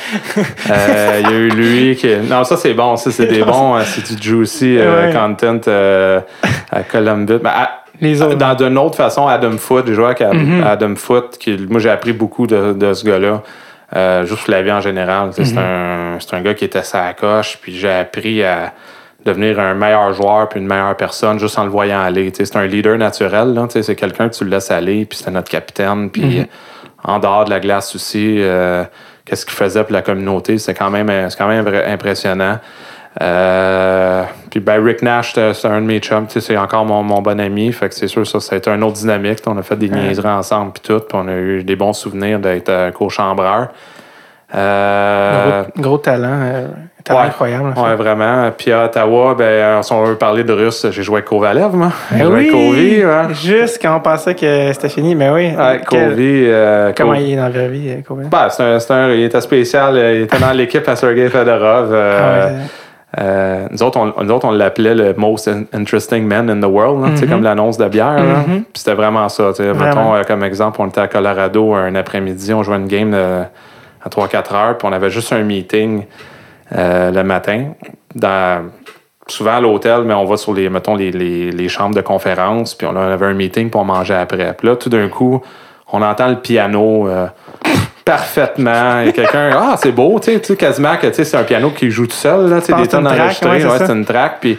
Euh, 0.71 1.21
Il 1.25 1.31
y 1.31 1.33
a 1.33 1.37
eu 1.37 1.49
lui 1.49 1.97
qui. 1.97 2.09
Non, 2.29 2.45
ça, 2.45 2.57
c'est 2.57 2.75
bon. 2.75 2.97
Ça, 2.97 3.11
c'est 3.11 3.27
des 3.27 3.43
bons. 3.43 3.77
euh, 3.77 3.81
C'est 3.85 4.15
du 4.15 4.23
juicy 4.23 4.77
euh, 4.79 5.07
Ouais. 5.09 5.13
content 5.13 5.61
euh, 5.69 6.21
à 6.71 6.83
Columbus. 6.83 7.39
Mais 7.43 7.51
à- 7.51 7.71
Les 8.01 8.21
autres. 8.23 8.37
dans 8.37 8.55
d'une 8.55 8.77
autre 8.79 8.97
façon, 8.97 9.27
Adam 9.27 9.57
Foot, 9.59 9.85
j'ai 9.87 9.95
joué 9.95 10.05
avec 10.07 10.21
Adam, 10.21 10.89
Mhm. 10.89 10.97
Foot, 10.97 11.37
qui, 11.39 11.57
moi 11.69 11.81
j'ai 11.81 11.91
appris 11.91 12.13
beaucoup 12.13 12.47
de, 12.47 12.73
de 12.73 12.93
ce 12.95 13.05
gars-là. 13.05 13.43
Euh, 13.95 14.25
juste 14.27 14.49
la 14.49 14.63
vie 14.63 14.73
en 14.73 14.81
général. 14.81 15.33
Sais, 15.33 15.45
C'est 15.45 15.59
un, 15.59 16.17
c'est 16.19 16.35
un 16.35 16.41
gars 16.43 16.55
qui 16.55 16.65
était 16.65 16.83
sa 16.83 17.13
coche, 17.15 17.59
puis 17.63 17.75
j'ai 17.77 17.91
appris 17.91 18.43
à 18.43 18.73
devenir 19.25 19.59
un 19.61 19.75
meilleur 19.75 20.13
joueur 20.13 20.49
puis 20.49 20.61
une 20.61 20.67
meilleure 20.67 20.97
personne 20.97 21.39
juste 21.39 21.59
en 21.59 21.65
le 21.65 21.71
voyant 21.71 22.01
aller. 22.01 22.31
Tu 22.33 22.39
sais, 22.39 22.45
C'est 22.53 22.59
un 22.59 22.67
leader 22.67 22.99
naturel. 22.99 23.55
là. 23.55 23.63
Tu 23.67 23.73
sais, 23.75 23.83
C'est 23.83 23.95
quelqu'un 23.97 24.29
que 24.29 24.35
tu 24.35 24.45
le 24.45 24.51
laisses 24.51 24.71
aller, 24.71 25.05
puis 25.05 25.19
c'était 25.19 25.31
notre 25.31 25.51
capitaine. 25.51 26.11
Puis 26.11 26.45
en 27.05 27.19
dehors 27.21 27.45
de 27.45 27.51
la 27.51 27.61
glace 27.61 27.95
aussi, 27.95 28.37
euh, 28.41 28.83
qu'est-ce 29.25 29.47
qu'il 29.47 29.55
faisait 29.55 29.85
pour 29.85 29.93
la 29.93 30.03
communauté, 30.03 30.59
c'est 30.59 30.75
quand 30.75 30.91
même, 30.91 31.09
c'est 31.31 31.39
quand 31.39 31.47
même 31.49 31.67
impressionnant. 31.89 32.59
Euh, 33.23 34.23
puis 34.51 34.61
ben 34.61 34.83
Rick 34.85 35.01
Nash, 35.03 35.33
c'est 35.35 35.65
un 35.69 35.81
de 35.81 35.87
mes 35.87 36.01
chums, 36.01 36.27
c'est 36.29 36.57
encore 36.57 36.85
mon, 36.85 37.03
mon 37.03 37.23
bon 37.23 37.41
ami, 37.41 37.73
fait 37.73 37.89
que 37.89 37.95
c'est 37.95 38.09
sûr 38.09 38.27
ça, 38.27 38.41
ça 38.41 38.55
a 38.55 38.59
été 38.59 38.71
un 38.71 38.81
autre 38.83 38.95
dynamique. 38.95 39.39
On 39.47 39.57
a 39.57 39.63
fait 39.63 39.77
des 39.77 39.89
niaiseries 39.89 40.29
ensemble 40.29 40.73
puis 40.73 40.83
tout, 40.85 41.01
puis 41.01 41.19
on 41.19 41.27
a 41.29 41.33
eu 41.33 41.65
des 41.65 41.77
bons 41.77 41.95
souvenirs 41.95 42.39
d'être 42.39 42.69
euh, 42.69 42.91
co-chambreur. 42.91 43.69
Euh, 44.55 45.63
Gros, 45.77 45.83
gros 45.83 45.99
talent. 45.99 46.29
euh, 46.43 46.67
talent 47.03 47.21
Ouais. 47.21 47.27
incroyable. 47.27 47.75
Ouais, 47.77 47.95
vraiment. 47.97 48.51
Puis 48.57 48.71
à 48.71 48.85
Ottawa, 48.85 49.35
ben, 49.37 49.83
si 49.83 49.93
on 49.93 50.05
veut 50.05 50.15
parler 50.17 50.45
de 50.45 50.53
russe, 50.53 50.87
j'ai 50.91 51.03
joué 51.03 51.17
avec 51.17 51.25
Kovalev, 51.27 51.75
moi. 51.75 51.91
J'ai 52.13 52.19
Ben 52.19 52.25
joué 52.27 52.35
avec 52.37 52.53
oui! 52.53 52.53
Kovi, 52.53 53.05
ouais. 53.05 53.35
Juste 53.35 53.79
quand 53.83 53.97
on 53.97 54.01
pensait 54.01 54.35
que 54.35 54.73
c'était 54.73 54.89
fini, 54.89 55.15
mais 55.17 55.31
oui. 55.31 55.51
Ouais, 55.57 55.81
Quel- 55.89 56.11
Kovi. 56.11 56.45
euh, 56.47 56.93
Comment 56.97 57.15
Kovi. 57.15 57.25
il 57.25 57.33
est 57.33 57.37
dans 57.37 57.43
la 57.45 57.49
vraie 57.51 57.69
vie, 57.69 58.03
Kobe? 58.07 58.29
Ben, 58.31 58.49
c'est 58.51 58.63
un, 58.63 58.79
c'est 58.79 58.93
un- 58.93 59.11
il 59.11 59.25
était 59.25 59.41
spécial. 59.41 59.97
Il 59.97 60.23
était 60.23 60.39
dans 60.39 60.53
l'équipe 60.53 60.87
à 60.89 60.95
Sergei 60.97 61.29
Fedorov. 61.29 61.93
Ah 61.95 62.49
euh, 63.19 63.67
nous 63.71 63.83
autres, 63.83 63.99
on, 63.99 64.23
nous 64.25 64.31
autres, 64.33 64.47
on 64.47 64.51
l'appelait 64.51 64.95
le 64.95 65.15
most 65.15 65.49
in- 65.49 65.65
interesting 65.73 66.25
man 66.27 66.51
in 66.51 66.61
the 66.61 66.71
world, 66.71 67.01
Mhm. 67.23 67.29
comme 67.29 67.43
l'annonce 67.43 67.79
de 67.79 67.89
bière. 67.89 68.23
Mhm. 68.47 68.63
Puis 68.65 68.67
c'était 68.75 68.95
vraiment 68.95 69.29
ça. 69.29 69.51
Vraiment. 69.53 69.75
Mettons, 69.85 70.15
euh, 70.15 70.23
comme 70.25 70.43
exemple, 70.45 70.81
on 70.81 70.89
était 70.89 71.01
à 71.01 71.09
Colorado 71.09 71.75
un 71.75 71.95
après-midi, 71.95 72.53
on 72.53 72.63
jouait 72.63 72.77
une 72.77 72.89
game 72.89 73.13
de- 73.13 73.43
à 74.05 74.09
3-4 74.11 74.55
heures, 74.55 74.79
puis 74.79 74.87
on 74.89 74.93
avait 74.93 75.11
juste 75.11 75.33
un 75.33 75.43
meeting 75.43 76.05
euh, 76.77 77.11
le 77.11 77.23
matin. 77.25 77.69
Dans, 78.15 78.67
souvent 79.29 79.57
à 79.57 79.61
l'hôtel, 79.61 80.03
mais 80.05 80.15
on 80.15 80.25
va 80.25 80.37
sur 80.37 80.53
les, 80.55 80.69
mettons, 80.69 80.95
les, 80.95 81.11
les- 81.11 81.51
les 81.51 81.69
chambres 81.69 81.95
de 81.95 82.01
conférence, 82.01 82.75
puis 82.75 82.87
on 82.91 82.95
avait 82.97 83.27
un 83.27 83.35
meeting, 83.35 83.71
on 83.75 83.85
mangeait 83.85 84.15
après. 84.15 84.53
Puis 84.57 84.69
là, 84.69 84.77
tout 84.77 84.89
d'un 84.89 85.09
coup, 85.09 85.41
on 85.93 86.03
entend 86.03 86.29
le 86.29 86.37
piano 86.37 87.09
parfaitement. 88.07 89.01
A 89.07 89.13
quelqu'un, 89.13 89.51
ah, 89.53 89.77
c'est 89.77 89.93
beau, 89.93 90.19
tu 90.19 90.33
sais, 90.33 90.41
tu 90.41 90.47
sais, 90.47 90.57
quasiment 90.57 90.97
que 90.97 91.09
tu 91.09 91.15
sais, 91.15 91.25
c'est 91.25 91.37
un 91.37 91.43
piano 91.43 91.71
qui 91.71 91.91
joue 91.91 92.07
tout 92.07 92.13
seul, 92.17 92.49
là, 92.49 92.61
tu 92.61 92.67
sais, 92.67 92.73
pense 92.73 92.81
des 92.83 92.89
tonnes 92.89 93.07
enregistrées. 93.07 93.51
ouais, 93.51 93.79
c'est 93.79 93.83
Ouais, 93.89 93.93
une 93.93 94.05
track, 94.07 94.37
puis 94.41 94.59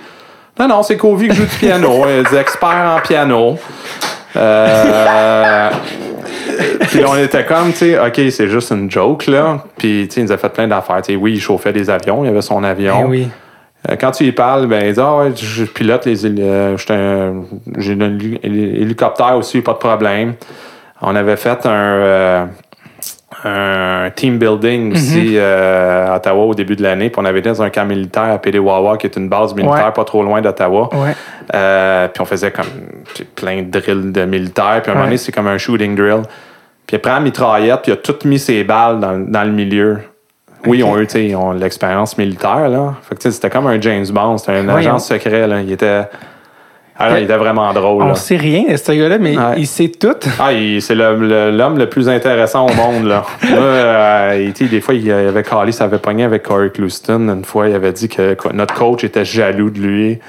non, 0.59 0.67
non, 0.67 0.83
c'est 0.83 0.97
Kovi 0.97 1.29
qui 1.29 1.35
joue 1.35 1.45
du 1.45 1.55
piano, 1.57 2.05
des 2.05 2.37
experts 2.37 2.95
en 2.97 2.99
piano. 3.01 3.57
Euh, 4.35 5.69
puis 6.89 7.03
on 7.05 7.15
était 7.15 7.45
comme, 7.45 7.71
tu 7.71 7.77
sais, 7.77 7.99
OK, 7.99 8.19
c'est 8.31 8.47
juste 8.47 8.71
une 8.71 8.89
joke, 8.91 9.27
là. 9.27 9.63
Puis, 9.77 10.07
tu 10.07 10.15
sais, 10.15 10.21
il 10.21 10.25
nous 10.25 10.31
a 10.31 10.37
fait 10.37 10.49
plein 10.49 10.67
d'affaires. 10.67 11.01
Tu 11.01 11.13
sais, 11.13 11.15
oui, 11.15 11.33
il 11.33 11.41
chauffait 11.41 11.73
des 11.73 11.89
avions, 11.89 12.23
il 12.23 12.29
avait 12.29 12.41
son 12.41 12.63
avion. 12.63 13.03
Eh 13.05 13.09
oui. 13.09 13.27
Euh, 13.89 13.95
Quand 13.99 14.11
tu 14.11 14.25
y 14.25 14.31
parles, 14.31 14.67
ben, 14.67 14.83
il 14.85 14.93
dit, 14.93 14.99
ah 14.99 15.17
ouais, 15.17 15.31
je 15.35 15.63
pilote 15.65 16.05
les 16.05 16.25
euh, 16.25 16.75
j'ai 16.77 16.93
un 16.93 17.43
héli- 17.97 18.39
héli- 18.43 18.81
hélicoptère 18.81 19.35
aussi, 19.37 19.61
pas 19.61 19.73
de 19.73 19.77
problème. 19.77 20.33
On 21.01 21.15
avait 21.15 21.37
fait 21.37 21.65
un, 21.65 21.69
euh, 21.69 22.45
un 23.43 24.09
team 24.15 24.38
building 24.39 24.93
aussi 24.93 25.33
euh, 25.35 26.11
à 26.11 26.15
Ottawa 26.17 26.45
au 26.45 26.53
début 26.55 26.75
de 26.75 26.83
l'année, 26.83 27.09
puis 27.09 27.21
on 27.21 27.25
avait 27.25 27.39
été 27.39 27.49
dans 27.49 27.61
un 27.61 27.69
camp 27.69 27.85
militaire 27.85 28.23
à 28.31 28.38
Pédéwawa, 28.39 28.97
qui 28.97 29.07
est 29.07 29.15
une 29.15 29.29
base 29.29 29.53
militaire 29.53 29.85
Ouais. 29.85 29.93
pas 29.93 30.03
trop 30.05 30.23
loin 30.23 30.41
d'Ottawa. 30.41 30.89
Ouais. 30.93 31.15
Euh, 31.53 32.07
puis 32.07 32.21
on 32.21 32.25
faisait 32.25 32.51
comme 32.51 32.65
plein 33.35 33.61
de 33.61 33.69
drills 33.79 34.11
de 34.11 34.25
militaires. 34.25 34.79
Puis 34.81 34.89
à 34.89 34.93
un 34.93 34.95
moment 34.95 35.05
donné, 35.05 35.17
c'est 35.17 35.31
comme 35.31 35.47
un 35.47 35.57
shooting 35.57 35.95
drill. 35.95 36.23
Puis 36.88 36.97
il 36.97 36.99
prend 36.99 37.13
la 37.13 37.19
mitraillette, 37.19 37.81
puis 37.83 37.91
il 37.91 37.93
a 37.93 37.97
tout 37.97 38.15
mis 38.25 38.39
ses 38.39 38.63
balles 38.63 38.99
dans, 38.99 39.17
dans 39.19 39.43
le 39.43 39.51
milieu. 39.51 39.99
Oui, 40.65 40.79
ils 40.79 40.83
ont 40.83 40.97
eu, 40.97 41.05
tu 41.05 41.13
sais, 41.13 41.25
ils 41.27 41.35
ont 41.35 41.51
l'expérience 41.51 42.17
militaire, 42.17 42.67
là. 42.69 42.95
Fait 43.03 43.15
que 43.15 43.21
tu 43.21 43.29
sais, 43.29 43.31
c'était 43.31 43.49
comme 43.49 43.67
un 43.67 43.79
James 43.79 44.05
Bond, 44.09 44.38
c'était 44.39 44.53
un 44.57 44.75
Oui, 44.75 44.99
secret, 44.99 45.45
là. 45.47 45.61
Il 45.61 45.71
était... 45.71 46.01
Ah, 46.99 47.09
là, 47.09 47.19
il 47.19 47.25
était 47.25 47.37
vraiment 47.37 47.71
drôle, 47.73 48.03
là. 48.05 48.09
On 48.11 48.15
sait 48.15 48.37
rien 48.37 48.63
de 48.71 48.75
ce 48.75 48.91
gars-là, 48.91 49.17
mais 49.19 49.37
Ouais. 49.37 49.43
il 49.57 49.67
sait 49.67 49.89
tout. 49.89 50.15
Ah, 50.39 50.51
il- 50.51 50.81
c'est 50.81 50.95
le- 50.95 51.15
le- 51.15 51.51
l'homme 51.51 51.77
le, 51.77 51.87
plus 51.87 52.09
intéressant 52.09 52.65
au 52.65 52.73
monde, 52.73 53.05
là. 53.05 53.23
Moi, 53.49 53.59
euh, 53.59 54.51
il- 54.59 54.67
des 54.69 54.81
fois, 54.81 54.95
il 54.95 55.11
avait 55.11 55.43
calé, 55.43 55.71
ça 55.71 55.83
avait 55.83 55.99
pogné 55.99 56.23
avec 56.23 56.43
Corey 56.43 56.71
Clouston. 56.71 57.29
Une 57.29 57.45
fois, 57.45 57.67
il 57.69 57.75
avait 57.75 57.91
dit 57.91 58.09
que 58.09 58.33
quoi, 58.33 58.51
notre 58.53 58.73
coach 58.73 59.03
était 59.03 59.25
jaloux 59.25 59.69
de 59.69 59.79
lui. 59.79 60.19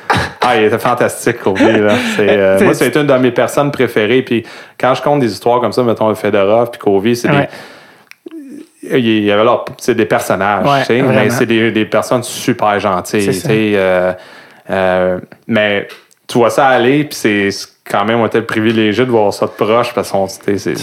Ah, 0.42 0.56
il 0.56 0.64
était 0.64 0.78
fantastique, 0.78 1.40
Kobe, 1.40 1.58
là. 1.58 1.94
C'est, 2.16 2.26
euh, 2.28 2.60
moi, 2.62 2.74
c'est 2.74 2.94
une 2.96 3.06
de 3.06 3.14
mes 3.14 3.30
personnes 3.30 3.70
préférées. 3.70 4.22
Puis 4.22 4.44
quand 4.78 4.94
je 4.94 5.02
compte 5.02 5.20
des 5.20 5.32
histoires 5.32 5.60
comme 5.60 5.72
ça, 5.72 5.82
mettons, 5.82 6.08
le 6.10 6.14
Fedorov 6.14 6.70
puis 6.70 6.78
Kobe, 6.80 7.14
c'est 7.14 7.28
Ouais. 7.30 7.48
des... 8.30 8.98
Il 8.98 9.24
y 9.24 9.32
avait 9.32 9.44
là, 9.44 9.64
c'est 9.78 9.94
des 9.94 10.04
personnages, 10.06 10.64
Ouais, 10.64 10.80
tu 10.80 10.86
sais, 10.86 11.02
mais 11.02 11.30
c'est 11.30 11.46
des, 11.46 11.70
des 11.72 11.84
personnes 11.84 12.22
super 12.22 12.78
gentilles. 12.78 13.28
Euh, 13.76 14.12
euh, 14.70 15.18
mais 15.46 15.88
tu 16.29 16.37
vois 16.39 16.51
ça 16.51 16.66
aller, 16.68 17.05
puis 17.05 17.16
c'est 17.16 17.49
quand 17.91 18.05
même, 18.05 18.20
on 18.20 18.26
était 18.26 18.43
privilégié 18.43 19.07
de 19.07 19.11
voir 19.11 19.33
ça 19.33 19.47
de 19.47 19.51
proche 19.53 19.95
parce 19.95 20.11
qu'ils 20.11 20.61
sont, 20.61 20.76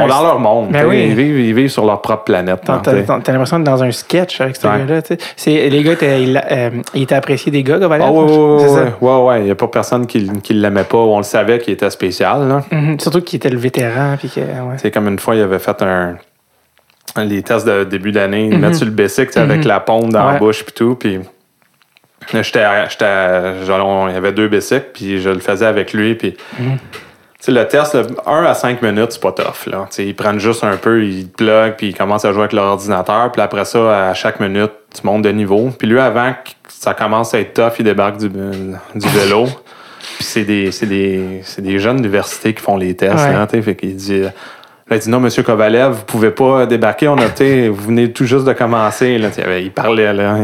ils 0.00 0.06
dans 0.08 0.22
leur 0.22 0.38
monde. 0.38 0.70
Ben 0.70 0.86
oui. 0.86 1.06
ils, 1.08 1.14
vivent, 1.16 1.40
ils 1.40 1.52
vivent 1.54 1.68
sur 1.70 1.84
leur 1.84 2.00
propre 2.00 2.22
planète. 2.22 2.60
T'as 2.64 2.74
hein, 2.74 2.80
t'as- 2.84 3.32
l'impression 3.32 3.58
d'être 3.58 3.66
dans 3.72 3.82
un 3.82 3.90
sketch 3.90 4.40
avec 4.40 4.54
ce 4.54 4.64
Ouais. 4.68 4.78
gars-là. 4.86 5.00
Les 5.70 5.82
gars, 5.82 5.92
étaient, 5.94 6.22
il, 6.22 6.40
euh, 6.48 6.70
il 6.94 7.02
était 7.02 7.16
apprécié 7.16 7.50
des 7.50 7.64
gars, 7.64 7.80
Kovalev. 7.80 8.06
Ah, 8.06 8.12
ouais, 8.12 8.22
ouais, 8.22 8.36
ouais, 8.36 8.68
ouais, 8.68 8.92
ouais, 9.00 9.22
ouais. 9.26 9.38
Il 9.40 9.44
n'y 9.46 9.50
a 9.50 9.56
pas 9.56 9.66
personne 9.66 10.06
qui, 10.06 10.30
qui 10.40 10.54
l'aimait 10.54 10.84
pas. 10.84 10.98
On 10.98 11.16
le 11.16 11.24
savait 11.24 11.58
qu'il 11.58 11.72
était 11.74 11.90
spécial. 11.90 12.46
là. 12.46 12.62
Mhm. 12.70 13.00
Surtout 13.00 13.22
qu'il 13.22 13.38
était 13.38 13.50
le 13.50 13.58
vétéran. 13.58 14.14
Puis 14.16 14.28
que, 14.28 14.38
ouais. 14.38 14.76
C'est 14.76 14.92
comme 14.92 15.08
une 15.08 15.18
fois, 15.18 15.34
il 15.34 15.42
avait 15.42 15.58
fait 15.58 15.82
un. 15.82 16.16
Les 17.16 17.42
tests 17.42 17.66
de 17.66 17.82
début 17.82 18.12
d'année, 18.12 18.48
il 18.52 18.58
mettre 18.58 18.76
sur 18.76 18.86
le 18.86 18.92
basic 18.92 19.36
avec 19.36 19.62
Mhm. 19.62 19.66
la 19.66 19.80
pompe 19.80 20.10
dans 20.12 20.24
Ouais. 20.28 20.32
la 20.34 20.38
bouche 20.38 20.62
puis 20.64 20.72
tout. 20.72 20.94
Puis 20.94 21.18
j'étais, 22.32 22.64
j'étais, 22.90 23.64
genre, 23.64 24.08
il 24.08 24.14
y 24.14 24.18
avait 24.18 24.32
deux 24.32 24.48
basics, 24.48 24.92
puis 24.92 25.20
je 25.20 25.30
le 25.30 25.40
faisais 25.40 25.66
avec 25.66 25.92
lui. 25.92 26.14
Puis 26.14 26.36
Mhm. 26.58 26.78
le 27.48 27.64
test, 27.64 27.96
1 28.26 28.44
à 28.44 28.54
5 28.54 28.82
minutes, 28.82 29.12
c'est 29.12 29.22
pas 29.22 29.32
tough. 29.32 29.66
Là. 29.66 29.86
Ils 29.98 30.14
prennent 30.14 30.38
juste 30.38 30.62
un 30.64 30.76
peu, 30.76 31.04
ils 31.04 31.28
te 31.28 31.36
plug, 31.44 31.74
puis 31.76 31.88
ils 31.88 31.94
commencent 31.96 32.24
à 32.24 32.32
jouer 32.32 32.42
avec 32.42 32.52
leur 32.52 32.64
ordinateur. 32.66 33.32
Puis 33.32 33.42
après 33.42 33.64
ça, 33.64 34.10
à 34.10 34.14
chaque 34.14 34.38
minute, 34.40 34.70
tu 34.94 35.06
montes 35.06 35.22
de 35.22 35.30
niveau. 35.30 35.70
Puis 35.76 35.88
lui, 35.88 35.98
avant 35.98 36.32
que 36.32 36.50
ça 36.68 36.94
commence 36.94 37.34
à 37.34 37.40
être 37.40 37.54
tough, 37.54 37.72
il 37.78 37.84
débarque 37.84 38.18
du, 38.18 38.28
du 38.28 39.08
vélo. 39.08 39.46
Puis 40.16 40.24
c'est 40.24 40.44
des, 40.44 40.72
c'est 40.72 40.86
des, 40.86 41.42
des 41.58 41.78
jeunes 41.78 41.96
d'université 41.96 42.54
qui 42.54 42.60
font 42.62 42.76
les 42.76 42.94
tests. 42.96 43.14
Ouais. 43.24 43.62
Fait 43.62 43.74
qu'il 43.76 43.94
dit, 43.96 44.20
là, 44.22 44.30
il 44.90 44.98
dit 44.98 45.08
non, 45.10 45.20
monsieur 45.20 45.42
Kovalev, 45.44 45.92
vous 45.92 46.04
pouvez 46.04 46.30
pas 46.32 46.66
débarquer. 46.66 47.06
On 47.08 47.16
a, 47.18 47.26
vous 47.68 47.74
venez 47.86 48.12
tout 48.12 48.24
juste 48.26 48.44
de 48.44 48.52
commencer. 48.52 49.16
Là, 49.18 49.28
il 49.60 49.70
parlait. 49.70 50.12
Là. 50.12 50.36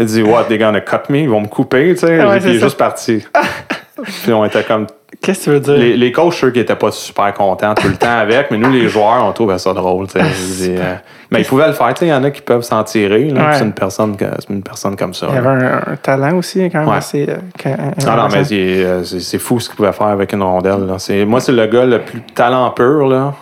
Il 0.00 0.06
dit, 0.06 0.22
what, 0.22 0.44
they're 0.44 0.58
gonna 0.58 0.80
cut 0.80 1.10
me? 1.10 1.18
Ils 1.18 1.28
vont 1.28 1.42
me 1.42 1.46
couper. 1.48 1.90
Tu 1.94 2.00
sais. 2.06 2.18
Ah 2.20 2.28
ouais, 2.30 2.40
Puis 2.40 2.48
il 2.50 2.56
est 2.56 2.58
ça. 2.58 2.66
juste 2.66 2.78
parti. 2.78 3.24
Puis 4.24 4.32
on 4.32 4.44
était 4.46 4.62
comme 4.64 4.86
Qu'est-ce 5.20 5.40
que 5.40 5.44
tu 5.44 5.50
veux 5.50 5.60
dire? 5.60 5.74
les, 5.74 5.96
les 5.98 6.12
coachs, 6.12 6.32
ceux 6.32 6.50
qui 6.50 6.60
étaient 6.60 6.74
pas 6.74 6.90
super 6.90 7.34
contents 7.34 7.74
tout 7.74 7.88
le 7.88 7.96
temps 7.96 8.16
avec, 8.20 8.50
mais 8.50 8.56
nous, 8.56 8.70
les 8.70 8.88
joueurs, 8.88 9.22
on 9.22 9.32
trouvait 9.32 9.58
ça 9.58 9.74
drôle. 9.74 10.06
tu 10.06 10.12
sais. 10.18 10.24
Dis, 10.24 10.76
euh, 10.78 10.94
mais 11.30 11.40
ils 11.42 11.46
pouvaient 11.46 11.66
le 11.66 11.74
faire. 11.74 11.88
tu 11.92 11.98
sais, 12.00 12.06
Il 12.06 12.08
y 12.08 12.14
en 12.14 12.24
a 12.24 12.30
qui 12.30 12.40
peuvent 12.40 12.62
s'en 12.62 12.82
tirer. 12.84 13.24
là, 13.28 13.48
Ouais. 13.50 13.54
C'est 13.54 13.64
une, 13.64 13.74
personne 13.74 14.16
une 14.48 14.62
personne 14.62 14.96
comme 14.96 15.12
ça. 15.12 15.26
Il 15.28 15.34
y 15.34 15.38
avait 15.38 15.48
un, 15.48 15.82
un 15.92 15.96
talent 15.96 16.36
aussi, 16.38 16.60
quand 16.70 16.78
même. 16.78 16.88
Ouais. 16.88 16.96
assez, 16.96 17.26
euh, 17.28 17.36
quand- 17.62 17.76
Non, 18.06 18.16
non, 18.22 18.28
mais 18.32 18.44
c'est 18.44 18.56
euh, 18.56 19.38
fou 19.38 19.60
ce 19.60 19.68
qu'il 19.68 19.76
pouvait 19.76 19.92
faire 19.92 20.06
avec 20.06 20.32
une 20.32 20.42
rondelle. 20.42 20.86
là. 20.86 20.96
Moi, 21.26 21.40
c'est 21.40 21.52
le 21.52 21.66
gars 21.66 21.84
le 21.84 21.98
plus 22.00 22.22
talent 22.34 22.70
pur. 22.70 23.06
là. 23.06 23.34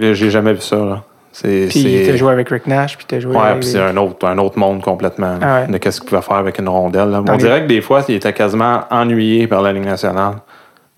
J'ai 0.00 0.30
jamais 0.30 0.54
vu 0.54 0.60
ça. 0.62 0.76
Là. 0.76 1.02
C'est, 1.38 1.66
Puis 1.68 2.02
t'as 2.06 2.16
joué 2.16 2.32
avec 2.32 2.48
Rick 2.48 2.66
Nash, 2.66 2.96
puis 2.96 3.04
t'as 3.06 3.20
joué 3.20 3.36
Ouais, 3.36 3.42
avec. 3.42 3.60
puis 3.60 3.68
c'est 3.68 3.78
un 3.78 3.94
autre, 3.98 4.26
un 4.26 4.38
autre 4.38 4.58
monde 4.58 4.80
complètement 4.82 5.38
Ah 5.42 5.60
ouais. 5.66 5.66
de 5.70 5.76
qu'est-ce 5.76 6.00
qu'il 6.00 6.08
pouvait 6.08 6.22
faire 6.22 6.36
avec 6.38 6.58
une 6.58 6.68
rondelle. 6.70 7.10
là. 7.10 7.22
On 7.28 7.32
les- 7.32 7.36
dirait 7.36 7.60
que 7.62 7.66
des 7.66 7.82
fois, 7.82 8.02
il 8.08 8.14
était 8.14 8.32
quasiment 8.32 8.84
ennuyé 8.90 9.46
par 9.46 9.60
la 9.60 9.72
Ligue 9.74 9.84
nationale. 9.84 10.36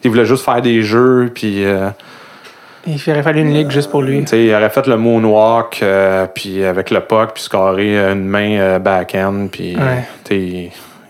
Il 0.04 0.10
voulait 0.10 0.24
juste 0.26 0.44
faire 0.44 0.62
des 0.62 0.82
jeux, 0.82 1.32
puis 1.34 1.64
euh, 1.64 1.88
Il 2.86 3.00
aurait 3.10 3.24
fallu 3.24 3.40
une 3.40 3.52
ligue 3.52 3.70
juste 3.72 3.90
pour 3.90 4.00
lui. 4.00 4.18
il 4.32 4.54
aurait 4.54 4.70
fait 4.70 4.86
le 4.86 4.96
moonwalk, 4.96 5.80
euh, 5.82 6.26
puis 6.32 6.64
avec 6.64 6.92
le 6.92 7.00
puck, 7.00 7.32
puis 7.34 7.42
scorer 7.42 7.98
une 7.98 8.24
main 8.24 8.58
euh, 8.60 8.78
back-end, 8.78 9.48
puis 9.50 9.74
Ouais. 9.76 10.04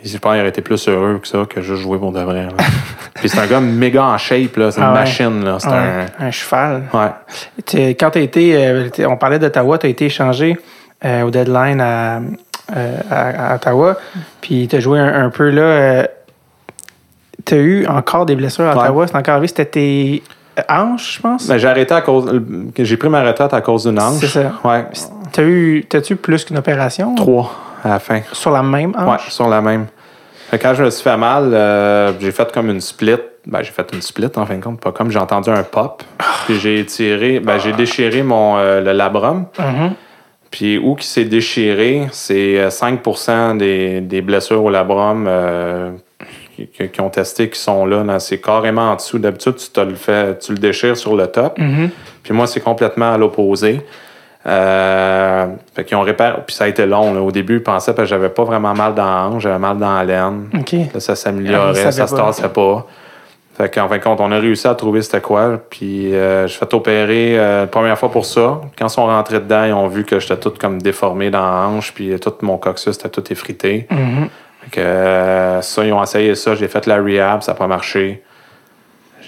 Je 0.04 0.16
pense 0.18 0.34
qu'il 0.36 0.46
été 0.46 0.60
plus 0.62 0.88
heureux 0.88 1.18
que 1.20 1.28
ça 1.28 1.38
que 1.48 1.60
juste 1.60 1.82
jouer 1.82 1.98
pour 1.98 2.12
de 2.12 2.20
vrai. 2.20 2.44
là. 2.46 2.52
puis 3.14 3.28
c'est 3.28 3.38
un 3.40 3.46
gars 3.46 3.60
méga 3.60 4.04
en 4.04 4.18
shape, 4.18 4.56
là. 4.56 4.70
c'est 4.70 4.80
Ah 4.80 4.86
une 4.86 4.92
ouais. 4.92 4.98
machine. 5.00 5.44
Là. 5.44 5.56
C'est 5.58 5.68
Ouais, 5.68 6.06
un... 6.20 6.26
un 6.26 6.30
cheval. 6.30 6.82
Ouais. 6.92 7.94
Quand 7.98 8.10
tu 8.10 8.18
as 8.18 8.22
été, 8.22 8.66
euh, 8.66 8.88
on 9.08 9.16
parlait 9.16 9.38
d'Ottawa, 9.38 9.78
tu 9.78 9.86
as 9.86 9.90
été 9.90 10.06
échangé 10.06 10.56
euh, 11.04 11.22
au 11.22 11.30
deadline 11.30 11.80
à, 11.80 12.20
euh, 12.76 12.96
à, 13.10 13.52
à 13.52 13.54
Ottawa, 13.56 13.96
puis 14.40 14.68
tu 14.68 14.76
as 14.76 14.80
joué 14.80 14.98
un, 14.98 15.24
un 15.26 15.30
peu 15.30 15.50
là. 15.50 16.06
tu 17.44 17.54
as 17.54 17.58
eu 17.58 17.86
encore 17.86 18.26
des 18.26 18.36
blessures 18.36 18.66
à. 18.68 18.76
Ottawa, 18.76 19.06
c'est 19.06 19.16
encore 19.16 19.34
arrivé, 19.34 19.48
c'était 19.48 19.64
tes 19.64 20.22
hanches, 20.68 21.16
je 21.16 21.20
pense? 21.22 21.46
Ben, 21.46 21.56
j'ai 21.58 21.68
arrêté 21.68 21.94
à 21.94 22.00
cause. 22.00 22.40
J'ai 22.76 22.96
pris 22.96 23.08
ma 23.08 23.22
retraite 23.22 23.54
à 23.54 23.60
cause 23.60 23.84
d'une 23.86 24.00
hanche. 24.00 24.20
C'est 24.20 24.26
ça. 24.26 24.52
Ouais. 24.64 24.84
T'as 25.32 25.42
eu, 25.42 25.84
t'as-tu 25.88 26.16
plus 26.16 26.44
qu'une 26.44 26.58
opération? 26.58 27.14
Trois 27.14 27.50
à 27.84 27.88
la 27.90 27.98
fin. 27.98 28.20
sur 28.32 28.50
la 28.50 28.62
même 28.62 28.90
Ouais, 28.90 29.02
hanche? 29.02 29.30
sur 29.30 29.48
la 29.48 29.60
même. 29.60 29.86
Fait 30.50 30.58
quand 30.58 30.74
je 30.74 30.82
me 30.84 30.90
suis 30.90 31.02
fait 31.02 31.16
mal, 31.16 31.52
euh, 31.52 32.12
j'ai 32.20 32.32
fait 32.32 32.50
comme 32.52 32.70
une 32.70 32.80
split. 32.80 33.16
Ben, 33.46 33.62
j'ai 33.62 33.70
fait 33.72 33.88
une 33.92 34.02
split 34.02 34.28
en 34.36 34.44
fin 34.46 34.56
de 34.56 34.62
compte, 34.62 34.80
pas 34.80 34.92
comme 34.92 35.10
j'ai 35.10 35.18
entendu 35.18 35.50
un 35.50 35.62
pop. 35.62 36.02
Puis 36.46 36.58
j'ai 36.58 36.84
tiré, 36.86 37.40
ben, 37.40 37.58
j'ai 37.58 37.72
déchiré 37.72 38.22
mon, 38.22 38.56
euh, 38.58 38.80
le 38.80 38.92
labrum. 38.92 39.46
Mhm. 39.58 39.92
Puis 40.50 40.78
où 40.78 40.94
qui 40.94 41.06
s'est 41.06 41.24
déchiré, 41.26 42.08
c'est 42.10 42.58
euh, 42.58 42.70
5 42.70 43.58
des, 43.58 44.00
des 44.00 44.22
blessures 44.22 44.64
au 44.64 44.70
labrum 44.70 45.26
euh, 45.28 45.90
qui, 46.56 47.00
ont 47.00 47.10
testé 47.10 47.50
qui 47.50 47.58
sont 47.58 47.84
là. 47.84 48.18
C'est 48.18 48.40
carrément 48.40 48.92
en 48.92 48.96
dessous. 48.96 49.18
D'habitude, 49.18 49.56
tu, 49.56 49.68
te 49.68 49.80
le 49.80 49.94
fais, 49.94 50.38
tu 50.38 50.52
le 50.52 50.58
déchires 50.58 50.96
sur 50.96 51.14
le 51.16 51.26
top. 51.26 51.58
Mhm. 51.58 51.90
Puis 52.22 52.32
moi, 52.32 52.46
c'est 52.46 52.60
complètement 52.60 53.12
à 53.12 53.18
l'opposé. 53.18 53.82
Euh, 54.46 55.46
fait 55.74 55.84
qu'ils 55.84 55.96
ont 55.96 56.02
réparé. 56.02 56.38
Puis 56.46 56.54
ça 56.56 56.64
a 56.64 56.68
été 56.68 56.86
long. 56.86 57.12
là. 57.12 57.20
Au 57.20 57.30
début, 57.32 57.56
ils 57.56 57.62
pensaient 57.62 57.94
que 57.94 58.04
j'avais 58.04 58.28
pas 58.28 58.44
vraiment 58.44 58.74
mal 58.74 58.94
dans 58.94 59.04
la 59.04 59.26
hanche, 59.26 59.42
j'avais 59.42 59.58
mal 59.58 59.76
dans 59.78 59.94
la 59.96 60.04
laine. 60.04 60.48
Là, 60.94 61.00
ça 61.00 61.12
Ah, 61.12 61.16
s'améliorait, 61.16 61.74
ça 61.92 62.06
se 62.06 62.14
tassait 62.14 62.48
pas. 62.48 62.86
Fait 63.56 63.68
qu'en 63.74 63.88
fin 63.88 63.98
de 63.98 64.02
compte, 64.04 64.20
on 64.20 64.30
a 64.30 64.38
réussi 64.38 64.68
à 64.68 64.74
trouver 64.76 65.02
c'était 65.02 65.20
quoi. 65.20 65.58
Puis 65.68 66.14
euh, 66.14 66.46
j'ai 66.46 66.54
fait 66.56 66.72
opérer 66.74 67.36
euh, 67.38 67.62
la 67.62 67.66
première 67.66 67.98
fois 67.98 68.08
pour 68.10 68.24
ça. 68.24 68.60
Quand 68.78 68.86
ils 68.86 68.90
sont 68.90 69.06
rentrés 69.06 69.40
dedans, 69.40 69.64
ils 69.64 69.72
ont 69.72 69.88
vu 69.88 70.04
que 70.04 70.20
j'étais 70.20 70.36
tout 70.36 70.52
comme 70.58 70.80
déformé 70.80 71.30
dans 71.30 71.40
la 71.42 71.66
hanche, 71.66 71.92
puis 71.92 72.14
tout 72.20 72.32
mon 72.42 72.56
coccyx 72.56 72.96
était 72.96 73.08
tout 73.08 73.32
effrité. 73.32 73.88
Mhm. 73.90 74.28
Fait 74.62 74.70
que 74.70 74.80
euh, 74.80 75.60
ça, 75.60 75.84
ils 75.84 75.92
ont 75.92 76.00
essayé 76.02 76.36
ça. 76.36 76.54
J'ai 76.54 76.68
fait 76.68 76.86
la 76.86 77.02
rehab, 77.02 77.42
ça 77.42 77.52
n'a 77.52 77.58
pas 77.58 77.66
marché. 77.66 78.22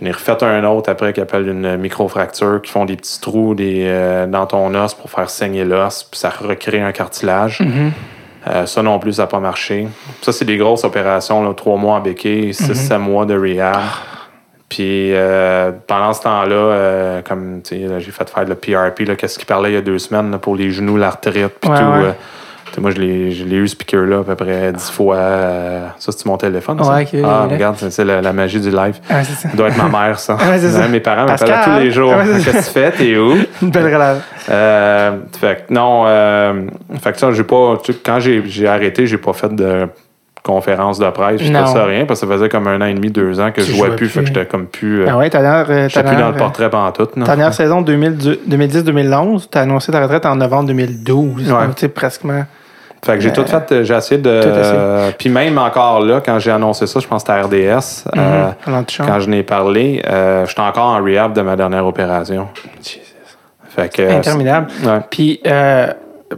J'en 0.00 0.06
ai 0.06 0.12
refait 0.12 0.42
un 0.44 0.64
autre 0.64 0.90
après 0.90 1.12
qui 1.12 1.20
appelle 1.20 1.48
une 1.48 1.76
microfracture, 1.76 2.60
qui 2.62 2.70
font 2.70 2.84
des 2.84 2.96
petits 2.96 3.20
trous 3.20 3.54
des, 3.54 3.84
euh, 3.86 4.26
dans 4.26 4.46
ton 4.46 4.74
os 4.74 4.94
pour 4.94 5.10
faire 5.10 5.28
saigner 5.28 5.64
l'os, 5.64 6.04
puis 6.04 6.18
ça 6.18 6.30
recrée 6.30 6.80
un 6.80 6.92
cartilage. 6.92 7.60
Mhm. 7.60 7.92
Euh, 8.48 8.64
ça 8.64 8.82
non 8.82 8.98
plus, 8.98 9.14
ça 9.14 9.22
n'a 9.22 9.26
pas 9.26 9.40
marché. 9.40 9.86
Ça, 10.22 10.32
c'est 10.32 10.46
des 10.46 10.56
grosses 10.56 10.84
opérations, 10.84 11.42
là, 11.46 11.52
trois 11.54 11.76
mois 11.76 11.96
en 11.96 12.00
béquille, 12.00 12.54
six, 12.54 12.74
sept 12.74 12.98
mois 12.98 13.26
de 13.26 13.38
rehab. 13.38 13.80
Puis 14.70 15.12
euh, 15.12 15.72
pendant 15.86 16.12
ce 16.14 16.22
temps-là, 16.22 17.20
comme 17.22 17.60
tu 17.62 17.80
sais, 17.80 17.86
là, 17.86 17.98
j'ai 17.98 18.12
fait 18.12 18.30
faire 18.30 18.44
le 18.44 18.54
PRP, 18.54 19.00
là, 19.06 19.16
qu'est-ce 19.16 19.36
qu'il 19.38 19.46
parlait 19.46 19.72
il 19.72 19.74
y 19.74 19.78
a 19.78 19.82
deux 19.82 19.98
semaines 19.98 20.30
là, 20.30 20.38
pour 20.38 20.56
les 20.56 20.70
genoux, 20.70 20.96
l'arthrite, 20.96 21.48
puis 21.60 21.70
Ouais, 21.70 21.78
tout. 21.78 21.84
ouais. 21.84 22.14
Moi, 22.78 22.90
je 22.90 22.98
l'ai 23.00 23.30
je 23.32 23.44
eu, 23.44 23.66
ce 23.68 23.74
piqûre-là, 23.76 24.18
à 24.20 24.22
peu 24.22 24.34
près 24.36 24.72
dix 24.72 24.90
fois. 24.90 25.16
euh, 25.16 25.86
ça, 25.98 26.12
c'est 26.12 26.26
mon 26.26 26.36
téléphone, 26.36 26.82
ça? 26.82 26.92
Ouais, 26.94 27.06
ah, 27.14 27.18
là. 27.20 27.46
regarde, 27.50 27.76
c'est- 27.78 27.90
c'est 27.90 28.04
la, 28.04 28.20
la 28.20 28.32
magie 28.32 28.60
du 28.60 28.70
live. 28.70 28.98
Ouais, 29.10 29.24
c'est 29.24 29.48
ça. 29.48 29.48
Doit 29.54 29.68
être 29.68 29.76
ma 29.76 29.88
mère, 30.06 30.18
ça. 30.18 30.36
Ouais, 30.50 30.58
ça. 30.58 30.88
Mes 30.88 31.00
parents 31.00 31.26
m'appellent 31.26 31.48
Pascal. 31.48 31.74
tous 31.74 31.80
les 31.80 31.90
jours. 31.90 32.14
Qu'est-ce 32.44 32.46
que 32.46 32.56
tu 32.58 32.70
fais? 32.80 32.90
T'es 32.92 33.16
où? 33.16 33.34
Une 33.62 33.70
belle 33.70 33.92
relation. 33.92 34.22
Euh, 34.50 35.18
fait 35.40 35.64
non, 35.70 36.04
euh, 36.06 36.62
fait 37.00 37.12
que 37.12 37.18
ça, 37.18 37.30
j'ai 37.32 37.44
pas. 37.44 37.78
tu 37.82 37.92
Quand 37.94 38.20
j'ai 38.20 38.42
j'ai 38.46 38.66
arrêté, 38.68 39.06
j'ai 39.06 39.18
pas 39.18 39.32
fait 39.32 39.54
de 39.54 39.86
conférence 40.42 40.98
de 40.98 41.08
presse, 41.10 41.42
Non. 41.50 41.64
tout 41.64 41.72
ça, 41.72 41.84
rien, 41.84 42.06
parce 42.06 42.20
que 42.22 42.26
ça 42.26 42.32
faisait 42.32 42.48
comme 42.48 42.66
un 42.66 42.80
an 42.80 42.86
et 42.86 42.94
demi, 42.94 43.10
deux 43.10 43.38
ans 43.40 43.50
que 43.52 43.60
Tu 43.60 43.66
je 43.66 43.76
jouais 43.76 43.88
jouais 43.88 43.96
plus, 43.96 44.06
plus. 44.06 44.08
fait 44.08 44.20
que 44.20 44.26
j'étais 44.28 44.46
comme 44.46 44.66
plus. 44.68 45.02
euh, 45.02 45.06
Ah 45.10 45.18
ouais, 45.18 45.28
ta 45.28 45.42
dernière, 45.42 45.66
euh, 45.68 45.88
j'étais 45.88 46.02
ta 46.02 46.08
plus 46.08 46.16
dans 46.18 46.30
le 46.30 46.34
portrait 46.34 46.70
pendant 46.70 46.90
tout. 46.92 47.04
ta 47.04 47.20
dernière 47.26 47.52
saison 47.52 47.82
2000 47.82 48.38
2010-2011, 48.48 49.48
tu 49.52 49.58
as 49.58 49.60
annoncé 49.60 49.92
ta 49.92 50.00
retraite 50.00 50.24
en 50.24 50.36
novembre 50.36 50.68
2012. 50.68 51.52
Ouais. 51.52 51.66
Donc, 51.66 51.74
tu 51.74 51.80
sais, 51.82 51.88
presquement. 51.88 52.44
Fait 53.04 53.14
que 53.14 53.20
j'ai 53.20 53.30
Euh, 53.30 53.32
tout 53.32 53.46
fait, 53.46 53.72
euh, 53.72 53.82
j'ai 53.84 53.94
essayé 53.94 54.20
de. 54.20 54.28
euh, 54.30 55.10
puis 55.18 55.30
même 55.30 55.56
encore 55.56 56.00
là, 56.04 56.20
quand 56.24 56.38
j'ai 56.38 56.50
annoncé 56.50 56.86
ça, 56.86 57.00
je 57.00 57.06
pense 57.06 57.24
que 57.24 57.32
c'était 57.32 57.40
RDS, 57.40 58.04
euh, 58.16 58.50
Mhm. 58.66 58.84
Chantes. 58.90 59.06
quand 59.08 59.20
je 59.20 59.28
n'ai 59.30 59.42
parlé, 59.42 60.02
euh, 60.06 60.44
j'étais 60.46 60.60
encore 60.60 60.86
en 60.88 61.02
rehab 61.02 61.32
de 61.32 61.40
ma 61.40 61.56
dernière 61.56 61.86
opération. 61.86 62.48
Fait 63.68 63.88
que. 63.92 64.02
Interminable. 64.02 64.66
Ouais. 64.84 64.98
Puis, 65.10 65.40
euh, 65.46 65.86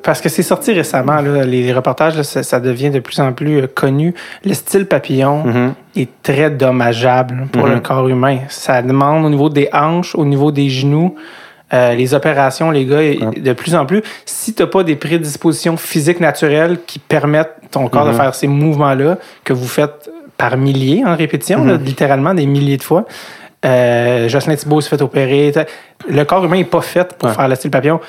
parce 0.03 0.21
que 0.21 0.29
c'est 0.29 0.43
sorti 0.43 0.73
récemment, 0.73 1.21
là, 1.21 1.45
les, 1.45 1.73
reportages, 1.73 2.17
là, 2.17 2.23
ça, 2.23 2.43
ça 2.43 2.61
devient 2.61 2.91
de 2.91 3.01
plus 3.01 3.19
en 3.21 3.33
plus 3.33 3.63
euh, 3.63 3.67
connu. 3.67 4.15
Le 4.45 4.55
style 4.55 4.87
papillon 4.87 5.43
Mhm. 5.45 5.75
est 5.97 6.11
très 6.23 6.51
dommageable 6.51 7.47
pour 7.53 7.67
Mhm. 7.67 7.73
le 7.75 7.81
corps 7.81 8.09
humain. 8.09 8.39
Ça 8.49 8.83
demande 8.83 9.25
au 9.25 9.31
niveau 9.31 9.49
des 9.49 9.69
hanches, 9.73 10.15
au 10.15 10.25
niveau 10.25 10.53
des 10.53 10.69
genoux, 10.71 11.15
euh, 11.73 11.95
les 11.95 12.15
opérations, 12.15 12.71
les 12.71 12.85
gars, 12.85 13.01
de 13.37 13.53
plus 13.55 13.75
en 13.75 13.87
plus. 13.87 14.03
Si 14.27 14.55
tu 14.55 14.63
n'as 14.63 14.69
pas 14.69 14.83
des 14.85 14.97
prédispositions 14.97 15.77
physiques 15.77 16.21
naturelles 16.21 16.79
qui 16.87 16.99
permettent 16.99 17.55
ton 17.71 17.89
corps 17.89 18.05
de 18.07 18.11
Mhm. 18.11 18.17
faire 18.17 18.35
ces 18.35 18.47
mouvements-là 18.47 19.17
que 19.45 19.53
vous 19.53 19.67
faites 19.69 20.11
par 20.37 20.57
milliers 20.57 21.03
en 21.05 21.17
répétition, 21.17 21.65
là, 21.65 21.75
Mhm. 21.79 21.85
littéralement 21.85 22.35
des 22.35 22.47
milliers 22.47 22.77
de 22.77 22.83
fois, 22.83 23.05
euh, 23.65 24.29
Jocelyn 24.29 24.57
Thibault 24.57 24.81
s'est 24.81 24.91
fait 24.91 25.01
opérer. 25.03 25.53
Le 26.09 26.25
corps 26.25 26.45
humain 26.45 26.57
n'est 26.57 26.65
pas 26.65 26.81
fait 26.81 27.15
pour 27.15 27.29
Ouais. 27.29 27.35
faire 27.35 27.49
le 27.49 27.55
style 27.55 27.71
papillon. 27.71 28.01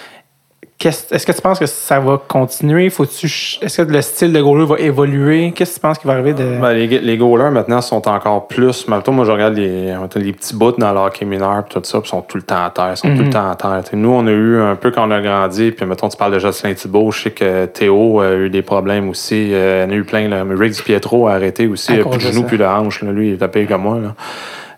Est-ce 0.84 1.26
que 1.26 1.32
tu 1.32 1.42
penses 1.42 1.60
que 1.60 1.66
ça 1.66 2.00
va 2.00 2.20
continuer? 2.28 2.90
Faut-tu, 2.90 3.28
est-ce 3.28 3.82
que 3.82 3.92
le 3.92 4.02
style 4.02 4.34
de 4.34 4.42
goaler 4.42 4.66
va 4.66 4.76
évoluer? 4.80 5.52
Qu'est-ce 5.56 5.72
que 5.72 5.76
tu 5.76 5.80
penses 5.82 5.98
qui 6.00 6.08
va 6.08 6.14
arriver 6.14 6.34
de. 6.34 6.44
Ben, 6.62 6.74
les, 6.74 6.88
les 6.88 7.18
goalers 7.18 7.52
maintenant 7.52 7.80
sont 7.82 8.08
encore 8.08 8.48
plus. 8.48 8.88
Mettons, 8.88 9.12
moi, 9.14 9.26
je 9.26 9.32
regarde 9.32 9.56
les, 9.56 9.94
les 10.16 10.34
petits 10.34 10.56
bouts 10.56 10.74
dans 10.78 10.92
l'hockey 10.92 11.26
mineur 11.26 11.60
et 11.60 11.74
tout 11.74 11.80
ça, 11.84 12.00
puis 12.02 12.10
sont 12.10 12.22
tout 12.22 12.38
le 12.38 12.44
temps 12.44 12.66
à 12.66 12.70
terre. 12.70 12.92
Ils 12.92 12.98
sont 12.98 13.10
tout 13.10 13.20
le 13.20 13.24
Mhm. 13.26 13.30
temps 13.34 13.50
à 13.52 13.56
terre. 13.56 13.82
T'sais, 13.84 13.96
nous, 13.96 14.10
on 14.12 14.28
a 14.28 14.32
eu 14.32 14.60
un 14.62 14.76
peu 14.76 14.92
quand 14.92 15.08
on 15.08 15.12
a 15.12 15.22
grandi, 15.22 15.72
puis 15.72 15.86
mettons, 15.86 16.10
tu 16.10 16.18
parles 16.18 16.34
de 16.34 16.40
Jocelyn 16.40 16.74
Thibault, 16.74 17.12
je 17.12 17.24
sais 17.24 17.32
que 17.32 17.66
Théo 17.66 18.20
a 18.20 18.34
eu 18.34 18.50
des 18.50 18.62
problèmes 18.62 19.10
aussi. 19.10 19.52
Euh, 19.54 19.86
il 19.88 19.92
y 19.92 19.94
en 19.94 19.98
a 19.98 20.00
eu 20.00 20.04
plein. 20.04 20.28
Là. 20.28 20.44
Mais 20.44 20.56
Rick 20.56 20.84
Pietro 20.84 21.28
a 21.28 21.34
arrêté 21.34 21.68
aussi. 21.68 21.94
Plus 21.96 22.18
de 22.18 22.32
ça. 22.32 22.42
plus 22.44 22.58
de 22.58 22.66
hanches. 22.66 23.02
là. 23.04 23.12
Lui, 23.12 23.30
il 23.30 23.34
est 23.36 23.38
tapé 23.38 23.66
comme 23.66 23.84
moi. 23.84 24.00
Là. 24.00 24.16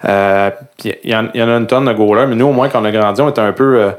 Euh, 0.08 0.52
puis 0.78 0.94
il 1.04 1.10
y, 1.10 1.14
y 1.14 1.16
en 1.44 1.50
a 1.50 1.58
une 1.58 1.68
tonne 1.68 1.86
de 1.86 1.94
goalers, 1.94 2.28
mais 2.28 2.36
nous, 2.36 2.46
au 2.48 2.52
moins, 2.52 2.70
quand 2.70 2.82
on 2.82 2.86
a 2.86 2.92
grandi, 2.92 3.22
on 3.22 3.30
était 3.30 3.42
un 3.42 3.54
peu. 3.54 3.80
euh, 3.80 3.92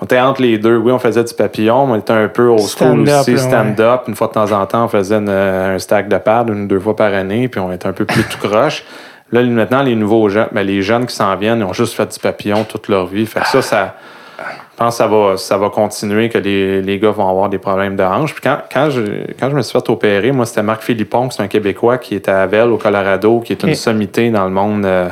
on 0.00 0.04
était 0.04 0.20
entre 0.20 0.42
les 0.42 0.58
deux. 0.58 0.76
Oui, 0.76 0.92
on 0.92 0.98
faisait 0.98 1.24
du 1.24 1.34
papillon, 1.34 1.86
mais 1.86 1.92
on 1.94 1.96
était 1.96 2.12
un 2.12 2.28
peu 2.28 2.48
old 2.48 2.60
school 2.60 3.04
aussi, 3.20 3.32
stand-up. 3.38 4.02
Une 4.08 4.14
fois 4.14 4.28
de 4.28 4.32
temps 4.32 4.52
en 4.52 4.66
temps, 4.66 4.84
on 4.84 4.88
faisait 4.88 5.16
une- 5.16 5.28
un 5.28 5.78
stack 5.78 6.08
de 6.08 6.18
pads 6.18 6.46
une 6.48 6.62
ou 6.64 6.66
deux 6.66 6.80
fois 6.80 6.94
par 6.96 7.12
année, 7.12 7.48
puis 7.48 7.60
on 7.60 7.72
était 7.72 7.86
un 7.88 7.92
peu 7.92 8.04
plus 8.04 8.22
tout 8.24 8.38
croche. 8.48 8.84
Là, 9.32 9.42
maintenant, 9.42 9.82
les 9.82 9.94
nouveaux 9.94 10.28
jeunes, 10.28 10.48
ben, 10.52 10.62
les 10.66 10.80
jeunes 10.82 11.04
qui 11.06 11.14
s'en 11.14 11.34
viennent, 11.36 11.58
ils 11.58 11.64
ont 11.64 11.72
juste 11.74 11.94
fait 11.94 12.10
du 12.10 12.18
papillon 12.18 12.64
toute 12.64 12.88
leur 12.88 13.06
vie. 13.06 13.26
Fait 13.26 13.40
que 13.40 13.46
ça, 13.48 13.60
ça, 13.60 13.94
je 14.38 14.76
pense 14.76 14.94
que 14.94 14.98
ça 15.02 15.06
va, 15.06 15.36
ça 15.36 15.58
va 15.58 15.68
continuer, 15.68 16.28
que 16.30 16.38
les, 16.38 16.80
les 16.80 16.98
gars 16.98 17.10
vont 17.10 17.28
avoir 17.28 17.48
des 17.50 17.58
problèmes 17.58 17.94
de 17.96 18.02
hanche. 18.04 18.32
Puis 18.32 18.40
quand, 18.42 18.58
quand, 18.72 18.88
je, 18.88 19.02
quand 19.38 19.50
je 19.50 19.54
me 19.56 19.60
suis 19.62 19.72
fait 19.78 19.90
opérer, 19.90 20.32
moi, 20.32 20.46
c'était 20.46 20.62
Marc 20.62 20.82
Philippon, 20.82 21.28
c'est 21.30 21.42
un 21.42 21.48
Québécois 21.48 21.98
qui 21.98 22.14
est 22.14 22.26
à 22.28 22.42
Havel, 22.42 22.70
au 22.70 22.78
Colorado, 22.78 23.40
qui 23.40 23.52
est 23.52 23.62
une 23.64 23.74
sommité 23.74 24.30
dans 24.30 24.44
le 24.44 24.50
monde. 24.50 24.86
euh, 24.86 25.08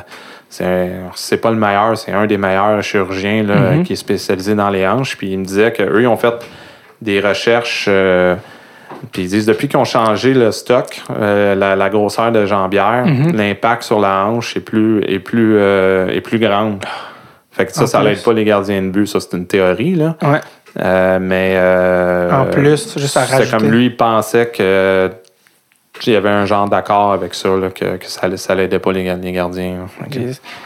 c'est 0.48 1.36
pas 1.40 1.50
le 1.50 1.56
meilleur, 1.56 1.96
c'est 1.98 2.12
un 2.12 2.26
des 2.26 2.38
meilleurs 2.38 2.82
chirurgiens 2.82 3.42
là, 3.42 3.54
Mhm. 3.72 3.84
qui 3.84 3.92
est 3.94 3.96
spécialisé 3.96 4.54
dans 4.54 4.70
les 4.70 4.86
hanches. 4.86 5.16
Puis 5.16 5.32
il 5.32 5.38
me 5.38 5.44
disait 5.44 5.72
qu'eux, 5.72 6.00
ils 6.02 6.06
ont 6.06 6.16
fait 6.16 6.34
des 7.02 7.20
recherches. 7.20 7.86
euh, 7.88 8.36
puis 9.12 9.22
ils 9.22 9.28
disent 9.28 9.46
depuis 9.46 9.68
qu'ils 9.68 9.78
ont 9.78 9.84
changé 9.84 10.32
le 10.32 10.52
stock, 10.52 11.02
euh, 11.10 11.54
la, 11.54 11.74
la 11.76 11.88
grosseur 11.90 12.30
de 12.32 12.46
jambière, 12.46 13.04
Mhm. 13.04 13.36
l'impact 13.36 13.82
sur 13.82 13.98
la 14.00 14.24
hanche 14.26 14.56
est 14.56 14.60
plus, 14.60 15.02
est 15.02 15.18
plus, 15.18 15.56
euh, 15.58 16.08
est 16.08 16.20
plus 16.20 16.38
grande. 16.38 16.82
Fait 17.50 17.66
que 17.66 17.72
ça, 17.72 17.82
En 17.82 17.86
ça 17.86 18.02
l'aide 18.02 18.22
pas 18.22 18.32
les 18.32 18.44
gardiens 18.44 18.82
de 18.82 18.88
but. 18.88 19.06
Ça, 19.06 19.18
c'est 19.20 19.32
une 19.36 19.46
théorie. 19.46 19.94
Là. 19.94 20.16
Ouais. 20.22 20.40
Mais. 21.20 21.56
En 22.32 22.44
plus, 22.46 22.98
juste 22.98 23.16
à 23.16 23.24
C'est 23.24 23.50
comme 23.50 23.70
lui, 23.70 23.86
il 23.86 23.96
pensait 23.96 24.46
que. 24.48 25.10
Il 26.04 26.12
y 26.12 26.16
avait 26.16 26.28
un 26.28 26.44
genre 26.46 26.68
d'accord 26.68 27.12
avec 27.12 27.34
ça, 27.34 27.48
là, 27.48 27.70
que, 27.70 27.96
que 27.96 28.06
ça, 28.06 28.34
ça 28.36 28.54
l'aidait 28.54 28.78
pas 28.78 28.92
les, 28.92 29.04
ga- 29.04 29.14
les 29.16 29.32
gardiens. 29.32 29.86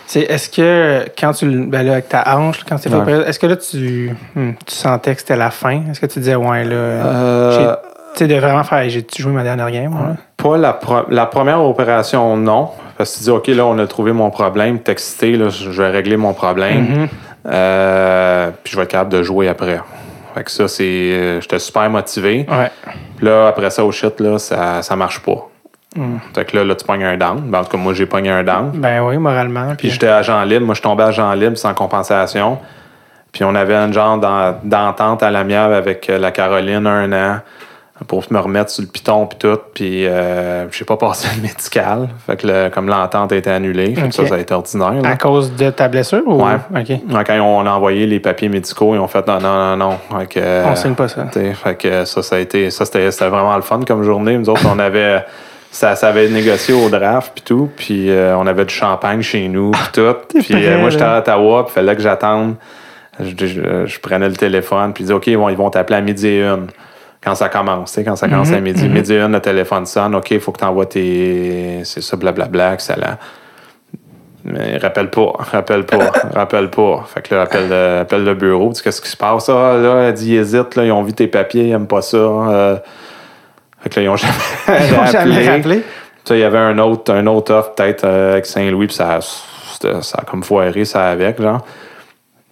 C'est, 0.06 0.20
est-ce 0.22 0.48
que 0.50 1.04
quand 1.18 1.32
tu. 1.32 1.46
Ben 1.66 1.82
là, 1.84 1.92
avec 1.92 2.08
ta 2.08 2.36
hanche, 2.36 2.64
quand 2.68 2.78
fait 2.78 2.90
Ouais. 2.94 3.28
est-ce 3.28 3.38
que 3.38 3.46
là, 3.46 3.56
tu, 3.56 4.10
hmm, 4.34 4.50
tu 4.66 4.74
sentais 4.74 5.14
que 5.14 5.20
c'était 5.20 5.36
la 5.36 5.50
fin? 5.50 5.82
Est-ce 5.90 6.00
que 6.00 6.06
tu 6.06 6.18
disais, 6.18 6.34
ouais, 6.36 6.64
là. 6.64 6.74
Euh, 6.74 7.52
j'ai- 7.52 7.88
Tu 8.16 8.26
de 8.26 8.34
vraiment 8.34 8.64
faire, 8.64 8.88
j'ai-tu 8.90 9.22
joué 9.22 9.30
ma 9.32 9.44
dernière 9.44 9.70
game? 9.70 10.16
Pas 10.36 10.56
la, 10.56 10.72
pro- 10.72 11.06
la 11.10 11.26
première 11.26 11.62
opération, 11.62 12.36
non. 12.36 12.70
Parce 12.98 13.12
que 13.12 13.18
tu 13.18 13.24
dis, 13.24 13.30
OK, 13.30 13.46
là, 13.48 13.64
on 13.66 13.78
a 13.78 13.86
trouvé 13.86 14.12
mon 14.12 14.30
problème. 14.30 14.80
T'es 14.80 14.92
excité, 14.92 15.36
là, 15.36 15.48
je 15.48 15.70
vais 15.70 15.90
régler 15.90 16.16
mon 16.16 16.34
problème. 16.34 16.80
Mhm. 17.02 17.08
Euh, 17.46 18.50
puis 18.62 18.72
je 18.72 18.76
vais 18.76 18.82
être 18.82 18.90
capable 18.90 19.12
de 19.12 19.22
jouer 19.22 19.48
après. 19.48 19.80
Fait 20.34 20.44
que 20.44 20.50
ça, 20.50 20.68
c'est. 20.68 20.84
euh, 20.84 21.40
J'étais 21.40 21.58
super 21.58 21.88
motivé. 21.90 22.46
Ouais. 22.48 22.70
Puis 23.16 23.26
là, 23.26 23.48
après 23.48 23.70
ça, 23.70 23.84
au 23.84 23.92
shit, 23.92 24.18
là, 24.20 24.38
ça, 24.38 24.82
ça 24.82 24.96
marche 24.96 25.20
pas. 25.20 25.48
Mm. 25.96 26.16
Fait 26.34 26.44
que 26.44 26.56
là, 26.56 26.64
là, 26.64 26.74
tu 26.74 26.84
pognes 26.84 27.04
un 27.04 27.16
down. 27.16 27.40
Ben, 27.50 27.58
en 27.60 27.64
tout 27.64 27.70
cas, 27.70 27.76
moi, 27.78 27.94
j'ai 27.94 28.06
pogné 28.06 28.30
un 28.30 28.42
down. 28.44 28.70
Ben 28.74 29.02
oui, 29.02 29.18
moralement. 29.18 29.66
Puis 29.68 29.76
Puis, 29.78 29.90
j'étais 29.90 30.08
agent 30.08 30.42
libre. 30.44 30.66
Moi, 30.66 30.74
je 30.74 30.82
tombais 30.82 31.02
agent 31.04 31.32
libre 31.34 31.56
sans 31.58 31.74
compensation. 31.74 32.58
Puis 33.32 33.44
on 33.44 33.54
avait 33.54 33.74
un 33.76 33.90
genre 33.92 34.18
d'en- 34.18 34.56
d'entente 34.64 35.22
à 35.22 35.30
l'amiable 35.30 35.74
avec 35.74 36.08
euh, 36.10 36.18
la 36.18 36.30
Caroline 36.32 36.86
un 36.86 37.12
an 37.12 37.40
pour 38.06 38.24
me 38.30 38.38
remettre 38.38 38.70
sur 38.70 38.82
le 38.82 38.88
piton 38.88 39.26
puis 39.26 39.38
tout. 39.38 39.58
Puis 39.74 40.06
euh, 40.06 40.70
j'ai 40.70 40.84
pas 40.84 40.96
passé 40.96 41.28
le 41.36 41.42
médical. 41.42 42.08
Fait 42.26 42.36
que 42.36 42.46
le- 42.46 42.68
comme 42.70 42.88
l'entente 42.88 43.32
a 43.32 43.36
été 43.36 43.50
annulée. 43.50 43.94
Fait 43.94 44.02
que 44.02 44.06
Ok. 44.06 44.12
ça, 44.14 44.26
ça 44.26 44.34
a 44.34 44.38
été 44.38 44.54
ordinaire. 44.54 44.92
là. 45.02 45.10
à 45.10 45.16
cause 45.16 45.52
de 45.54 45.70
ta 45.70 45.88
blessure? 45.88 46.22
Ou... 46.26 46.42
Ouais. 46.44 46.54
OK. 46.74 46.88
Ouais, 46.88 47.24
Quand 47.26 47.38
on 47.40 47.66
a 47.66 47.70
envoyé 47.70 48.06
les 48.06 48.20
papiers 48.20 48.48
médicaux, 48.48 48.94
ils 48.94 48.98
ont 48.98 49.08
fait 49.08 49.26
non, 49.26 49.38
non, 49.40 49.76
non, 49.76 49.90
non. 50.10 50.18
Fait 50.18 50.26
que, 50.26 50.64
On 50.70 50.74
signe 50.76 50.94
pas 50.94 51.08
ça. 51.08 51.26
Fait 51.30 51.74
que 51.76 52.04
ça, 52.04 52.22
ça 52.22 52.36
a 52.36 52.38
été. 52.38 52.70
Ça, 52.70 52.84
c'était 52.84 53.08
vraiment 53.28 53.56
le 53.56 53.62
fun 53.62 53.80
comme 53.86 54.02
journée. 54.02 54.36
Nous 54.38 54.48
autres, 54.48 54.62
on 54.72 54.78
avait. 54.78 55.24
Ça, 55.72 55.94
ça 55.94 56.08
avait 56.08 56.28
négocié 56.28 56.74
au 56.74 56.88
draft 56.88 57.30
puis 57.34 57.44
tout. 57.44 57.70
Puis 57.76 58.10
euh, 58.10 58.36
on 58.36 58.46
avait 58.46 58.64
du 58.64 58.74
champagne 58.74 59.22
chez 59.22 59.46
nous 59.48 59.70
puis 59.70 59.88
tout. 59.92 60.16
Puis 60.40 60.54
euh, 60.66 60.78
moi, 60.80 60.90
j'étais 60.90 61.04
à 61.04 61.18
Ottawa, 61.18 61.64
puis 61.66 61.74
fallait 61.74 61.94
que 61.94 62.02
j'attende. 62.02 62.54
Je, 63.20 63.46
je- 63.46 63.86
je 63.86 64.00
prenais 64.00 64.28
le 64.28 64.34
téléphone, 64.36 64.92
puis 64.94 65.04
je 65.04 65.12
disais, 65.12 65.14
OK, 65.14 65.30
bon, 65.38 65.48
ils 65.50 65.56
vont 65.56 65.68
t'appeler 65.70 65.98
à 65.98 66.00
midi 66.00 66.26
et 66.26 66.42
une. 66.42 66.66
Quand 67.22 67.34
ça 67.34 67.48
commence, 67.50 67.90
tu 67.92 67.96
sais, 67.96 68.04
quand 68.04 68.16
ça 68.16 68.28
commence 68.28 68.50
à 68.50 68.56
Mhm, 68.56 68.62
midi. 68.62 68.84
mhm. 68.84 68.92
Midi 68.92 69.14
une, 69.14 69.32
le 69.32 69.40
téléphone 69.40 69.84
sonne. 69.84 70.14
OK, 70.14 70.30
il 70.30 70.40
faut 70.40 70.52
que 70.52 70.58
tu 70.58 70.64
envoies 70.64 70.86
tes. 70.86 71.80
C'est 71.84 72.00
ça, 72.02 72.16
blablabla, 72.16 72.72
excellent. 72.74 73.16
Mais 74.44 74.78
rappelle 74.78 75.10
pas, 75.10 75.32
rappelle 75.52 75.84
pas, 75.84 76.10
rappelle 76.34 76.70
pas. 76.70 77.04
Fait 77.12 77.20
que 77.20 77.34
là, 77.34 77.42
appelle 77.42 77.68
le, 77.68 77.98
appelle 78.00 78.24
le 78.24 78.34
bureau, 78.34 78.70
dis 78.70 78.82
qu'est-ce 78.82 79.02
qui 79.02 79.08
se 79.10 79.16
passe? 79.16 79.48
Ah, 79.50 79.76
là, 79.76 80.04
elle 80.08 80.14
dit, 80.14 80.30
ils 80.32 80.36
hésitent, 80.38 80.76
là, 80.76 80.84
ils 80.86 80.92
ont 80.92 81.02
vu 81.02 81.12
tes 81.12 81.26
papiers, 81.26 81.64
ils 81.64 81.72
aiment 81.72 81.86
pas 81.86 82.00
ça. 82.02 82.16
Euh, 82.16 82.76
fait 83.80 83.90
que 83.90 84.00
là, 84.00 84.06
ils 84.06 84.08
ont 84.08 84.16
jamais, 84.16 84.32
Ils 84.88 84.94
ont 84.94 85.04
jamais 85.06 85.36
appelé. 85.36 85.48
rappelé. 85.48 85.76
Tu 85.76 85.84
sais, 86.24 86.38
il 86.38 86.40
y 86.40 86.44
avait 86.44 86.58
un 86.58 86.78
autre, 86.78 87.12
un 87.12 87.26
autre 87.26 87.52
offre 87.52 87.74
peut-être 87.74 88.04
euh, 88.04 88.32
avec 88.32 88.46
Saint-Louis, 88.46 88.86
puis 88.86 88.96
ça, 88.96 89.18
ça 89.20 90.18
a 90.18 90.24
comme 90.24 90.42
foiré, 90.42 90.86
ça 90.86 91.08
avec, 91.10 91.40
genre. 91.40 91.60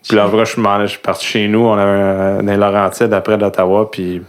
Puis 0.06 0.16
là, 0.16 0.26
en 0.26 0.28
vrai, 0.28 0.44
je 0.44 0.52
suis 0.52 0.60
m'en- 0.62 0.80
je 0.82 0.86
suis 0.86 0.98
parti 1.00 1.24
chez 1.26 1.48
nous, 1.48 1.60
on 1.66 1.72
avait 1.74 1.90
un, 1.90 2.42
dans 2.42 2.52
les 2.52 2.56
Laurentides 2.58 3.12
après 3.14 3.36
d'Ottawa, 3.38 3.90
puis 3.90 4.22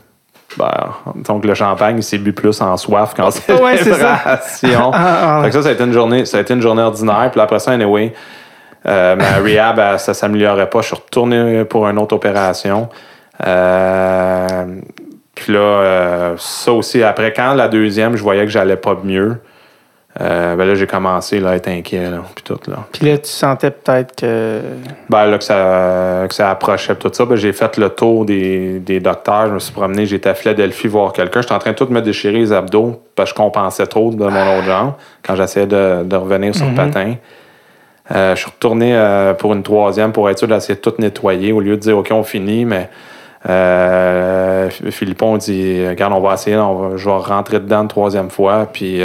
ben, 0.57 0.89
donc 1.27 1.45
le 1.45 1.53
champagne, 1.53 1.97
il 1.97 2.03
s'est 2.03 2.17
bu 2.17 2.33
plus 2.33 2.59
en 2.61 2.75
soif 2.77 3.13
qu'en 3.13 3.25
Ouais, 3.63 3.77
c'est 3.77 3.93
ça. 3.93 4.39
célébration. 4.39 4.91
Ah, 4.93 5.37
ah. 5.39 5.43
Fait 5.43 5.49
que 5.49 5.55
ça, 5.55 5.63
ça 5.63 5.69
a 5.69 5.71
été 5.73 5.83
une 5.83 5.93
journée, 5.93 6.25
ça 6.25 6.37
a 6.37 6.41
été 6.41 6.53
une 6.53 6.61
journée 6.61 6.81
ordinaire. 6.81 7.29
Puis 7.31 7.39
après 7.39 7.59
ça, 7.59 7.71
anyway, 7.71 8.13
euh, 8.85 9.15
ma 9.15 9.37
rehab, 9.43 9.79
elle, 9.79 9.99
ça 9.99 10.13
s'améliorait 10.13 10.69
pas. 10.69 10.81
Je 10.81 10.87
suis 10.87 10.95
retourné 10.95 11.65
pour 11.65 11.87
une 11.87 11.99
autre 11.99 12.15
opération. 12.15 12.89
Euh, 13.45 14.65
puis 15.35 15.53
là, 15.53 15.59
euh, 15.59 16.33
ça 16.37 16.73
aussi, 16.73 17.01
après, 17.03 17.31
quand 17.33 17.53
la 17.53 17.67
deuxième, 17.67 18.15
je 18.15 18.23
voyais 18.23 18.43
que 18.43 18.51
j'allais 18.51 18.75
pas 18.75 18.97
mieux. 19.03 19.37
Euh, 20.19 20.55
ben 20.55 20.65
là, 20.65 20.73
j'ai 20.75 20.87
commencé 20.87 21.39
là, 21.39 21.51
à 21.51 21.55
être 21.55 21.67
inquiet. 21.67 22.09
Là, 22.09 22.23
puis 22.33 22.43
tout, 22.43 22.59
là. 22.67 22.77
Puis 22.91 23.05
là, 23.05 23.17
tu 23.19 23.29
sentais 23.29 23.69
peut-être 23.71 24.15
que. 24.15 24.59
Ben 25.07 25.25
là, 25.27 25.37
que 25.37 25.43
ça, 25.43 26.25
que 26.27 26.33
ça 26.33 26.49
approchait 26.49 26.95
tout 26.95 27.11
ça, 27.13 27.25
ben, 27.25 27.35
j'ai 27.35 27.53
fait 27.53 27.77
le 27.77 27.89
tour 27.89 28.25
des, 28.25 28.79
des 28.79 28.99
docteurs. 28.99 29.47
Je 29.47 29.53
me 29.53 29.59
suis 29.59 29.71
promené, 29.71 30.05
j'étais 30.07 30.29
à 30.29 30.33
Philadelphie 30.33 30.87
voir 30.87 31.13
quelqu'un. 31.13 31.41
J'étais 31.41 31.53
en 31.53 31.59
train 31.59 31.71
de 31.71 31.75
tout 31.75 31.87
me 31.91 32.01
déchirer 32.01 32.39
les 32.39 32.51
abdos 32.51 33.01
parce 33.15 33.31
que 33.31 33.37
je 33.37 33.43
compensais 33.43 33.85
trop 33.85 34.09
de 34.11 34.17
mon 34.17 34.57
autre 34.57 34.65
jambe 34.65 34.93
quand 35.23 35.35
j'essayais 35.35 35.67
de, 35.67 36.03
de 36.03 36.15
revenir 36.15 36.55
sur 36.55 36.65
le 36.65 36.73
patin. 36.75 37.13
Euh, 38.11 38.33
je 38.35 38.39
suis 38.41 38.49
retourné 38.49 38.95
euh, 38.95 39.35
pour 39.35 39.53
une 39.53 39.61
troisième 39.61 40.11
pour 40.11 40.27
être 40.31 40.39
sûr 40.39 40.47
d'essayer 40.47 40.73
de 40.73 40.81
tout 40.81 40.95
nettoyer 40.97 41.51
au 41.51 41.59
lieu 41.59 41.75
de 41.75 41.81
dire 41.81 41.95
OK, 41.95 42.09
on 42.11 42.23
finit, 42.23 42.65
mais 42.65 42.89
Philippon 44.89 45.37
dit 45.37 45.87
Regarde, 45.87 46.13
on 46.13 46.19
va 46.19 46.33
essayer, 46.33 46.57
on 46.57 46.75
va- 46.75 46.97
je 46.97 47.05
vais 47.05 47.15
rentrer 47.15 47.59
dedans 47.59 47.81
une 47.83 47.87
troisième 47.87 48.29
fois, 48.31 48.67
puis 48.71 49.01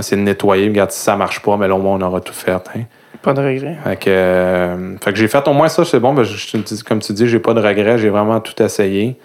essayer 0.00 0.16
de 0.20 0.26
nettoyer. 0.26 0.68
Regarde, 0.68 0.90
si 0.90 1.00
ça 1.00 1.16
marche 1.16 1.40
pas, 1.40 1.56
mais 1.56 1.68
là, 1.68 1.74
au 1.74 1.78
moins, 1.78 1.96
on 1.96 2.00
aura 2.02 2.20
tout 2.20 2.34
fait. 2.34 2.50
hein. 2.52 2.82
Pas 3.22 3.32
de 3.34 3.40
regret. 3.40 3.76
Fait 3.84 3.96
que, 3.96 4.04
euh, 4.10 4.96
fait 5.02 5.12
que 5.12 5.18
j'ai 5.18 5.28
fait 5.28 5.46
au 5.46 5.52
moins 5.52 5.68
ça, 5.68 5.84
c'est 5.84 6.00
bon. 6.00 6.14
Ben, 6.14 6.22
je- 6.24 6.36
je 6.36 6.84
comme 6.84 7.00
tu 7.00 7.12
dis, 7.12 7.28
j'ai 7.28 7.38
pas 7.38 7.52
de 7.52 7.60
regrets, 7.60 7.98
j'ai 7.98 8.08
vraiment 8.08 8.40
tout 8.40 8.60
essayé. 8.62 9.18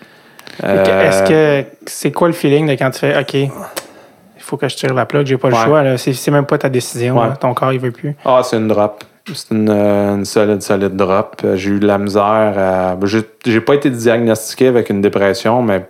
Euh, 0.63 1.07
Est-ce 1.07 1.23
que 1.29 1.67
c'est 1.85 2.11
quoi 2.11 2.27
le 2.27 2.33
feeling 2.33 2.67
de 2.67 2.73
quand 2.73 2.91
tu 2.91 2.99
fais 2.99 3.17
OK, 3.17 3.33
il 3.33 3.49
faut 4.39 4.57
que 4.57 4.67
je 4.67 4.75
tire 4.75 4.93
la 4.93 5.05
plug, 5.05 5.25
j'ai 5.25 5.37
pas 5.37 5.49
le 5.49 5.55
choix. 5.55 5.97
C'est 5.97 6.31
même 6.31 6.45
pas 6.45 6.57
ta 6.57 6.69
décision. 6.69 7.17
Ouais. 7.19 7.29
Ton 7.39 7.53
corps, 7.53 7.71
il 7.73 7.79
veut 7.79 7.91
plus. 7.91 8.15
Ah, 8.25 8.41
c'est 8.43 8.57
une 8.57 8.67
drop. 8.67 9.03
C'est 9.33 9.51
une, 9.55 9.69
euh, 9.69 10.15
une 10.17 10.25
solide, 10.25 10.61
solide 10.61 10.95
drop. 10.95 11.37
Euh, 11.43 11.55
J'ai 11.55 11.71
eu 11.71 11.79
de 11.79 11.87
la 11.87 11.97
misère 11.97 12.23
à. 12.57 12.95
J'ai 13.45 13.61
pas 13.61 13.73
été 13.75 13.89
diagnostiqué 13.89 14.67
avec 14.67 14.89
une 14.89 15.01
dépression, 15.01 15.61
mais 15.63 15.85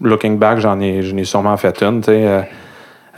looking 0.00 0.38
back, 0.38 0.58
j'en 0.58 0.80
ai, 0.80 1.02
j'en 1.02 1.16
ai 1.16 1.24
sûrement 1.24 1.56
fait 1.56 1.82
une. 1.82 2.00
tu 2.00 2.12
sais. 2.12 2.48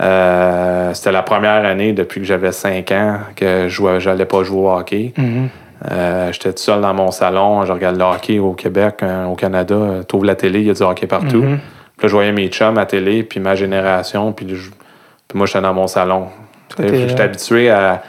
Euh, 0.00 0.92
C'était 0.94 1.12
la 1.12 1.22
première 1.22 1.64
année 1.64 1.92
depuis 1.92 2.20
que 2.20 2.26
j'avais 2.26 2.52
5 2.52 2.90
ans 2.92 3.18
que 3.36 3.68
je 3.68 3.98
j'allais 3.98 4.24
pas 4.24 4.42
jouer 4.42 4.60
au 4.60 4.70
hockey. 4.70 5.12
Mhm. 5.16 5.48
Euh, 5.90 6.32
J'étais 6.32 6.52
tout 6.52 6.58
seul 6.62 6.80
dans 6.80 6.94
mon 6.94 7.10
salon, 7.10 7.64
je 7.64 7.72
regarde 7.72 7.96
le 7.96 8.04
hockey 8.04 8.38
au 8.38 8.52
Québec, 8.52 8.96
euh, 9.02 9.26
au 9.26 9.34
Canada. 9.34 9.76
T'ouvres 10.06 10.24
la 10.26 10.34
télé, 10.34 10.60
il 10.60 10.66
y 10.66 10.70
a 10.70 10.74
du 10.74 10.82
hockey 10.82 11.06
partout. 11.06 11.42
Mhm. 11.42 11.58
Puis 11.96 12.06
là, 12.06 12.08
je 12.08 12.12
voyais 12.14 12.32
mes 12.32 12.48
chums 12.48 12.78
à 12.78 12.86
télé, 12.86 13.22
puis 13.22 13.40
ma 13.40 13.54
génération, 13.54 14.32
puis, 14.32 14.46
je- 14.54 14.70
puis 15.28 15.36
moi, 15.38 15.46
j'étais 15.46 15.60
dans 15.60 15.74
mon 15.74 15.86
salon. 15.86 16.26
J'étais 17.08 17.22
habitué 17.22 17.70
à. 17.70 18.02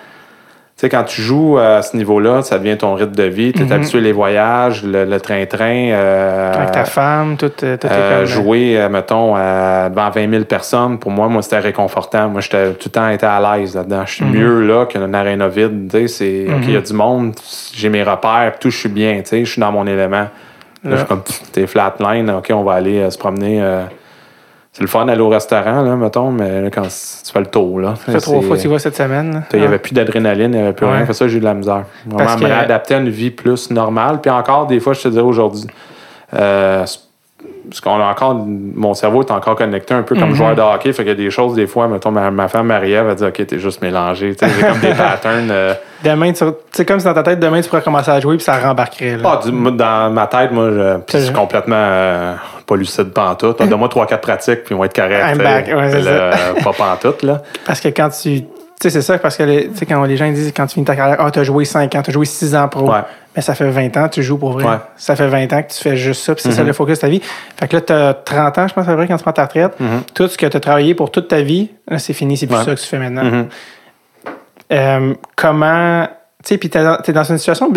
Sais, 0.82 0.90
quand 0.90 1.04
tu 1.04 1.22
joues 1.22 1.60
à 1.60 1.84
ce 1.84 1.96
niveau-là, 1.96 2.42
ça 2.42 2.58
devient 2.58 2.76
ton 2.76 2.96
rythme 2.96 3.14
de 3.14 3.26
vie. 3.26 3.54
Tu 3.54 3.62
es 3.62 3.66
Mhm. 3.66 3.72
habitué 3.72 4.02
les 4.02 4.12
voyages, 4.14 4.84
le 4.84 5.20
train-train. 5.20 5.90
euh, 5.92 6.54
Avec 6.56 6.72
ta 6.72 6.86
femme, 6.86 7.38
tout, 7.38 7.52
euh, 7.62 7.78
tout 7.78 7.86
euh, 7.86 8.24
est 8.24 8.26
comme. 8.26 8.26
jouer, 8.26 8.82
euh, 8.82 8.90
mettons, 8.90 9.36
devant 9.36 10.10
20 10.10 10.28
000 10.28 10.44
personnes, 10.46 10.98
pour 10.98 11.12
moi, 11.12 11.28
moi 11.28 11.44
c'était 11.44 11.60
réconfortant. 11.60 12.30
Moi, 12.30 12.42
j'étais 12.42 12.72
tout 12.74 12.88
le 12.88 12.92
temps 12.94 13.10
été 13.10 13.28
à 13.28 13.40
l'aise 13.60 13.76
là-dedans. 13.76 14.02
Je 14.08 14.12
suis 14.16 14.26
Mhm. 14.26 14.32
mieux 14.32 14.62
là 14.66 14.86
qu'une 14.88 15.14
aréna 15.14 15.50
vide. 15.50 15.88
Tu 15.92 16.08
sais, 16.08 16.48
OK, 16.50 16.64
il 16.64 16.72
y 16.72 16.76
a 16.76 16.80
Mhm. 16.80 16.86
du 16.86 16.94
monde, 16.94 17.34
j'ai 17.76 17.90
mes 17.90 18.02
repères, 18.02 18.54
tout, 18.60 18.72
je 18.72 18.78
suis 18.80 18.90
bien. 18.90 19.18
Tu 19.18 19.26
sais, 19.30 19.46
je 19.46 19.52
suis 19.52 19.62
dans 19.62 19.72
mon 19.72 19.86
élément. 19.86 20.26
Là, 20.84 20.92
je 20.94 20.96
suis 20.96 21.06
comme, 21.06 21.22
t'es 21.54 21.68
flatline, 21.68 22.28
OK, 22.32 22.50
on 22.56 22.64
va 22.64 22.74
aller 22.74 22.98
euh, 23.02 23.12
se 23.12 23.20
promener. 23.20 23.62
Euh, 24.72 24.74
c'est 24.74 24.82
le 24.82 24.88
fun 24.88 25.06
d'aller 25.06 25.22
au 25.22 25.30
restaurant, 25.30 25.82
là, 25.82 25.96
mettons, 25.96 26.32
mais 26.32 26.62
là, 26.62 26.70
quand 26.70 26.84
tu 26.84 27.32
fais 27.32 27.40
le 27.40 27.46
tour, 27.48 27.80
là. 27.80 27.94
Ça 28.06 28.14
fait 28.14 28.20
trois 28.20 28.40
c'est- 28.42 28.48
fois 28.48 28.56
que 28.58 28.62
tu 28.62 28.68
vas 28.68 28.80
cette 28.80 28.96
semaine. 28.96 29.44
il 29.54 29.60
n'y 29.60 29.66
Ah. 29.66 29.68
avait 29.68 29.80
plus 29.80 29.94
d'adrénaline, 29.94 30.54
il 30.54 30.58
n'y 30.58 30.64
avait 30.64 30.74
plus 30.74 30.86
Ouais. 30.86 30.94
rien. 30.98 31.06
Fait 31.06 31.14
ça, 31.14 31.28
j'ai 31.28 31.38
eu 31.38 31.40
de 31.40 31.46
la 31.46 31.54
misère. 31.54 31.84
Vraiment 32.06 32.26
Parce 32.26 32.38
me 32.38 32.48
que- 32.48 32.54
réadapter 32.54 32.96
à 32.96 32.98
une 33.00 33.10
vie 33.10 33.32
plus 33.32 33.70
normale. 33.72 34.20
Puis 34.22 34.32
encore, 34.32 34.68
des 34.68 34.80
fois, 34.80 34.94
je 34.94 35.02
te 35.02 35.08
dirais 35.10 35.24
aujourd'hui, 35.26 35.68
euh, 36.34 36.86
c'est- 36.86 37.00
parce 37.70 37.80
qu'on 37.82 38.00
a 38.02 38.06
encore, 38.06 38.36
mon 38.36 38.94
cerveau 38.94 39.22
est 39.24 39.32
encore 39.32 39.56
connecté 39.56 39.94
un 39.94 40.02
peu 40.04 40.16
comme 40.16 40.30
Mhm. 40.30 40.36
joueur 40.36 40.56
de 40.56 40.62
hockey. 40.62 40.92
Fait 40.94 41.04
qu'il 41.04 41.10
y 41.12 41.12
a 41.12 41.16
des 41.16 41.32
choses, 41.32 41.56
des 41.56 41.68
fois, 41.68 41.88
mettons, 41.88 42.12
ma, 42.12 42.30
ma 42.32 42.48
femme 42.48 42.68
Marie-Ève 42.68 43.06
va 43.08 43.16
dire, 43.16 43.28
OK, 43.28 43.46
t'es 43.48 43.60
juste 43.60 43.82
mélangé. 43.82 44.34
Sais, 44.38 44.48
J'ai 44.50 44.66
comme 44.68 44.80
des 44.80 44.94
patterns. 44.94 45.50
euh, 45.52 45.74
Demain, 46.04 46.34
tu 46.34 46.44
c'est 46.72 46.86
comme 46.86 47.00
si 47.00 47.06
dans 47.06 47.14
ta 47.14 47.24
tête, 47.24 47.40
demain, 47.40 47.62
tu 47.62 47.70
pourrais 47.70 47.82
commencer 47.82 48.10
à 48.12 48.20
jouer 48.20 48.36
puis 48.38 48.44
ça 48.44 48.58
rembarquerait. 48.58 49.18
Là. 49.18 49.40
ah, 49.40 49.40
du- 49.46 49.52
dans 49.72 50.12
ma 50.12 50.28
tête, 50.28 50.52
moi, 50.52 50.70
je, 50.72 51.18
je 51.18 51.24
suis 51.26 51.34
complètement 51.34 51.76
euh, 51.78 52.34
pas 52.72 52.78
lucide 52.78 53.12
pantoute. 53.12 53.60
Donne-moi 53.60 53.88
3-4 53.90 54.18
pratiques, 54.20 54.64
puis 54.64 54.74
on 54.76 54.80
va 54.80 54.86
être 54.86 54.96
correct. 54.96 55.38
Ouais, 55.40 55.90
c'est 55.92 56.02
Là, 56.02 56.32
Pas 56.64 56.74
pantoute, 56.74 57.24
là. 57.24 57.42
Parce 57.66 57.80
que 57.82 57.90
quand 57.90 58.10
tu. 58.10 58.42
Tu 58.44 58.90
sais, 58.90 58.90
c'est 58.90 59.02
ça, 59.04 59.20
parce 59.20 59.38
que 59.38 59.44
les- 59.44 59.70
quand 59.88 60.04
les 60.06 60.18
gens 60.18 60.28
disent 60.32 60.52
quand 60.58 60.66
tu 60.66 60.74
finis 60.74 60.88
ta 60.88 60.96
carrière, 60.96 61.18
ah, 61.20 61.30
t'as 61.30 61.44
joué 61.44 61.66
5 61.66 61.94
ans, 61.94 62.02
t'as 62.02 62.12
joué 62.12 62.26
6 62.26 62.56
ans 62.56 62.68
pro. 62.68 62.92
Ouais. 62.92 63.02
Mais 63.36 63.44
ça 63.44 63.54
fait 63.54 63.70
20 63.70 63.96
ans 63.96 64.08
que 64.10 64.16
tu 64.16 64.24
joues 64.24 64.40
pour 64.40 64.54
vrai. 64.54 64.64
Ouais. 64.66 64.78
Ça 64.98 65.16
fait 65.16 65.28
20 65.28 65.54
ans 65.54 65.62
que 65.62 65.72
tu 65.72 65.78
fais 65.78 65.96
juste 65.96 66.24
ça, 66.24 66.34
puis 66.34 66.42
c'est 66.42 66.52
ça 66.52 66.62
Mhm. 66.62 66.68
le 66.68 66.74
focus 66.74 66.98
de 66.98 67.02
ta 67.02 67.08
vie. 67.08 67.22
Fait 67.60 67.68
que 67.68 67.76
là, 67.76 67.82
t'as 67.82 68.14
30 68.16 68.58
ans, 68.58 68.68
je 68.68 68.74
pense, 68.74 68.88
à 68.88 68.96
près, 68.96 69.08
quand 69.08 69.18
tu 69.18 69.22
prends 69.22 69.34
ta 69.34 69.44
retraite. 69.46 69.80
Mhm. 69.80 70.02
Tout 70.16 70.28
ce 70.28 70.36
que 70.36 70.48
tu 70.48 70.58
as 70.58 70.60
travaillé 70.60 70.96
pour 70.96 71.12
toute 71.12 71.28
ta 71.28 71.42
vie, 71.44 71.70
là, 71.88 72.00
c'est 72.00 72.14
fini, 72.14 72.36
c'est 72.38 72.48
plus 72.48 72.56
ça 72.56 72.74
que 72.74 72.80
tu 72.80 72.88
fais 72.88 72.98
maintenant. 72.98 73.24
Mhm. 73.24 73.48
Euh, 74.74 75.14
comment. 75.36 76.08
Tu 76.44 76.50
sais, 76.50 76.58
puis 76.58 76.72
t'es 76.72 76.84
dans, 76.84 76.98
dans 77.08 77.24
une 77.24 77.38
situation 77.38 77.72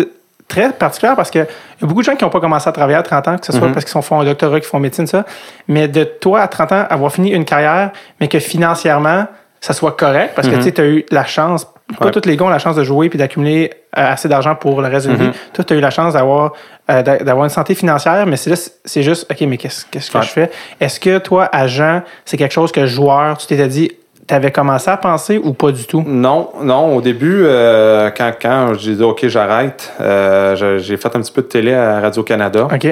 très 0.47 0.71
particulière 0.71 1.15
parce 1.15 1.31
qu'il 1.31 1.41
y 1.41 1.43
a 1.83 1.87
beaucoup 1.87 2.01
de 2.01 2.05
gens 2.05 2.15
qui 2.15 2.23
n'ont 2.23 2.29
pas 2.29 2.39
commencé 2.39 2.69
à 2.69 2.71
travailler 2.71 2.97
à 2.97 3.03
30 3.03 3.27
ans, 3.27 3.37
que 3.37 3.45
ce 3.45 3.51
soit 3.51 3.67
Mhm. 3.67 3.73
parce 3.73 3.83
qu'ils 3.85 3.91
sont 3.91 4.01
font 4.01 4.19
un 4.19 4.25
doctorat, 4.25 4.59
qu'ils 4.59 4.69
font 4.69 4.79
médecine, 4.79 5.07
ça. 5.07 5.25
Mais 5.67 5.87
de 5.87 6.03
toi, 6.03 6.41
à 6.41 6.47
30 6.47 6.71
ans, 6.71 6.85
avoir 6.89 7.11
fini 7.11 7.31
une 7.31 7.45
carrière, 7.45 7.91
mais 8.19 8.27
que 8.27 8.39
financièrement, 8.39 9.25
ça 9.61 9.73
soit 9.73 9.93
correct 9.93 10.33
parce 10.35 10.47
que 10.47 10.55
Mhm. 10.55 10.71
tu 10.71 10.81
as 10.81 10.85
eu 10.85 11.05
la 11.11 11.25
chance. 11.25 11.65
Pas 11.99 12.05
Ouais. 12.05 12.11
tous 12.11 12.25
les 12.27 12.35
gars 12.35 12.45
ont 12.45 12.49
la 12.49 12.59
chance 12.59 12.75
de 12.75 12.83
jouer 12.83 13.09
puis 13.09 13.17
d'accumuler 13.19 13.71
euh, 13.97 14.11
assez 14.11 14.27
d'argent 14.27 14.55
pour 14.55 14.81
le 14.81 14.87
reste 14.89 15.07
de 15.07 15.13
la 15.13 15.17
Mhm. 15.17 15.31
vie. 15.31 15.37
Toi, 15.53 15.63
tu 15.63 15.73
as 15.73 15.77
eu 15.77 15.79
la 15.79 15.89
chance 15.89 16.13
d'avoir 16.13 16.51
euh, 16.89 17.01
d'a- 17.01 17.17
d'avoir 17.17 17.45
une 17.45 17.49
santé 17.49 17.73
financière, 17.73 18.25
mais 18.27 18.35
c'est 18.37 18.49
là, 18.51 18.55
c'est 18.83 19.01
juste, 19.01 19.25
OK, 19.31 19.41
mais 19.47 19.57
qu'est-ce 19.57 19.85
que 19.85 19.97
Ouais. 19.97 20.23
je 20.23 20.29
fais? 20.29 20.51
Est-ce 20.79 20.99
que 20.99 21.17
toi, 21.17 21.49
agent, 21.51 22.01
c'est 22.25 22.37
quelque 22.37 22.51
chose 22.51 22.71
que 22.71 22.85
joueur, 22.85 23.37
tu 23.39 23.47
t'étais 23.47 23.67
dit, 23.67 23.91
tu 24.27 24.33
avais 24.33 24.51
commencé 24.51 24.89
à 24.89 24.97
penser 24.97 25.37
ou 25.43 25.53
pas 25.53 25.71
du 25.71 25.85
tout? 25.85 26.03
Non, 26.05 26.49
non. 26.61 26.95
Au 26.95 27.01
début, 27.01 27.43
euh, 27.45 28.09
quand, 28.15 28.31
quand 28.41 28.73
j'ai 28.77 28.95
dit 28.95 29.03
OK, 29.03 29.27
j'arrête, 29.27 29.93
euh, 30.01 30.77
j'ai 30.79 30.97
fait 30.97 31.15
un 31.15 31.21
petit 31.21 31.31
peu 31.31 31.41
de 31.41 31.47
télé 31.47 31.73
à 31.73 31.99
Radio-Canada. 31.99 32.67
OK. 32.73 32.87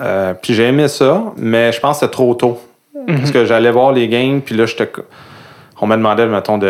Euh, 0.00 0.34
puis 0.40 0.54
j'ai 0.54 0.64
aimé 0.68 0.88
ça, 0.88 1.22
mais 1.36 1.70
je 1.72 1.80
pense 1.80 1.98
que 1.98 2.00
c'était 2.06 2.12
trop 2.12 2.34
tôt. 2.34 2.58
Parce 3.06 3.30
que 3.32 3.44
j'allais 3.44 3.70
voir 3.72 3.92
les 3.92 4.06
games, 4.08 4.40
puis 4.40 4.54
là, 4.56 4.64
j'étais. 4.66 4.90
On 5.80 5.86
me 5.88 5.96
demandait, 5.96 6.26
mettons, 6.26 6.58
de, 6.58 6.66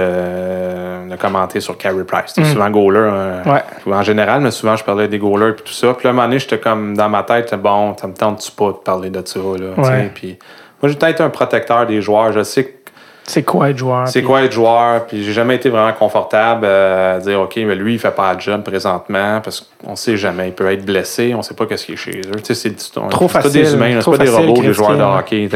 de 1.10 1.16
commenter 1.16 1.60
sur 1.60 1.76
Carey 1.76 2.04
Price. 2.04 2.24
C'était 2.28 2.40
Mhm. 2.48 2.52
souvent 2.54 2.70
goaler. 2.70 3.00
euh, 3.12 3.42
Ouais. 3.44 3.92
En 3.92 4.02
général, 4.02 4.40
mais 4.40 4.50
souvent, 4.50 4.74
je 4.76 4.82
parlais 4.84 5.08
des 5.08 5.18
goalers 5.18 5.50
et 5.50 5.62
tout 5.62 5.72
ça. 5.72 5.92
Puis 5.92 6.04
là, 6.04 6.10
à 6.10 6.12
un 6.12 6.16
moment 6.16 6.28
donné, 6.28 6.38
j'étais 6.38 6.58
comme 6.58 6.96
dans 6.96 7.10
ma 7.10 7.22
tête, 7.22 7.54
bon, 7.56 7.94
ça 7.98 8.06
me 8.06 8.14
tente-tu 8.14 8.50
pas 8.52 8.68
de 8.68 8.78
parler 8.82 9.10
de 9.10 9.20
ça, 9.24 9.38
là. 9.40 9.74
Ouais. 9.82 10.10
Puis 10.14 10.38
moi, 10.82 10.90
j'ai 10.90 10.94
peut-être 10.96 11.20
un 11.20 11.28
protecteur 11.28 11.84
des 11.86 12.00
joueurs. 12.00 12.32
Je 12.32 12.42
sais 12.42 12.64
que 12.64 12.81
C'est 13.24 13.44
quoi 13.44 13.70
être 13.70 13.78
joueur? 13.78 14.08
c'est 14.08 14.18
puis- 14.20 14.26
quoi 14.28 14.42
être 14.42 14.52
joueur, 14.52 15.06
puis 15.06 15.22
j'ai 15.22 15.32
jamais 15.32 15.54
été 15.56 15.68
vraiment 15.68 15.92
confortable 15.92 16.62
euh, 16.64 17.16
à 17.16 17.18
dire, 17.20 17.40
OK, 17.40 17.54
mais 17.56 17.74
lui, 17.76 17.94
il 17.94 17.98
fait 17.98 18.10
pas 18.10 18.34
de 18.34 18.40
job 18.40 18.62
présentement 18.62 19.40
parce 19.42 19.68
qu'on 19.84 19.94
sait 19.96 20.16
jamais. 20.16 20.48
Il 20.48 20.54
peut 20.54 20.70
être 20.72 20.84
blessé, 20.84 21.32
on 21.36 21.42
sait 21.42 21.54
pas 21.54 21.66
qu'est-ce 21.66 21.86
qui 21.86 21.92
est 21.92 21.96
chez 21.96 22.10
eux. 22.20 22.36
Tu 22.38 22.44
sais, 22.46 22.54
c'est 22.54 22.80
c'est- 22.80 22.92
Trop 23.10 23.28
c'est 23.28 23.34
facile, 23.34 23.52
des 23.62 23.74
humains, 23.74 24.00
c'est 24.00 24.10
pas 24.10 24.18
des 24.18 24.28
robots, 24.28 24.60
des 24.62 24.72
joueurs 24.72 24.96
de 24.96 25.02
hockey. 25.18 25.48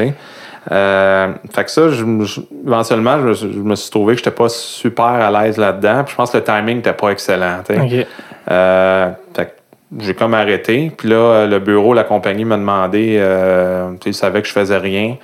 Euh, 0.72 1.28
fait 1.54 1.64
que 1.64 1.70
ça, 1.70 1.88
je, 1.90 2.04
je- 2.24 2.40
éventuellement, 2.66 3.18
je, 3.20 3.26
me 3.28 3.34
suis- 3.34 3.52
je 3.52 3.58
me 3.58 3.74
suis 3.76 3.90
trouvé 3.90 4.14
que 4.14 4.18
j'étais 4.18 4.30
pas 4.32 4.48
super 4.48 5.04
à 5.04 5.30
l'aise 5.30 5.58
là-dedans. 5.58 6.02
Puis 6.04 6.12
je 6.12 6.16
pense 6.16 6.30
que 6.32 6.38
le 6.38 6.44
timing 6.44 6.76
n'était 6.76 6.92
pas 6.92 7.10
excellent. 7.10 7.58
tu 7.68 7.74
sais. 7.74 7.80
OK. 8.02 8.06
Euh, 8.50 9.10
fait 9.34 9.44
que 9.44 9.50
j'ai 10.04 10.14
comme 10.14 10.34
arrêté. 10.34 10.90
Puis 10.96 11.08
là, 11.08 11.46
le 11.46 11.58
bureau, 11.60 11.94
la 11.94 12.02
compagnie 12.04 12.44
m'a 12.44 12.56
demandé, 12.56 13.16
euh, 13.20 13.90
tu 13.92 13.96
sais, 14.04 14.10
ils 14.10 14.14
savaient 14.14 14.42
que 14.42 14.48
je 14.48 14.52
faisais 14.52 14.78
rien. 14.78 15.16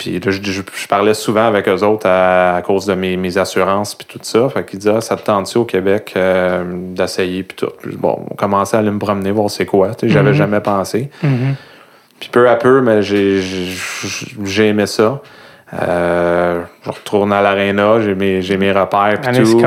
Puis 0.00 0.18
là, 0.18 0.30
je, 0.30 0.40
je- 0.42 0.62
je 0.74 0.88
parlais 0.88 1.12
souvent 1.12 1.46
avec 1.46 1.68
eux 1.68 1.84
autres 1.84 2.08
à, 2.08 2.56
à 2.56 2.62
cause 2.62 2.86
de 2.86 2.94
mes, 2.94 3.16
mes 3.18 3.36
assurances 3.36 3.94
puis 3.94 4.06
tout 4.08 4.18
ça. 4.22 4.48
Fait 4.48 4.64
qu'ils 4.64 4.78
disaient, 4.78 4.94
ah, 4.96 5.00
ça 5.02 5.14
te 5.16 5.22
tente-tu 5.24 5.58
au 5.58 5.64
Québec 5.66 6.14
euh, 6.16 6.64
d'essayer 6.94 7.42
puis 7.42 7.56
tout? 7.58 7.70
Puis 7.82 7.96
bon, 7.98 8.18
on 8.30 8.34
commençait 8.34 8.76
à 8.78 8.80
aller 8.80 8.90
me 8.90 8.98
promener, 8.98 9.30
voir 9.30 9.50
c'est 9.50 9.66
quoi. 9.66 9.94
Tu 9.94 10.06
sais, 10.08 10.12
J'avais 10.14 10.30
Mhm. 10.30 10.36
jamais 10.36 10.60
pensé. 10.60 11.10
Mhm. 11.22 11.54
Puis 12.18 12.30
peu 12.30 12.48
à 12.48 12.56
peu, 12.56 12.80
mais 12.80 13.02
j'ai, 13.02 13.40
aimé 14.68 14.86
ça. 14.86 15.20
Euh, 15.72 16.62
je 16.84 16.90
retourne 16.90 17.32
à 17.32 17.40
l'aréna, 17.42 18.00
j'ai 18.00 18.14
mes, 18.14 18.40
mes 18.56 18.72
repères 18.72 19.20
puis 19.20 19.30
tout. 19.44 19.58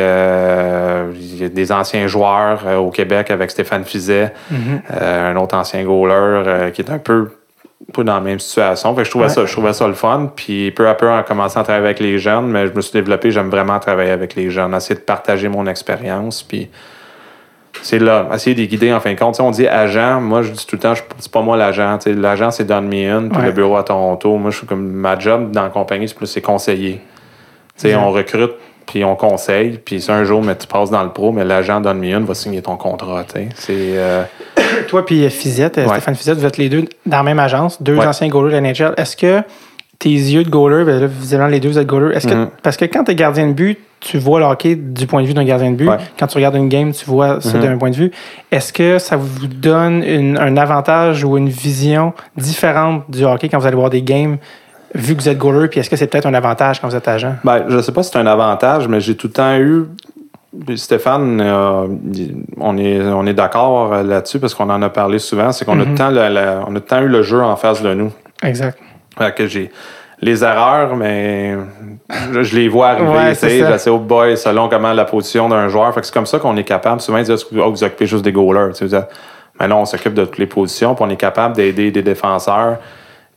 euh, 0.00 1.10
il 1.14 1.40
y 1.42 1.44
a 1.44 1.48
des 1.48 1.72
anciens 1.72 2.06
joueurs 2.08 2.60
euh, 2.66 2.76
au 2.76 2.90
Québec 2.90 3.30
avec 3.30 3.50
Stéphane 3.50 3.84
Fizet, 3.84 4.32
Mhm. 4.50 4.82
un 5.00 5.36
autre 5.36 5.56
ancien 5.56 5.82
goaler 5.84 6.70
qui 6.72 6.82
est 6.82 6.90
un 6.90 6.98
peu, 6.98 7.28
peu 7.92 8.04
dans 8.04 8.14
la 8.14 8.20
même 8.20 8.38
situation. 8.38 8.94
Fait 8.94 9.00
que 9.02 9.04
je 9.06 9.10
trouvais 9.10 9.24
Ouais. 9.26 9.30
ça, 9.30 9.46
je 9.46 9.52
trouvais 9.52 9.72
ça 9.72 9.86
le 9.88 9.94
fun. 9.94 10.30
Puis 10.36 10.70
peu 10.70 10.88
à 10.88 10.94
peu, 10.94 11.08
en 11.10 11.22
commençant 11.22 11.60
à 11.60 11.64
travailler 11.64 11.84
avec 11.86 12.00
les 12.00 12.18
jeunes, 12.18 12.46
mais 12.48 12.66
je 12.66 12.72
me 12.72 12.80
suis 12.80 12.92
développé, 12.92 13.30
j'aime 13.30 13.48
vraiment 13.50 13.78
travailler 13.78 14.10
avec 14.10 14.34
les 14.34 14.50
jeunes, 14.50 14.74
essayer 14.74 14.94
de 14.94 15.00
partager 15.04 15.48
mon 15.48 15.66
expérience. 15.66 16.42
Puis 16.42 16.68
c'est 17.82 17.98
là, 17.98 18.28
essayer 18.34 18.54
de 18.54 18.60
les 18.60 18.68
guider 18.68 18.92
en 18.92 19.00
fin 19.00 19.12
de 19.14 19.18
compte. 19.18 19.34
Tu 19.34 19.38
sais, 19.38 19.42
on 19.42 19.50
dit 19.50 19.66
agent, 19.66 20.20
moi 20.20 20.42
je 20.42 20.50
dis 20.52 20.66
tout 20.66 20.76
le 20.76 20.80
temps, 20.80 20.94
je- 20.94 21.02
c'est 21.18 21.32
pas 21.32 21.40
moi 21.40 21.56
l'agent. 21.56 21.98
L'agent, 22.06 22.50
c'est 22.50 22.64
Don 22.64 22.82
Meehan, 22.82 23.28
puis 23.30 23.38
Ouais. 23.40 23.46
le 23.46 23.52
bureau 23.52 23.76
à 23.76 23.82
Toronto. 23.82 24.36
Moi, 24.36 24.50
je 24.50 24.58
suis 24.58 24.66
comme 24.66 24.86
ma 24.86 25.18
job 25.18 25.50
dans 25.50 25.62
la 25.62 25.68
compagnie, 25.70 26.06
c'est 26.08 26.16
plus 26.16 26.26
c'est 26.26 26.40
conseiller. 26.42 27.00
Tu 27.76 27.88
sais, 27.88 27.94
Mhm. 27.96 28.02
on 28.02 28.10
recrute, 28.10 28.52
puis 28.86 29.04
on 29.04 29.16
conseille, 29.16 29.78
puis 29.82 30.00
si 30.02 30.12
un 30.12 30.24
jour, 30.24 30.42
mais 30.42 30.54
tu 30.56 30.66
passes 30.66 30.90
dans 30.90 31.02
le 31.02 31.10
pro, 31.10 31.32
mais 31.32 31.44
l'agent 31.44 31.80
Don 31.80 31.94
Meehan 31.94 32.20
va 32.24 32.34
signer 32.34 32.60
ton 32.60 32.76
contrat. 32.76 33.24
tu 33.24 33.32
sais. 33.40 33.48
C'est. 33.54 33.72
euh, 33.98 34.22
Toi 34.90 35.06
puis 35.06 35.30
Fizette, 35.30 35.78
euh, 35.78 35.84
Ouais. 35.84 35.90
Stéphane 35.92 36.16
Fizette, 36.16 36.36
vous 36.38 36.44
êtes 36.44 36.56
les 36.58 36.68
deux 36.68 36.84
dans 37.06 37.18
la 37.18 37.22
même 37.22 37.38
agence, 37.38 37.80
deux 37.80 37.94
Ouais. 37.96 38.04
anciens 38.06 38.26
goalers 38.28 38.48
de 38.50 38.54
la 38.56 38.60
NHL. 38.72 38.94
Est-ce 38.96 39.16
que 39.16 39.40
tes 40.00 40.08
yeux 40.08 40.42
de 40.42 40.50
goaler, 40.50 40.84
ben 40.84 41.00
là, 41.00 41.06
visiblement 41.06 41.46
les 41.48 41.60
deux 41.60 41.68
vous 41.68 41.78
êtes 41.78 41.86
goalers, 41.86 42.16
est-ce 42.16 42.26
que, 42.26 42.34
Mhm. 42.34 42.48
parce 42.64 42.76
que 42.76 42.86
quand 42.86 43.04
tu 43.04 43.12
es 43.12 43.14
gardien 43.14 43.46
de 43.46 43.52
but, 43.52 43.78
tu 44.00 44.18
vois 44.18 44.40
le 44.40 44.46
hockey 44.46 44.74
du 44.74 45.06
point 45.06 45.22
de 45.22 45.28
vue 45.28 45.34
d'un 45.34 45.44
gardien 45.44 45.70
de 45.70 45.76
but. 45.76 45.88
Ouais. 45.88 45.98
Quand 46.18 46.26
tu 46.26 46.36
regardes 46.38 46.56
une 46.56 46.68
game, 46.68 46.90
tu 46.92 47.04
vois 47.04 47.40
ça 47.40 47.56
Mhm. 47.58 47.62
d'un 47.64 47.78
point 47.78 47.90
de 47.90 47.94
vue. 47.96 48.10
Est-ce 48.50 48.72
que 48.72 48.98
ça 48.98 49.14
vous 49.16 49.46
donne 49.46 50.02
une- 50.02 50.38
un 50.38 50.56
avantage 50.56 51.22
ou 51.22 51.36
une 51.38 51.50
vision 51.50 52.12
différente 52.36 53.04
du 53.08 53.24
hockey 53.24 53.48
quand 53.48 53.58
vous 53.60 53.66
allez 53.66 53.76
voir 53.76 53.90
des 53.90 54.02
games, 54.02 54.38
vu 54.94 55.14
que 55.14 55.22
vous 55.22 55.28
êtes 55.28 55.38
goaler, 55.38 55.68
puis 55.68 55.78
est-ce 55.78 55.88
que 55.90 55.94
c'est 55.96 56.08
peut-être 56.08 56.26
un 56.26 56.34
avantage 56.34 56.80
quand 56.80 56.88
vous 56.88 56.96
êtes 56.96 57.06
agent? 57.06 57.34
Ben, 57.44 57.64
je 57.68 57.78
sais 57.80 57.92
pas 57.92 58.02
si 58.02 58.10
c'est 58.10 58.18
un 58.18 58.26
avantage, 58.26 58.88
mais 58.88 59.00
j'ai 59.00 59.14
tout 59.14 59.28
le 59.28 59.32
temps 59.34 59.56
eu. 59.56 59.84
Stéphane, 60.76 61.40
euh, 61.40 61.86
on 62.58 62.76
est, 62.76 63.00
on 63.02 63.24
est 63.26 63.34
d'accord 63.34 63.92
euh, 63.92 64.02
là-dessus 64.02 64.40
parce 64.40 64.54
qu'on 64.54 64.68
en 64.68 64.82
a 64.82 64.88
parlé 64.88 65.18
souvent. 65.20 65.52
C'est 65.52 65.64
qu'on 65.64 65.78
a, 65.80 65.84
le- 65.84 66.60
on 66.66 66.74
a 66.74 66.80
temps 66.80 67.00
eu 67.02 67.08
le 67.08 67.22
jeu 67.22 67.40
en 67.40 67.54
face 67.56 67.82
de 67.82 67.94
nous. 67.94 68.10
Exact. 68.42 68.76
Fait 69.16 69.34
que 69.34 69.46
j'ai 69.46 69.70
les 70.20 70.42
erreurs, 70.44 70.96
mais 70.96 71.56
je, 72.32 72.42
je 72.42 72.56
les 72.56 72.68
vois 72.68 72.88
arriver. 72.90 73.08
Ouais, 73.10 73.34
c'est 73.78 73.90
oh 73.90 73.98
boy, 73.98 74.36
selon 74.36 74.68
comment 74.68 74.92
la 74.92 75.04
position 75.04 75.48
d'un 75.48 75.68
joueur. 75.68 75.94
Fait 75.94 76.00
que 76.00 76.06
c'est 76.06 76.12
comme 76.14 76.26
ça 76.26 76.38
qu'on 76.38 76.56
est 76.56 76.64
capable. 76.64 77.00
Souvent, 77.00 77.18
ils 77.18 77.24
disent 77.24 77.46
oh, 77.56 77.70
vous 77.70 77.84
occupez 77.84 78.06
juste 78.06 78.24
des 78.24 78.32
goalers. 78.32 78.72
Mais 79.60 79.68
non, 79.68 79.80
on 79.82 79.84
s'occupe 79.84 80.14
de 80.14 80.24
toutes 80.24 80.38
les 80.38 80.46
positions, 80.46 80.94
puis 80.94 81.04
on 81.06 81.10
est 81.10 81.16
capable 81.16 81.54
d'aider 81.54 81.90
des 81.90 82.02
défenseurs 82.02 82.78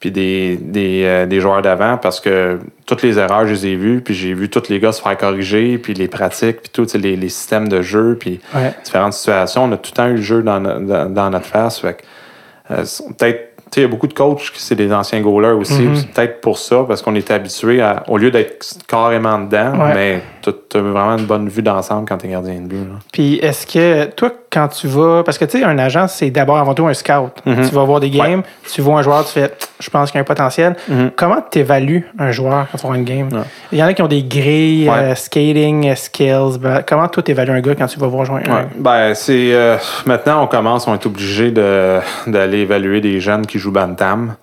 puis 0.04 0.12
des, 0.12 0.58
des, 0.58 1.04
euh, 1.06 1.26
des 1.26 1.40
joueurs 1.40 1.62
d'avant 1.62 1.96
parce 1.96 2.20
que 2.20 2.60
toutes 2.86 3.04
les 3.04 3.18
erreurs, 3.18 3.48
je 3.48 3.54
les 3.54 3.68
ai 3.68 3.76
vues, 3.78 4.02
puis 4.02 4.14
j'ai 4.14 4.34
vu 4.34 4.50
tous 4.50 4.68
les 4.68 4.82
gars 4.82 4.92
se 4.92 5.02
faire 5.02 5.16
corriger, 5.16 5.78
puis 5.78 5.94
les 5.94 6.10
pratiques, 6.10 6.58
puis 6.64 6.70
tous 6.74 6.94
les, 6.96 7.16
les 7.16 7.30
systèmes 7.30 7.70
de 7.70 7.82
jeu, 7.82 8.18
puis 8.20 8.42
Ouais. 8.54 8.74
différentes 8.84 9.14
situations. 9.14 9.64
On 9.64 9.72
a 9.72 9.78
tout 9.78 9.92
le 9.94 9.96
temps 9.96 10.08
eu 10.08 10.16
le 10.16 10.22
jeu 10.22 10.44
dans, 10.44 10.60
dans, 10.60 11.10
dans 11.10 11.30
notre 11.30 11.46
face. 11.46 11.80
Fait 11.80 11.94
que, 11.94 12.74
euh, 12.74 12.84
peut-être, 13.18 13.56
tu 13.56 13.64
sais, 13.76 13.80
il 13.80 13.84
y 13.84 13.86
a 13.86 13.88
beaucoup 13.88 14.08
de 14.08 14.14
coachs 14.14 14.52
qui 14.52 14.62
c'est 14.62 14.76
des 14.76 14.92
anciens 14.92 15.22
goalers 15.22 15.58
aussi. 15.58 15.82
Mhm. 15.84 15.96
C'est 15.96 16.10
peut-être 16.12 16.42
pour 16.42 16.58
ça, 16.58 16.84
parce 16.86 17.02
qu'on 17.02 17.16
est 17.16 17.32
habitué 17.32 17.80
à, 17.82 18.04
au 18.10 18.18
lieu 18.18 18.30
d'être 18.30 18.62
carrément 18.86 19.40
dedans, 19.40 19.72
Ouais. 19.80 19.94
mais 19.94 20.22
tu 20.52 20.78
as 20.78 20.82
vraiment 20.82 21.18
une 21.18 21.26
bonne 21.26 21.48
vue 21.50 21.62
d'ensemble 21.62 22.08
quand 22.08 22.18
tu 22.18 22.28
es 22.28 22.30
gardien 22.30 22.56
de 22.56 22.68
but. 22.68 22.76
là. 22.78 23.00
Puis 23.12 23.36
est-ce 23.36 23.66
que 23.68 24.06
toi, 24.12 24.32
quand 24.52 24.68
tu 24.68 24.88
vas. 24.88 25.24
Parce 25.24 25.38
que 25.38 25.46
tu 25.46 25.60
sais, 25.60 25.64
un 25.64 25.78
agent, 25.80 26.08
c'est 26.08 26.30
d'abord 26.30 26.58
avant 26.58 26.74
tout 26.74 26.86
un 26.88 26.94
scout. 26.94 27.32
Mhm. 27.46 27.68
Tu 27.70 27.74
vas 27.76 27.84
voir 27.84 28.00
des 28.00 28.10
games, 28.10 28.44
tu 28.72 28.82
vois 28.82 29.00
un 29.00 29.02
joueur, 29.02 29.26
tu 29.26 29.32
fais 29.32 29.52
je 29.80 29.90
pense 29.90 30.12
qu'il 30.12 30.18
y 30.18 30.20
a 30.20 30.22
un 30.22 30.26
potentiel. 30.26 30.76
Mhm. 30.88 31.12
Comment 31.16 31.40
tu 31.52 31.60
évalues 31.60 32.08
un 32.18 32.32
joueur 32.32 32.68
quand 32.72 32.78
tu 32.78 32.88
vois 32.88 32.96
une 32.96 33.04
game? 33.04 33.28
Ouais. 33.34 33.42
Il 33.72 33.78
y 33.80 33.84
en 33.84 33.88
a 33.88 33.94
qui 33.94 34.02
ont 34.02 34.08
des 34.08 34.24
grilles, 34.24 34.90
Ouais. 34.90 34.96
euh, 34.98 35.16
skating, 35.16 35.90
euh, 35.90 35.96
skills. 35.96 36.58
Ben, 36.60 36.82
comment 36.88 37.08
toi, 37.10 37.22
tu 37.24 37.32
évalues 37.32 37.52
un 37.52 37.60
gars 37.62 37.76
quand 37.76 37.88
tu 37.88 38.00
vas 38.00 38.08
voir 38.08 38.24
jouer 38.26 38.42
un? 38.48 38.54
Ouais. 38.56 38.68
Ben, 38.78 39.14
c'est. 39.14 39.54
euh, 39.54 39.76
maintenant, 40.06 40.44
on 40.44 40.48
commence, 40.48 40.88
on 40.88 40.94
est 40.94 41.06
obligé 41.06 41.52
de, 41.52 42.00
d'aller 42.28 42.60
évaluer 42.60 43.02
des 43.02 43.20
jeunes 43.20 43.46
qui 43.46 43.60
jouent 43.60 43.72
Bantam. 43.74 44.36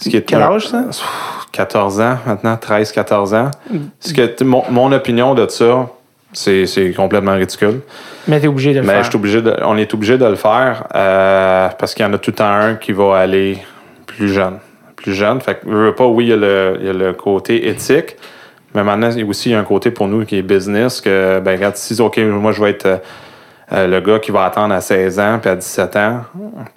Ce 0.00 0.08
qui 0.08 0.16
est 0.16 0.22
Quel 0.22 0.42
âge, 0.42 0.68
ça? 0.68 0.84
14 1.52 2.00
ans 2.00 2.18
maintenant, 2.26 2.54
13-14 2.56 3.34
ans. 3.34 3.50
Ce 4.00 4.14
que, 4.14 4.44
mon, 4.44 4.64
mon 4.70 4.92
opinion 4.92 5.34
de 5.34 5.46
ça, 5.48 5.88
c'est, 6.32 6.92
complètement 6.96 7.34
ridicule. 7.34 7.80
Mais 8.28 8.38
tu 8.38 8.46
es 8.46 8.48
obligé 8.48 8.72
de 8.72 8.80
le 8.80 8.86
Mais 8.86 9.02
faire. 9.02 9.14
obligé 9.14 9.42
de- 9.42 9.56
on 9.64 9.76
est 9.76 9.92
obligé 9.92 10.16
de 10.16 10.24
le 10.24 10.36
faire 10.36 10.84
euh, 10.94 11.68
parce 11.78 11.94
qu'il 11.94 12.04
y 12.04 12.08
en 12.08 12.12
a 12.12 12.18
tout 12.18 12.30
le 12.30 12.36
temps 12.36 12.50
un 12.52 12.74
qui 12.76 12.92
va 12.92 13.18
aller 13.18 13.58
plus 14.06 14.28
jeune. 14.32 14.58
Plus 14.96 15.14
jeune. 15.14 15.40
Fait 15.40 15.56
que, 15.60 15.68
veux, 15.68 15.94
pas, 15.94 16.06
oui, 16.06 16.26
il 16.26 16.30
y, 16.30 16.32
a 16.32 16.36
le, 16.36 16.76
il 16.80 16.86
y 16.86 16.90
a 16.90 16.92
le 16.92 17.12
côté 17.14 17.68
éthique, 17.68 18.16
mais 18.74 18.84
maintenant, 18.84 19.10
il 19.10 19.18
y 19.18 19.22
a 19.22 19.26
aussi 19.26 19.52
un 19.54 19.64
côté 19.64 19.90
pour 19.90 20.06
nous 20.08 20.24
qui 20.24 20.36
est 20.38 20.42
business 20.42 21.00
que, 21.00 21.40
ben, 21.40 21.52
regarde, 21.56 21.76
si, 21.76 22.00
OK, 22.00 22.18
moi, 22.18 22.52
je 22.52 22.62
vais 22.62 22.70
être 22.70 23.00
euh, 23.72 23.86
le 23.86 24.00
gars 24.00 24.18
qui 24.18 24.30
va 24.32 24.44
attendre 24.44 24.74
à 24.74 24.80
16 24.80 25.20
ans 25.20 25.38
puis 25.40 25.50
à 25.50 25.56
17 25.56 25.96
ans. 25.96 26.20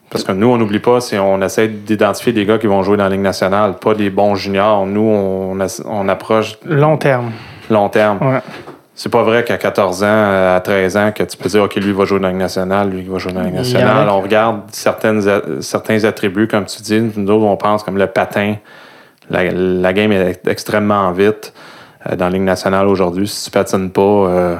Parce 0.09 0.23
que 0.23 0.31
nous, 0.31 0.47
on 0.47 0.57
n'oublie 0.57 0.79
pas, 0.79 1.01
si 1.01 1.17
on 1.17 1.41
essaie 1.41 1.67
d'identifier 1.67 2.33
des 2.33 2.45
gars 2.45 2.59
qui 2.59 2.67
vont 2.67 2.83
jouer 2.83 2.97
dans 2.97 3.05
la 3.05 3.09
Ligue 3.09 3.21
nationale, 3.21 3.75
pas 3.79 3.95
des 3.95 4.11
bons 4.11 4.35
juniors. 4.35 4.85
Nous, 4.85 5.01
on, 5.01 6.07
approche 6.07 6.57
Long 6.65 6.97
terme. 6.97 7.31
long 7.69 7.89
terme. 7.89 8.19
Ouais. 8.21 8.41
C'est 8.95 9.11
pas 9.11 9.23
vrai 9.23 9.43
qu'à 9.43 9.57
14 9.57 10.03
ans, 10.03 10.55
à 10.55 10.61
13 10.63 10.97
ans, 10.97 11.11
que 11.11 11.23
tu 11.23 11.35
peux 11.35 11.49
dire, 11.49 11.63
OK, 11.63 11.75
lui 11.75 11.87
il 11.87 11.93
va 11.93 12.05
jouer 12.05 12.19
dans 12.19 12.27
la 12.27 12.33
Ligue 12.33 12.41
nationale, 12.41 12.91
lui 12.91 12.99
il 12.99 13.09
va 13.09 13.17
jouer 13.17 13.33
dans 13.33 13.39
la 13.39 13.47
Ligue 13.47 13.55
nationale. 13.55 14.07
On 14.09 14.21
regarde 14.21 14.61
certaines, 14.71 15.61
certains 15.61 16.03
attributs, 16.03 16.47
comme 16.47 16.65
tu 16.65 16.79
dis. 16.83 17.01
Nous 17.15 17.31
autres, 17.31 17.45
on 17.45 17.57
pense 17.57 17.81
comme 17.81 17.97
le 17.97 18.05
patin. 18.05 18.55
La, 19.31 19.51
la 19.51 19.93
game 19.93 20.11
est 20.11 20.47
extrêmement 20.47 21.11
vite 21.11 21.53
euh, 22.07 22.15
dans 22.15 22.25
la 22.25 22.31
Ligue 22.31 22.43
nationale 22.43 22.87
aujourd'hui. 22.87 23.27
Si 23.27 23.45
tu 23.45 23.51
patines 23.51 23.89
pas, 23.89 24.01
euh, 24.01 24.55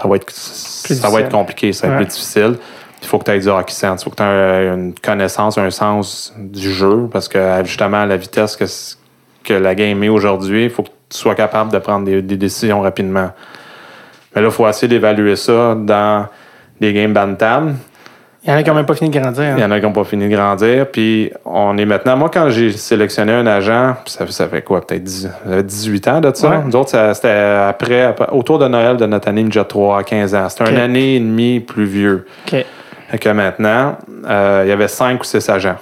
ça, 0.00 0.08
va 0.08 0.16
être, 0.16 0.30
ça 0.30 1.10
va 1.10 1.20
être 1.20 1.30
compliqué, 1.30 1.72
ça 1.72 1.86
va 1.88 1.94
être 1.94 1.98
plus 2.00 2.14
difficile. 2.14 2.56
Il 3.00 3.06
faut 3.06 3.18
que 3.18 3.24
tu 3.24 3.30
aies 3.30 3.38
du 3.38 3.48
hockey 3.48 3.72
sense. 3.72 4.02
Il 4.02 4.04
faut 4.04 4.10
que 4.10 4.16
tu 4.16 4.22
aies 4.22 4.74
une 4.74 4.94
connaissance, 4.94 5.56
un 5.56 5.70
sens 5.70 6.34
du 6.36 6.72
jeu, 6.72 7.08
parce 7.10 7.28
que 7.28 7.62
justement, 7.64 8.02
à 8.02 8.06
la 8.06 8.16
vitesse 8.16 8.56
que, 8.56 8.64
que 9.44 9.54
la 9.54 9.74
game 9.74 10.02
est 10.02 10.08
aujourd'hui, 10.08 10.64
il 10.64 10.70
faut 10.70 10.82
que 10.82 10.88
tu 11.08 11.18
sois 11.18 11.34
capable 11.34 11.72
de 11.72 11.78
prendre 11.78 12.04
des, 12.04 12.22
des 12.22 12.36
décisions 12.36 12.80
rapidement. 12.80 13.30
Mais 14.34 14.42
là, 14.42 14.48
il 14.48 14.52
faut 14.52 14.68
essayer 14.68 14.88
d'évaluer 14.88 15.36
ça 15.36 15.74
dans 15.74 16.26
des 16.80 16.92
games 16.92 17.12
bantam. 17.12 17.76
Il 18.48 18.52
y 18.52 18.54
en 18.54 18.56
a 18.56 18.62
qui 18.62 18.70
n'ont 18.70 18.76
même 18.76 18.86
pas 18.86 18.94
fini 18.94 19.10
de 19.10 19.18
grandir. 19.20 19.44
hein. 19.44 19.54
Il 19.58 19.60
y 19.60 19.64
en 19.64 19.70
a 19.70 19.78
qui 19.78 19.84
n'ont 19.84 19.92
pas 19.92 20.04
fini 20.04 20.26
de 20.26 20.34
grandir. 20.34 20.86
Puis 20.90 21.30
on 21.44 21.76
est 21.76 21.84
maintenant. 21.84 22.16
Moi, 22.16 22.30
quand 22.32 22.48
j'ai 22.48 22.72
sélectionné 22.72 23.32
un 23.34 23.46
agent, 23.46 23.94
ça, 24.06 24.26
ça 24.26 24.48
fait 24.48 24.62
quoi, 24.62 24.80
peut-être 24.86 25.04
10 25.04 25.22
ça 25.24 25.30
fait 25.56 25.62
18 25.62 26.08
ans 26.08 26.20
de 26.22 26.30
ça? 26.34 26.48
Ouais. 26.48 26.56
Nous 26.64 26.74
autres, 26.74 26.98
c'était 27.14 27.28
après, 27.68 28.02
après- 28.04 28.30
autour 28.32 28.58
de 28.58 28.66
Noël 28.66 28.96
de 28.96 29.04
notre 29.04 29.28
année 29.28 29.42
déjà 29.44 29.64
3 29.64 29.98
à 29.98 30.02
15 30.02 30.34
ans. 30.34 30.48
C'était 30.48 30.64
Ok. 30.64 30.70
une 30.70 30.78
année 30.78 31.16
et 31.16 31.20
demie 31.20 31.60
plus 31.60 31.84
vieux 31.84 32.26
OK. 32.50 32.64
que 33.20 33.28
maintenant. 33.28 33.98
Euh, 34.26 34.62
il 34.64 34.70
y 34.70 34.72
avait 34.72 34.88
5 34.88 35.20
ou 35.20 35.24
6 35.24 35.46
agents. 35.50 35.76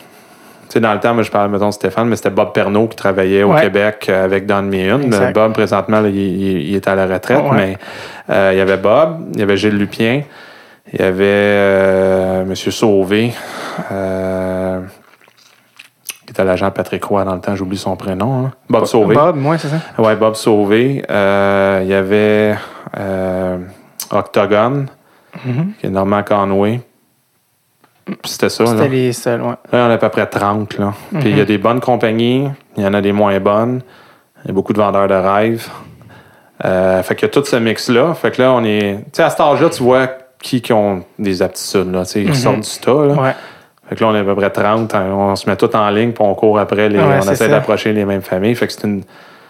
Tu 0.69 0.73
sais, 0.73 0.81
dans 0.81 0.93
le 0.93 0.99
temps, 0.99 1.15
moi, 1.15 1.23
je 1.23 1.31
parlais, 1.31 1.49
mettons, 1.49 1.69
de 1.69 1.73
Stéphane, 1.75 2.09
mais 2.09 2.17
c'était 2.17 2.31
Bob 2.31 2.53
Pernaud 2.53 2.89
qui 2.89 2.97
travaillait 2.97 3.45
au 3.45 3.53
Ouais. 3.55 3.61
Québec 3.61 4.07
euh, 4.09 4.25
avec 4.25 4.45
Don 4.47 4.63
Meehan. 4.63 4.99
Bob, 5.33 5.53
présentement, 5.53 6.01
là, 6.01 6.09
il, 6.09 6.17
il- 6.17 6.69
il 6.71 6.75
est 6.75 6.89
à 6.89 6.97
la 6.97 7.07
retraite, 7.07 7.39
Ouais. 7.45 7.57
mais 7.57 7.79
euh, 8.31 8.51
il 8.53 8.59
y 8.59 8.61
avait 8.61 8.77
Bob, 8.77 9.19
il 9.35 9.39
y 9.39 9.43
avait 9.45 9.57
Gilles 9.57 9.79
Lupien, 9.79 10.23
il 10.93 11.01
y 11.01 11.03
avait 11.03 11.25
euh, 11.27 12.43
M. 12.43 12.55
Sauvé, 12.55 13.33
euh, 13.93 14.81
qui 16.25 16.31
était 16.31 16.45
l'agent 16.45 16.71
Patrick 16.71 17.05
Roy 17.05 17.25
dans 17.25 17.35
le 17.35 17.41
temps, 17.41 17.57
j'oublie 17.57 17.77
son 17.77 17.97
prénom. 17.97 18.47
hein. 18.47 18.53
Bob 18.69 18.85
Sauvé. 18.87 19.15
Bob, 19.15 19.37
moi, 19.37 19.59
c'est 19.59 19.69
ça. 19.69 19.77
Ouais, 19.99 20.17
Bob 20.17 20.35
Sauvé. 20.35 21.05
Euh, 21.11 21.81
il 21.83 21.89
y 21.89 21.95
avait 21.95 22.57
euh, 22.99 23.59
Octogone, 24.11 24.87
Mhm. 25.45 25.73
qui 25.79 25.87
est 25.87 25.91
Normand 25.91 26.23
Conway. 26.23 26.81
Puis 28.07 28.17
C'était 28.25 28.49
ça. 28.49 28.65
C'était 28.67 28.89
les 28.89 29.13
seuls, 29.13 29.43
ouais. 29.43 29.55
Là, 29.73 29.87
on 29.87 29.91
a 29.91 29.95
à 29.95 29.99
peu 29.99 30.09
près 30.09 30.27
30. 30.27 30.79
Là. 30.79 30.95
Puis 31.19 31.31
il 31.31 31.37
y 31.37 31.41
a 31.41 31.45
des 31.45 31.59
bonnes 31.59 31.81
compagnies, 31.81 32.49
il 32.77 32.85
y 32.85 32.87
en 32.87 32.95
a 32.95 33.01
des 33.01 33.13
moins 33.13 33.39
bonnes. 33.41 33.83
Il 34.45 34.49
y 34.49 34.51
a 34.51 34.55
beaucoup 34.55 34.73
de 34.73 34.79
vendeurs 34.79 35.09
de 35.09 35.15
rêves. 35.15 35.69
Fait 36.63 37.15
qu'il 37.17 37.23
y 37.23 37.31
a 37.31 37.33
tout 37.33 37.45
ce 37.45 37.57
mix-là. 37.57 38.15
Fait 38.15 38.31
que 38.31 38.41
là, 38.41 38.53
on 38.53 38.63
est. 38.65 38.99
Tu 39.07 39.11
sais, 39.15 39.23
à 39.25 39.31
cet 39.31 39.41
âge-là, 39.41 39.69
tu 39.71 39.83
vois 39.83 40.09
qui, 40.47 40.61
qui 40.63 40.73
ont 40.73 41.05
des 41.19 41.43
aptitudes. 41.43 41.93
Là, 41.93 42.03
ils 42.15 42.29
Mhm. 42.29 42.35
sortent 42.35 42.61
du 42.61 42.79
tas. 42.81 43.05
Là. 43.07 43.15
Ouais. 43.23 43.35
Fait 43.89 43.97
que 43.97 44.01
là, 44.05 44.11
on 44.11 44.15
est 44.15 44.21
à 44.21 44.25
peu 44.25 44.35
près 44.35 44.51
30. 44.51 44.95
hein, 44.95 45.07
On 45.13 45.35
se 45.37 45.49
met 45.51 45.57
tout 45.57 45.75
en 45.75 45.91
ligne, 45.91 46.13
puis 46.13 46.25
on 46.25 46.35
court 46.35 46.59
après. 46.59 46.89
Les, 46.89 46.99
Ouais, 46.99 47.19
on 47.25 47.31
essaie 47.33 47.49
d'approcher 47.49 47.93
les 47.93 48.05
mêmes 48.05 48.23
familles. 48.23 48.55
Fait 48.55 48.67
que 48.67 48.73
c'est 48.73 48.85
une. 48.85 49.03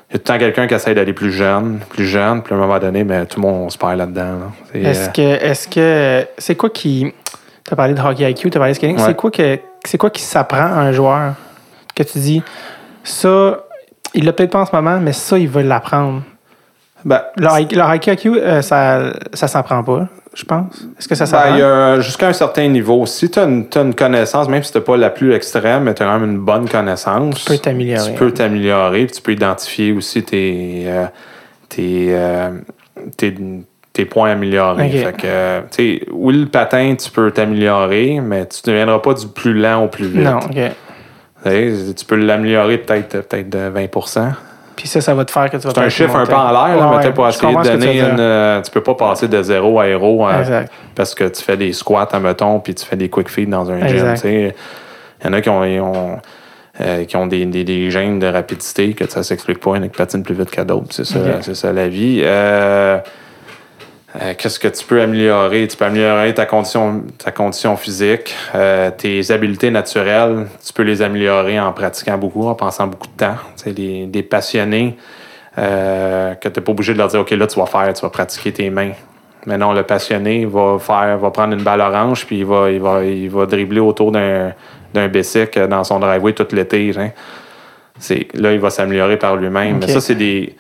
Il 0.09 0.13
y 0.13 0.17
a 0.17 0.19
tout 0.19 0.19
le 0.19 0.21
temps 0.21 0.39
quelqu'un 0.39 0.67
qui 0.69 0.75
essaie 0.75 0.95
d'aller 0.95 1.13
plus 1.13 1.33
jeune, 1.33 1.81
plus 1.89 2.07
jeune, 2.07 2.43
puis 2.43 2.55
à 2.55 2.57
un 2.57 2.61
moment 2.61 2.79
donné, 2.79 3.03
ben, 3.05 3.27
tout 3.27 3.41
le 3.41 3.47
monde 3.49 3.65
on 3.67 3.71
se 3.71 3.77
perd 3.77 3.97
là-dedans. 3.99 4.23
là. 4.73 4.81
Est-ce 4.81 5.09
euh, 5.09 5.13
que, 5.13 5.45
est-ce 5.45 5.67
que, 5.69 6.27
c'est 6.39 6.55
quoi 6.55 6.71
qui, 6.71 7.13
tu 7.65 7.73
as 7.73 7.77
parlé 7.77 7.93
de 7.95 8.01
hockey 8.01 8.31
IQ, 8.31 8.51
tu 8.51 8.57
as 8.57 8.61
parlé 8.61 8.73
de 8.73 8.77
skating, 8.77 8.97
Ouais. 8.99 9.03
c'est 9.05 9.17
quoi 9.17 9.31
que, 9.33 9.59
c'est 9.85 9.99
quoi 9.99 10.11
qui 10.11 10.23
s'apprend 10.23 10.59
à 10.61 10.79
un 10.81 10.93
joueur? 10.93 11.35
Que 11.97 12.05
tu 12.05 12.19
dis, 12.19 12.41
ça, 13.03 13.59
il 14.15 14.25
l'a 14.25 14.33
peut-être 14.33 14.51
pas 14.53 14.61
en 14.61 14.67
ce 14.67 14.75
moment, 14.77 14.99
mais 15.01 15.13
ça, 15.13 15.39
il 15.39 15.49
veut 15.49 15.63
l'apprendre. 15.63 16.23
Ben, 17.07 17.23
IQ, 18.09 18.37
euh, 18.37 18.63
ça, 18.63 19.13
ça 19.33 19.47
s'en 19.47 19.63
prend 19.63 19.85
pas, 19.85 20.09
je 20.35 20.45
pense. 20.45 20.89
Est-ce 20.99 21.07
que 21.07 21.15
ça 21.15 21.25
Ben, 21.25 21.57
y 21.57 21.63
a 21.63 22.01
jusqu'à 22.01 22.27
un 22.27 22.33
certain 22.33 22.67
niveau. 22.67 23.07
Si 23.07 23.31
tu 23.31 23.39
as, 23.39 23.45
une 23.45 23.95
connaissance, 23.95 24.49
même 24.49 24.65
si 24.65 24.73
tu 24.73 24.81
pas 24.81 24.97
la 24.97 25.11
plus 25.11 25.33
extrême, 25.33 25.85
mais 25.85 25.95
tu 25.95 26.03
as 26.03 26.07
quand 26.07 26.19
même 26.19 26.29
une 26.29 26.41
bonne 26.41 26.69
connaissance, 26.69 27.45
Tu 27.45 27.53
peux 27.53 27.59
t'améliorer. 27.59 28.13
Tu 28.13 28.19
peux 28.19 28.33
t'améliorer, 28.33 29.07
tu 29.07 29.23
peux 29.23 29.33
identifier 29.33 29.93
aussi 29.93 30.25
tes, 30.25 30.83
euh, 30.87 31.07
tes, 31.69 32.09
euh, 32.11 32.51
tes, 33.17 33.33
tes 33.93 34.05
points 34.05 34.33
améliorés. 34.33 34.87
Ok. 34.87 35.05
Fait 35.05 35.13
que, 35.13 35.61
tu 35.61 36.01
sais, 36.01 36.07
oui, 36.11 36.41
le 36.41 36.47
patin, 36.47 36.97
tu 36.99 37.09
peux 37.09 37.31
t'améliorer, 37.31 38.19
mais 38.21 38.47
tu 38.47 38.63
ne 38.67 38.73
deviendras 38.73 38.99
pas 38.99 39.15
du 39.15 39.29
plus 39.29 39.55
lent 39.55 39.85
au 39.85 39.89
plus 39.89 40.09
vite. 40.09 40.25
Non, 40.25 40.39
ok. 40.39 40.73
Tu 41.45 42.05
peux 42.05 42.17
l'améliorer 42.17 42.79
peut-être 42.79 43.29
peut 43.29 43.49
de 43.49 43.69
20 43.69 43.87
Puis 44.77 44.87
ça, 44.89 45.01
ça 45.01 45.15
va 45.15 45.25
te 45.25 45.31
faire 45.31 45.51
que 45.51 45.57
tu 45.57 45.67
vas 45.67 45.73
C'est 45.75 45.81
un 45.81 45.89
chiffre 45.89 46.15
un 46.17 46.27
peu 46.27 46.35
en 46.35 46.51
l'air, 46.51 46.77
là, 46.79 46.91
Ouais, 46.91 47.05
mais 47.05 47.13
pour 47.13 47.27
essayer 47.27 47.55
de 47.55 47.63
tu 47.63 47.69
donner 47.71 47.99
une. 48.01 48.21
euh, 48.21 48.61
tu 48.63 48.71
peux 48.71 48.83
pas 48.83 48.95
passer 48.95 49.27
de 49.27 49.43
zéro 49.43 49.81
à 49.81 49.89
héros 49.89 50.29
euh, 50.29 50.65
parce 50.95 51.15
que 51.15 51.25
tu 51.25 51.43
fais 51.43 51.57
des 51.57 51.73
squats, 51.73 52.09
admettons, 52.13 52.61
puis 52.61 52.75
tu 52.75 52.85
fais 52.85 52.97
des 52.97 53.09
quick 53.09 53.29
feeds 53.31 53.47
dans 53.51 53.71
un 53.71 53.79
gym. 53.87 53.97
Exact. 53.97 54.15
tu 54.17 54.21
sais. 54.21 54.55
Il 55.23 55.27
y 55.27 55.31
en 55.31 55.33
a 55.33 55.41
qui 55.41 55.49
ont, 55.49 56.21
euh, 56.81 57.05
qui 57.07 57.17
ont 57.17 57.27
des, 57.27 57.47
des, 57.47 57.65
des 57.65 57.91
gènes 57.91 58.19
de 58.19 58.27
rapidité 58.27 58.93
que 58.93 59.09
ça 59.11 59.23
s'explique 59.23 59.61
pas. 59.61 59.71
Il 59.75 59.77
y 59.77 59.81
en 59.81 59.83
a 59.85 59.89
qui 59.89 59.97
patinent 59.97 60.23
plus 60.23 60.35
vite 60.35 60.51
qu'à 60.51 60.65
d'autres. 60.65 60.89
C'est 60.91 61.07
ça, 61.07 61.19
c'est 61.41 61.55
ça 61.55 61.73
la 61.73 61.89
vie. 61.89 62.23
Euh, 64.23 64.35
Qu'est-ce 64.37 64.59
que 64.59 64.69
tu 64.69 64.85
peux 64.85 65.01
améliorer? 65.01 65.69
Tu 65.69 65.77
peux 65.77 65.85
améliorer 65.85 66.33
ta 66.33 66.47
condition, 66.47 67.03
ta 67.19 67.33
condition 67.33 67.77
physique, 67.77 68.35
euh, 68.55 68.91
tes 68.91 69.31
habiletés 69.31 69.71
naturelles. 69.71 70.47
Tu 70.65 70.73
peux 70.73 70.83
les 70.85 71.03
améliorer 71.03 71.61
en 71.61 71.73
pratiquant 71.73 72.17
beaucoup, 72.17 72.47
en 72.47 72.55
pensant 72.55 72.87
beaucoup 72.87 73.09
de 73.09 73.17
temps. 73.17 73.37
Tu 73.57 73.65
sais, 73.65 73.73
des, 73.73 74.07
des 74.07 74.23
passionnés 74.23 74.97
euh, 75.59 76.35
que 76.35 76.49
tu 76.49 76.59
n'es 76.61 76.65
pas 76.65 76.73
obligé 76.73 76.93
de 76.95 76.99
leur 76.99 77.09
dire 77.09 77.21
OK, 77.21 77.31
là, 77.31 77.47
tu 77.47 77.59
vas 77.61 77.67
faire, 77.67 77.93
tu 77.93 78.03
vas 78.03 78.11
pratiquer 78.11 78.53
tes 78.53 78.71
mains. 78.71 78.93
Mais 79.47 79.59
non, 79.59 79.73
le 79.73 79.85
passionné 79.85 80.45
va 80.45 80.77
faire, 80.81 81.19
va 81.19 81.31
prendre 81.31 81.53
une 81.55 81.63
balle 81.63 81.81
orange, 81.81 82.27
puis 82.27 82.39
il 82.39 82.45
va, 82.45 82.71
il 82.71 82.81
va, 82.81 83.05
il 83.05 83.31
va 83.31 83.47
dribbler 83.47 83.79
autour 83.81 84.11
d'un, 84.11 84.53
d'un 84.93 85.09
dans 85.69 85.85
son 85.85 86.01
driveway 86.01 86.33
tout 86.33 86.49
l'été. 86.53 86.93
hein. 86.99 87.11
C'est, 87.99 88.27
là, 88.35 88.53
il 88.53 88.59
va 88.59 88.71
s'améliorer 88.71 89.17
par 89.19 89.37
lui-même. 89.37 89.79
Mais 89.79 89.89
ça, 89.89 90.01
c'est 90.01 90.15
des. 90.17 90.57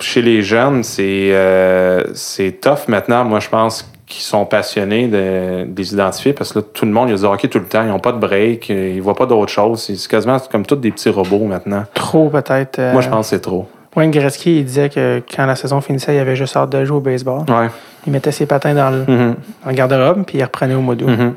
Chez 0.00 0.22
les 0.22 0.42
jeunes, 0.42 0.82
c'est, 0.82 1.30
euh, 1.32 2.02
c'est 2.14 2.60
tough 2.60 2.88
maintenant, 2.88 3.24
moi, 3.24 3.38
je 3.40 3.48
pense, 3.48 3.90
qu'ils 4.06 4.22
sont 4.22 4.44
passionnés 4.44 5.06
de, 5.06 5.64
de 5.66 5.74
les 5.76 5.92
identifier 5.92 6.32
parce 6.32 6.52
que 6.52 6.58
là, 6.58 6.64
tout 6.74 6.84
le 6.84 6.90
monde, 6.90 7.10
il 7.10 7.14
a 7.14 7.18
du 7.18 7.24
hockey 7.24 7.48
tout 7.48 7.58
le 7.58 7.66
temps. 7.66 7.82
Ils 7.82 7.88
n'ont 7.88 7.98
pas 8.00 8.12
de 8.12 8.18
break, 8.18 8.68
ils 8.70 8.96
ne 8.96 9.00
voient 9.02 9.14
pas 9.14 9.26
d'autre 9.26 9.52
chose. 9.52 9.82
C'est 9.82 10.08
quasiment 10.10 10.38
comme 10.50 10.66
tous 10.66 10.76
des 10.76 10.90
petits 10.90 11.10
robots 11.10 11.44
maintenant. 11.44 11.84
Trop 11.94 12.28
peut-être. 12.28 12.78
euh, 12.78 12.92
Moi, 12.92 13.02
je 13.02 13.08
pense 13.08 13.26
que 13.30 13.36
c'est 13.36 13.40
trop. 13.42 13.68
Wayne 13.96 14.10
Gretzky, 14.10 14.58
il 14.60 14.64
disait 14.64 14.88
que 14.88 15.22
quand 15.34 15.46
la 15.46 15.54
saison 15.56 15.80
finissait, 15.80 16.14
il 16.14 16.18
avait 16.18 16.36
juste 16.36 16.56
hâte 16.56 16.70
de 16.70 16.84
jouer 16.84 16.96
au 16.96 17.00
baseball. 17.00 17.40
Ouais. 17.48 17.68
Il 18.06 18.12
mettait 18.12 18.32
ses 18.32 18.46
patins 18.46 18.74
dans 18.74 18.90
le, 18.90 18.98
Mhm. 19.00 19.34
dans 19.64 19.70
le 19.70 19.74
garde-robe, 19.76 20.24
puis 20.26 20.38
il 20.38 20.42
reprenait 20.44 20.74
au 20.74 20.80
mois 20.80 20.94
d'août. 20.94 21.08
Mhm. 21.08 21.34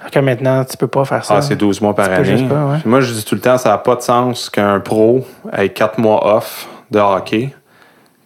Alors 0.00 0.10
que 0.10 0.18
maintenant, 0.18 0.64
tu 0.64 0.76
peux 0.78 0.86
pas 0.88 1.04
faire 1.04 1.24
ça. 1.24 1.34
Ah, 1.36 1.42
c'est 1.42 1.56
12 1.56 1.80
mois 1.82 1.94
par 1.94 2.06
Tu 2.06 2.12
année. 2.14 2.48
pas, 2.48 2.54
ouais. 2.66 2.78
Moi, 2.86 3.00
je 3.00 3.12
dis 3.12 3.24
tout 3.24 3.34
le 3.34 3.40
temps, 3.42 3.58
ça 3.58 3.68
n'a 3.70 3.78
pas 3.78 3.96
de 3.96 4.00
sens 4.02 4.48
qu'un 4.48 4.80
pro 4.80 5.26
ait 5.56 5.68
4 5.68 5.98
mois 5.98 6.36
off 6.36 6.66
de 6.90 6.98
hockey, 6.98 7.50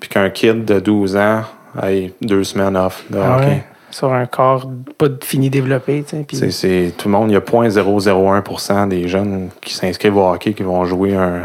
puis 0.00 0.08
qu'un 0.08 0.30
kid 0.30 0.64
de 0.64 0.80
12 0.80 1.16
ans 1.16 1.42
ait 1.82 2.12
2 2.22 2.44
semaines 2.44 2.76
off 2.76 3.04
de 3.10 3.18
Ah 3.18 3.36
hockey. 3.36 3.46
ouais? 3.46 3.64
Sur 3.90 4.12
un 4.12 4.26
corps 4.26 4.68
pas 4.98 5.06
fini 5.22 5.50
développé. 5.50 6.02
tu 6.02 6.16
sais, 6.16 6.24
puis- 6.26 6.36
C'est, 6.36 6.50
c'est- 6.50 6.92
tout 6.96 7.08
le 7.08 7.12
monde, 7.12 7.30
il 7.30 7.34
y 7.34 7.36
a 7.36 7.40
0.001% 7.40 8.86
des 8.88 9.06
jeunes 9.08 9.50
qui 9.60 9.72
s'inscrivent 9.74 10.16
au 10.16 10.28
hockey 10.32 10.52
qui 10.52 10.62
vont 10.64 10.84
jouer 10.84 11.14
un, 11.14 11.42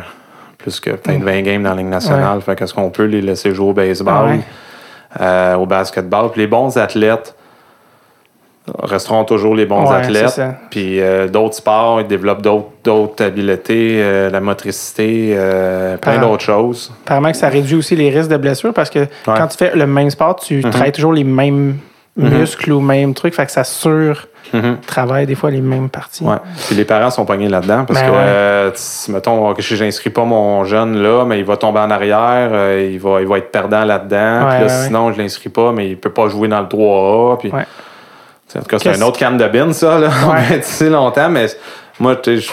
plus 0.58 0.80
que 0.80 0.90
peut-être 0.92 1.22
20 1.24 1.42
games 1.44 1.64
dans 1.64 1.70
la 1.72 1.76
Ligue 1.78 1.88
nationale. 1.92 2.42
Fait 2.42 2.56
qu'est-ce 2.56 2.74
qu'on 2.74 2.90
peut 2.90 3.06
les 3.06 3.22
laisser 3.22 3.54
jouer 3.54 3.70
au 3.70 3.74
baseball, 3.74 4.14
Ah 4.18 4.26
ouais. 4.32 4.40
euh, 5.22 5.56
au 5.58 5.66
basketball? 5.66 6.32
Puis 6.32 6.42
les 6.42 6.48
bons 6.48 6.76
athlètes 6.78 7.36
resteront 8.84 9.23
toujours 9.26 9.56
les 9.56 9.65
bons 9.65 9.90
Ouais, 9.90 9.95
athlètes. 9.95 10.40
Puis 10.69 11.02
euh, 11.02 11.27
d'autres 11.27 11.56
sports, 11.56 12.02
ils 12.02 12.07
développent 12.07 12.41
d'autres, 12.44 12.68
d'autres 12.84 13.23
habiletés, 13.26 13.99
euh, 14.02 14.30
la 14.30 14.40
motricité, 14.41 15.34
euh, 15.36 15.98
plein 15.98 16.15
Ah. 16.18 16.19
d'autres 16.19 16.44
choses. 16.44 16.91
Apparemment 17.06 17.31
que 17.31 17.38
ça 17.38 17.49
réduit 17.49 17.76
aussi 17.76 17.95
les 17.95 18.10
risques 18.11 18.30
de 18.30 18.38
blessures 18.38 18.73
parce 18.73 18.90
que 18.91 19.07
quand 19.26 19.48
tu 19.48 19.57
fais 19.57 19.76
le 19.76 19.88
même 19.88 20.10
sport, 20.11 20.36
tu 20.36 20.57
Mhm. 20.64 20.69
travailles 20.69 20.91
toujours 20.91 21.14
les 21.14 21.23
mêmes 21.23 21.77
muscles 22.15 22.72
ou 22.73 22.80
mêmes 22.81 23.14
trucs. 23.14 23.34
Fait 23.34 23.45
que 23.45 23.52
ça 23.52 23.64
sur-travaille 23.64 25.23
Mhm. 25.23 25.27
des 25.27 25.36
fois 25.36 25.52
les 25.52 25.61
mêmes 25.61 25.90
parties. 25.90 26.23
Ouais. 26.23 26.36
Puis 26.68 26.76
les 26.76 26.86
parents 26.86 27.10
sont 27.10 27.26
pognés 27.26 27.48
là-dedans 27.49 27.86
parce 27.86 28.02
Ben 28.02 28.11
que, 28.11 28.72
si, 28.76 29.11
mettons, 29.11 29.53
que 29.53 29.61
je 29.61 29.84
n'inscris 29.84 30.10
pas 30.10 30.26
mon 30.26 30.64
jeune 30.65 30.98
là, 31.02 31.23
mais 31.26 31.40
il 31.40 31.45
va 31.45 31.57
tomber 31.57 31.80
en 31.80 31.90
arrière, 31.90 32.52
il, 32.80 32.99
va, 32.99 33.22
il 33.22 33.27
va 33.27 33.38
être 33.38 33.52
perdant 33.52 33.84
là-dedans. 33.86 34.48
Là, 34.48 34.69
sinon, 34.69 35.11
je 35.11 35.18
l'inscris 35.22 35.49
pas, 35.49 35.72
mais 35.72 35.90
il 35.90 35.98
peut 35.98 36.11
pas 36.11 36.27
jouer 36.27 36.48
dans 36.48 36.60
le 36.61 36.68
3A. 36.68 37.38
Puis, 37.40 37.52
En 38.56 38.60
tout 38.62 38.66
cas, 38.66 38.80
c'est 38.80 38.90
un 38.90 39.02
autre 39.02 39.20
canne 39.20 39.38
de 39.38 39.48
bin, 39.48 39.72
ça, 39.74 40.00
là. 40.00 40.10
On 40.26 40.30
Ouais. 40.32 40.42
va 40.42 40.56
être 40.56 40.68
ici 40.68 40.90
longtemps, 40.90 41.30
mais 41.30 41.48
moi, 42.00 42.16
tu 42.16 42.42
sais, 42.42 42.52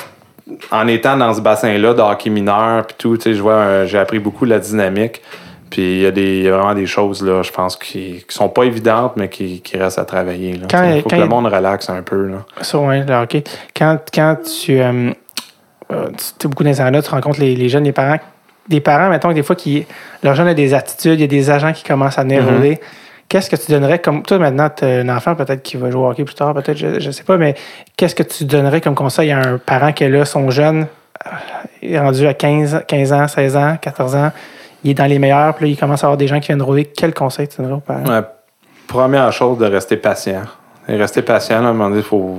en 0.71 0.87
étant 0.87 1.17
dans 1.17 1.33
ce 1.35 1.41
bassin-là 1.41 1.95
de 1.95 2.01
hockey 2.03 2.31
mineur, 2.31 2.87
puis 2.87 2.97
tout, 2.99 3.17
tu 3.17 3.35
sais, 3.35 3.41
euh, 3.41 3.87
j'ai 3.87 3.99
appris 3.99 4.19
beaucoup 4.19 4.45
la 4.45 4.59
dynamique. 4.59 5.23
Puis 5.71 5.83
il 5.83 6.03
y, 6.03 6.07
a 6.07 6.11
des- 6.13 6.39
il 6.39 6.43
y 6.45 6.49
a 6.49 6.57
vraiment 6.57 6.75
des 6.75 6.87
choses, 6.87 7.25
là, 7.25 7.43
je 7.43 7.51
pense, 7.51 7.77
qui, 7.77 8.25
qui 8.29 8.35
sont 8.35 8.49
pas 8.49 8.63
évidentes, 8.65 9.15
mais 9.17 9.29
qui, 9.29 9.61
qui 9.63 9.77
restent 9.77 9.99
à 9.99 10.05
travailler. 10.05 10.51
Il 10.51 10.61
Quand- 10.69 10.79
faut 11.03 11.03
quand 11.03 11.09
que 11.09 11.17
le 11.17 11.23
il- 11.25 11.29
monde 11.29 11.47
relaxe 11.47 11.91
un 11.91 12.03
peu. 12.03 12.27
Là. 12.29 12.37
Ça, 12.61 12.79
ouais, 12.79 13.03
le 13.05 13.15
hockey. 13.15 13.43
Quand, 13.77 13.99
quand 14.15 14.37
tu, 14.45 14.79
euh, 14.81 15.11
euh, 15.93 16.07
tu 16.39 16.47
es 16.47 16.49
beaucoup 16.49 16.63
arénas, 16.65 17.03
tu 17.03 17.11
rencontres 17.11 17.41
les, 17.41 17.57
les 17.57 17.69
jeunes, 17.69 17.83
les 17.85 17.93
parents. 17.93 18.19
Des 18.69 18.81
parents, 18.81 19.09
mettons, 19.11 19.31
que 19.31 19.35
des 19.35 19.43
fois, 19.43 19.57
qui, 19.57 19.85
leur 20.23 20.35
jeune 20.37 20.47
a 20.49 20.55
des 20.55 20.73
attitudes, 20.73 21.15
il 21.15 21.23
y 21.23 21.25
a 21.25 21.27
des 21.29 21.51
agents 21.51 21.73
qui 21.73 21.83
commencent 21.83 22.19
à 22.19 22.23
venir 22.23 22.43
Mhm. 22.45 22.55
rôder. 22.55 22.81
Qu'est-ce 23.29 23.51
que 23.51 23.57
tu 23.57 23.73
donnerais 23.73 23.99
comme. 23.99 24.23
Toi, 24.23 24.39
maintenant, 24.39 24.71
tu 24.71 24.85
as 24.85 25.01
un 25.01 25.09
enfant 25.09 25.35
peut-être 25.35 25.63
qui 25.63 25.77
va 25.77 25.91
jouer 25.91 26.03
au 26.03 26.11
hockey 26.11 26.25
plus 26.25 26.35
tard, 26.35 26.55
peut-être, 26.55 26.77
je, 26.77 27.01
je 27.01 27.11
sais 27.11 27.25
pas, 27.25 27.37
mais 27.37 27.55
qu'est-ce 27.97 28.15
que 28.15 28.23
tu 28.23 28.45
donnerais 28.45 28.81
comme 28.81 28.95
conseil 28.95 29.33
à 29.33 29.39
un 29.39 29.59
parent 29.59 29.93
qui 29.93 30.05
est 30.05 30.09
là, 30.09 30.25
son 30.25 30.51
jeune, 30.51 30.87
euh, 31.27 31.31
il 31.83 31.93
est 31.93 31.99
rendu 31.99 32.27
à 32.27 32.35
15, 32.35 32.85
15 32.87 33.13
ans, 33.13 33.29
16 33.29 33.57
ans, 33.57 33.77
14 33.81 34.15
ans, 34.15 34.33
il 34.85 34.93
est 34.93 34.95
dans 34.95 35.07
les 35.07 35.19
meilleurs, 35.19 35.55
puis 35.55 35.67
là, 35.67 35.73
il 35.73 35.77
commence 35.77 36.05
à 36.05 36.07
avoir 36.07 36.17
des 36.17 36.29
gens 36.29 36.39
qui 36.39 36.49
viennent 36.49 36.63
rôder. 36.63 36.85
Quel 36.85 37.15
conseil 37.15 37.49
tu 37.49 37.57
donnerais 37.57 37.79
aux 37.79 37.81
parents? 37.81 38.05
Ouais, 38.05 38.23
première 38.87 39.33
chose, 39.33 39.59
de 39.59 39.67
rester 39.67 39.97
patient. 39.97 40.43
Et 40.89 40.97
rester 40.97 41.23
patient, 41.23 41.61
là, 41.61 41.69
à 41.69 41.71
un 41.71 41.73
moment 41.73 41.89
donné, 41.89 42.03
il 42.03 42.07
faut, 42.07 42.39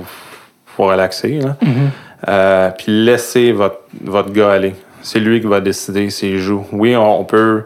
faut 0.64 0.84
relaxer. 0.86 1.40
Là. 1.40 1.56
Mhm. 1.60 1.90
Euh, 2.28 2.70
puis 2.70 3.04
laissez 3.04 3.52
votre, 3.52 3.80
votre 4.02 4.32
gars 4.32 4.52
aller. 4.52 4.74
C'est 5.02 5.20
lui 5.20 5.40
qui 5.40 5.46
va 5.46 5.60
décider 5.60 6.08
s'il 6.10 6.38
joue. 6.38 6.66
Oui, 6.72 6.96
on, 6.96 7.20
on 7.20 7.24
peut. 7.24 7.64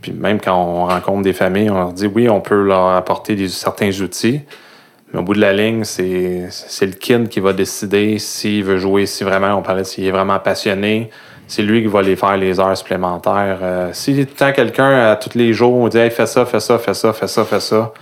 Puis 0.00 0.12
même 0.12 0.40
quand 0.40 0.54
on 0.54 0.86
rencontre 0.86 1.22
des 1.22 1.32
familles, 1.32 1.70
on 1.70 1.78
leur 1.78 1.92
dit 1.92 2.06
oui, 2.06 2.28
on 2.28 2.40
peut 2.40 2.62
leur 2.62 2.88
apporter 2.88 3.34
des, 3.34 3.48
certains 3.48 3.90
outils. 4.00 4.42
Mais 5.12 5.20
au 5.20 5.22
bout 5.22 5.34
de 5.34 5.40
la 5.40 5.52
ligne, 5.52 5.84
c'est 5.84 6.50
le 6.82 6.92
kid 6.92 7.28
qui 7.28 7.40
va 7.40 7.52
décider 7.52 8.18
s'il 8.18 8.62
veut 8.62 8.76
jouer, 8.76 9.06
si 9.06 9.24
vraiment, 9.24 9.54
on 9.54 9.62
parlait 9.62 9.84
s'il 9.84 10.04
est 10.04 10.10
vraiment 10.10 10.38
passionné. 10.38 11.10
C'est 11.46 11.62
lui 11.62 11.80
qui 11.80 11.88
va 11.88 12.02
les 12.02 12.14
faire 12.14 12.36
les 12.36 12.60
heures 12.60 12.76
supplémentaires. 12.76 13.60
Euh, 13.62 13.90
si 13.94 14.26
temps 14.26 14.52
quelqu'un, 14.52 15.10
à 15.10 15.16
tous 15.16 15.36
les 15.36 15.54
jours, 15.54 15.72
on 15.72 15.88
dit 15.88 16.10
fais 16.10 16.26
ça, 16.26 16.44
fais 16.44 16.60
ça, 16.60 16.78
fais 16.78 16.92
ça, 16.92 17.14
fais 17.14 17.26
ça, 17.26 17.44
fais 17.46 17.60
ça. 17.60 17.92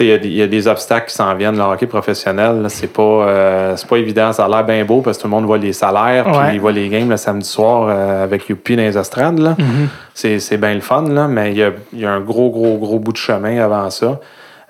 Il 0.00 0.06
y, 0.06 0.12
a 0.12 0.18
des- 0.18 0.28
il 0.28 0.34
y 0.36 0.42
a 0.42 0.46
des 0.46 0.68
obstacles 0.68 1.08
qui 1.08 1.14
s'en 1.14 1.34
viennent. 1.34 1.56
Le 1.56 1.62
hockey 1.62 1.86
professionnel, 1.86 2.64
c'est 2.68 2.92
pas, 2.92 3.02
euh, 3.02 3.76
c'est 3.76 3.88
pas 3.88 3.96
évident. 3.96 4.32
Ça 4.32 4.44
a 4.44 4.48
l'air 4.48 4.64
bien 4.64 4.84
beau 4.84 5.00
parce 5.00 5.16
que 5.16 5.22
tout 5.22 5.28
le 5.28 5.32
monde 5.32 5.44
voit 5.44 5.58
les 5.58 5.72
salaires, 5.72 6.24
puis 6.24 6.36
Ouais. 6.36 6.54
il 6.54 6.60
voit 6.60 6.72
les 6.72 6.88
games 6.88 7.08
le 7.10 7.16
samedi 7.16 7.48
soir 7.48 7.88
euh, 7.88 8.22
avec 8.24 8.48
Youpi 8.48 8.76
dans 8.76 8.82
les 8.82 8.96
estrades. 8.96 9.38
Mhm. 9.40 9.88
C'est, 10.14 10.38
c'est 10.40 10.56
bien 10.56 10.74
le 10.74 10.80
fun, 10.80 11.02
là, 11.02 11.26
mais 11.28 11.50
il 11.52 11.56
y 11.58 11.62
a, 11.62 11.70
il 11.92 12.00
y 12.00 12.06
a 12.06 12.10
un 12.12 12.20
gros, 12.20 12.50
gros, 12.50 12.76
gros 12.78 12.98
bout 12.98 13.12
de 13.12 13.16
chemin 13.16 13.58
avant 13.60 13.90
ça. 13.90 14.20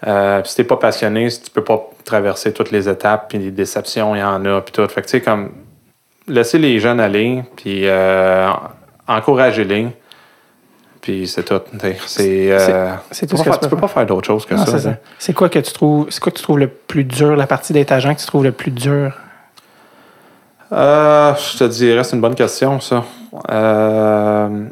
Euh, 0.06 0.40
si 0.44 0.56
t'es 0.56 0.64
pas 0.64 0.76
passionné, 0.76 1.28
si 1.30 1.42
tu 1.42 1.50
peux 1.50 1.64
pas 1.64 1.90
traverser 2.04 2.52
toutes 2.52 2.70
les 2.70 2.88
étapes, 2.88 3.26
puis 3.28 3.38
les 3.38 3.50
déceptions, 3.50 4.14
il 4.14 4.20
y 4.20 4.22
en 4.22 4.44
a, 4.44 4.60
puis 4.60 4.72
tout. 4.72 4.86
Fait 4.88 5.00
que 5.02 5.06
tu 5.06 5.10
sais, 5.12 5.20
comme, 5.20 5.50
laisser 6.28 6.58
les 6.58 6.78
jeunes 6.78 7.00
aller, 7.00 7.42
puis 7.56 7.84
encourager-les, 9.06 9.88
puis 11.08 11.26
c'est 11.26 11.42
tout. 11.44 11.60
C'est, 12.06 12.52
euh, 12.52 12.92
c'est 13.10 13.26
tu 13.26 13.30
tout 13.34 13.36
ce 13.38 13.42
peux 13.44 13.50
que 13.50 13.54
pas- 13.54 13.58
tu 13.58 13.64
tu 13.64 13.70
peux 13.70 13.80
pas 13.80 13.88
faire 13.88 14.04
d'autre 14.04 14.26
chose 14.26 14.44
que 14.44 14.54
Non, 14.54 14.66
ça. 14.66 14.72
c'est 14.72 14.78
ça. 14.80 14.90
t'sais. 14.90 15.00
C'est 15.18 15.32
quoi 15.32 15.48
que 15.48 15.58
tu 15.58 15.72
trouves 15.72 16.06
c'est 16.10 16.20
quoi 16.20 16.30
que 16.30 16.36
tu 16.36 16.42
trouves 16.42 16.58
le 16.58 16.68
plus 16.68 17.04
dur, 17.04 17.34
la 17.34 17.46
partie 17.46 17.72
d'être 17.72 17.92
agent 17.92 18.14
que 18.14 18.20
tu 18.20 18.26
trouves 18.26 18.44
le 18.44 18.52
plus 18.52 18.70
dur? 18.70 19.12
Euh, 20.70 21.32
je 21.34 21.56
te 21.58 21.64
dirais, 21.64 22.04
c'est 22.04 22.14
une 22.14 22.20
bonne 22.20 22.34
question, 22.34 22.78
ça. 22.80 23.04
Euh, 23.50 24.66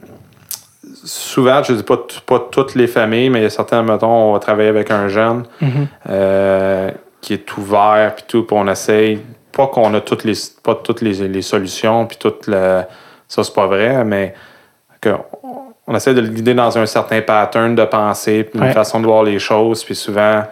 souvent, 1.04 1.62
je 1.62 1.72
dis 1.72 1.82
pas, 1.82 1.96
t- 1.96 2.16
pas 2.26 2.38
toutes 2.50 2.74
les 2.74 2.86
familles, 2.86 3.30
mais 3.30 3.38
il 3.38 3.42
y 3.44 3.46
a 3.46 3.50
certains, 3.50 3.82
mettons, 3.82 4.08
on 4.28 4.32
va 4.34 4.38
travailler 4.38 4.68
avec 4.68 4.90
un 4.90 5.08
jeune 5.08 5.44
Mhm. 5.62 5.86
euh, 6.10 6.90
qui 7.22 7.32
est 7.32 7.56
ouvert, 7.56 8.14
puis 8.14 8.24
tout, 8.28 8.42
puis 8.42 8.54
on 8.58 8.68
essaye, 8.68 9.22
pas 9.52 9.68
qu'on 9.68 9.94
a 9.94 10.02
toutes 10.02 10.24
les, 10.24 10.34
pas 10.62 10.74
toutes 10.74 11.00
les, 11.00 11.14
les 11.28 11.42
solutions, 11.42 12.04
puis 12.06 12.18
tout 12.18 12.34
le, 12.46 12.82
ça, 13.26 13.42
c'est 13.42 13.54
pas 13.54 13.66
vrai, 13.66 14.04
mais 14.04 14.34
on 15.86 15.94
essaie 15.94 16.14
de 16.14 16.20
le 16.20 16.28
guider 16.28 16.54
dans 16.54 16.76
un 16.78 16.86
certain 16.86 17.20
pattern 17.22 17.74
de 17.74 17.84
pensée, 17.84 18.44
puis 18.44 18.60
Ouais. 18.60 18.68
une 18.68 18.72
façon 18.72 19.00
de 19.00 19.06
voir 19.06 19.22
les 19.22 19.38
choses, 19.38 19.84
puis 19.84 19.94
souvent, 19.94 20.42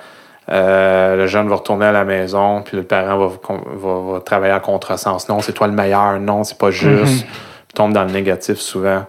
euh, 0.52 1.16
le 1.16 1.26
jeune 1.26 1.48
va 1.48 1.56
retourner 1.56 1.86
à 1.86 1.92
la 1.92 2.04
maison, 2.04 2.62
puis 2.62 2.76
le 2.76 2.82
parent 2.82 3.16
va, 3.18 3.32
va, 3.76 4.12
va 4.12 4.20
travailler 4.20 4.52
à 4.52 4.60
contresens. 4.60 5.28
Non, 5.28 5.40
c'est 5.40 5.52
toi 5.52 5.66
le 5.66 5.72
meilleur. 5.72 6.18
Non, 6.20 6.44
c'est 6.44 6.58
pas 6.58 6.70
juste. 6.70 7.24
Puis 7.26 7.74
tombe 7.74 7.92
dans 7.92 8.04
le 8.04 8.10
négatif 8.12 8.58
souvent. 8.58 9.04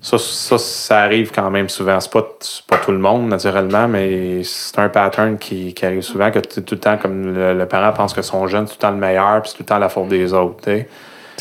Ça, 0.00 0.18
ça, 0.18 0.58
ça 0.58 0.98
arrive 0.98 1.30
quand 1.32 1.48
même 1.50 1.68
souvent. 1.68 2.00
C'est 2.00 2.10
pas, 2.10 2.26
pas 2.68 2.78
tout 2.78 2.90
le 2.90 2.98
monde, 2.98 3.28
naturellement, 3.28 3.86
mais 3.86 4.42
c'est 4.42 4.76
un 4.80 4.88
pattern 4.88 5.38
qui, 5.38 5.72
qui 5.74 5.86
arrive 5.86 6.02
souvent, 6.02 6.32
que 6.32 6.40
tout 6.40 6.64
le 6.72 6.78
temps, 6.80 6.98
comme 6.98 7.32
le, 7.32 7.54
le 7.54 7.66
parent 7.66 7.92
pense 7.92 8.12
que 8.12 8.20
son 8.22 8.48
jeune, 8.48 8.66
c'est 8.66 8.72
tout 8.72 8.78
le 8.80 8.88
temps 8.88 8.90
le 8.90 8.96
meilleur, 8.96 9.40
puis 9.42 9.50
c'est 9.50 9.56
tout 9.58 9.62
le 9.62 9.66
temps 9.66 9.78
la 9.78 9.88
faute 9.88 10.08
des 10.08 10.34
autres. 10.34 10.68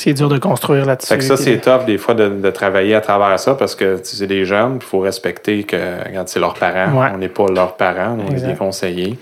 C'est 0.04 0.14
dur 0.14 0.30
de 0.30 0.38
construire 0.40 0.86
là-dessus. 0.86 1.22
Ça, 1.22 1.38
c'est 1.38 1.58
tough 1.60 1.86
des 1.86 1.98
fois 2.00 2.14
de, 2.16 2.28
de 2.30 2.50
travailler 2.50 2.96
à 2.96 3.02
travers 3.02 3.40
ça 3.40 3.54
parce 3.54 3.76
que 3.76 3.98
tu 3.98 4.06
sais, 4.06 4.16
c'est 4.18 4.28
des 4.28 4.46
jeunes, 4.46 4.78
il 4.82 4.84
faut 4.84 5.00
respecter 5.00 5.64
que 5.64 5.78
regarde, 6.08 6.28
c'est 6.28 6.40
leurs 6.40 6.56
parents. 6.56 7.00
Ouais. 7.00 7.08
On 7.14 7.18
n'est 7.20 7.28
pas 7.30 7.46
leurs 7.54 7.76
parents, 7.76 8.18
on 8.20 8.32
est 8.36 8.42
des 8.46 8.56
conseillers. 8.56 9.20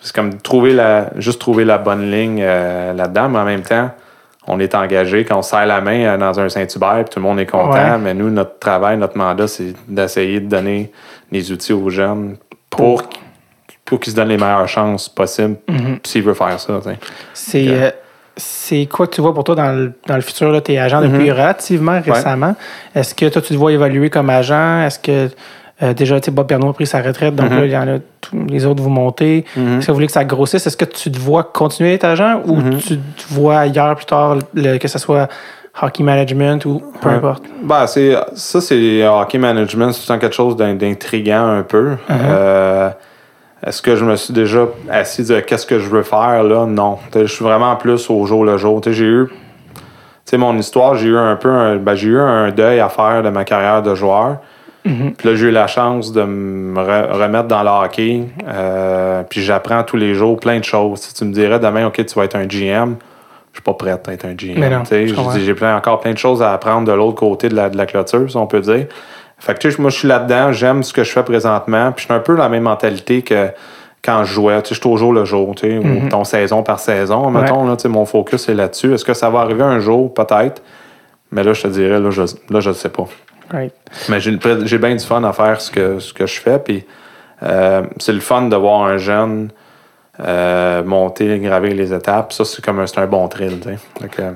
C'est 0.00 0.14
comme 0.14 0.38
trouver 0.40 0.72
la, 0.72 1.10
juste 1.16 1.40
trouver 1.40 1.64
la 1.64 1.76
bonne 1.78 2.10
ligne 2.10 2.40
euh, 2.42 2.92
là-dedans, 2.94 3.28
mais 3.28 3.38
en 3.38 3.44
même 3.44 3.62
temps, 3.62 3.90
on 4.46 4.60
est 4.60 4.74
engagé, 4.74 5.24
quand 5.24 5.38
on 5.38 5.42
serre 5.42 5.64
la 5.66 5.80
main 5.80 6.00
euh, 6.04 6.16
dans 6.18 6.38
un 6.40 6.48
Saint-Hubert, 6.50 7.04
puis 7.04 7.14
tout 7.14 7.18
le 7.18 7.22
monde 7.22 7.40
est 7.40 7.46
content. 7.46 7.72
Ouais. 7.72 7.98
Mais 7.98 8.12
nous, 8.14 8.28
notre 8.30 8.58
travail, 8.58 8.96
notre 8.98 9.16
mandat, 9.16 9.46
c'est 9.48 9.72
d'essayer 9.88 10.40
de 10.40 10.48
donner 10.48 10.90
les 11.32 11.50
outils 11.52 11.72
aux 11.72 11.88
jeunes 11.88 12.36
pour, 12.68 13.02
pour 13.86 14.00
qu'ils 14.00 14.12
se 14.12 14.16
donnent 14.16 14.28
les 14.28 14.36
meilleures 14.36 14.68
chances 14.68 15.08
possibles 15.08 15.56
Mhm. 15.68 15.98
s'ils 16.04 16.22
veulent 16.22 16.34
faire 16.34 16.60
ça. 16.60 16.80
C'est 17.32 17.66
euh, 17.68 17.90
c'est 18.36 18.86
quoi 18.86 19.06
que 19.06 19.14
tu 19.14 19.20
vois 19.20 19.32
pour 19.34 19.44
toi 19.44 19.54
dans 19.54 19.72
le, 19.72 19.92
dans 20.06 20.16
le 20.16 20.20
futur? 20.22 20.60
Tu 20.62 20.72
es 20.72 20.78
agent 20.78 21.00
depuis 21.02 21.30
relativement 21.30 22.00
récemment. 22.04 22.54
Est-ce 22.94 23.14
que 23.14 23.28
toi, 23.28 23.40
tu 23.42 23.54
te 23.54 23.58
vois 23.58 23.72
évoluer 23.72 24.10
comme 24.10 24.30
agent? 24.30 24.82
Est-ce 24.82 24.98
que 24.98 25.28
euh, 25.82 25.92
déjà, 25.92 26.20
tu 26.20 26.26
sais, 26.26 26.30
Bob 26.30 26.46
Pernaud 26.46 26.68
a 26.70 26.72
pris 26.72 26.86
sa 26.86 27.02
retraite, 27.02 27.34
donc 27.34 27.50
Mhm. 27.50 27.58
là, 27.58 27.64
il 27.66 27.72
y 27.72 27.76
en 27.76 27.88
a 27.96 27.98
tous 28.20 28.44
les 28.48 28.64
autres, 28.64 28.80
vous 28.82 28.90
montez. 28.90 29.44
Mhm. 29.56 29.78
Est-ce 29.78 29.86
que 29.86 29.90
vous 29.90 29.94
voulez 29.96 30.06
que 30.06 30.12
ça 30.12 30.24
grossisse? 30.24 30.64
Est-ce 30.66 30.76
que 30.76 30.84
tu 30.84 31.10
te 31.10 31.18
vois 31.18 31.42
continuer 31.42 31.90
d'être 31.90 32.04
agent 32.04 32.42
ou 32.46 32.56
Mhm. 32.56 32.76
tu 32.78 32.96
te 32.98 33.00
vois 33.34 33.58
ailleurs 33.58 33.96
plus 33.96 34.06
tard, 34.06 34.36
le- 34.54 34.78
que 34.78 34.86
ce 34.86 34.98
soit 35.00 35.28
hockey 35.82 36.04
management 36.04 36.64
ou 36.64 36.80
peu 37.00 37.08
Ouais. 37.08 37.14
importe? 37.16 37.42
Ben, 37.62 37.88
c'est, 37.88 38.14
ça, 38.36 38.60
c'est 38.60 39.04
hockey 39.06 39.38
management, 39.38 39.90
c'est 39.92 39.98
tout 40.06 40.12
le 40.12 40.14
temps 40.16 40.20
quelque 40.20 40.36
chose 40.36 40.54
d'in- 40.56 40.74
d'intriguant 40.76 41.44
un 41.48 41.62
peu. 41.64 41.96
Euh, 42.08 42.90
est-ce 43.66 43.80
que 43.82 43.96
je 43.96 44.04
me 44.04 44.16
suis 44.16 44.32
déjà 44.34 44.66
assis 44.90 45.24
de 45.24 45.40
qu'est-ce 45.40 45.66
que 45.66 45.78
je 45.78 45.88
veux 45.88 46.02
faire 46.02 46.42
là? 46.44 46.66
Non. 46.66 46.98
Je 47.14 47.24
suis 47.26 47.44
vraiment 47.44 47.76
plus 47.76 48.10
au 48.10 48.26
jour 48.26 48.44
le 48.44 48.56
jour. 48.58 48.80
J'ai 48.84 49.04
eu, 49.04 49.26
tu 49.28 49.34
sais, 50.24 50.36
mon 50.36 50.56
histoire, 50.58 50.94
j'ai 50.96 51.08
eu 51.08 51.16
un 51.16 51.36
peu 51.36 51.48
un, 51.50 51.76
ben, 51.76 51.94
j'ai 51.94 52.08
eu 52.08 52.18
un 52.18 52.50
deuil 52.50 52.80
à 52.80 52.88
faire 52.88 53.22
de 53.22 53.30
ma 53.30 53.44
carrière 53.44 53.82
de 53.82 53.94
joueur. 53.94 54.38
Mhm. 54.84 55.14
Puis 55.16 55.28
là, 55.28 55.34
j'ai 55.34 55.46
eu 55.46 55.50
la 55.50 55.66
chance 55.66 56.12
de 56.12 56.22
me 56.24 56.78
re- 56.78 57.10
remettre 57.12 57.48
dans 57.48 57.62
le 57.62 57.70
hockey. 57.70 58.24
Euh, 58.46 59.22
puis 59.28 59.40
j'apprends 59.40 59.82
tous 59.82 59.96
les 59.96 60.14
jours 60.14 60.38
plein 60.38 60.58
de 60.58 60.64
choses. 60.64 61.00
Si 61.00 61.14
tu 61.14 61.24
me 61.24 61.32
dirais 61.32 61.58
demain, 61.58 61.86
OK, 61.86 62.04
tu 62.04 62.14
vas 62.18 62.24
être 62.24 62.36
un 62.36 62.44
GM, 62.44 62.96
je 63.52 63.58
suis 63.58 63.62
pas 63.64 63.72
prête 63.72 64.06
à 64.08 64.12
être 64.12 64.26
un 64.26 64.34
GM. 64.34 64.58
J'ai 65.42 65.54
plein, 65.54 65.74
encore 65.76 66.00
plein 66.00 66.12
de 66.12 66.18
choses 66.18 66.42
à 66.42 66.52
apprendre 66.52 66.86
de 66.86 66.92
l'autre 66.92 67.14
côté 67.14 67.48
de 67.48 67.54
la, 67.54 67.70
de 67.70 67.78
la 67.78 67.86
clôture, 67.86 68.30
si 68.30 68.36
on 68.36 68.46
peut 68.46 68.60
dire. 68.60 68.86
Fait 69.44 69.52
que 69.54 69.58
tu 69.58 69.70
sais, 69.70 69.80
moi, 69.80 69.90
je 69.90 69.98
suis 69.98 70.08
là-dedans, 70.08 70.52
j'aime 70.52 70.82
ce 70.82 70.94
que 70.94 71.04
je 71.04 71.12
fais 71.12 71.22
présentement. 71.22 71.92
Puis 71.92 72.04
je 72.04 72.06
suis 72.06 72.14
un 72.14 72.20
peu 72.20 72.34
la 72.34 72.48
même 72.48 72.62
mentalité 72.62 73.20
que 73.20 73.50
quand 74.02 74.24
je 74.24 74.32
jouais. 74.32 74.62
Tu 74.62 74.70
sais, 74.70 74.74
je 74.74 74.80
suis 74.80 74.88
au 74.88 74.96
jour 74.96 75.12
le 75.12 75.24
jour, 75.24 75.54
tu 75.54 75.68
sais, 75.68 75.78
ou 75.78 76.08
ton 76.08 76.24
saison 76.24 76.62
par 76.62 76.80
saison. 76.80 77.30
Mettons, 77.30 77.66
là, 77.66 77.76
tu 77.76 77.82
sais, 77.82 77.88
mon 77.88 78.06
focus 78.06 78.48
est 78.48 78.54
là-dessus. 78.54 78.94
Est-ce 78.94 79.04
que 79.04 79.14
ça 79.14 79.28
va 79.28 79.40
arriver 79.40 79.62
un 79.62 79.80
jour? 79.80 80.12
Peut-être. 80.14 80.62
Mais 81.30 81.42
là, 81.42 81.52
je 81.52 81.62
te 81.62 81.68
dirais, 81.68 82.00
là, 82.00 82.10
je, 82.10 82.22
là, 82.50 82.60
je 82.60 82.72
sais 82.72 82.88
pas. 82.88 83.06
Right. 83.52 83.74
Mais 84.08 84.20
j'ai, 84.20 84.78
bien 84.78 84.94
du 84.94 85.04
fun 85.04 85.22
à 85.24 85.32
faire 85.32 85.60
ce 85.60 85.70
que, 85.70 85.98
ce 85.98 86.14
que 86.14 86.26
je 86.26 86.40
fais. 86.40 86.58
Puis 86.58 86.84
euh, 87.42 87.82
c'est 87.98 88.12
le 88.12 88.20
fun 88.20 88.42
de 88.42 88.56
voir 88.56 88.84
un 88.84 88.96
jeune 88.96 89.50
euh, 90.20 90.82
monter, 90.84 91.38
gravir 91.38 91.74
les 91.74 91.92
étapes. 91.92 92.32
Ça, 92.32 92.44
c'est 92.44 92.64
comme 92.64 92.80
un, 92.80 92.86
un 92.96 93.06
bon 93.06 93.28
thrill. 93.28 93.60
tu 93.60 93.68
sais. 93.68 94.34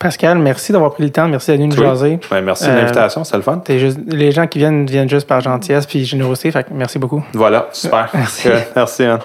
Pascal, 0.00 0.38
merci 0.38 0.72
d'avoir 0.72 0.92
pris 0.94 1.02
le 1.04 1.10
temps. 1.10 1.28
Merci 1.28 1.50
d'être 1.50 1.58
venu 1.60 1.68
nous 1.68 1.76
oui. 1.78 1.86
jaser. 1.86 2.18
Ben, 2.30 2.40
merci 2.40 2.64
de 2.64 2.70
Euh, 2.70 2.76
l'invitation, 2.80 3.22
c'est 3.22 3.36
le 3.36 3.42
fun. 3.42 3.60
Juste- 3.68 4.00
les 4.06 4.32
gens 4.32 4.46
qui 4.46 4.58
viennent 4.58 4.86
viennent 4.86 5.10
juste 5.10 5.26
par 5.28 5.42
gentillesse 5.42 5.84
puis 5.84 6.06
générosité. 6.06 6.50
Fait 6.50 6.64
que 6.64 6.70
merci 6.72 6.98
beaucoup. 6.98 7.22
Voilà, 7.34 7.68
super. 7.72 8.08
Merci. 8.14 8.48
Euh, 8.48 8.58
Merci, 8.74 9.04
Anne. 9.04 9.18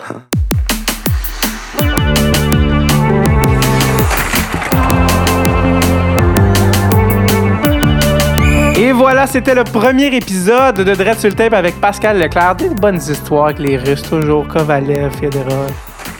Et 8.77 8.91
voilà, 8.91 9.25
c'était 9.25 9.55
le 9.55 9.63
premier 9.63 10.13
épisode 10.13 10.75
de 10.75 10.93
Dread 10.93 11.17
sur 11.17 11.29
le 11.29 11.35
tape 11.35 11.53
avec 11.53 11.79
Pascal 11.79 12.19
Leclerc. 12.19 12.55
Des 12.57 12.69
bonnes 12.69 12.97
histoires 12.97 13.45
avec 13.45 13.59
les 13.59 13.77
Russes, 13.77 14.01
toujours 14.03 14.47
Kovalev, 14.47 15.11
Fedorov, 15.15 15.71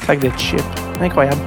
sac 0.08 0.20
de 0.20 0.30
chips. 0.38 0.64
Incroyable. 1.02 1.42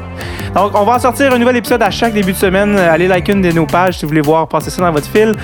Donc, 0.55 0.73
on 0.75 0.85
va 0.85 0.95
en 0.95 0.99
sortir 0.99 1.33
un 1.33 1.39
nouvel 1.39 1.57
épisode 1.57 1.83
à 1.83 1.91
chaque 1.91 2.13
début 2.13 2.33
de 2.33 2.37
semaine. 2.37 2.77
Euh, 2.77 2.93
Allez 2.93 3.07
like 3.07 3.29
une 3.29 3.43
de 3.43 3.53
nos 3.53 3.67
pages 3.67 3.99
si 3.99 4.05
vous 4.05 4.09
voulez 4.09 4.21
voir 4.21 4.49
passer 4.49 4.71
ça 4.71 4.83
dans 4.83 4.93
votre 4.93 5.09
fil. 5.09 5.35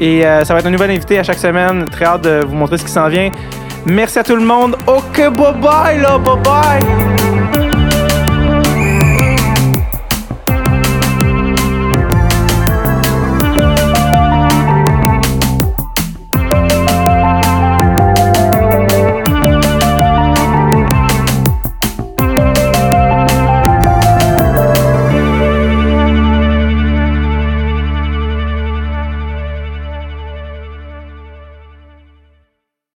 Et 0.00 0.26
euh, 0.26 0.44
ça 0.44 0.54
va 0.54 0.60
être 0.60 0.66
un 0.66 0.70
nouvel 0.70 0.90
invité 0.90 1.18
à 1.18 1.22
chaque 1.22 1.38
semaine. 1.38 1.84
Très 1.90 2.04
hâte 2.04 2.22
de 2.22 2.44
vous 2.46 2.54
montrer 2.54 2.78
ce 2.78 2.84
qui 2.84 2.90
s'en 2.90 3.08
vient. 3.08 3.30
Merci 3.86 4.18
à 4.18 4.24
tout 4.24 4.36
le 4.36 4.44
monde. 4.44 4.76
OK, 4.86 5.16
bye 5.16 5.54
bye, 5.60 6.00
là, 6.00 6.18
bye 6.18 6.36
bye. 6.42 7.13